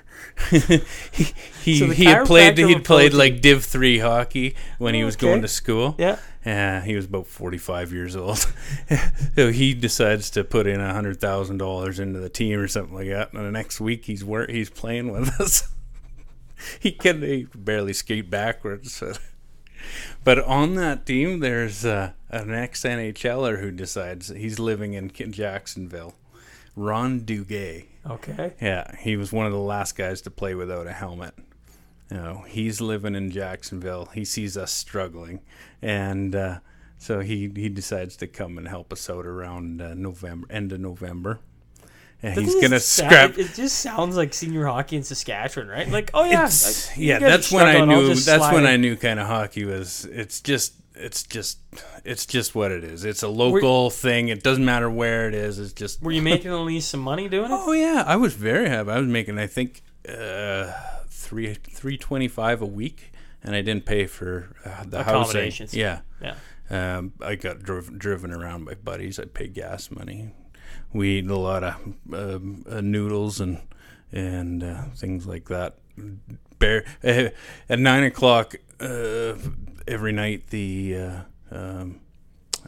[0.51, 1.33] he
[1.63, 5.27] he, So he had played he'd played like Div three hockey when he was Okay.
[5.27, 5.95] going to school.
[5.97, 6.17] Yeah.
[6.45, 8.37] Yeah, he was about forty five years old.
[9.35, 12.95] so he decides to put in a hundred thousand dollars into the team or something
[12.95, 13.33] like that.
[13.33, 15.67] And the next week he's wor- he's playing with us.
[16.79, 19.03] he can he barely skate backwards.
[20.23, 26.15] But on that team, there's uh, an ex NHLer who decides he's living in Jacksonville.
[26.75, 27.85] Ron Duguay.
[28.05, 28.53] Okay.
[28.61, 31.33] Yeah, he was one of the last guys to play without a helmet.
[32.11, 34.05] You know, he's living in Jacksonville.
[34.13, 35.41] He sees us struggling,
[35.81, 36.59] and uh,
[36.97, 40.79] so he he decides to come and help us out around uh, November, end of
[40.79, 41.39] November.
[42.23, 43.37] And he's gonna sound- scrap.
[43.37, 45.87] It just sounds like senior hockey in Saskatchewan, right?
[45.87, 48.07] Like, oh yeah, like, yeah, that's when I knew.
[48.09, 48.65] That's slide when.
[48.65, 50.05] I knew kind of hockey was.
[50.05, 51.59] It's just, it's just,
[52.03, 53.05] it's just what it is.
[53.05, 54.29] It's a local thing.
[54.29, 55.59] It doesn't matter where it is.
[55.59, 56.01] It's just.
[56.01, 57.55] Were you making at least some money doing it?
[57.55, 58.89] Oh yeah, I was very happy.
[58.89, 60.71] I was making, I think, uh,
[61.09, 63.11] three three twenty five a week,
[63.43, 65.51] and I didn't pay for uh, the housing.
[65.71, 66.35] Yeah, Yeah.
[66.71, 69.19] um, I got driv- driven around by buddies.
[69.19, 70.33] I paid gas money.
[70.93, 71.75] We eat a lot of
[72.13, 73.59] um, uh, noodles and
[74.11, 75.75] and uh, things like that.
[76.59, 77.29] Bear uh,
[77.69, 79.33] at nine o'clock uh,
[79.87, 80.47] every night.
[80.47, 81.99] The uh, um,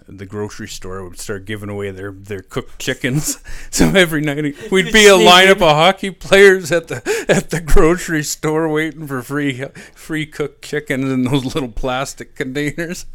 [0.10, 3.40] the grocery store would start giving away their, their cooked chickens.
[3.70, 8.24] so every night we'd be a lineup of hockey players at the at the grocery
[8.24, 13.06] store waiting for free free cooked chickens in those little plastic containers.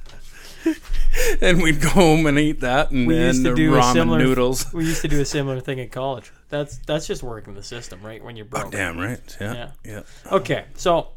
[1.41, 3.81] and we'd go home and eat that and We used then to the do a
[3.81, 4.67] ramen similar- noodles.
[4.75, 6.31] We used to do a similar thing in college.
[6.49, 8.23] That's that's just working the system, right?
[8.23, 8.67] When you're broke.
[8.67, 9.37] Oh, Damn right.
[9.41, 9.55] Yeah.
[9.55, 9.71] Yeah.
[9.85, 10.03] Yeah.
[10.33, 11.09] Okay, so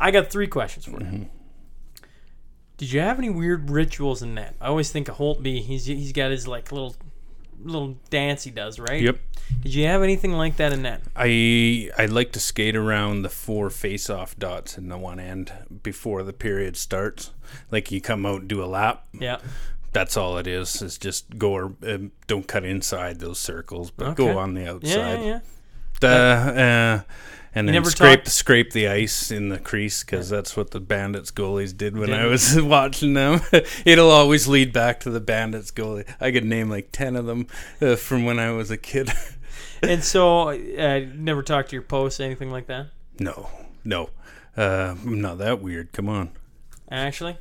[0.00, 1.06] I got three questions for you.
[1.06, 1.22] Mm-hmm.
[2.78, 4.56] Did you have any weird rituals in that?
[4.60, 5.62] I always think of Holtby.
[5.62, 6.96] He's he's got his like little
[7.64, 9.00] little dance he does, right?
[9.02, 9.18] Yep.
[9.62, 11.02] Did you have anything like that in that?
[11.14, 16.22] I I like to skate around the four face-off dots in the one end before
[16.22, 17.30] the period starts.
[17.70, 19.06] Like you come out and do a lap.
[19.12, 19.38] Yeah.
[19.92, 20.80] That's all it is.
[20.80, 24.26] Is just go or um, don't cut inside those circles, but Okay.
[24.26, 24.88] go on the outside.
[25.20, 25.40] Yeah, yeah,
[26.02, 26.08] yeah.
[26.08, 27.00] uh, uh,
[27.54, 31.30] and then scrape talked- scrape the ice in the crease because that's what the Bandits
[31.30, 33.40] goalies did when I Did- was watching them.
[33.84, 36.06] It'll always lead back to the Bandits goalie.
[36.20, 37.46] I could name like ten of them
[37.80, 39.10] uh, from when I was a kid.
[39.82, 42.86] and so, uh, never talked to your post, anything like that.
[43.18, 43.48] no,
[43.84, 44.10] no,
[44.56, 45.92] uh, I'm not that weird.
[45.92, 46.30] Come on.
[46.90, 47.36] Actually,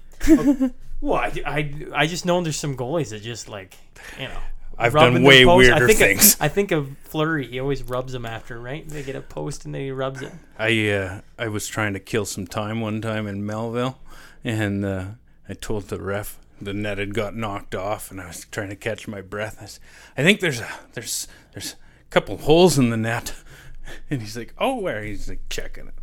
[1.02, 3.76] well, I, I, I just know there's some goalies that just like
[4.20, 4.40] you know.
[4.82, 5.70] I've rubbing done way post.
[5.70, 6.34] I weirder think things.
[6.36, 7.48] Of, I think of Fleury.
[7.48, 8.88] He always rubs them after, right?
[8.88, 10.32] They get a post and then he rubs it.
[10.58, 14.00] I uh, I was trying to kill some time one time in Melville,
[14.44, 15.06] and uh,
[15.48, 18.76] I told the ref the net had got knocked off, and I was trying to
[18.76, 19.58] catch my breath.
[19.62, 19.82] I, said,
[20.18, 23.34] I think there's a there's there's a couple holes in the net,
[24.10, 25.96] and he's like, "Oh, where?" He's like checking it.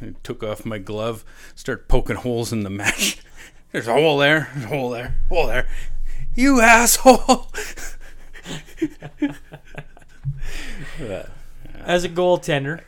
[0.00, 1.24] I took off my glove,
[1.54, 3.18] started poking holes in the mesh.
[3.72, 5.68] There's a hole there, there's a hole there, hole there.
[6.34, 7.48] You asshole!
[11.80, 12.82] As a goaltender,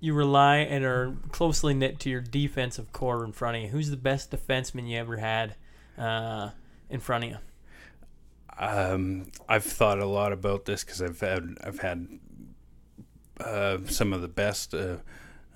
[0.00, 3.68] you rely and are closely knit to your defensive corps in front of you.
[3.68, 5.54] Who's the best defenseman you ever had
[5.98, 6.50] uh,
[6.88, 7.36] in front of you?
[8.58, 12.06] Um, I've thought a lot about this because I've had I've had
[13.40, 14.96] uh, some of the best uh,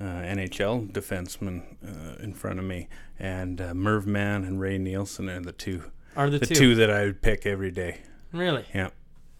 [0.01, 2.89] uh, NHL defensemen uh, in front of me,
[3.19, 6.55] and uh, Merv Mann and Ray Nielsen are the two Are the, the two.
[6.55, 7.99] two that I would pick every day.
[8.33, 8.65] Really?
[8.75, 8.91] Yeah,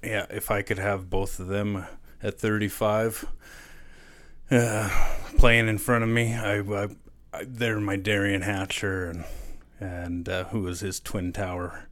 [0.03, 0.27] yeah.
[0.31, 1.85] If I could have both of them
[2.23, 3.27] at 35,
[4.51, 4.91] uh,
[5.39, 6.89] playing in front of me, I, I,
[7.33, 9.25] I they're my Derian Hatcher and
[9.81, 11.89] and uh, who was his twin tower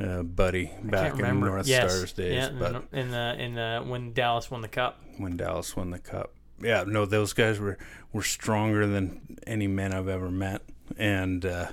[0.00, 1.40] uh, buddy back in.
[1.40, 1.92] North yes.
[1.92, 2.34] Stars days.
[2.34, 5.00] Yeah, but in the in the when Dallas won the cup.
[5.18, 7.78] when Dallas won the cup, yeah, no, those guys were
[8.12, 10.62] were stronger than any men I've ever met,
[10.96, 11.68] and uh,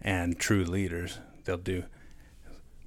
[0.00, 1.18] and true leaders.
[1.44, 1.84] They'll do.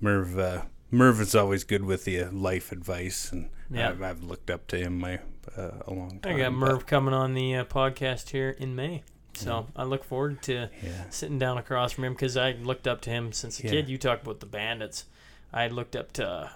[0.02, 0.62] Merv uh,
[0.92, 3.90] Merv is always good with the uh, life advice, and Yeah.
[3.90, 5.20] I've, I've looked up to him my
[5.58, 6.36] uh, a long time.
[6.36, 9.04] I got but- Merv coming on the uh, podcast here in May.
[9.34, 13.02] So I look forward to Yeah, sitting down across from him because I looked up
[13.02, 13.70] to him since a Yeah.
[13.70, 13.88] kid.
[13.90, 15.06] You talk about the Bandits.
[15.54, 16.50] I looked up to,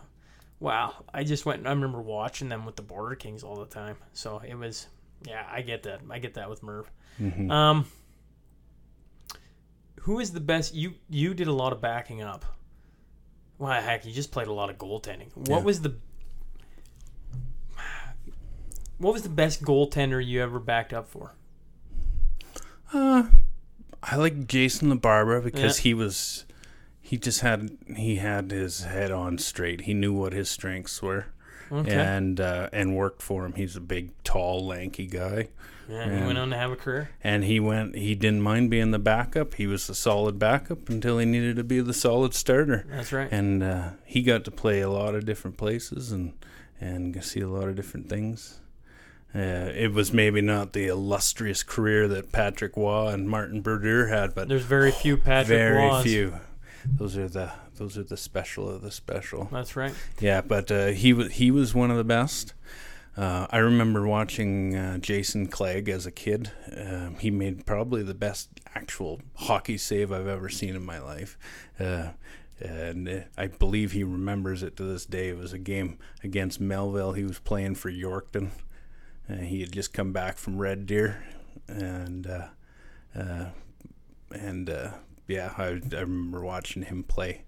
[0.60, 3.98] wow, I just went, I remember watching them with the Border Kings all the time.
[4.14, 4.88] So it was,
[5.28, 6.02] yeah, I get that.
[6.10, 6.90] I get that with Merv.
[7.22, 7.52] Mhm.
[7.52, 7.86] Um,
[10.02, 10.74] who is the best?
[10.74, 12.46] You you did a lot of backing up.
[13.58, 15.30] Why Well, heck, you just played a lot of goaltending.
[15.36, 15.64] What Yeah.
[15.64, 15.96] was the
[18.98, 21.34] what was the best goaltender you ever backed up for?
[22.94, 23.24] Uh,
[24.04, 25.84] I like Jason LaBarbera because Yeah.
[25.84, 26.46] he was
[27.00, 29.82] he just had he had his head on straight.
[29.82, 31.28] He knew what his strengths were.
[31.72, 31.94] Okay.
[31.94, 33.54] And uh, and worked for him.
[33.54, 35.50] He's a big, tall, lanky guy.
[35.90, 37.10] yeah, he went on to have a career.
[37.24, 41.18] and he went he didn't mind being the backup he was a solid backup until
[41.20, 43.28] he needed to be the solid starter That's right.
[43.32, 46.34] and uh, he got to play a lot of different places and
[46.80, 48.60] and see a lot of different things
[49.36, 49.40] uh,
[49.76, 54.50] it was maybe not the illustrious career that Patrick Roy and Martin Brodeur had, but
[54.50, 55.58] There's very few Patrick Roy.
[55.58, 56.02] very Roy.
[56.04, 56.34] few.
[56.86, 57.52] Those are the
[57.82, 59.50] those are the special of the special.
[59.52, 59.94] That's right.
[60.20, 62.54] Yeah, but uh, he was he was one of the best.
[63.18, 66.52] Uh, I remember watching uh, Jason Clegg as a kid.
[66.78, 71.40] Um, he made probably the best actual hockey save I've ever seen in my life.
[71.80, 72.10] Uh,
[72.60, 75.30] and uh, I believe he remembers it to this day.
[75.30, 77.14] It was a game against Melville.
[77.14, 78.52] He was playing for Yorkton.
[79.28, 81.24] He had just come back from Red Deer,
[81.68, 82.48] and uh,
[83.18, 83.46] uh,
[84.30, 84.92] and uh,
[85.28, 87.44] yeah, I, I remember watching him play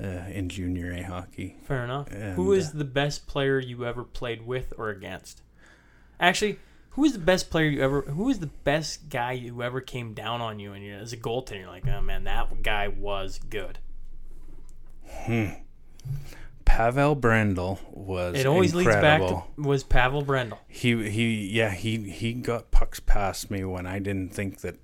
[0.00, 1.56] uh, in junior A hockey.
[1.64, 2.10] Fair enough.
[2.10, 5.42] And, who is uh, the best player you ever played with or against?
[6.20, 6.58] Actually,
[6.90, 8.02] who is the best player you ever?
[8.02, 11.16] Who is the best guy you ever came down on you and you as a
[11.16, 11.60] goaltender?
[11.60, 13.78] You're like, oh man, that guy was good.
[15.08, 15.46] Hmm.
[16.64, 19.46] Pavel Brendl was It always leads back incredible.
[19.56, 20.58] to was Pavel Brendl.
[20.68, 24.76] he he yeah he he got pucks past me when I didn't think that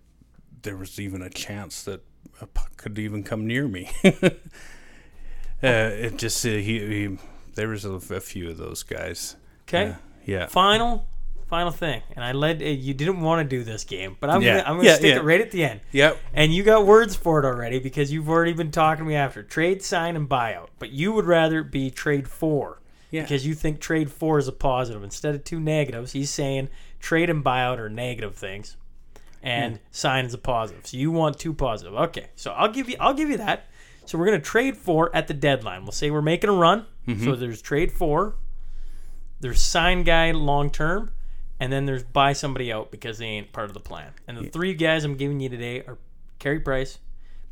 [0.63, 2.03] there was even a chance that
[2.41, 3.91] a puck could even come near me.
[5.63, 7.19] uh, it just uh, he, he
[7.55, 9.37] there was a, a few of those guys.
[9.69, 9.91] Okay.
[9.91, 10.47] Uh, yeah.
[10.47, 11.07] Final,
[11.49, 12.63] final thing, and I led.
[12.63, 14.59] Uh, you didn't want to do this game, but I'm Yeah.
[14.59, 15.17] gonna, I'm gonna Yeah, stick yeah.
[15.21, 15.81] it right at the end.
[15.93, 16.19] Yep.
[16.35, 19.43] And you got words for it already because you've already been talking to me after
[19.43, 20.69] trade, sign, and buyout.
[20.79, 22.81] But you would rather be trade four
[23.11, 23.23] Yeah.
[23.23, 26.13] because you think trade four is a positive instead of two negatives.
[26.13, 26.69] He's saying
[27.01, 28.77] trade and buyout are negative things,
[29.43, 30.87] and sign is a positive.
[30.87, 31.95] So you want two positive.
[31.95, 33.67] Okay, so I'll give you I'll give you that.
[34.09, 35.83] So we're gonna trade for at the deadline.
[35.83, 36.87] We'll say we're making a run.
[37.23, 38.37] So there's trade for,
[39.41, 41.11] there's sign guy long term,
[41.61, 44.13] and then there's buy somebody out because they ain't part of the plan.
[44.27, 45.97] And the three guys I'm giving you today are
[46.39, 46.99] Carey Price,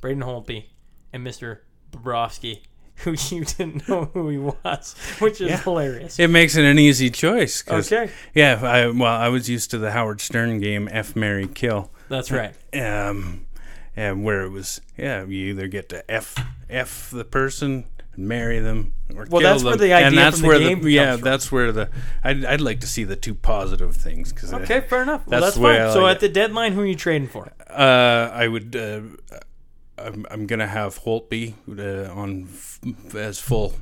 [0.01, 0.65] Braden Holtby,
[1.13, 1.59] and Mr.
[1.93, 2.61] Bobrovsky,
[2.97, 5.57] who you didn't know who he was, which is Yeah.
[5.63, 6.19] hilarious.
[6.19, 7.65] It makes it an easy choice.
[7.69, 8.61] Okay, Yeah.
[8.63, 11.91] I, well, I was used to the Howard Stern game, F, Mary, Kill.
[12.11, 12.55] that's right.
[12.75, 13.47] um,
[13.97, 16.35] and where it was, yeah, you either get to f
[16.69, 17.85] f the person,
[18.15, 19.31] and marry them, or kill them.
[19.31, 21.21] Well, kill that's where the idea and that's from the where game the yeah, comes
[21.21, 21.31] from.
[21.31, 21.89] that's where the
[22.23, 25.27] I'd, I'd like to see the two positive things because Okay, fair enough.
[25.27, 25.81] Well, That's that's fine.
[25.81, 27.53] I so like at the deadline, who are you trading for?
[27.71, 29.01] uh, I would uh,
[29.99, 33.75] I'm, I'm gonna have Holtby uh, on f- as full.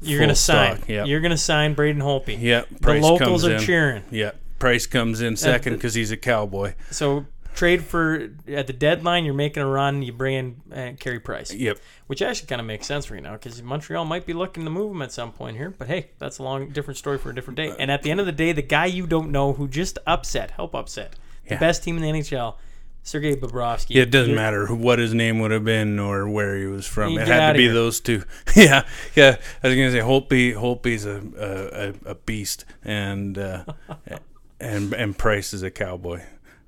[0.00, 0.82] You're full gonna sign.
[0.88, 2.38] Yeah, You're gonna sign Braden Holtby.
[2.40, 2.62] yeah.
[2.80, 3.60] the locals are in.
[3.60, 4.02] cheering.
[4.10, 6.74] Yeah, Price comes in second because he's a cowboy.
[6.90, 7.26] So
[7.58, 9.24] trade for at the deadline.
[9.24, 10.02] You're making a run.
[10.02, 11.78] You bring in uh, Carey Price, Yep.
[12.06, 14.92] which actually kind of makes sense right now because Montreal might be looking to move
[14.92, 15.70] him at some point here.
[15.76, 17.74] But hey, that's a long different story for a different day.
[17.78, 20.52] And at the end of the day, the guy you don't know who just upset,
[20.52, 21.60] help upset the Yeah.
[21.60, 22.54] best team in the NHL,
[23.02, 23.94] Sergei Bobrovsky.
[23.96, 27.18] Yeah, it doesn't matter what his name would have been or where he was from.
[27.18, 27.72] It had to be here.
[27.72, 28.22] those two.
[28.54, 29.36] yeah, yeah.
[29.62, 30.54] I was gonna say Holtby.
[30.54, 33.64] Holtby's a a, a, a beast, and uh,
[34.60, 36.20] and and Price is a cowboy.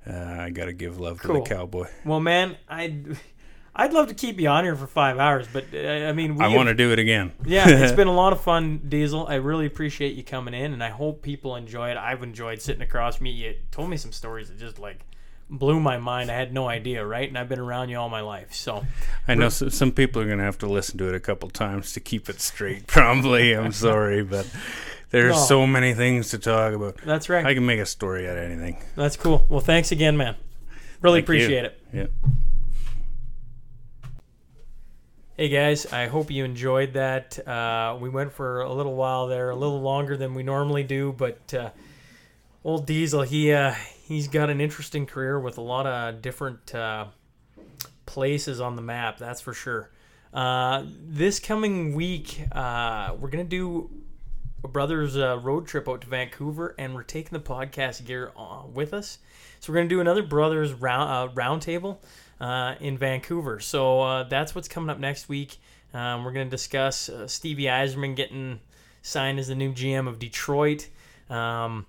[0.07, 1.43] Uh, I gotta give love Cool.
[1.43, 1.87] to the cowboy.
[2.05, 3.17] Well, man, I'd
[3.75, 6.43] I'd love to keep you on here for five hours, but uh, I mean, we
[6.43, 7.31] I want to do it again.
[7.45, 9.27] Yeah, it's been a lot of fun, Diesel.
[9.27, 11.97] I really appreciate you coming in, and I hope people enjoy it.
[11.97, 13.33] I've enjoyed sitting across from you.
[13.33, 14.99] You told me some stories that just like
[15.49, 16.31] blew my mind.
[16.31, 17.27] I had no idea, right?
[17.27, 18.85] And I've been around you all my life, so
[19.27, 21.93] I know so, some people are gonna have to listen to it a couple times
[21.93, 22.87] to keep it straight.
[22.87, 23.53] Probably.
[23.55, 24.49] I'm sorry, but
[25.11, 25.41] there's No.
[25.41, 26.97] so many things to talk about.
[27.05, 27.45] that's right.
[27.45, 28.77] I can make a story out of anything.
[28.95, 29.45] that's cool.
[29.49, 30.35] Well, thanks again, man.
[31.01, 31.35] Really Thank you.
[31.35, 31.79] appreciate it.
[31.93, 32.05] Yeah.
[35.37, 37.47] Hey guys, I hope you enjoyed that.
[37.47, 41.13] Uh, we went for a little while there, a little longer than we normally do,
[41.17, 41.69] but uh,
[42.63, 43.73] old Diesel, he uh,
[44.03, 47.05] he's got an interesting career with a lot of different uh,
[48.05, 49.17] places on the map.
[49.17, 49.89] That's for sure.
[50.31, 53.89] Uh, this coming week, uh, we're gonna do
[54.67, 58.93] brothers uh, road trip out to Vancouver, and we're taking the podcast gear uh, with
[58.93, 59.19] us.
[59.59, 61.97] So we're gonna do another brothers round uh, roundtable
[62.39, 63.59] uh, in Vancouver.
[63.59, 65.57] So uh, that's what's coming up next week.
[65.93, 68.59] Um, we're gonna discuss uh, Stevie Yzerman getting
[69.01, 70.87] signed as the new GM of Detroit.
[71.29, 71.85] Um,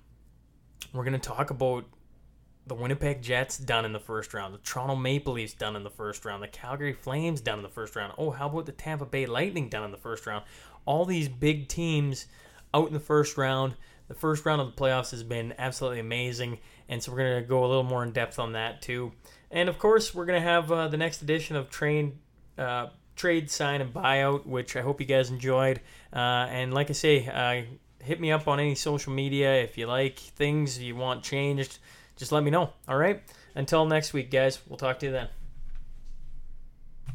[0.93, 1.85] we're gonna talk about
[2.67, 5.91] the Winnipeg Jets done in the first round, the Toronto Maple Leafs done in the
[5.91, 8.13] first round, the Calgary Flames done in the first round.
[8.19, 10.45] Oh, how about the Tampa Bay Lightning done in the first round?
[10.85, 12.27] All these big teams
[12.75, 13.75] out in the first round.
[14.09, 17.65] The first round of the playoffs has been absolutely amazing, and so we're gonna go
[17.65, 19.13] a little more in depth on that too.
[19.51, 22.19] And of course, we're gonna have uh, the next edition of Train
[22.59, 25.81] uh, Trade Sign and Buyout, which I hope you guys enjoyed.
[26.13, 27.63] Uh, and like I say, uh,
[28.03, 31.79] hit me up on any social media if you like things you want changed.
[32.17, 32.73] Just let me know.
[32.89, 33.23] All right.
[33.55, 34.61] Until next week, guys.
[34.69, 35.29] We'll talk to you then.